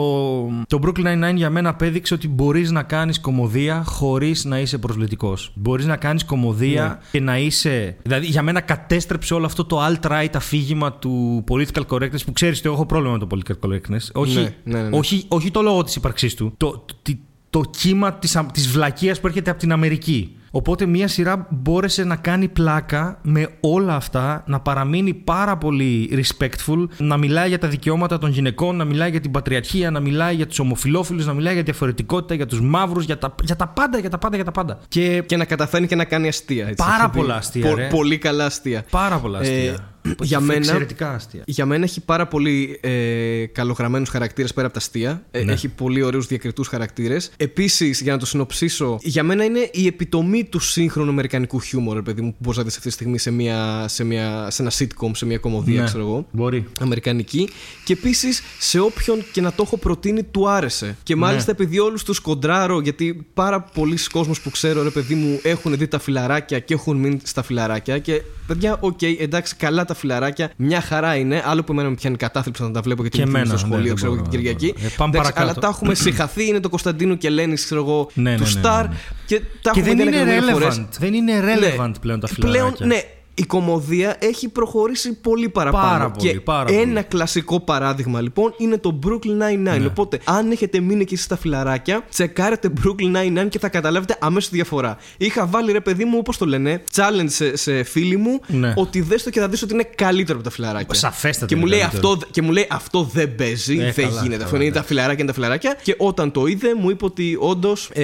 το 0.66 0.78
Brooklyn 0.82 1.04
Nine-Nine 1.06 1.34
για 1.34 1.50
μένα 1.50 1.68
απέδειξε 1.68 2.14
ότι 2.14 2.28
μπορείς 2.28 2.70
να 2.70 2.82
κάνεις 2.82 3.20
κομμωδία 3.20 3.82
χωρίς 3.86 4.44
να 4.44 4.58
είσαι 4.58 4.78
προσβλητικός. 4.78 5.52
Μπορείς 5.54 5.86
να 5.86 5.96
κάνεις 5.96 6.24
κομμωδία 6.24 7.00
και 7.12 7.20
να 7.20 7.38
είσαι. 7.38 7.96
Δηλαδή, 8.02 8.26
για 8.26 8.42
μένα 8.42 8.60
κατέστρεψε 8.60 9.34
όλο 9.34 9.46
αυτό 9.46 9.64
το 9.64 9.78
alt-right 9.86 10.28
αφήγημα 10.34 10.92
του 10.92 11.44
political 11.50 11.82
correctness 11.88 12.24
που 12.24 12.32
ξέρεις 12.32 12.58
ότι 12.58 12.66
εγώ 12.66 12.74
έχω 12.74 12.86
πρόβλημα 12.86 13.12
με 13.12 13.18
το 13.18 13.26
political 13.36 13.68
correctness. 13.68 14.08
Όχι, 14.12 14.34
Ναι, 14.38 14.54
ναι, 14.64 14.82
ναι, 14.82 14.88
ναι. 14.88 14.96
όχι, 14.96 15.24
όχι 15.28 15.50
το 15.50 15.62
λόγο 15.62 15.82
της 15.84 15.94
ύπαρξής 15.96 16.34
του. 16.34 16.54
Το, 16.56 16.84
το, 17.02 17.12
το 17.50 17.60
κύμα 17.78 18.12
της, 18.12 18.36
α- 18.36 18.46
της 18.52 18.68
βλακείας 18.68 19.20
που 19.20 19.26
έρχεται 19.26 19.50
από 19.50 19.60
την 19.60 19.72
Αμερική. 19.72 20.36
Οπότε 20.50 20.86
μια 20.86 21.08
σειρά 21.08 21.46
μπόρεσε 21.50 22.04
να 22.04 22.16
κάνει 22.16 22.48
πλάκα 22.48 23.18
με 23.22 23.48
όλα 23.60 23.94
αυτά, 23.94 24.42
να 24.46 24.60
παραμείνει 24.60 25.14
πάρα 25.14 25.56
πολύ 25.56 26.22
respectful, 26.22 26.86
να 26.98 27.16
μιλάει 27.16 27.48
για 27.48 27.58
τα 27.58 27.68
δικαιώματα 27.68 28.18
των 28.18 28.30
γυναικών, 28.30 28.76
να 28.76 28.84
μιλάει 28.84 29.10
για 29.10 29.20
την 29.20 29.30
πατριαρχία, 29.30 29.90
να 29.90 30.00
μιλάει 30.00 30.34
για 30.34 30.46
τους 30.46 30.58
ομοφιλόφιλους, 30.58 31.26
να 31.26 31.32
μιλάει 31.32 31.54
για 31.54 31.62
διαφορετικότητα, 31.62 32.34
για 32.34 32.46
τους 32.46 32.60
μαύρους, 32.60 33.04
για 33.04 33.18
τα, 33.18 33.34
για 33.42 33.56
τα 33.56 33.68
πάντα, 33.68 33.98
για 33.98 34.10
τα 34.10 34.18
πάντα, 34.18 34.36
για 34.36 34.44
τα 34.44 34.50
πάντα. 34.50 34.78
Και, 34.88 35.22
Και 35.26 35.36
να 35.36 35.44
καταφέρνει 35.44 35.86
και 35.86 35.96
να 35.96 36.04
κάνει 36.04 36.28
αστεία. 36.28 36.62
Έτσι. 36.68 36.84
Πάρα 36.84 36.94
Έχει 36.94 37.10
δει 37.12 37.18
πολλά 37.18 37.34
αστεία, 37.34 37.74
ρε. 37.74 37.86
Πολύ 37.86 38.18
καλά 38.18 38.44
αστεία. 38.44 38.84
πάρα 38.90 39.18
πολλά 39.18 39.38
αστεία. 39.38 39.72
Ε, 39.72 39.76
για 40.22 40.40
μένα- 40.40 40.58
Εξαιρετικά 40.58 41.14
αστεία. 41.14 41.42
Για 41.46 41.66
μένα 41.66 41.84
έχει 41.84 42.00
πάρα 42.00 42.26
πολύ 42.26 42.78
ε, 42.82 43.46
καλογραμμένου 43.46 44.04
χαρακτήρες 44.10 44.52
πέρα 44.54 44.66
από 44.66 44.74
τα 44.78 44.80
αστεία. 44.82 45.22
Ε, 45.30 45.42
Ναι. 45.42 45.52
Έχει 45.52 45.68
πολύ 45.68 46.02
ωραίους 46.02 46.26
διακριτούς 46.26 46.68
χαρακτήρες. 46.68 47.30
Επίσης, 47.36 48.00
για 48.00 48.12
να 48.12 48.18
το 48.18 48.26
συνοψίσω, 48.26 48.98
για 49.02 49.22
μένα 49.22 49.44
είναι 49.44 49.68
η 49.72 49.86
επιτομή 49.86 50.44
του 50.44 50.58
σύγχρονου 50.58 51.10
αμερικανικού 51.10 51.60
χιούμορ, 51.60 51.94
ρε 51.96 52.02
παιδί 52.02 52.22
μου, 52.22 52.30
που 52.30 52.36
μπορείς 52.38 52.58
να 52.58 52.64
δεις 52.64 52.74
αυτή 52.76 52.88
τη 52.88 52.94
στιγμή 52.94 53.18
σε, 53.18 53.30
μια, 53.30 53.84
σε, 53.88 54.04
μια, 54.04 54.50
σε 54.50 54.62
ένα 54.62 54.70
sitcom, 54.78 55.10
σε 55.14 55.26
μια 55.26 55.38
κομμωδία, 55.38 55.80
Ναι. 55.80 55.86
ξέρω 55.86 56.02
εγώ. 56.02 56.26
Μπορεί. 56.30 56.66
Αμερικανική. 56.80 57.48
Και 57.84 57.92
επίσης 57.92 58.42
σε 58.58 58.78
όποιον 58.78 59.24
και 59.32 59.40
να 59.40 59.52
το 59.52 59.62
έχω 59.66 59.76
προτείνει, 59.76 60.22
του 60.22 60.48
άρεσε. 60.48 60.96
Και 61.02 61.14
Ναι. 61.14 61.20
μάλιστα 61.20 61.50
επειδή 61.50 61.78
όλους 61.78 62.02
τους 62.04 62.18
κοντράρω, 62.20 62.80
γιατί 62.80 63.26
πάρα 63.34 63.60
πολλοί 63.60 63.98
κόσμοι 64.12 64.34
που 64.42 64.50
ξέρω, 64.50 64.82
ρε 64.82 64.90
παιδί 64.90 65.14
μου, 65.14 65.40
έχουν 65.42 65.76
δει 65.76 65.88
τα 65.88 65.98
φιλαράκια 65.98 66.58
και 66.58 66.74
έχουν 66.74 66.96
μείνει 66.96 67.18
στα 67.24 67.42
φιλαράκια. 67.42 67.98
Και 67.98 68.22
παιδιά, 68.46 68.76
οκ, 68.80 69.02
εντάξει, 69.02 69.56
καλά 69.56 69.84
τα 69.88 69.94
φιλαράκια, 69.94 70.50
μια 70.56 70.80
χαρά 70.80 71.16
είναι. 71.16 71.42
Άλλο 71.46 71.62
που 71.64 71.72
εμένα 71.72 71.88
με 71.88 71.94
πιάνει 71.94 72.16
κατάθλιψη 72.16 72.62
να 72.62 72.70
τα 72.70 72.80
βλέπω 72.80 73.02
γιατί 73.02 73.16
Και 73.18 73.24
μου 73.24 73.30
εμένα, 73.30 73.44
στο 73.46 73.54
ναι, 73.54 73.60
σχολείο, 73.72 73.86
δεν 73.86 73.94
ξέρω 73.94 74.12
εγώ, 74.12 74.20
μπορώ, 74.20 74.30
την 74.36 74.42
δεν 74.42 74.52
Κυριακή. 74.54 74.74
μπορώ. 74.78 74.86
Ε, 74.92 74.96
πάμε 74.96 75.10
Εντάξει, 75.16 75.32
παρακάτω. 75.32 75.58
αλλά 75.60 75.72
τα 75.72 75.76
έχουμε 75.76 75.94
συγχαθεί, 76.04 76.46
είναι 76.46 76.60
το 76.60 76.68
Κωνσταντίνου 76.68 77.16
και 77.16 77.26
Ελένη, 77.26 77.54
ξέρω 77.54 77.80
εγώ, 77.80 78.10
Ναι, 78.14 78.30
ναι, 78.30 78.36
του 78.36 78.42
ναι, 78.42 78.48
ναι, 78.52 78.58
Σταρ. 78.58 78.86
ναι. 78.88 78.94
Και 79.26 79.40
τα 79.62 79.70
Και 79.70 79.80
έχουμε 79.80 79.84
δεν 79.94 79.96
δει 79.96 80.02
ένα 80.02 80.20
είναι 80.20 80.30
εκατομμύριο 80.32 80.58
φορές. 80.58 80.78
relevant. 80.80 80.98
Δεν 80.98 81.14
είναι 81.14 81.32
relevant 81.44 81.92
πλέον 82.00 82.20
τα 82.20 82.26
φιλαράκια. 82.28 82.72
Πλέον, 82.76 82.88
ναι, 82.90 83.00
η 83.38 83.44
κομμωδία 83.46 84.16
έχει 84.18 84.48
προχωρήσει 84.48 85.12
πολύ 85.20 85.48
παραπάνω. 85.48 85.86
Πάρα 85.88 86.10
πολύ, 86.10 86.30
και 86.32 86.40
πάρα 86.40 86.72
ένα 86.72 86.84
πολύ. 86.92 87.04
κλασικό 87.08 87.60
παράδειγμα 87.60 88.20
λοιπόν 88.20 88.54
είναι 88.56 88.78
το 88.78 88.98
Brooklyn 89.06 89.42
Nine-Nine. 89.42 89.78
Ναι. 89.80 89.86
Οπότε, 89.86 90.20
αν 90.24 90.50
έχετε 90.50 90.80
μείνει 90.80 91.04
και 91.04 91.14
εσεί 91.14 91.22
στα 91.22 91.36
φιλαράκια, 91.36 92.04
τσεκάρετε 92.10 92.72
Brooklyn 92.84 93.16
Nine-Nine 93.16 93.48
και 93.48 93.58
θα 93.58 93.68
καταλάβετε 93.68 94.16
αμέσως 94.20 94.50
τη 94.50 94.54
διαφορά. 94.56 94.96
Είχα 95.16 95.46
βάλει 95.46 95.72
ρε 95.72 95.80
παιδί 95.80 96.04
μου, 96.04 96.16
όπως 96.20 96.38
το 96.38 96.46
λένε, 96.46 96.82
challenge 96.94 97.24
σε, 97.26 97.56
σε 97.56 97.82
φίλοι 97.82 98.16
μου, 98.16 98.40
Ναι. 98.46 98.72
ότι 98.76 99.00
δες 99.00 99.22
το 99.22 99.30
και 99.30 99.40
θα 99.40 99.48
δεις 99.48 99.62
ότι 99.62 99.74
είναι 99.74 99.88
καλύτερο 99.94 100.38
από 100.38 100.48
τα 100.48 100.54
φιλαράκια. 100.54 100.94
Σαφέστατα 100.94 101.46
Και 101.46 101.56
μου, 101.56 101.60
είναι 101.60 101.70
λέει 101.70 101.80
καλύτερο. 101.80 102.08
αυτό, 102.12 102.26
και 102.30 102.42
μου 102.42 102.52
λέει 102.52 102.66
αυτό 102.70 103.10
δεν 103.12 103.34
παίζει, 103.34 103.74
Ε, 103.78 103.92
δεν 103.92 103.94
καλά, 103.94 104.08
γίνεται. 104.08 104.30
καλά, 104.30 104.44
αυτό 104.44 104.56
είναι 104.56 104.64
ναι. 104.64 104.70
τα 104.70 104.82
φιλαράκια, 104.82 105.16
είναι 105.18 105.26
τα 105.26 105.32
φιλαράκια. 105.34 105.76
Και 105.82 105.94
όταν 105.98 106.32
το 106.32 106.46
είδε, 106.46 106.74
μου 106.74 106.90
είπε 106.90 107.04
ότι 107.04 107.36
όντως 107.40 107.90
ε, 107.92 108.02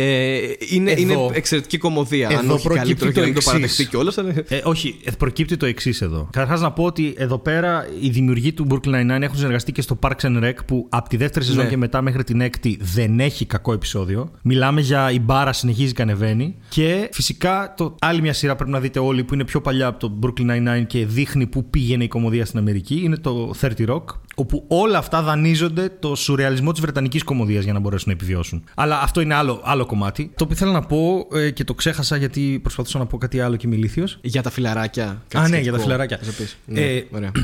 είναι, 0.69 0.91
Εδώ- 0.91 1.01
είναι 1.03 1.17
εξαιρετική 1.33 1.79
κομμωδία. 1.79 2.29
αν 2.29 2.45
εδώ 2.45 2.55
όχι 2.55 2.63
προκύπτει 2.67 2.95
καλύτερο 2.95 3.11
και 3.11 3.15
το 3.15 3.21
να 3.21 3.27
μην 3.27 3.35
το 3.35 3.39
εξής. 3.39 3.53
παραδεχτεί 3.53 3.87
κιόλας. 3.87 4.17
Ε, 4.49 4.61
όχι, 4.65 5.01
ε, 5.05 5.11
προκύπτει 5.25 5.57
το 5.57 5.67
εξής 5.67 6.01
εδώ. 6.03 6.29
Καταρχάς 6.31 6.61
να 6.61 6.73
πω 6.73 6.85
ότι 6.85 7.15
εδώ 7.17 7.39
πέρα 7.39 7.87
οι 8.01 8.09
δημιουργοί 8.09 8.53
του 8.53 8.67
Brooklyn 8.71 8.95
Nine-Nine 8.95 9.21
έχουν 9.21 9.37
συνεργαστεί 9.37 9.73
και 9.73 9.83
στο 9.83 9.99
Parks 10.03 10.21
and 10.21 10.45
Rec 10.45 10.55
που 10.67 10.87
από 10.89 11.09
τη 11.09 11.17
δεύτερη 11.17 11.45
σεζόν 11.45 11.65
Ναι. 11.65 11.71
και 11.71 11.77
μετά 11.77 12.03
μέχρι 12.03 12.25
την 12.25 12.41
έκτη 12.41 12.79
δεν 12.81 13.21
έχει 13.21 13.47
κακό 13.47 13.73
επεισόδιο. 13.73 14.31
Μιλάμε 14.43 14.81
για 14.81 15.11
η 15.11 15.21
μπάρα 15.21 15.53
συνεχίζει 15.53 15.93
και 15.93 16.03
ανεβαίνει. 16.03 16.55
Και 16.69 17.09
φυσικά 17.13 17.75
το, 17.77 17.95
άλλη 18.01 18.21
μια 18.21 18.33
σειρά 18.33 18.57
πρέπει 18.57 18.71
να 18.71 18.81
δείτε 18.81 18.99
όλοι 18.99 19.25
που 19.25 19.35
είναι 19.35 19.45
πιο 19.45 19.61
παλιά 19.61 19.87
από 19.87 19.99
το 19.99 20.19
Brooklyn 20.23 20.51
Nine-Nine 20.51 20.87
και 20.87 21.07
δείχνει 21.07 21.47
πού 21.47 21.71
πήγαινε 21.71 22.05
η 22.05 22.09
κομμωδία 22.09 22.45
στην 22.45 22.59
Αμερική 22.59 23.01
είναι 23.05 23.17
το 23.17 23.51
30 23.61 23.71
Rock. 23.89 24.05
Όπου 24.35 24.65
όλα 24.69 24.99
αυτά 24.99 25.23
δανείζονται 25.23 25.91
το 25.99 26.15
σουρεαλισμό 26.15 26.73
της 26.73 26.81
Βρετανικής 26.81 27.23
κομμωδίας 27.23 27.65
για 27.65 27.73
να 27.73 27.79
μπορέσουν 27.79 28.07
να 28.07 28.13
επιβιώσουν. 28.13 28.65
Αλλά 28.75 29.01
αυτό 29.01 29.21
είναι 29.21 29.35
άλλο, 29.35 29.61
άλλο 29.65 29.87
κομμάτι. 29.87 30.31
Το 30.37 30.45
οποίο 30.45 30.57
θέλω 30.57 30.73
να 30.73 30.83
πω 30.83 31.27
ε, 31.33 31.51
και 31.51 31.65
το 31.65 31.75
ξέχασα 31.75 32.17
γιατί 32.17 32.59
προσπαθούσα 32.63 32.99
να 32.99 33.07
πω 33.07 33.19
κάτι 33.19 33.41
άλλο 33.41 33.57
και 33.57 33.67
είμαι 33.67 33.77
ηλίθιος. 33.77 34.19
Για 34.21 34.43
τα 34.43 34.51
φιλαράκια. 34.51 35.23
Α, 35.35 35.49
ναι, 35.49 35.59
για 35.59 35.73
τα 35.73 35.79
φιλαράκια. 35.79 36.19
Θα 36.23 36.33
πεις. 36.33 36.59
Ναι, 36.67 36.81
Ε, 36.81 37.05
ωραία. 37.11 37.31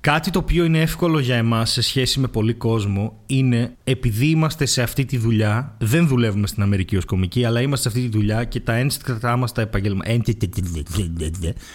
Κάτι 0.00 0.30
το 0.30 0.38
οποίο 0.38 0.64
είναι 0.64 0.80
εύκολο 0.80 1.18
για 1.18 1.36
εμάς 1.36 1.70
σε 1.70 1.82
σχέση 1.82 2.20
με 2.20 2.26
πολύ 2.26 2.54
κόσμο 2.54 3.18
είναι 3.26 3.72
επειδή 3.84 4.26
είμαστε 4.26 4.66
σε 4.66 4.82
αυτή 4.82 5.04
τη 5.04 5.16
δουλειά, 5.18 5.74
δεν 5.78 6.06
δουλεύουμε 6.06 6.46
στην 6.46 6.62
Αμερική 6.62 6.96
ως 6.96 7.04
κομικοί, 7.04 7.44
αλλά 7.44 7.60
είμαστε 7.60 7.90
σε 7.90 7.96
αυτή 7.96 8.10
τη 8.10 8.16
δουλειά 8.16 8.44
και 8.44 8.60
τα 8.60 8.72
ένστικτά 8.72 9.36
μας 9.36 9.52
τα 9.52 9.62
επαγγελματικά. 9.62 10.14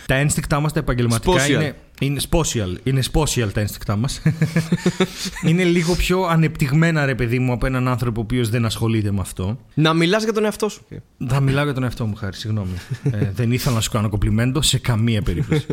Τα 0.05 0.15
ένστικτά 0.15 0.59
μας 0.59 0.73
τα 0.73 0.79
επαγγελματικά 0.79 1.45
Spatial. 1.45 1.49
είναι. 1.49 1.75
Είναι 1.99 2.19
spatial, 2.29 2.75
είναι 2.83 3.01
spatial 3.13 3.49
τα 3.53 3.59
ένστικτά 3.61 3.95
μας. 3.95 4.21
είναι 5.47 5.63
λίγο 5.63 5.95
πιο 5.95 6.23
ανεπτυγμένα 6.23 7.05
ρε 7.05 7.15
παιδί 7.15 7.39
μου 7.39 7.51
από 7.53 7.65
έναν 7.65 7.87
άνθρωπο 7.87 8.19
ο 8.19 8.23
οποίος 8.23 8.49
δεν 8.49 8.65
ασχολείται 8.65 9.11
με 9.11 9.19
αυτό. 9.19 9.59
Να 9.73 9.93
μιλάς 9.93 10.23
για 10.23 10.33
τον 10.33 10.43
εαυτό 10.45 10.69
σου. 10.69 10.85
Θα 11.27 11.39
μιλάω 11.39 11.63
για 11.63 11.73
τον 11.73 11.83
εαυτό 11.83 12.05
μου, 12.05 12.15
χάρη, 12.15 12.35
συγγνώμη. 12.35 12.73
ε, 13.11 13.31
δεν 13.35 13.51
ήθελα 13.51 13.75
να 13.75 13.81
σου 13.81 13.91
κάνω 13.91 14.09
κομπλιμέντο 14.09 14.61
σε 14.61 14.77
καμία 14.77 15.21
περίπτωση. 15.21 15.65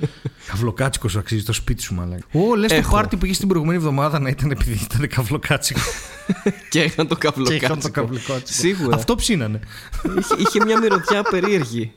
Καυλοκάτσικο 0.47 1.09
σου 1.09 1.19
αξίζει 1.19 1.43
το 1.45 1.53
σπίτι 1.53 1.83
σου, 1.83 1.95
μαλάκα. 1.95 2.25
Ω, 2.33 2.55
λες 2.57 2.71
το 2.71 2.77
Έχω. 2.77 2.95
πάρτι 2.95 3.17
που 3.17 3.25
είχες 3.25 3.39
την 3.39 3.49
προηγούμενη 3.49 3.79
εβδομάδα 3.79 4.19
να 4.19 4.29
ήταν 4.29 4.51
επειδή 4.51 4.79
ήταν 4.93 5.09
καυλοκάτσικο. 5.09 5.81
και 6.71 6.81
είχαν 6.83 7.07
το 7.09 7.15
και 7.17 7.27
είχαν 7.27 7.81
το 7.81 7.91
καυλοκάτσικο. 7.91 7.91
καυλοκάτσικο. 7.91 8.43
Σίγουρα. 8.61 8.97
Αυτό 8.97 9.15
ψήνανε. 9.15 9.61
είχε, 10.19 10.35
είχε 10.39 10.65
μια 10.65 10.79
μυρωδιά 10.81 11.23
περίεργη. 11.31 11.93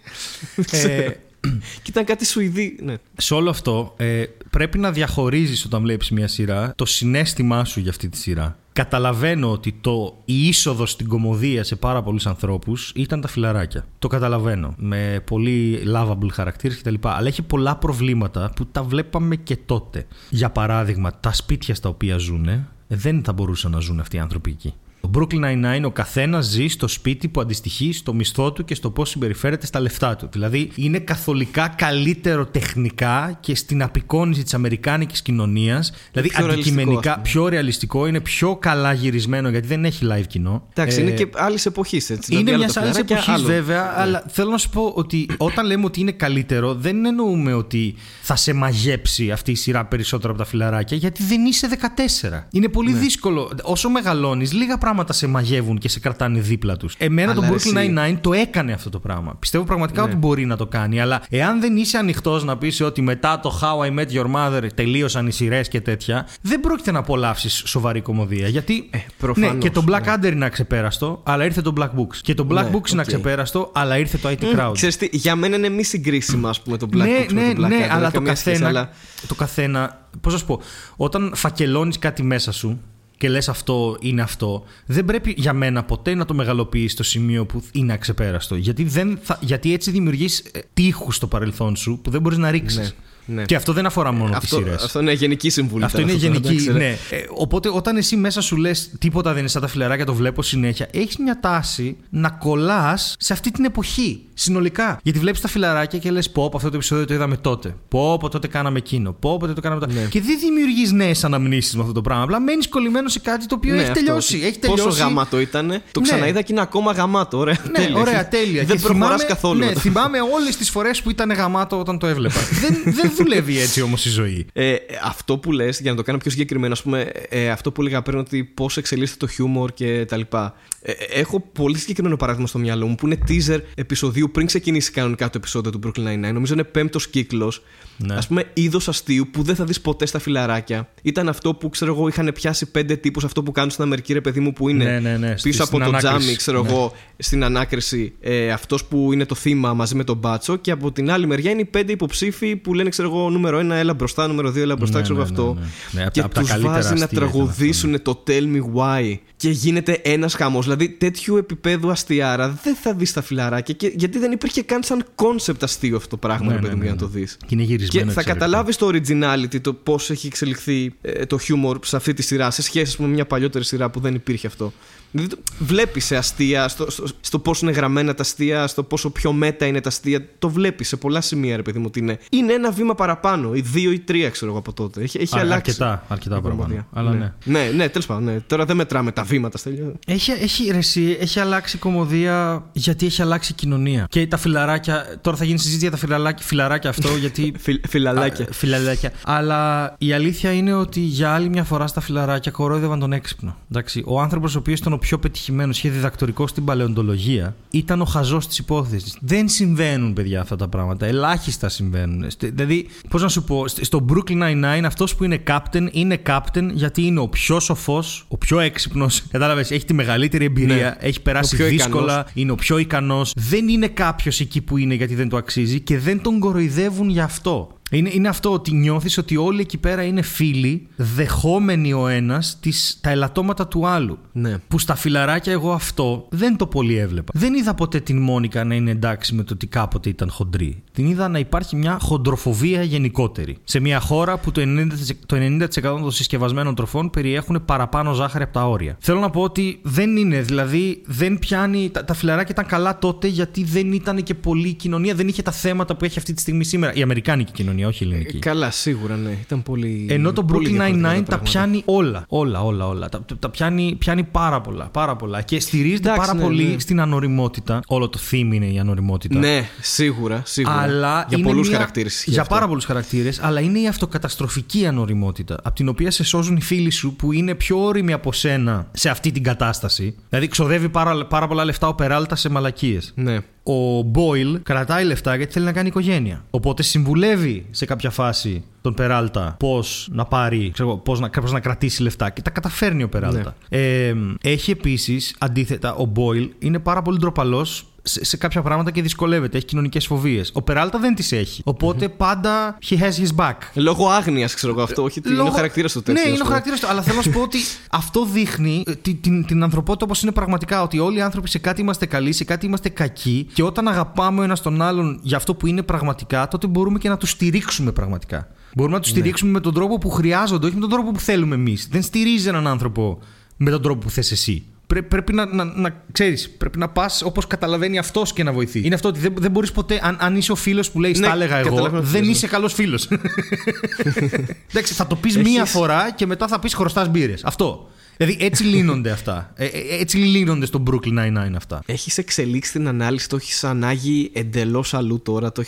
ε, 0.72 1.08
και 1.84 1.90
ήταν 1.90 2.06
κάτι 2.06 2.26
Σουηδί. 2.26 2.80
Ναι. 2.82 2.96
σε 3.18 3.34
όλο 3.34 3.50
αυτό 3.50 3.94
ε, 3.98 4.24
πρέπει 4.50 4.78
να 4.78 4.92
διαχωρίζεις 4.92 5.66
όταν 5.66 5.82
βλέπεις 5.82 6.10
μια 6.10 6.28
σειρά 6.28 6.74
το 6.76 6.86
συνέστημά 6.86 7.66
σου 7.66 7.80
για 7.80 7.90
αυτή 7.90 8.10
τη 8.10 8.18
σειρά. 8.18 8.58
Καταλαβαίνω 8.74 9.52
ότι 9.52 9.78
το, 9.82 10.18
η 10.26 10.48
είσοδος 10.48 10.92
στην 10.92 11.08
κομμωδία 11.08 11.64
σε 11.64 11.76
πάρα 11.76 12.04
πολλούς 12.04 12.28
ανθρώπους 12.28 12.92
ήταν 12.96 13.22
τα 13.22 13.28
φιλαράκια. 13.28 13.86
Το 14.00 14.08
καταλαβαίνω. 14.08 14.74
Με 14.78 15.22
πολύ 15.26 15.80
lovable 15.96 16.30
χαρακτήρες 16.32 16.78
κτλ. 16.78 16.94
Αλλά 17.02 17.28
έχει 17.28 17.42
πολλά 17.42 17.76
προβλήματα 17.76 18.52
που 18.56 18.66
τα 18.66 18.84
βλέπαμε 18.84 19.36
και 19.36 19.58
τότε. 19.66 20.06
Για 20.30 20.50
παράδειγμα, 20.50 21.20
τα 21.20 21.34
σπίτια 21.34 21.76
στα 21.76 21.90
οποία 21.90 22.18
ζουν 22.18 22.68
δεν 22.88 23.24
θα 23.24 23.34
μπορούσαν 23.34 23.72
να 23.72 23.80
ζουν 23.80 24.00
αυτοί 24.00 24.16
οι 24.16 24.20
άνθρωποι 24.20 24.50
εκεί. 24.50 24.74
Το 25.04 25.20
Brooklyn 25.20 25.44
Nine-Nine 25.44 25.84
ο 25.86 25.92
καθένας 25.92 26.46
ζει 26.46 26.68
στο 26.68 26.88
σπίτι 26.88 27.28
που 27.28 27.42
αντιστοιχεί 27.42 27.92
στο 27.94 28.14
μισθό 28.14 28.52
του 28.54 28.66
και 28.66 28.76
στο 28.76 28.90
πώς 28.92 29.10
συμπεριφέρεται 29.10 29.66
στα 29.66 29.80
λεφτά 29.80 30.16
του. 30.16 30.30
Δηλαδή 30.32 30.72
είναι 30.76 31.00
καθολικά 31.00 31.68
καλύτερο 31.68 32.46
τεχνικά 32.46 33.38
και 33.40 33.56
στην 33.56 33.82
απεικόνηση 33.84 34.44
της 34.44 34.54
Αμερικάνικης 34.54 35.22
κοινωνίας. 35.22 35.94
Δηλαδή 36.12 36.30
πιο 36.30 36.46
ρεαλιστικό, 36.46 36.72
αντικειμενικά 36.80 37.10
ας 37.10 37.16
πούμε. 37.16 37.28
πιο 37.30 37.48
ρεαλιστικό, 37.48 38.08
είναι 38.08 38.20
πιο 38.20 38.56
καλά 38.56 38.94
γυρισμένο 38.94 39.50
γιατί 39.50 39.68
δεν 39.68 39.86
έχει 39.86 40.06
live 40.12 40.28
κοινό. 40.28 40.68
Εντάξει, 40.74 41.00
Ε, 41.00 41.02
είναι 41.02 41.12
και 41.12 41.28
άλλης 41.36 41.66
εποχής 41.66 42.10
έτσι. 42.10 42.34
είναι 42.34 42.44
δηλαδή, 42.44 42.52
άλλο 42.52 42.60
μιας 42.64 42.74
τα 42.74 42.82
άλλης 42.82 42.96
φιλαράκια, 42.96 43.16
εποχής 43.34 43.34
άλλο. 43.46 43.54
βέβαια, 43.54 43.84
Ναι. 43.84 44.02
αλλά 44.02 44.24
θέλω 44.30 44.50
να 44.50 44.58
σου 44.58 44.70
πω 44.70 44.92
ότι 44.96 45.30
όταν 45.38 45.66
λέμε 45.66 45.86
ότι 45.86 46.00
είναι 46.00 46.12
καλύτερο, 46.12 46.74
δεν 46.76 47.06
εννοούμε 47.06 47.54
ότι 47.54 47.96
θα 48.22 48.36
σε 48.36 48.54
μαγέψει 48.54 49.32
αυτή 49.32 49.52
η 49.52 49.56
σειρά 49.56 49.86
περισσότερο 49.86 50.30
από 50.34 50.42
τα 50.42 50.48
φιλαράκια, 50.48 50.98
γιατί 50.98 51.24
δεν 51.24 51.46
είσαι 51.46 51.68
14. 51.68 52.48
Είναι 52.52 52.68
πολύ 52.68 52.92
Ναι. 52.92 53.00
δύσκολο. 53.00 53.52
Όσο 53.64 53.90
μεγαλώνεις, 53.90 54.54
λίγα 54.54 54.78
πράγματα 54.78 54.92
πράγματα 54.94 55.14
σε 55.14 55.28
μαγεύουν 55.28 55.78
και 55.78 55.90
σε 55.90 56.00
κρατάνε 56.00 56.40
δίπλα 56.40 56.78
τους. 56.78 56.96
Εμένα 56.98 57.34
το 57.34 57.42
Αλλά 57.42 57.52
Brooklyn 57.52 57.76
εσύ- 57.76 57.94
Nine-Nine 57.98 58.18
το 58.22 58.34
έκανε 58.34 58.72
αυτό 58.74 58.90
το 58.90 59.00
πράγμα. 59.00 59.36
Πιστεύω 59.40 59.64
πραγματικά 59.64 60.02
Ναι. 60.02 60.08
ότι 60.08 60.16
μπορεί 60.18 60.46
να 60.46 60.58
το 60.58 60.66
κάνει. 60.68 61.02
Αλλά 61.02 61.22
εάν 61.30 61.60
δεν 61.60 61.78
είσαι 61.78 61.98
ανοιχτός 61.98 62.44
να 62.44 62.58
πεις 62.58 62.82
ότι 62.82 63.02
μετά 63.02 63.40
το 63.40 63.60
How 63.62 63.88
I 63.88 64.00
Met 64.00 64.08
Your 64.14 64.32
Mother 64.36 64.68
τελείωσαν 64.76 65.28
οι 65.28 65.32
σειρές 65.32 65.68
και 65.68 65.82
τέτοια, 65.82 66.28
δεν 66.42 66.60
πρόκειται 66.60 66.92
να 66.92 67.00
απολαύσεις 67.00 67.64
σοβαρή 67.66 68.02
κωμωδία. 68.02 68.48
Γιατί. 68.48 68.88
Ε, 68.92 68.98
προφανώς, 69.18 69.52
ναι, 69.54 69.58
και 69.58 69.70
το 69.72 69.84
Black 69.88 70.02
ναι. 70.06 70.14
Adder 70.16 70.32
είναι 70.32 70.46
αξεπέραστο, 70.46 71.22
αλλά 71.24 71.46
ήρθε 71.46 71.62
το 71.62 71.74
Black 71.78 71.90
Books. 72.00 72.16
Και 72.22 72.34
το 72.34 72.48
Black 72.50 72.54
Ναι, 72.54 72.62
Books 72.62 72.92
είναι 72.92 73.02
οκ. 73.02 73.08
αξεπέραστο, 73.08 73.72
αλλά 73.74 73.98
ήρθε 73.98 74.18
το 74.18 74.30
IT 74.30 74.44
Crowd. 74.60 74.72
Ξέρεις 74.74 74.98
τι, 74.98 75.10
για 75.12 75.36
μένα 75.36 75.56
είναι 75.56 75.70
μη 75.70 75.84
συγκρίσιμα, 75.84 76.50
ας 76.50 76.62
πούμε, 76.62 76.78
το 76.78 76.88
Black 76.94 76.98
ναι, 76.98 77.06
Books 77.24 77.34
ναι, 77.34 77.42
με 77.48 77.54
το 77.54 77.64
Black 77.66 77.68
ναι, 77.70 77.76
Adder, 77.86 77.90
αλλά 77.90 78.00
δεν 78.02 78.12
το 78.12 78.18
καμία 78.18 78.36
σχέση, 78.36 78.60
καθένα, 78.62 78.68
αλλά- 78.80 78.90
το 79.28 79.36
καθένα. 79.36 80.02
Πώς 80.22 80.34
να 80.34 80.40
σου 80.40 80.46
πω, 80.46 80.60
όταν 80.96 81.32
φακελώνεις 81.36 82.00
κάτι 82.00 82.24
μέσα 82.24 82.52
σου 82.52 82.82
και 83.24 83.30
λες 83.30 83.50
αυτό 83.50 83.98
είναι 84.00 84.22
αυτό, 84.22 84.64
δεν 84.86 85.06
πρέπει 85.06 85.34
για 85.38 85.54
μένα 85.54 85.84
ποτέ 85.84 86.16
να 86.16 86.26
το 86.26 86.34
μεγαλοποιείς 86.34 86.92
στο 86.92 87.04
σημείο 87.04 87.46
που 87.46 87.64
είναι 87.72 87.94
αξεπέραστο. 87.94 88.56
Γιατί, 88.56 88.84
δεν 88.84 89.20
θα, 89.22 89.40
γιατί 89.42 89.74
έτσι 89.74 89.92
δημιουργείς 89.92 90.40
ε, 90.40 90.60
τοίχους 90.74 91.16
στο 91.16 91.28
παρελθόν 91.28 91.76
σου 91.76 92.00
που 92.04 92.10
δεν 92.10 92.22
μπορείς 92.22 92.38
να 92.38 92.52
ρίξεις. 92.52 92.78
Ναι, 92.78 92.96
ναι. 93.26 93.44
Και 93.46 93.56
αυτό 93.56 93.74
δεν 93.74 93.86
αφορά 93.86 94.12
μόνο 94.12 94.28
τις 94.30 94.38
Αυτό, 94.38 94.56
σειρές. 94.58 94.84
αυτό 94.84 95.00
είναι 95.00 95.12
γενική 95.14 95.50
συμβουλή. 95.50 95.84
Αυτό 95.84 95.98
τώρα, 96.02 96.12
είναι 96.12 96.20
τώρα, 96.22 96.34
γενική. 96.34 96.64
εντάξει, 96.70 96.72
Ναι. 97.10 97.18
Ε, 97.18 97.24
οπότε 97.36 97.70
όταν 97.74 97.98
εσύ 97.98 98.16
μέσα 98.16 98.42
σου 98.42 98.56
λες 98.56 98.92
τίποτα 99.00 99.30
δεν 99.32 99.40
είναι 99.40 99.48
σαν 99.48 99.62
τα 99.62 99.68
φιλαράκια, 99.68 100.06
το 100.06 100.14
βλέπω 100.14 100.42
συνέχεια, 100.42 100.88
έχεις 100.92 101.18
μια 101.18 101.40
τάση 101.40 101.98
να 102.10 102.30
κολλάς 102.30 103.16
σε 103.20 103.34
αυτή 103.34 103.52
την 103.52 103.66
εποχή. 103.66 104.22
Συνολικά. 104.34 105.00
Γιατί 105.04 105.20
βλέπεις 105.20 105.42
τα 105.42 105.48
φιλαράκια 105.48 106.00
και 106.00 106.12
λες: 106.12 106.30
Πω, 106.30 106.50
πω, 106.50 106.58
αυτό 106.58 106.70
το 106.70 106.76
επεισόδιο 106.76 107.06
το 107.06 107.14
είδαμε 107.14 107.38
τότε. 107.38 107.76
Πω, 107.88 108.18
πω, 108.18 108.30
τότε 108.30 108.48
κάναμε 108.48 108.78
εκείνο. 108.78 109.12
Πω, 109.20 109.32
πω, 109.34 109.40
τότε 109.40 109.54
το 109.54 109.62
κάναμε 109.62 109.82
τότε. 109.82 109.94
Ναι. 109.94 110.06
Και 110.06 110.22
δεν 110.22 110.40
δημιουργείς 110.40 110.92
νέες 110.92 111.24
αναμνήσεις 111.24 111.76
με 111.76 111.82
αυτό 111.82 111.94
το 111.94 112.02
πράγμα. 112.02 112.24
Απλά 112.24 112.40
μένεις 112.40 112.68
κολλημένος 112.70 113.12
σε 113.12 113.20
κάτι 113.20 113.46
το 113.46 113.56
οποίο 113.56 113.74
Ναι, 113.74 113.82
έχει 113.82 113.90
αυτό. 113.90 114.04
τελειώσει. 114.04 114.40
Έχει 114.44 114.60
τελειώσει. 114.60 114.84
Πόσο 114.84 115.04
γαμάτο 115.04 115.40
ήταν. 115.40 115.68
Το 115.92 116.00
Ναι. 116.00 116.06
ξαναείδα 116.08 116.42
και 116.42 116.52
είναι 116.52 116.62
ακόμα 116.62 116.92
γαμάτο. 116.92 117.38
Ωραία, 117.38 117.58
Ναι, 117.78 118.00
ωραία, 118.00 118.28
τέλεια. 118.28 118.64
Δεν 118.64 118.76
Και 118.76 118.82
προχωράς 118.82 119.06
θυμάμαι- 119.08 119.24
καθόλου. 119.28 119.60
Ναι, 119.60 119.66
μετά. 119.66 119.80
θυμάμαι 119.80 120.18
όλες 120.34 120.56
τις 120.58 120.70
φορές 120.70 121.02
που 121.02 121.10
ήταν 121.10 121.32
γαμάτο 121.32 121.80
όταν 121.80 121.98
το 122.00 122.08
έβλεπα. 122.08 122.40
δεν, 122.62 122.94
δεν 122.94 123.10
δουλεύει 123.14 123.60
έτσι 123.60 123.82
όμως 123.82 124.06
η 124.06 124.10
ζωή. 124.10 124.46
Ε, 124.54 124.76
αυτό 125.04 125.38
που 125.38 125.52
λες, 125.52 125.80
για 125.80 125.92
να 125.92 125.98
το 125.98 126.04
κάνω 126.04 126.18
πιο 126.18 126.32
συγκεκριμένο, 126.32 126.74
ας 126.74 126.82
πούμε, 126.82 127.12
ε, 127.30 127.50
αυτό 127.50 127.72
που 127.72 127.82
έλεγα 127.82 128.02
πριν 128.02 128.18
ότι 128.18 128.44
πώς 128.44 128.78
εξελίσσεται 128.78 129.26
το 129.26 129.32
χιούμορ 129.32 129.74
και 129.74 130.06
τα 130.06 130.18
λοιπά. 130.18 130.56
Ε, 130.82 130.92
ε, 130.92 130.96
έχω 131.20 131.40
πολύ 131.40 131.78
συγκεκριμένο 131.78 132.18
παράδειγμα 132.18 132.48
στο 132.48 132.60
μυαλό 132.60 132.88
μου 132.88 132.96
που 132.96 133.06
είναι 133.06 133.18
teaser 133.28 133.60
επεισοδίου 133.76 134.32
πριν 134.32 134.46
ξεκινήσει 134.46 134.92
κανονικά 134.92 135.26
το 135.30 135.38
επεισόδιο 135.38 135.72
του 135.72 135.80
Brooklyn 135.84 136.08
Nine-Nine. 136.08 136.34
Νομίζω 136.34 136.54
είναι 136.54 136.64
πέμπτος 136.64 137.08
κύκλος. 137.08 137.62
Ναι. 137.98 138.14
Α 138.14 138.22
πούμε, 138.28 138.46
είδος 138.54 138.88
αστείου 138.88 139.28
που 139.32 139.44
δεν 139.44 139.56
θα 139.56 139.64
δεις 139.66 139.82
ποτέ 139.82 140.06
στα 140.06 140.20
φιλαράκια. 140.20 140.90
Ήταν 141.02 141.30
αυτό 141.30 141.54
που 141.54 141.70
ξέρω 141.70 141.94
εγώ 141.94 142.08
είχαν 142.08 142.32
πιάσει 142.34 142.66
πέντε 142.72 142.96
τύπους 142.96 143.24
αυτό 143.24 143.44
που 143.44 143.52
κάνουν 143.52 143.70
στην 143.72 143.84
Αμερική, 143.84 144.14
ρε 144.14 144.22
παιδί 144.22 144.40
μου, 144.40 144.54
που 144.54 144.70
είναι 144.70 144.84
Ναι, 144.84 145.00
ναι, 145.00 145.18
ναι, 145.18 145.38
στη- 145.38 145.50
πίσω 145.50 145.64
στην 145.66 145.82
από 145.82 145.92
το 145.92 145.98
ανάκριση. 145.98 146.18
τζάμι, 146.18 146.36
ξέρω 146.38 146.62
Ναι. 146.64 146.70
εγώ, 146.70 146.94
στην 147.18 147.44
ανάκριση 147.44 148.14
ε, 148.22 148.52
αυτός 148.52 148.86
που 148.86 149.14
είναι 149.14 149.26
το 149.26 149.36
θύμα 149.36 149.74
μαζί 149.74 149.96
με 149.96 150.04
τον 150.04 150.18
μπάτσο. 150.18 150.56
Και 150.56 150.72
από 150.72 150.92
την 150.92 151.12
άλλη 151.12 151.28
μεριά 151.28 151.52
είναι 151.52 151.62
οι 151.62 151.66
πέντε 151.66 151.92
υποψήφοι 151.92 152.56
που 152.56 152.74
λένε, 152.74 152.90
ξέρω 152.90 153.08
εγώ, 153.08 153.30
νούμερο 153.30 153.60
ένα, 153.60 153.76
έλα 153.76 153.94
μπροστά, 153.94 154.28
νούμερο 154.28 154.52
δύο, 154.52 154.62
έλα 154.64 154.76
μπροστά, 154.76 154.98
Ναι, 154.98 155.04
ξέρω 155.04 155.20
εγώ 155.20 155.28
ναι, 155.28 155.34
αυτό. 155.36 155.54
ναι, 155.54 155.60
ναι. 155.60 156.00
Ναι, 156.00 156.06
απ' 156.06 156.12
και 156.14 156.20
τα- 156.20 156.26
απ' 156.26 156.34
τα 156.34 156.40
τους 156.40 156.50
καλύτερα 156.50 156.74
βάζει 156.74 156.88
να 156.88 156.94
αστεία 156.94 157.08
ήταν 157.12 157.30
τραγουδήσουν 157.32 158.02
το 158.02 158.24
Tell 158.28 158.44
Me 158.56 158.62
Why. 158.76 159.16
Και 159.36 159.50
γίνεται 159.50 159.92
ένας 160.04 160.34
χαμός. 160.34 160.64
Δηλαδή 160.66 160.90
τέτοιου 160.90 161.38
επίπεδου 161.38 161.92
αστειάρα 161.92 162.60
δεν 162.64 162.76
θα 162.76 162.94
δεις 162.94 163.10
στα 163.10 163.22
φιλαράκια. 163.22 163.74
Και, 163.74 163.92
γιατί 163.96 164.20
δεν 164.20 164.32
υπήρχε 164.32 164.62
καν 164.62 164.84
σαν 164.84 165.06
concept 165.16 165.64
αστείο 165.64 165.96
αυτό 165.96 166.10
το 166.10 166.18
πράγμα, 166.18 166.46
Ναι, 166.46 166.54
ρε 166.54 166.56
ναι, 166.56 166.62
παιδί 166.62 166.74
μου, 166.74 166.80
ναι, 166.80 166.86
για 166.86 166.96
να 166.96 167.02
ναι. 167.02 167.08
το 167.08 167.14
δεις. 167.20 167.38
Και 167.40 167.56
είναι 167.56 167.64
γυρισμένο 167.84 168.08
Και 168.08 168.14
θα 168.14 168.20
εξαιρετικά. 168.20 168.46
καταλάβεις 168.46 168.78
το 168.78 168.88
originality, 168.88 169.62
το 169.62 169.74
πώς 169.74 170.10
έχει 170.10 170.28
εξελιχθεί 170.28 170.94
ε, 171.02 171.26
το 171.26 171.38
humor 171.48 171.76
σε 171.84 171.96
αυτή 171.96 172.14
τη 172.14 172.22
σειρά, 172.22 172.52
σε 172.52 172.62
σχέση 172.62 172.90
ας 172.90 172.96
πούμε, 172.96 173.08
με 173.08 173.14
μια 173.14 173.26
παλιότερη 173.26 173.64
σειρά 173.66 173.90
που 173.90 174.00
δεν 174.00 174.16
υπήρχε 174.16 174.48
αυτό. 174.48 174.74
Δηλαδή, 175.16 175.36
βλέπεις 175.60 176.06
σε 176.06 176.16
αστεία, 176.16 176.68
στο, 176.68 176.92
στο, 176.92 177.06
στο 177.22 177.40
πώς 177.40 177.62
είναι 177.62 177.72
γραμμένα 177.72 178.14
τα 178.14 178.22
αστεία, 178.22 178.68
στο 178.68 178.84
πόσο 178.84 179.10
πιο 179.10 179.32
meta 179.32 179.66
είναι 179.66 179.82
τα 179.82 179.90
αστεία. 179.90 180.26
Το 180.40 180.50
βλέπεις 180.50 180.88
σε 180.88 180.96
πολλά 180.96 181.22
σημεία, 181.22 181.56
ρε 181.56 181.62
παιδί 181.62 181.80
μου, 181.80 181.86
ότι 181.88 182.00
είναι. 182.00 182.20
Είναι 182.32 182.54
ένα 182.54 182.72
βήμα 182.72 182.96
παραπάνω, 182.96 183.54
ή 183.54 183.62
δύο 183.62 183.92
ή 183.92 184.00
τρία, 184.00 184.30
ξέρω 184.30 184.52
εγώ 184.52 184.60
από 184.60 184.74
τότε. 184.74 185.02
Έχει, 185.02 185.18
έχει 185.22 185.38
Α, 185.38 185.40
αλλάξει. 185.42 185.72
αρκετά, 185.72 186.04
αρκετά 186.08 186.38
η 186.38 186.42
παραπάνω. 186.42 186.62
κωμωδία. 186.64 186.88
Αλλά 186.94 187.12
ναι. 187.12 187.34
Ναι, 187.44 187.72
ναι, 187.76 187.90
τέλος 187.90 188.06
πάντων. 188.06 188.24
Ναι. 188.24 188.40
Τώρα 188.48 188.66
δεν 188.66 188.76
μετράμε 188.76 189.12
τα 189.12 189.24
βήματα 189.24 189.58
στα 189.58 189.70
τέλεια. 189.70 189.92
Έχει, 190.08 190.32
έχει, 190.32 190.72
ρε, 190.72 190.78
εσύ, 190.78 191.18
έχει 191.20 191.40
αλλάξει 191.40 191.76
η 191.76 191.80
κομμωδία 191.80 192.64
γιατί 192.72 193.06
έχει 193.06 193.22
αλλάξει 193.22 193.52
η 193.52 193.56
κοινωνία. 193.56 194.06
Και 194.10 194.28
τα 194.28 194.38
φιλαράκια. 194.38 195.18
Τώρα 195.22 195.38
θα 195.38 195.46
γίνει 195.46 195.58
συζήτηση 195.58 195.82
για 195.82 195.92
τα 195.92 195.98
φιλαράκια, 195.98 196.46
φιλαράκια 196.46 196.90
αυτό, 196.90 197.10
γιατί. 197.24 197.54
Φιλ, 197.60 197.80
φιλαλάκια. 197.88 198.46
Α, 198.50 198.54
φιλαράκια. 198.54 199.12
Αλλά 199.24 199.96
η 199.98 200.14
αλήθεια 200.14 200.52
είναι 200.52 200.74
ότι 200.74 201.00
για 201.00 201.34
άλλη 201.34 201.50
μια 201.50 201.64
φορά 201.64 201.88
στα 201.88 202.02
φιλαράκια 202.02 202.52
κορόιδευαν 202.52 203.00
τον 203.00 203.14
έξυπνο. 203.14 203.56
Εντάξει, 203.72 204.04
ο 204.06 204.22
άνθρωπος 204.22 204.56
ο 204.56 204.60
οποίος 204.60 204.80
ήταν 204.80 204.94
ο 204.94 204.98
πιο 205.04 205.20
πετυχημένο, 205.20 205.72
είχε 205.72 205.90
διδακτορικό 205.90 206.48
στην 206.48 206.66
παλαιοντολογία, 206.66 207.56
ήταν 207.70 208.02
ο 208.02 208.06
χαζός 208.06 208.48
της 208.48 208.58
υπόθεσης. 208.58 209.18
Δεν 209.22 209.50
συμβαίνουν, 209.50 210.14
παιδιά, 210.14 210.42
αυτά 210.42 210.56
τα 210.56 210.68
πράγματα. 210.68 211.06
Ελάχιστα 211.06 211.70
συμβαίνουν. 211.70 212.30
Στε- 212.32 212.52
Δηλαδή, 212.54 212.88
πώς 213.10 213.22
να 213.22 213.28
σου 213.28 213.44
πω, 213.44 213.62
st- 213.62 213.80
στο 213.82 214.06
Brooklyn 214.10 214.42
Nine-Nine 214.44 214.84
αυτός 214.86 215.16
που 215.16 215.24
είναι 215.24 215.44
captain 215.48 215.88
είναι 215.92 216.22
captain 216.28 216.70
γιατί 216.74 217.02
είναι 217.06 217.20
ο 217.20 217.28
πιο 217.28 217.60
σοφός, 217.60 218.26
ο 218.28 218.38
πιο 218.38 218.60
έξυπνος. 218.60 219.24
Κατάλαβες, 219.32 219.72
έχει 219.72 219.86
τη 219.86 219.94
μεγαλύτερη 219.94 220.46
εμπειρία, 220.46 220.76
Ναι. 220.76 221.08
έχει 221.08 221.22
περάσει 221.22 221.56
Ο 221.56 221.58
πιο 221.58 221.68
δύσκολα, 221.68 222.04
ικανός. 222.14 222.32
είναι 222.34 222.52
ο 222.52 222.56
πιο 222.56 222.78
ικανός. 222.78 223.32
Δεν 223.36 223.68
είναι 223.68 223.88
κάποιος 223.88 224.40
εκεί 224.40 224.62
που 224.62 224.78
είναι 224.78 224.94
γιατί 224.94 225.16
δεν 225.16 225.30
το 225.30 225.38
αξίζει 225.38 225.80
και 225.80 225.98
δεν 226.00 226.22
τον 226.22 226.40
κοροϊδεύουν 226.40 227.10
γι' 227.10 227.20
αυτό. 227.20 227.78
Είναι, 227.98 228.10
είναι 228.14 228.28
αυτό 228.28 228.54
ότι 228.54 228.74
νιώθεις 228.74 229.18
ότι 229.18 229.38
όλοι 229.38 229.62
εκεί 229.62 229.78
πέρα 229.78 230.04
είναι 230.04 230.22
φίλοι, 230.22 230.88
δεχόμενοι 230.96 231.94
ο 231.94 232.08
ένας 232.08 232.60
τα 233.02 233.10
ελαττώματα 233.10 233.68
του 233.68 233.88
άλλου. 233.88 234.18
Ναι. 234.32 234.58
Που 234.68 234.80
στα 234.80 234.96
φιλαράκια 234.96 235.52
εγώ 235.52 235.72
αυτό 235.72 236.28
δεν 236.30 236.58
το 236.58 236.68
πολύ 236.68 236.98
έβλεπα. 236.98 237.32
Δεν 237.34 237.54
είδα 237.54 237.74
ποτέ 237.74 238.00
την 238.00 238.18
Μόνικα 238.18 238.64
να 238.64 238.76
είναι 238.76 238.92
εντάξει 238.92 239.36
με 239.36 239.44
το 239.44 239.54
ότι 239.54 239.68
κάποτε 239.68 240.10
ήταν 240.10 240.30
χοντρή. 240.30 240.84
Την 240.92 241.06
είδα 241.06 241.28
να 241.28 241.40
υπάρχει 241.40 241.76
μια 241.76 241.98
χοντροφοβία 242.02 242.84
γενικότερη. 242.84 243.58
Σε 243.64 243.80
μια 243.80 244.00
χώρα 244.00 244.38
που 244.38 244.52
το 244.52 244.62
90%, 244.62 244.88
το 245.26 245.36
90% 245.36 245.82
των 245.82 246.12
συσκευασμένων 246.12 246.76
τροφών 246.76 247.10
περιέχουν 247.10 247.66
παραπάνω 247.66 248.14
ζάχαρη 248.14 248.44
από 248.44 248.54
τα 248.54 248.68
όρια. 248.68 248.98
Θέλω 249.00 249.20
να 249.20 249.30
πω 249.30 249.42
ότι 249.42 249.80
δεν 249.82 250.18
είναι, 250.18 250.42
δηλαδή 250.42 251.02
δεν 251.06 251.40
πιάνει. 251.40 251.90
Τα, 251.90 252.06
τα 252.06 252.14
φιλαράκια 252.14 252.52
ήταν 252.52 252.66
καλά 252.66 252.98
τότε 252.98 253.28
γιατί 253.28 253.64
δεν 253.64 253.92
ήταν 253.92 254.24
και 254.24 254.34
πολύ 254.34 254.68
η 254.68 254.74
κοινωνία, 254.74 255.16
δεν 255.16 255.28
είχε 255.28 255.42
τα 255.42 255.52
θέματα 255.52 255.96
που 255.96 256.06
έχει 256.06 256.20
αυτή 256.20 256.34
τη 256.34 256.42
στιγμή 256.42 256.64
σήμερα. 256.64 256.94
Η 256.94 257.02
Αμερικάνικη 257.02 257.52
κοινωνία, 257.52 257.83
όχι 257.86 258.04
η 258.04 258.08
ελληνική. 258.08 258.40
Καλά, 258.40 258.72
σίγουρα, 258.72 259.16
ναι. 259.16 259.38
Ήταν 259.42 259.64
πολύ. 259.64 260.06
Ενώ 260.10 260.34
το 260.34 260.44
πολύ 260.44 260.66
Brooklyn 260.68 260.72
διαφορετικά 260.72 261.10
Nine-Nine 261.10 261.16
τα 261.18 261.24
πράγματα. 261.24 261.38
πιάνει 261.38 261.82
όλα. 261.86 262.26
Όλα, 262.28 262.64
όλα, 262.64 262.88
όλα. 262.88 263.10
Τα, 263.10 263.26
τα 263.40 263.50
πιάνει, 263.50 263.96
πιάνει 264.00 264.24
πάρα 264.24 264.62
πολλά. 264.62 264.86
Πάρα 264.86 265.16
πολλά. 265.16 265.42
Και 265.42 265.60
στηρίζεται 265.60 266.10
Εντάξει, 266.10 266.20
πάρα 266.28 266.34
ναι, 266.34 266.42
πολύ 266.44 266.64
ναι. 266.64 266.80
στην 266.80 267.00
ανοριμότητα. 267.02 267.80
Όλο 267.88 268.10
το 268.10 268.20
theme 268.32 268.50
είναι 268.54 268.66
η 268.66 268.80
ανοριμότητα. 268.80 269.40
Ναι, 269.40 269.70
σίγουρα, 269.82 270.42
σίγουρα. 270.46 270.76
Αλλά 270.80 271.26
για 271.30 271.38
είναι 271.38 271.48
πολλούς 271.48 271.68
μια- 271.68 271.78
χαρακτήρες. 271.78 272.24
Για 272.28 272.44
πάρα 272.44 272.68
πολλούς 272.68 272.86
χαρακτήρες, 272.86 273.40
αλλά 273.42 273.60
είναι 273.60 273.80
η 273.80 273.88
αυτοκαταστροφική 273.88 274.86
ανοριμότητα. 274.88 275.58
Από 275.64 275.76
την 275.76 275.88
οποία 275.88 276.12
σε 276.12 276.24
σώζουν 276.24 276.56
οι 276.56 276.62
φίλοι 276.62 276.90
σου 276.90 277.16
που 277.16 277.32
είναι 277.32 277.56
πιο 277.56 277.84
όριμοι 277.84 278.14
από 278.14 278.32
σένα 278.34 278.88
σε 278.92 279.10
αυτή 279.10 279.32
την 279.32 279.44
κατάσταση. 279.44 280.16
Δηλαδή, 280.30 280.48
ξοδεύει 280.48 280.90
πάρα, 280.90 281.26
πάρα 281.26 281.48
πολλά 281.48 281.66
λεφτά 281.66 281.88
ο 281.88 281.94
Περάλτα 281.96 282.36
σε 282.36 282.50
μαλακίες. 282.50 283.12
Ναι. 283.16 283.38
Ο 283.64 284.02
Μπόιλ 284.02 284.60
κρατάει 284.64 285.06
λεφτά 285.06 285.36
γιατί 285.36 285.54
θέλει 285.54 285.66
να 285.66 285.72
κάνει 285.72 285.88
οικογένεια. 285.88 286.46
Οπότε 286.50 286.84
συμβουλεύει 286.84 287.66
σε 287.70 287.86
κάποια 287.86 288.10
φάση 288.10 288.64
τον 288.82 288.94
Περάλτα 288.94 289.56
πώς 289.60 290.10
να 290.12 290.26
πάρει, 290.26 290.72
ξέρω, 290.74 290.98
πώς 290.98 291.20
να, 291.20 291.30
πώς 291.30 291.52
να 291.52 291.60
κρατήσει 291.60 292.02
λεφτά 292.02 292.30
και 292.30 292.42
τα 292.42 292.50
καταφέρνει 292.50 293.04
ο 293.04 293.10
Περάλτα. 293.10 293.56
Ε, 293.70 294.14
έχει 294.42 294.72
επίσης, 294.72 295.36
αντίθετα, 295.40 295.94
ο 295.94 296.06
Μπόιλ 296.06 296.50
είναι 296.60 296.80
πάρα 296.80 297.02
πολύ 297.02 297.18
ντροπαλός 297.18 297.93
σε, 298.04 298.24
σε 298.26 298.38
κάποια 298.38 298.62
πράγματα 298.62 298.92
και 298.92 299.02
δυσκολεύεται. 299.02 299.58
Έχει 299.58 299.66
κοινωνικές 299.66 300.06
φοβίες. 300.06 300.50
Ο 300.54 300.62
Περάλτα 300.62 301.00
δεν 301.00 301.16
τις 301.16 301.32
έχει. 301.32 301.62
Οπότε 301.66 302.10
πάντα 302.10 302.78
he 302.90 302.94
has 302.98 303.12
his 303.12 303.36
back. 303.36 303.54
Λόγω 303.74 304.10
άγνοιας, 304.10 304.54
ξέρω 304.54 304.74
εγώ 304.74 304.82
αυτό. 304.82 305.04
Όχι, 305.04 305.20
ότι 305.20 305.28
είναι 305.30 305.38
ο 305.40 305.44
Λόγω- 305.44 305.56
χαρακτήρας 305.56 305.92
του 305.92 306.02
τέτοιο. 306.02 306.14
Ναι, 306.14 306.20
ας 306.20 306.26
είναι 306.26 306.36
ο 306.36 306.38
πούμε. 306.38 306.50
χαρακτήρας 306.50 306.80
του. 306.80 306.88
Αλλά 306.88 307.02
θέλω 307.02 307.16
να 307.16 307.22
σου 307.22 307.30
πω 307.30 307.42
ότι 307.42 307.58
αυτό 308.02 308.26
δείχνει 308.26 308.84
ε, 308.88 308.96
την, 308.96 309.22
την, 309.22 309.46
την 309.46 309.64
ανθρωπότητα 309.64 310.06
όπως 310.06 310.22
είναι 310.22 310.32
πραγματικά. 310.32 310.82
Ότι 310.82 311.00
όλοι 311.00 311.18
οι 311.18 311.22
άνθρωποι 311.22 311.50
σε 311.50 311.60
κάτι 311.60 311.82
είμαστε 311.82 312.06
καλοί, 312.06 312.32
σε 312.32 312.44
κάτι 312.44 312.66
είμαστε 312.66 312.90
κακοί. 312.90 313.48
Και 313.54 313.64
όταν 313.64 313.88
αγαπάμε 313.88 314.40
ο 314.40 314.44
ένας 314.44 314.62
τον 314.62 314.82
άλλον 314.82 315.20
για 315.24 315.38
αυτό 315.38 315.56
που 315.56 315.68
είναι 315.68 315.82
πραγματικά, 315.84 316.48
τότε 316.48 316.68
μπορούμε 316.68 316.98
και 317.00 317.10
να 317.10 317.18
τους 317.18 317.30
στηρίξουμε 317.30 317.92
πραγματικά. 317.92 318.48
Μπορούμε 318.76 318.96
να 318.96 319.02
τους 319.02 319.12
στηρίξουμε 319.12 319.52
με 319.52 319.60
τον 319.60 319.74
τρόπο 319.74 319.98
που 319.98 320.10
χρειάζονται, 320.10 320.66
όχι 320.66 320.76
με 320.76 320.82
τον 320.82 320.90
τρόπο 320.90 321.12
που 321.12 321.20
θέλουμε 321.20 321.56
εμείς. 321.56 321.88
Δεν 321.92 322.02
στηρίζει 322.02 322.48
έναν 322.48 322.68
άνθρωπο 322.68 323.20
με 323.58 323.70
τον 323.72 323.82
τρόπο 323.82 324.00
που 324.00 324.10
θες 324.10 324.32
εσύ. 324.32 324.66
Πρέ- 324.94 325.06
πρέπει 325.06 325.34
να, 325.34 325.46
να, 325.46 325.64
να 325.64 326.04
ξέρεις, 326.12 326.50
πρέπει 326.50 326.78
να 326.78 326.90
πας 326.90 327.22
όπως 327.22 327.48
καταλαβαίνει 327.48 327.98
αυτός 327.98 328.34
και 328.34 328.44
να 328.44 328.52
βοηθεί. 328.52 328.82
Είναι 328.86 328.96
αυτό 328.96 329.08
ότι 329.08 329.20
δεν, 329.20 329.34
δεν 329.38 329.52
μπορείς 329.52 329.72
ποτέ, 329.72 330.00
αν, 330.04 330.18
αν 330.20 330.36
είσαι 330.36 330.52
ο 330.52 330.56
φίλος 330.56 330.92
που 330.92 331.00
λέει 331.00 331.12
Ναι, 331.12 331.18
Στα 331.18 331.32
έλεγα 331.34 331.58
εγώ, 331.58 331.70
καταλαβαίνω 331.70 332.02
τι 332.04 332.08
δεν 332.10 332.20
λες, 332.20 332.26
ναι. 332.30 332.34
είσαι 332.36 332.48
καλός 332.48 332.74
φίλος. 332.74 333.08
Εντάξει, 334.72 334.94
θα 334.94 335.08
το 335.08 335.16
πεις 335.16 335.36
Έχεις- 335.36 335.50
μία 335.50 335.66
φορά 335.66 336.12
και 336.12 336.26
μετά 336.26 336.48
θα 336.48 336.60
πεις 336.60 336.74
χρωστάς 336.74 337.10
μπύρες. 337.10 337.44
Αυτό. 337.44 337.88
Δηλαδή 338.18 338.38
έτσι 338.46 338.64
λύνονται 338.64 339.12
αυτά. 339.12 339.52
Ε, 339.56 339.66
ε, 339.66 339.70
έτσι 340.00 340.18
λύνονται 340.18 340.66
στο 340.66 340.84
Brooklyn 340.90 341.18
Nine-Nine 341.20 341.54
αυτά. 341.56 341.82
Έχεις 341.86 342.18
εξελίξει 342.18 342.72
την 342.72 342.88
ανάλυση, 342.88 343.30
το 343.30 343.36
έχεις 343.36 343.64
ανάγει 343.64 344.30
εντελώς 344.34 344.94
αλλού 344.94 345.22
τώρα. 345.22 345.52
Το 345.52 345.62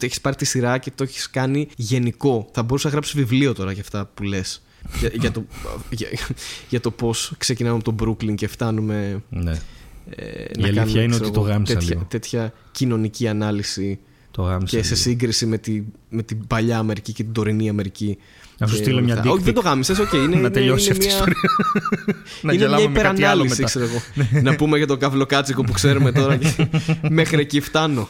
έχεις 0.00 0.20
πάρει 0.20 0.36
τη 0.36 0.44
σειρά 0.44 0.78
και 0.78 0.90
το 0.94 1.02
έχεις 1.04 1.30
κάνει 1.30 1.68
γενικό. 1.76 2.48
Θα 2.52 2.62
μπορούσα 2.62 2.86
να 2.86 2.92
γράψει 2.92 3.16
βιβλίο 3.16 3.54
τώρα 3.54 3.72
για 3.72 3.82
αυτά 3.82 4.10
που 4.14 4.22
λες. 4.22 4.62
Για, 5.00 5.10
για, 5.14 5.30
το, 5.32 5.44
για, 5.90 6.08
για 6.68 6.80
το 6.80 6.90
πώς 6.90 7.32
ξεκινάμε 7.38 7.76
από 7.80 7.92
τον 7.92 7.96
Brooklyn 8.16 8.34
και 8.34 8.48
φτάνουμε. 8.48 9.22
Ναι. 9.30 9.52
Ε, 10.10 10.26
Η 10.58 10.64
αλήθεια 10.64 11.02
είναι 11.02 11.10
ξέρω 11.10 11.24
ότι 11.26 11.34
το 11.34 11.40
εγώ, 11.40 11.48
γάμησα 11.50 11.72
τέτοια, 11.74 11.88
λίγο. 11.94 12.06
τέτοια 12.08 12.52
κοινωνική 12.72 13.28
ανάλυση 13.28 13.98
Το 14.30 14.42
γάμησα. 14.42 14.76
και 14.76 14.82
σε 14.82 14.88
λίγο. 14.94 15.02
σύγκριση 15.02 15.46
με, 15.46 15.58
τη, 15.58 15.82
με 16.08 16.22
την 16.22 16.46
παλιά 16.46 16.78
Αμερική 16.78 17.12
και 17.12 17.22
την 17.22 17.32
τωρινή 17.32 17.68
Αμερική. 17.68 18.18
Να 18.58 18.66
σου 18.66 18.74
Και 18.76 18.80
στείλω 18.82 18.96
όλα 18.96 19.04
μια 19.04 19.14
αυτά. 19.14 19.30
Όχι, 19.30 19.40
dick 19.40 19.44
δεν 19.44 19.54
το 19.54 19.60
pic. 19.60 19.64
γάμησες, 19.64 19.98
οκ. 19.98 20.12
είναι, 20.12 20.26
να 20.26 20.36
είναι- 20.38 20.50
τελειώσει 20.50 20.84
είναι 20.84 20.92
αυτή 20.92 21.04
η 21.04 21.08
μια- 21.08 21.16
ιστορία. 21.16 21.40
να 22.42 22.52
είναι 22.52 22.66
μια 22.66 22.76
γελάμε 22.76 22.88
με 22.88 23.00
κάτι 23.00 23.24
άλλο 23.24 23.44
υπερανάλυση, 23.44 23.48
μετά. 23.60 23.64
ξέρω 23.64 23.84
εγώ. 23.84 24.42
να 24.42 24.56
πούμε 24.56 24.76
για 24.76 24.86
το 24.86 24.96
καυλοκάτσικο 24.96 25.62
που 25.64 25.72
ξέρουμε 25.72 26.12
τώρα 26.12 26.36
και 26.36 26.68
μέχρι 27.10 27.40
εκεί 27.40 27.60
φτάνω. 27.60 28.08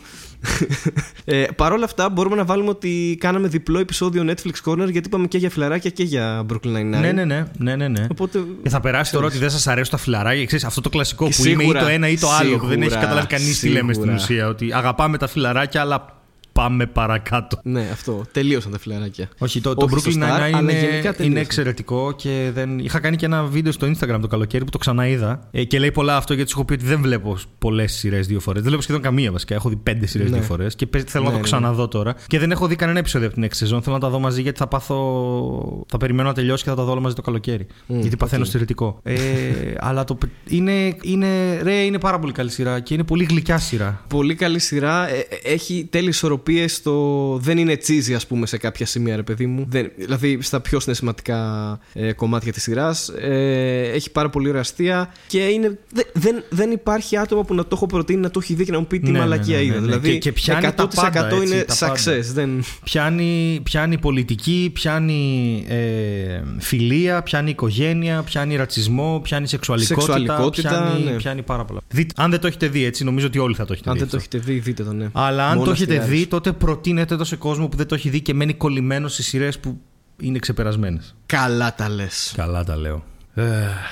Ε, 1.24 1.44
Παρ' 1.56 1.72
όλα 1.72 1.84
αυτά, 1.84 2.08
μπορούμε 2.08 2.36
να 2.36 2.44
βάλουμε 2.44 2.68
ότι 2.68 3.16
κάναμε 3.20 3.48
διπλό 3.48 3.78
επεισόδιο 3.78 4.24
Netflix 4.26 4.70
Corner 4.70 4.90
γιατί 4.90 5.06
είπαμε 5.08 5.26
και 5.26 5.38
για 5.38 5.50
φιλαράκια 5.50 5.90
και 5.90 6.02
για 6.02 6.46
Brooklyn 6.52 6.76
Nine-Nine. 6.76 7.00
Ναι, 7.00 7.12
ναι, 7.12 7.24
ναι. 7.24 7.44
ναι, 7.58 7.76
ναι, 7.76 7.88
ναι. 7.88 8.06
Οπότε. 8.10 8.44
Και 8.62 8.68
θα 8.68 8.80
περάσει 8.80 9.12
τώρα 9.12 9.26
ότι 9.26 9.38
δεν 9.38 9.50
σας 9.50 9.66
αρέσουν 9.66 9.90
τα 9.90 9.98
φιλαράκια. 9.98 10.44
Ξέρεις, 10.44 10.64
αυτό 10.64 10.80
το 10.80 10.88
κλασικό 10.88 11.28
Και 11.28 11.34
που 11.36 11.44
είμαι 11.46 11.62
ή 11.62 11.66
σίγουρα, 11.66 11.80
το 11.80 11.86
ένα 11.86 12.08
ή 12.08 12.18
το 12.18 12.30
άλλο. 12.30 12.58
Που 12.58 12.66
δεν 12.66 12.80
έχει 12.80 12.90
σίγουρα, 12.90 13.00
καταλάβει 13.00 13.26
κανείς 13.26 13.58
τι 13.58 13.68
λέμε 13.68 13.92
στην 13.92 14.04
σίγουρα. 14.04 14.22
ουσία. 14.22 14.48
Ότι 14.48 14.72
αγαπάμε 14.72 15.18
τα 15.18 15.26
φιλαράκια, 15.26 15.80
αλλά 15.80 16.23
πάμε 16.54 16.86
παρακάτω. 16.86 17.58
Ναι, 17.62 17.88
αυτό. 17.92 18.22
Τελείωσαν 18.32 18.72
τα 18.72 18.78
φιλαράκια. 18.78 19.28
Όχι, 19.38 19.60
το, 19.60 19.74
το 19.74 19.84
Όχι 19.84 19.94
Brooklyn 19.94 20.12
στο 20.12 20.20
Star, 20.20 20.24
Nine-Nine 20.24 20.52
αλλά 20.54 20.60
είναι, 20.60 20.72
γενικά 20.72 20.96
είναι 21.08 21.12
τελείωσε. 21.12 21.40
εξαιρετικό 21.40 22.12
και 22.16 22.50
δεν... 22.54 22.78
είχα 22.78 22.98
κάνει 23.00 23.16
και 23.16 23.24
ένα 23.26 23.44
βίντεο 23.44 23.72
στο 23.72 23.86
Instagram 23.86 24.18
το 24.20 24.26
καλοκαίρι 24.26 24.64
που 24.64 24.70
το 24.70 24.78
ξαναείδα 24.78 25.48
ε, 25.50 25.64
και 25.64 25.78
λέει 25.78 25.90
πολλά 25.92 26.16
αυτό 26.16 26.34
γιατί 26.34 26.50
σου 26.50 26.56
έχω 26.58 26.66
πει 26.66 26.72
ότι 26.72 26.84
δεν 26.84 27.00
βλέπω 27.00 27.36
πολλές 27.58 27.92
σειρές 27.92 28.26
δύο 28.26 28.40
φορές. 28.40 28.58
Δεν 28.60 28.68
βλέπω 28.68 28.82
σχεδόν 28.82 29.02
καμία 29.02 29.32
βασικά. 29.32 29.54
Έχω 29.54 29.68
δει 29.68 29.76
πέντε 29.76 30.06
σειρές 30.06 30.30
Ναι. 30.30 30.36
δύο 30.36 30.46
φορές 30.46 30.74
και 30.74 30.86
παίζει- 30.86 31.08
θέλω 31.08 31.22
Ναι, 31.24 31.28
να 31.30 31.34
το 31.36 31.40
ναι, 31.42 31.48
ξαναδώ 31.48 31.88
τώρα. 31.88 32.14
Και 32.26 32.38
δεν 32.38 32.50
έχω 32.50 32.66
δει 32.66 32.76
κανένα 32.76 32.98
επεισόδιο 32.98 33.26
από 33.28 33.40
την 33.40 33.48
next 33.50 33.64
season. 33.64 33.80
Θέλω 33.82 33.94
να 33.94 33.98
τα 34.00 34.08
δω 34.08 34.18
μαζί 34.18 34.42
γιατί 34.42 34.58
θα 34.58 34.66
πάθω. 34.66 35.84
Θα 35.88 35.96
περιμένω 35.96 36.28
να 36.28 36.34
τελειώσει 36.34 36.62
και 36.64 36.68
θα 36.70 36.76
τα 36.76 36.82
δω 36.84 36.90
όλα 36.92 37.00
μαζί 37.00 37.14
το 37.14 37.22
καλοκαίρι. 37.22 37.66
Μμ, 37.86 38.00
γιατί 38.00 38.16
παθαίνω 38.16 38.42
οκ. 38.42 38.48
στερητικό. 38.48 39.00
Ε, 39.02 39.14
αλλά 39.88 40.04
το, 40.04 40.18
είναι, 40.48 40.96
είναι, 41.02 41.60
ρε, 41.62 41.74
είναι 41.74 41.98
πάρα 41.98 42.18
πολύ 42.18 42.32
καλή 42.32 42.50
σειρά 42.50 42.80
και 42.80 42.94
είναι 42.94 43.04
πολύ 43.04 43.24
γλυκιά 43.24 43.58
σειρά. 43.58 44.04
Πολύ 44.08 44.34
καλή 44.34 44.58
σειρά. 44.58 45.08
Ε, 45.08 45.18
ε, 45.18 45.52
έχει 45.52 45.86
τέλειε 45.90 46.12
ισορροπίε 46.52 46.68
στο. 46.68 47.38
Δεν 47.42 47.58
είναι 47.58 47.76
cheesy, 47.86 48.12
ας 48.14 48.26
πούμε, 48.26 48.46
σε 48.46 48.56
κάποια 48.58 48.86
σημεία, 48.86 49.16
ρε 49.16 49.22
παιδί 49.22 49.46
μου. 49.46 49.66
Δεν, 49.68 49.90
δηλαδή, 49.96 50.38
στα 50.42 50.60
πιο 50.60 50.80
συναισθηματικά 50.80 51.78
ε, 51.92 52.12
κομμάτια 52.12 52.52
της 52.52 52.62
σειράς. 52.62 53.08
Ε, 53.08 53.90
έχει 53.94 54.10
πάρα 54.10 54.28
πολύ 54.30 54.48
ωραία 54.48 54.60
αστεία. 54.60 55.12
Και 55.26 55.38
είναι, 55.38 55.78
δε- 55.92 56.02
δεν, 56.12 56.42
δεν 56.48 56.70
υπάρχει 56.70 57.16
άτομο 57.16 57.42
που 57.42 57.54
να 57.54 57.62
το 57.62 57.68
έχω 57.72 57.86
προτείνει 57.86 58.20
να 58.20 58.30
το 58.30 58.40
έχει 58.42 58.54
δει 58.54 58.64
και 58.64 58.72
να 58.72 58.78
μου 58.78 58.86
πει 58.86 58.98
τι 59.00 59.04
Ναι, 59.06 59.12
ναι, 59.12 59.18
μαλακία 59.18 59.56
ναι, 59.56 59.62
ναι, 59.62 59.66
είδε. 59.68 59.78
ναι. 59.78 59.84
Δηλαδή, 59.84 60.10
Και- 60.12 60.18
και 60.18 60.32
πιάνει 60.32 60.66
100% 60.66 60.74
τα 60.76 60.88
πάντα, 60.94 61.26
έτσι, 61.28 61.46
είναι 61.46 61.62
τα 61.64 61.76
πάντα. 61.80 61.94
success. 61.94 62.20
Δεν... 62.32 62.64
Πιάνει, 62.84 63.60
πιάνει 63.62 63.98
πολιτική, 63.98 64.70
πιάνει 64.74 65.64
ε, 65.68 66.42
φιλία, 66.58 67.22
πιάνει 67.22 67.50
οικογένεια, 67.50 68.22
πιάνει 68.22 68.56
ρατσισμό, 68.56 69.20
πιάνει 69.22 69.48
σεξουαλικότητα. 69.48 70.00
Σεξουαλικότητα, 70.00 70.68
πιάνει, 70.68 71.04
ναι. 71.10 71.16
πιάνει 71.16 71.42
πάρα 71.42 71.64
πολλά. 71.64 71.80
Δείτε, 71.88 72.14
αν 72.16 72.30
δεν 72.30 72.40
το 72.40 72.46
έχετε 72.46 72.66
δει 72.68 72.84
έτσι, 72.84 73.04
νομίζω 73.04 73.26
ότι 73.26 73.38
όλοι 73.38 73.54
θα 73.54 73.64
το 73.64 73.72
έχετε 73.72 73.90
Αν 73.90 73.94
δει. 73.96 74.00
δεν 74.02 74.10
το 74.10 74.16
αυτό. 74.16 74.36
έχετε 74.36 74.52
δει, 74.52 74.58
δείτε 74.58 74.82
το, 74.82 74.92
ναι. 74.92 75.08
Αλλά 75.12 75.44
αν 75.46 75.52
Μόνος 75.58 75.64
το 75.64 75.70
έχετε 75.70 75.96
αστιάρες. 75.96 76.18
δει, 76.20 76.26
τότε 76.34 76.52
προτείνετε 76.52 77.16
το 77.16 77.24
σε 77.24 77.36
κόσμο 77.36 77.68
που 77.68 77.76
δεν 77.76 77.86
το 77.86 77.94
έχει 77.94 78.08
δει 78.08 78.20
και 78.20 78.34
μένει 78.34 78.54
κολλημένο 78.54 79.08
σε 79.08 79.22
σειρές 79.22 79.58
που 79.58 79.80
είναι 80.20 80.38
ξεπερασμένες. 80.38 81.14
Καλά 81.26 81.74
τα 81.74 81.88
λες. 81.88 82.32
Καλά 82.36 82.64
τα 82.64 82.76
λέω. 82.76 83.04
Ε, 83.34 83.42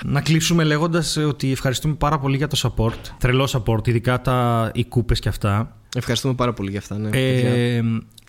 να 0.05 0.21
κλείσουμε 0.21 0.65
λέγοντας 0.65 1.17
ότι 1.17 1.53
ευχαριστούμε 1.53 1.95
πάρα 1.95 2.19
πολύ 2.19 2.37
για 2.37 2.49
το 2.49 2.59
support. 2.63 3.11
Τρελό 3.19 3.49
support, 3.51 3.89
ειδικά 3.89 4.21
τα, 4.21 4.71
οι 4.75 4.85
κούπες 4.85 5.19
και 5.19 5.29
αυτά. 5.29 5.77
Ευχαριστούμε 5.97 6.35
πάρα 6.35 6.53
πολύ 6.53 6.71
για 6.71 6.79
αυτά. 6.79 6.99
Ναι, 6.99 7.11
παιδιά. 7.11 7.49
Ε, 7.49 7.83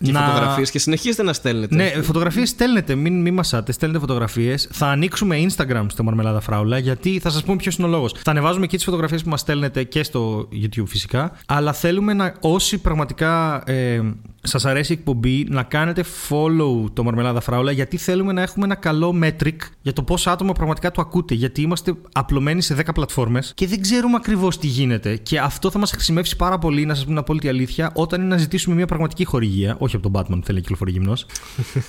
και 0.04 0.12
να- 0.12 0.20
φωτογραφίες 0.26 0.70
και 0.70 0.78
συνεχίζετε 0.78 1.22
να 1.22 1.32
στέλνετε. 1.32 1.74
Ναι, 1.74 1.88
φωτογραφίες 2.02 2.48
στέλνετε, 2.48 2.94
μην, 2.94 3.20
μην 3.20 3.34
μασάτε, 3.34 3.72
στέλνετε 3.72 4.00
φωτογραφίες. 4.00 4.68
Θα 4.72 4.86
ανοίξουμε 4.86 5.36
Instagram 5.48 5.86
στο 5.86 6.02
Μαρμελάδα 6.02 6.40
Φράουλα, 6.40 6.78
γιατί 6.78 7.18
θα 7.18 7.30
σας 7.30 7.42
πούμε 7.44 7.56
ποιος 7.56 7.76
είναι 7.76 7.86
ο 7.86 7.90
λόγος. 7.90 8.14
Θα 8.22 8.30
ανεβάζουμε 8.30 8.66
και 8.66 8.76
τις 8.76 8.84
φωτογραφίες 8.84 9.22
που 9.22 9.28
μας 9.28 9.40
στέλνετε 9.40 9.82
και 9.82 10.02
στο 10.02 10.48
YouTube 10.52 10.86
φυσικά. 10.86 11.32
Αλλά 11.46 11.72
θέλουμε 11.72 12.12
να, 12.12 12.34
όσοι 12.40 12.78
πραγματικά 12.78 13.62
ε, 13.66 14.00
σας 14.42 14.64
αρέσει 14.64 14.92
η 14.92 14.96
εκπομπή, 14.98 15.46
να 15.50 15.62
κάνετε 15.62 16.04
follow 16.28 16.90
το 16.92 17.04
Μαρμελάδα 17.04 17.40
Φράουλα, 17.40 17.70
γιατί 17.72 17.96
θέλουμε 17.96 18.32
να 18.32 18.42
έχουμε 18.42 18.64
ένα 18.64 18.74
καλό 18.74 19.18
metric 19.22 19.56
για 19.82 19.92
το 19.92 20.02
πόσα 20.02 20.32
άτομα 20.32 20.52
πραγματικά 20.52 20.90
το 20.90 21.00
ακούτε. 21.00 21.34
Γιατί 21.34 21.62
είμαστε 21.62 21.94
απλωμένοι 22.12 22.60
σε 22.62 22.74
10 22.74 22.80
πλατφόρμες 22.94 23.52
και 23.54 23.66
δεν 23.66 23.80
ξέρουμε 23.80 24.16
ακριβώς 24.16 24.58
τι 24.58 24.66
γίνεται. 24.66 25.16
Και 25.16 25.38
αυτό 25.38 25.70
θα 25.70 25.78
μας 25.78 25.90
χρησιμεύσει 25.90 26.36
πάρα 26.36 26.58
πολύ, 26.58 26.84
να 26.84 26.94
σας 26.94 27.02
πούμε 27.04 27.14
την 27.14 27.18
απόλυτη 27.22 27.48
αλήθεια, 27.48 27.90
όταν 27.94 28.20
είναι 28.20 28.28
να 28.30 28.36
ζητήσουμε 28.36 28.74
μια 28.74 28.86
πραγματική 28.86 29.24
χορηγία. 29.24 29.76
Όχι 29.78 29.93
από 29.96 30.10
τον 30.10 30.20
Batman 30.20 30.38
που 30.38 30.44
θέλει 30.44 30.56
να 30.56 30.60
κυκλοφορεί 30.60 30.90
γυμνός. 30.90 31.26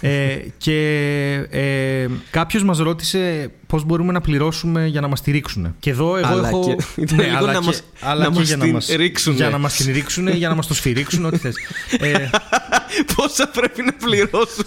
ε, 0.02 0.38
και 0.58 0.78
ε, 1.50 2.08
κάποιος 2.32 2.64
μας 2.64 2.78
ρώτησε 2.78 3.52
πώς 3.68 3.84
μπορούμε 3.84 4.12
να 4.12 4.22
πληρώσουμε 4.22 4.86
για 4.88 5.02
να 5.02 5.08
μας 5.08 5.20
στηρίξουν. 5.20 5.76
Και 5.80 5.90
εδώ 5.90 6.16
εγώ 6.18 6.28
Αλλά 6.28 6.48
έχω. 6.48 6.68
Ναι, 6.68 6.76
και- 6.76 7.02
ήταν 7.02 7.20
λίγο 7.20 7.38
αλλά 7.38 7.52
να 7.54 7.60
και- 7.60 7.66
μας- 7.66 7.84
αλλά 8.02 8.24
να 8.24 8.30
και 8.32 8.38
μας 8.40 8.48
για 8.48 8.58
την 8.58 8.72
μας- 8.74 8.88
ρίξουνε. 8.96 9.36
Για 9.36 9.50
να 9.50 9.58
μας 9.58 9.74
την 9.76 9.94
ρίξουν, 9.94 10.28
για 10.28 10.50
να 10.50 10.56
μας 10.56 10.68
το 10.68 10.74
σφυρίξουν, 10.74 11.26
ό,τι 11.26 11.38
θες. 11.38 11.56
Ε, 12.00 12.14
Πόσα 13.16 13.48
πρέπει 13.48 13.82
να 13.84 13.94
πληρώσουν 13.94 14.66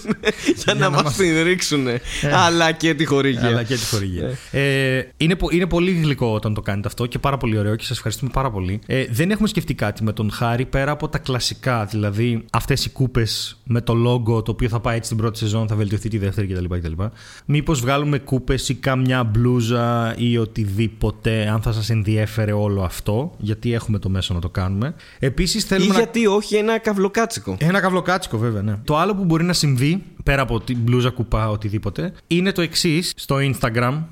για 0.64 0.74
να 0.74 0.74
να 0.74 0.90
μας 0.90 1.02
μας- 1.02 1.16
την 1.16 1.42
ρίξουν. 1.42 1.86
Αλλά 2.32 2.72
και 2.72 2.94
τη 2.94 3.04
χορηγία. 3.04 3.46
Αλλά 3.46 3.62
και 3.62 3.74
τη 3.74 3.84
χορηγία. 3.84 4.30
Ε, 4.50 5.02
είναι, 5.16 5.36
πο- 5.36 5.48
είναι 5.50 5.66
πολύ 5.66 5.90
γλυκό 5.90 6.32
όταν 6.32 6.54
το 6.54 6.60
κάνετε 6.62 6.88
αυτό 6.88 7.06
και 7.06 7.18
πάρα 7.18 7.36
πολύ 7.36 7.58
ωραίο 7.58 7.76
και 7.76 7.84
σας 7.84 7.96
ευχαριστούμε 7.96 8.30
πάρα 8.34 8.50
πολύ. 8.50 8.80
Ε, 8.86 9.04
δεν 9.10 9.30
έχουμε 9.30 9.48
σκεφτεί 9.48 9.74
κάτι 9.74 10.02
με 10.04 10.12
τον 10.12 10.30
Χάρη 10.30 10.64
πέρα 10.66 10.90
από 10.90 11.08
τα 11.08 11.18
κλασικά. 11.18 11.84
Δηλαδή 11.84 12.44
αυτές 12.52 12.84
οι 12.84 12.90
κούπες 12.90 13.60
με 13.64 13.80
το 13.80 13.92
logo 14.06 14.44
το 14.44 14.50
οποίο 14.50 14.68
θα 14.68 14.80
πάει 14.80 14.96
έτσι 14.96 15.08
την 15.08 15.18
πρώτη 15.18 15.38
σεζόν, 15.38 15.68
θα 15.68 15.74
βελτιωθεί 15.74 16.08
τη 16.08 16.18
δεύτερη 16.18 16.46
κτλ. 16.46 16.64
κτλ. 16.78 17.02
Μήπως 17.44 17.80
βγάλουμε 17.80 18.18
κούπες 18.18 18.68
ή 18.68 18.74
κάμια 18.88 19.24
μπλούζα 19.24 20.14
ή 20.16 20.38
οτιδήποτε, 20.38 21.48
αν 21.48 21.62
θα 21.62 21.72
σας 21.72 21.90
ενδιέφερε 21.90 22.52
όλο 22.52 22.82
αυτό, 22.82 23.34
γιατί 23.38 23.72
έχουμε 23.72 23.98
το 23.98 24.08
μέσο 24.08 24.34
να 24.34 24.40
το 24.40 24.48
κάνουμε. 24.48 24.94
Επίσης 25.18 25.62
Ή 25.62 25.66
θέλουμε 25.66 25.92
να 25.92 25.98
γιατί 25.98 26.26
όχι 26.26 26.56
ένα 26.56 26.78
καυλοκάτσικο. 26.78 27.56
ένα 27.58 27.80
καυλοκάτσικο, 27.80 28.38
βέβαια, 28.38 28.62
ναι. 28.62 28.76
Το 28.84 28.96
άλλο 28.96 29.14
που 29.14 29.24
μπορεί 29.24 29.44
να 29.44 29.52
συμβεί, 29.52 30.02
πέρα 30.22 30.42
από 30.42 30.60
την 30.60 30.78
μπλούζα 30.80 31.10
κουπά, 31.10 31.50
οτιδήποτε, 31.50 32.12
είναι 32.26 32.52
το 32.52 32.62
εξής. 32.62 33.12
Στο 33.16 33.36
Instagram, 33.36 34.02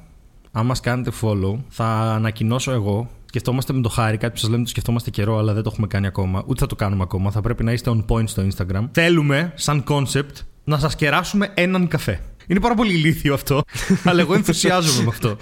αν 0.52 0.66
μας 0.66 0.80
κάνετε 0.80 1.10
follow, 1.22 1.56
θα 1.68 1.86
ανακοινώσω 1.88 2.72
εγώ. 2.72 3.10
Σκεφτόμαστε 3.24 3.72
με 3.72 3.80
το 3.80 3.88
χάρη, 3.88 4.16
κάτι 4.16 4.32
που 4.32 4.38
σα 4.38 4.48
λέμε 4.50 4.62
το 4.62 4.68
σκεφτόμαστε 4.68 5.10
καιρό, 5.10 5.38
αλλά 5.38 5.52
δεν 5.52 5.62
το 5.62 5.70
έχουμε 5.72 5.86
κάνει 5.86 6.06
ακόμα. 6.06 6.42
Ούτε 6.46 6.60
θα 6.60 6.66
το 6.66 6.74
κάνουμε 6.74 7.02
ακόμα. 7.02 7.30
Θα 7.30 7.40
πρέπει 7.40 7.64
να 7.64 7.72
είστε 7.72 7.90
on 7.94 8.04
point 8.14 8.28
στο 8.28 8.42
Instagram. 8.50 8.88
Θέλουμε, 8.92 9.52
σαν 9.54 9.84
concept, 9.88 10.44
να 10.64 10.78
σας 10.78 10.96
κεράσουμε 10.96 11.50
έναν 11.54 11.88
καφέ. 11.88 12.20
Είναι 12.46 12.60
πάρα 12.60 12.74
πολύ 12.74 12.92
ηλίθιο 12.92 13.34
αυτό, 13.34 13.62
αλλά 14.08 14.20
εγώ 14.20 14.34
ενθουσιάζομαι 14.34 15.02
με 15.02 15.08
αυτό. 15.08 15.36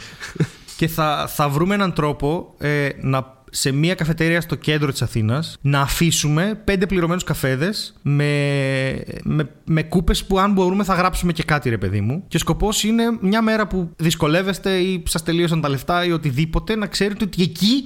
Και 0.77 0.89
θα, 0.89 1.31
θα 1.35 1.49
βρούμε 1.49 1.75
έναν 1.75 1.93
τρόπο 1.93 2.55
ε, 2.59 2.89
να 3.01 3.35
σε 3.57 3.73
μια 3.73 3.95
καφετέρια 3.95 4.41
στο 4.41 4.55
κέντρο 4.55 4.91
της 4.91 5.03
Αθήνας 5.03 5.57
να 5.61 5.81
αφήσουμε 5.81 6.61
πέντε 6.65 6.87
πληρωμένους 6.87 7.25
καφέδες 7.25 7.95
με, 8.03 9.03
με, 9.23 9.51
με 9.65 9.83
κούπες 9.83 10.25
που 10.25 10.39
αν 10.39 10.53
μπορούμε 10.53 10.85
θα 10.85 10.95
γράψουμε 10.95 11.33
και 11.33 11.43
κάτι 11.43 11.69
ρε 11.69 11.79
παιδί 11.79 12.01
μου 12.01 12.25
και 12.29 12.37
ο 12.37 12.39
σκοπός 12.39 12.85
είναι 12.85 13.05
μια 13.21 13.43
μέρα 13.43 13.67
που 13.67 13.91
δυσκολεύεστε 13.97 14.77
ή 14.77 15.03
σας 15.07 15.23
τελείωσαν 15.23 15.61
τα 15.61 15.69
λεφτά 15.69 16.05
ή 16.05 16.13
οτιδήποτε 16.13 16.77
να 16.77 16.87
ξέρετε 16.87 17.25
ότι 17.25 17.43
εκεί 17.43 17.85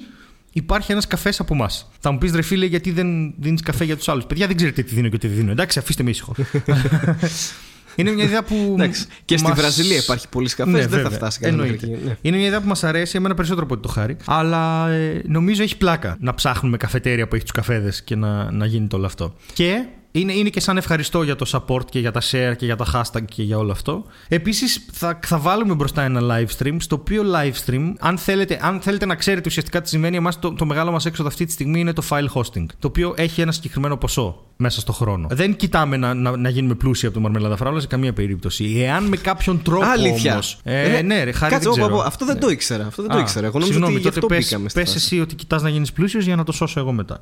υπάρχει 0.52 0.92
ένας 0.92 1.06
καφές 1.06 1.40
από 1.40 1.54
εμάς. 1.54 1.90
Θα 2.00 2.10
μου 2.10 2.18
πεις 2.18 2.32
ρε 2.32 2.42
φίλε 2.42 2.66
γιατί 2.66 2.90
δεν 2.90 3.34
δίνεις 3.38 3.62
καφέ 3.62 3.84
για 3.84 3.96
τους 3.96 4.08
άλλους; 4.08 4.24
Παιδιά 4.24 4.46
δεν 4.46 4.56
ξέρετε 4.56 4.82
τι 4.82 4.94
δίνω 4.94 5.08
και 5.08 5.18
τι 5.18 5.26
δεν 5.26 5.36
δίνω. 5.36 5.50
Εντάξει 5.50 5.78
αφήστε 5.78 6.02
με 6.02 6.10
ήσυχο. 6.10 6.34
Είναι 7.98 8.10
μια 8.10 8.24
ιδέα 8.24 8.42
που. 8.42 8.54
Εντάξει, 8.78 9.06
και 9.24 9.36
στη 9.36 9.48
μας- 9.48 9.58
Βραζιλία 9.58 9.96
υπάρχει 9.96 10.28
πολλή 10.28 10.48
καφέ, 10.48 10.70
Ναι, 10.70 10.78
δεν 10.78 10.88
θα 10.88 10.96
βέβαια. 10.96 11.10
φτάσει 11.16 11.40
κανένα 11.40 11.62
Εννοείται. 11.62 11.86
μέχρι 11.86 11.98
εκεί. 12.00 12.08
Ναι. 12.08 12.16
Είναι 12.20 12.36
μια 12.36 12.46
ιδέα 12.46 12.60
που 12.60 12.68
μας 12.68 12.84
αρέσει, 12.84 13.16
εμένα 13.16 13.34
περισσότερο 13.34 13.64
από 13.66 13.74
ότι 13.74 13.82
το 13.82 13.88
χάρη. 13.88 14.16
Αλλά 14.26 14.88
ε, 14.90 15.22
νομίζω 15.26 15.62
έχει 15.62 15.76
πλάκα 15.76 16.16
να 16.20 16.34
ψάχνουμε 16.34 16.76
καφετέρια 16.76 17.28
που 17.28 17.34
έχει 17.34 17.44
τους 17.44 17.52
καφέδες 17.52 18.02
και 18.02 18.16
να, 18.16 18.50
να 18.50 18.66
γίνεται 18.66 18.96
όλο 18.96 19.06
αυτό. 19.06 19.34
Και 19.52 19.84
είναι, 20.12 20.32
είναι 20.32 20.48
και 20.48 20.60
σαν 20.60 20.76
ευχαριστώ 20.76 21.22
για 21.22 21.36
το 21.36 21.46
support 21.52 21.84
και 21.90 21.98
για 21.98 22.10
τα 22.12 22.20
share 22.30 22.54
και 22.56 22.64
για 22.64 22.76
τα 22.76 22.86
hashtag 22.94 23.24
και 23.24 23.42
για 23.42 23.58
όλο 23.58 23.72
αυτό. 23.72 24.04
Επίσης, 24.28 24.86
θα, 24.92 25.18
θα 25.26 25.38
βάλουμε 25.38 25.74
μπροστά 25.74 26.02
ένα 26.02 26.20
live 26.22 26.62
stream, 26.62 26.76
στο 26.78 26.96
οποίο 26.96 27.22
live 27.34 27.70
stream, 27.70 27.92
αν 27.98 28.18
θέλετε, 28.18 28.58
αν 28.62 28.80
θέλετε 28.80 29.06
να 29.06 29.14
ξέρετε 29.14 29.48
ουσιαστικά 29.48 29.80
τι 29.80 29.88
σημαίνει, 29.88 30.16
εμάς 30.16 30.38
το, 30.38 30.52
το 30.52 30.64
μεγάλο 30.64 30.90
μας 30.90 31.06
έξοδο 31.06 31.28
αυτή 31.28 31.44
τη 31.44 31.52
στιγμή 31.52 31.80
είναι 31.80 31.92
το 31.92 32.02
file 32.08 32.28
hosting. 32.34 32.66
Το 32.78 32.86
οποίο 32.88 33.14
έχει 33.16 33.40
ένα 33.40 33.52
συγκεκριμένο 33.52 33.96
ποσό 33.96 34.42
μέσα 34.56 34.80
στο 34.80 34.92
χρόνο. 34.92 35.26
Δεν 35.30 35.56
κοιτάμε 35.56 35.96
να, 35.96 36.14
να, 36.14 36.36
να 36.36 36.48
γίνουμε 36.48 36.74
πλούσιοι 36.74 37.06
από 37.06 37.14
το 37.14 37.20
Μαρμελάδα 37.20 37.56
Φράουλα 37.56 37.80
σε 37.80 37.86
καμία 37.86 38.12
περίπτωση. 38.12 38.74
Εάν 38.84 39.04
με 39.04 39.16
κάποιον 39.16 39.62
τρόπο 39.62 39.86
Αλήθεια. 39.86 40.32
όμω. 40.32 40.42
Ε, 40.62 41.02
ναι, 41.02 41.24
ρε, 41.24 41.32
Χάρη 41.32 41.52
Κάτσε, 41.52 41.68
δεν 41.68 41.78
όπα, 41.78 41.80
ξέρω. 41.80 41.94
όπα, 41.96 42.06
αυτό 42.06 42.24
δεν 42.24 42.34
Ναι. 42.34 42.40
το 42.40 42.48
ήξερα. 42.48 42.86
Αυτό 42.86 43.02
δεν 43.02 43.10
το 43.10 43.16
Α, 43.16 43.20
ήξερα. 43.20 43.46
Εγώ 43.46 43.58
νόμιζα 43.58 43.72
συγγνώμη, 43.72 43.94
ότι 43.96 44.02
γι' 44.02 44.08
τότε 44.08 44.18
αυτό 44.26 44.34
πες, 44.34 44.44
μπήκαμε. 44.44 44.68
στη 44.68 44.78
πες 44.80 44.92
φάση. 44.92 45.04
εσύ 45.04 45.20
ότι 45.20 45.34
κοιτάς 45.34 45.62
να 45.62 45.68
γίνεις 45.68 45.92
πλούσιος 45.92 46.24
για 46.24 46.36
να 46.36 46.44
το 46.44 46.52
σώσω 46.52 46.80
εγώ 46.80 46.92
μετά. 46.92 47.20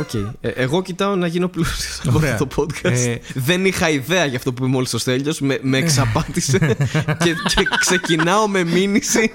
Οκ. 0.00 0.14
Ε, 0.40 0.48
εγώ 0.48 0.82
κοιτάω 0.82 1.16
να 1.16 1.26
γίνω 1.26 1.48
πλούσιος. 1.48 2.00
Ωραία. 2.18 2.32
αυτό 2.32 2.46
το 2.46 2.62
podcast. 2.62 2.90
Ε, 2.90 3.16
Δεν 3.34 3.64
είχα 3.64 3.90
ιδέα 3.90 4.24
για 4.24 4.36
αυτό 4.36 4.52
που 4.52 4.62
είπε 4.64 4.72
μόλις 4.72 4.94
ο 4.94 4.98
Στέλιος 4.98 5.40
Με, 5.40 5.58
με 5.62 5.78
εξαπάτησε 5.78 6.58
και, 7.24 7.34
και 7.54 7.62
ξεκινάω 7.80 8.48
με 8.48 8.64
μήνυση. 8.64 9.32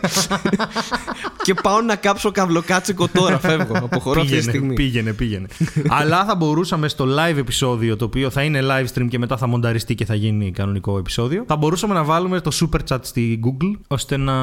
και 1.43 1.53
πάω 1.53 1.81
να 1.81 1.95
κάψω 1.95 2.31
καυλοκάτσικο 2.31 3.07
τώρα. 3.07 3.39
Φεύγω. 3.39 3.77
Αποχωρώ 3.83 4.21
αυτή 4.21 4.31
τη 4.31 4.37
πήγαινε, 4.37 4.51
στιγμή. 4.51 4.73
πήγαινε, 4.73 5.13
πήγαινε. 5.13 5.47
Αλλά 5.87 6.25
θα 6.25 6.35
μπορούσαμε 6.35 6.87
στο 6.87 7.05
live 7.05 7.37
επεισόδιο, 7.37 7.95
το 7.95 8.05
οποίο 8.05 8.29
θα 8.29 8.43
είναι 8.43 8.59
live 8.63 8.85
stream 8.93 9.07
και 9.09 9.17
μετά 9.17 9.37
θα 9.37 9.47
μονταριστεί 9.47 9.95
και 9.95 10.05
θα 10.05 10.15
γίνει 10.15 10.51
κανονικό 10.51 10.97
επεισόδιο, 10.97 11.43
θα 11.47 11.55
μπορούσαμε 11.55 11.93
να 11.93 12.03
βάλουμε 12.03 12.41
το 12.41 12.51
super 12.59 12.79
chat 12.89 12.97
στη 13.01 13.39
Google, 13.45 13.79
ώστε 13.87 14.17
να. 14.17 14.33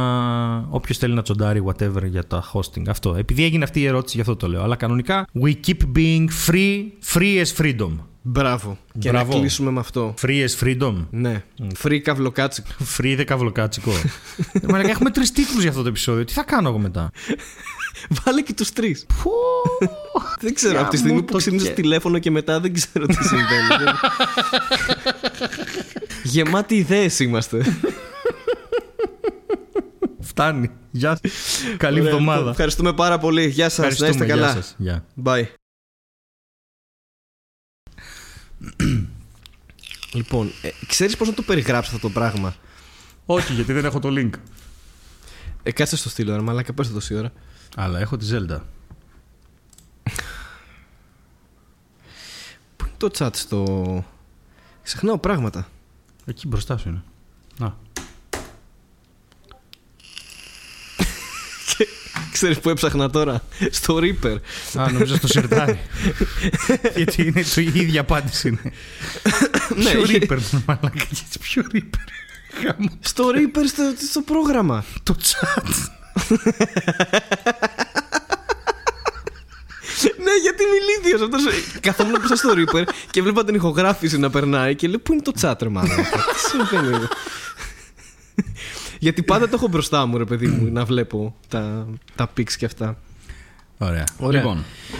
όποιος 0.71 0.99
θέλει 0.99 1.15
να 1.15 1.23
τσοντάρει 1.23 1.63
whatever 1.67 2.03
για 2.11 2.27
τα 2.27 2.45
hosting. 2.53 2.83
Αυτό. 2.89 3.15
Επειδή 3.19 3.45
έγινε 3.45 3.65
αυτή 3.65 3.81
η 3.81 3.87
ερώτηση, 3.87 4.15
γι' 4.15 4.23
αυτό 4.23 4.37
το 4.37 4.49
λέω. 4.49 4.63
Αλλά 4.63 4.77
κανονικά, 4.77 5.27
we 5.43 5.53
keep 5.67 5.97
being 5.97 6.27
free, 6.47 6.83
free 7.15 7.43
as 7.45 7.63
freedom. 7.63 7.91
Μπράβο. 8.23 8.79
Και 8.99 9.09
Μπράβο. 9.11 9.33
να 9.33 9.39
κλείσουμε 9.39 9.71
με 9.71 9.81
αυτό. 9.81 10.15
Free 10.23 10.47
as 10.47 10.65
freedom. 10.65 11.07
Ναι. 11.11 11.43
Free 11.83 11.99
καυλοκάτσικο. 11.99 12.69
Free 12.99 13.15
δε 13.17 13.25
καυλοκάτσικο. 13.25 13.91
Ε, 14.53 14.67
μαλάκα, 14.69 14.89
έχουμε 14.91 15.11
τρεις 15.11 15.33
τίτλους 15.33 15.61
για 15.61 15.71
αυτό 15.71 15.83
το 15.83 15.89
επεισόδιο. 15.89 16.25
Τι 16.25 16.33
θα 16.33 16.43
κάνω 16.43 16.69
εγώ 16.69 16.79
μετά; 16.79 17.11
Βάλε 18.25 18.41
και 18.43 18.55
τους 18.55 18.71
τρεις. 18.73 19.07
Πω. 19.23 19.31
Δεν 20.41 20.55
ξέρω. 20.55 20.73
Για 20.73 20.81
Από 20.81 20.91
τη 20.91 20.97
στιγμή 20.97 21.17
μου 21.17 21.25
που 21.25 21.33
το 21.33 21.39
ξύπνησε 21.39 21.67
κε- 21.67 21.75
τηλέφωνο 21.75 22.19
και 22.19 22.31
μετά 22.31 22.61
δεν 22.61 22.73
ξέρω 22.75 23.07
τι 23.07 23.15
συμβαίνει. 23.15 23.91
Γεμάτοι 26.23 26.75
ιδέες 26.77 27.19
είμαστε. 27.21 27.77
Φτάνει. 30.21 30.71
Γεια 30.91 31.19
σας. 31.23 31.33
Καλή 31.77 32.01
Ωραία, 32.01 32.13
εβδομάδα. 32.13 32.37
λοιπόν, 32.39 32.51
Ευχαριστούμε 32.53 32.93
πάρα 32.93 33.19
πολύ. 33.19 33.47
Γεια 33.49 33.69
σας. 33.69 33.79
Να 33.79 33.87
είστε 33.87 34.05
Ευχαριστούμε. 34.07 34.25
Γεια 34.25 34.35
καλά. 34.35 34.63
σας. 34.63 34.75
Γεια. 34.79 35.05
Bye. 35.25 35.60
Λοιπόν, 40.13 40.53
ε, 40.63 40.69
ξέρεις 40.87 41.17
πώς 41.17 41.29
να 41.29 41.35
το 41.35 41.43
περιγράψω 41.43 41.95
αυτό 41.95 42.09
το 42.09 42.13
πράγμα; 42.13 42.57
Όχι, 43.27 43.53
γιατί 43.53 43.73
δεν 43.73 43.85
έχω 43.85 43.99
το 43.99 44.09
link. 44.13 44.31
Ε, 45.63 45.73
κάτσε 45.73 45.97
στο 45.97 46.09
στείλω, 46.09 46.37
ρε 46.37 46.43
μαλάκα, 46.43 46.73
πες 46.73 46.89
το 46.89 46.93
τόση 46.95 47.15
ώρα. 47.15 47.33
Αλλά 47.77 47.99
έχω 47.99 48.17
τη 48.17 48.27
Zelda. 48.31 48.61
Πού 52.77 52.85
είναι 52.85 52.95
το 52.97 53.11
chat 53.19 53.31
στο... 53.33 54.05
Ξεχνάω 54.83 55.19
πράγματα. 55.19 55.69
Εκεί 56.25 56.47
μπροστά 56.47 56.77
σου 56.77 56.89
είναι. 56.89 57.03
Να. 57.59 57.77
Ξέρεις 62.33 62.59
που 62.61 62.71
έψαχνα 62.71 63.11
τώρα; 63.11 63.43
Στο 63.71 63.99
Reaper. 64.03 64.37
Α, 64.81 64.91
νομίζω 64.93 65.17
στο 65.17 65.27
σιρτάρι. 65.27 65.79
γιατί 66.97 67.23
είναι 67.27 67.43
το 67.55 67.61
η 67.61 67.73
ίδια 67.75 68.01
απάντηση 68.01 68.49
είναι. 68.49 68.61
Ναι, 69.77 69.91
Ποιο 69.91 70.01
είχε- 70.03 70.19
Reaper, 70.23 70.39
μου 70.51 70.63
μαλάκα. 70.67 70.91
γιατί 70.95 71.39
Ποιο 71.41 71.63
Reaper. 71.75 72.09
Γάμο. 72.65 72.89
στο 73.01 73.25
Reaper 73.35 73.65
στο, 73.69 73.83
στο 74.11 74.21
πρόγραμμα. 74.21 74.85
Το 75.03 75.15
chat. 75.23 75.63
ναι, 80.25 80.33
γιατί 80.43 80.63
είμαι 80.63 80.77
ηλίθιος 80.83 81.21
αυτός. 81.23 81.43
Καθόμουν 81.81 82.13
μπροστά 82.19 82.37
στο 82.37 82.51
Reaper 82.57 82.85
και 83.11 83.23
βλέπα 83.23 83.45
την 83.45 83.55
ηχογράφηση 83.55 84.19
να 84.19 84.31
περνάει 84.31 84.75
και 84.75 84.89
λέω 84.89 84.99
πού 84.99 85.13
είναι 85.13 85.23
το 85.23 85.33
chat 85.41 85.55
ρε 85.63 85.69
μάλλον. 85.69 85.97
Τι 85.97 86.39
συμβαίνει 86.51 86.95
εδώ; 86.97 87.09
Γιατί 89.01 89.23
πάντα 89.23 89.49
το 89.49 89.53
έχω 89.55 89.69
μπροστά 89.69 90.07
μου 90.07 90.19
ρε 90.19 90.25
παιδί 90.25 90.47
μου 90.47 90.73
να 90.73 90.85
βλέπω 90.85 91.35
τα, 91.49 91.87
τα 92.15 92.31
pics 92.37 92.53
και 92.53 92.65
αυτά. 92.65 92.99
Ωραία. 93.79 94.05
Ωραία. 94.19 94.41
Λοιπόν, 94.41 94.65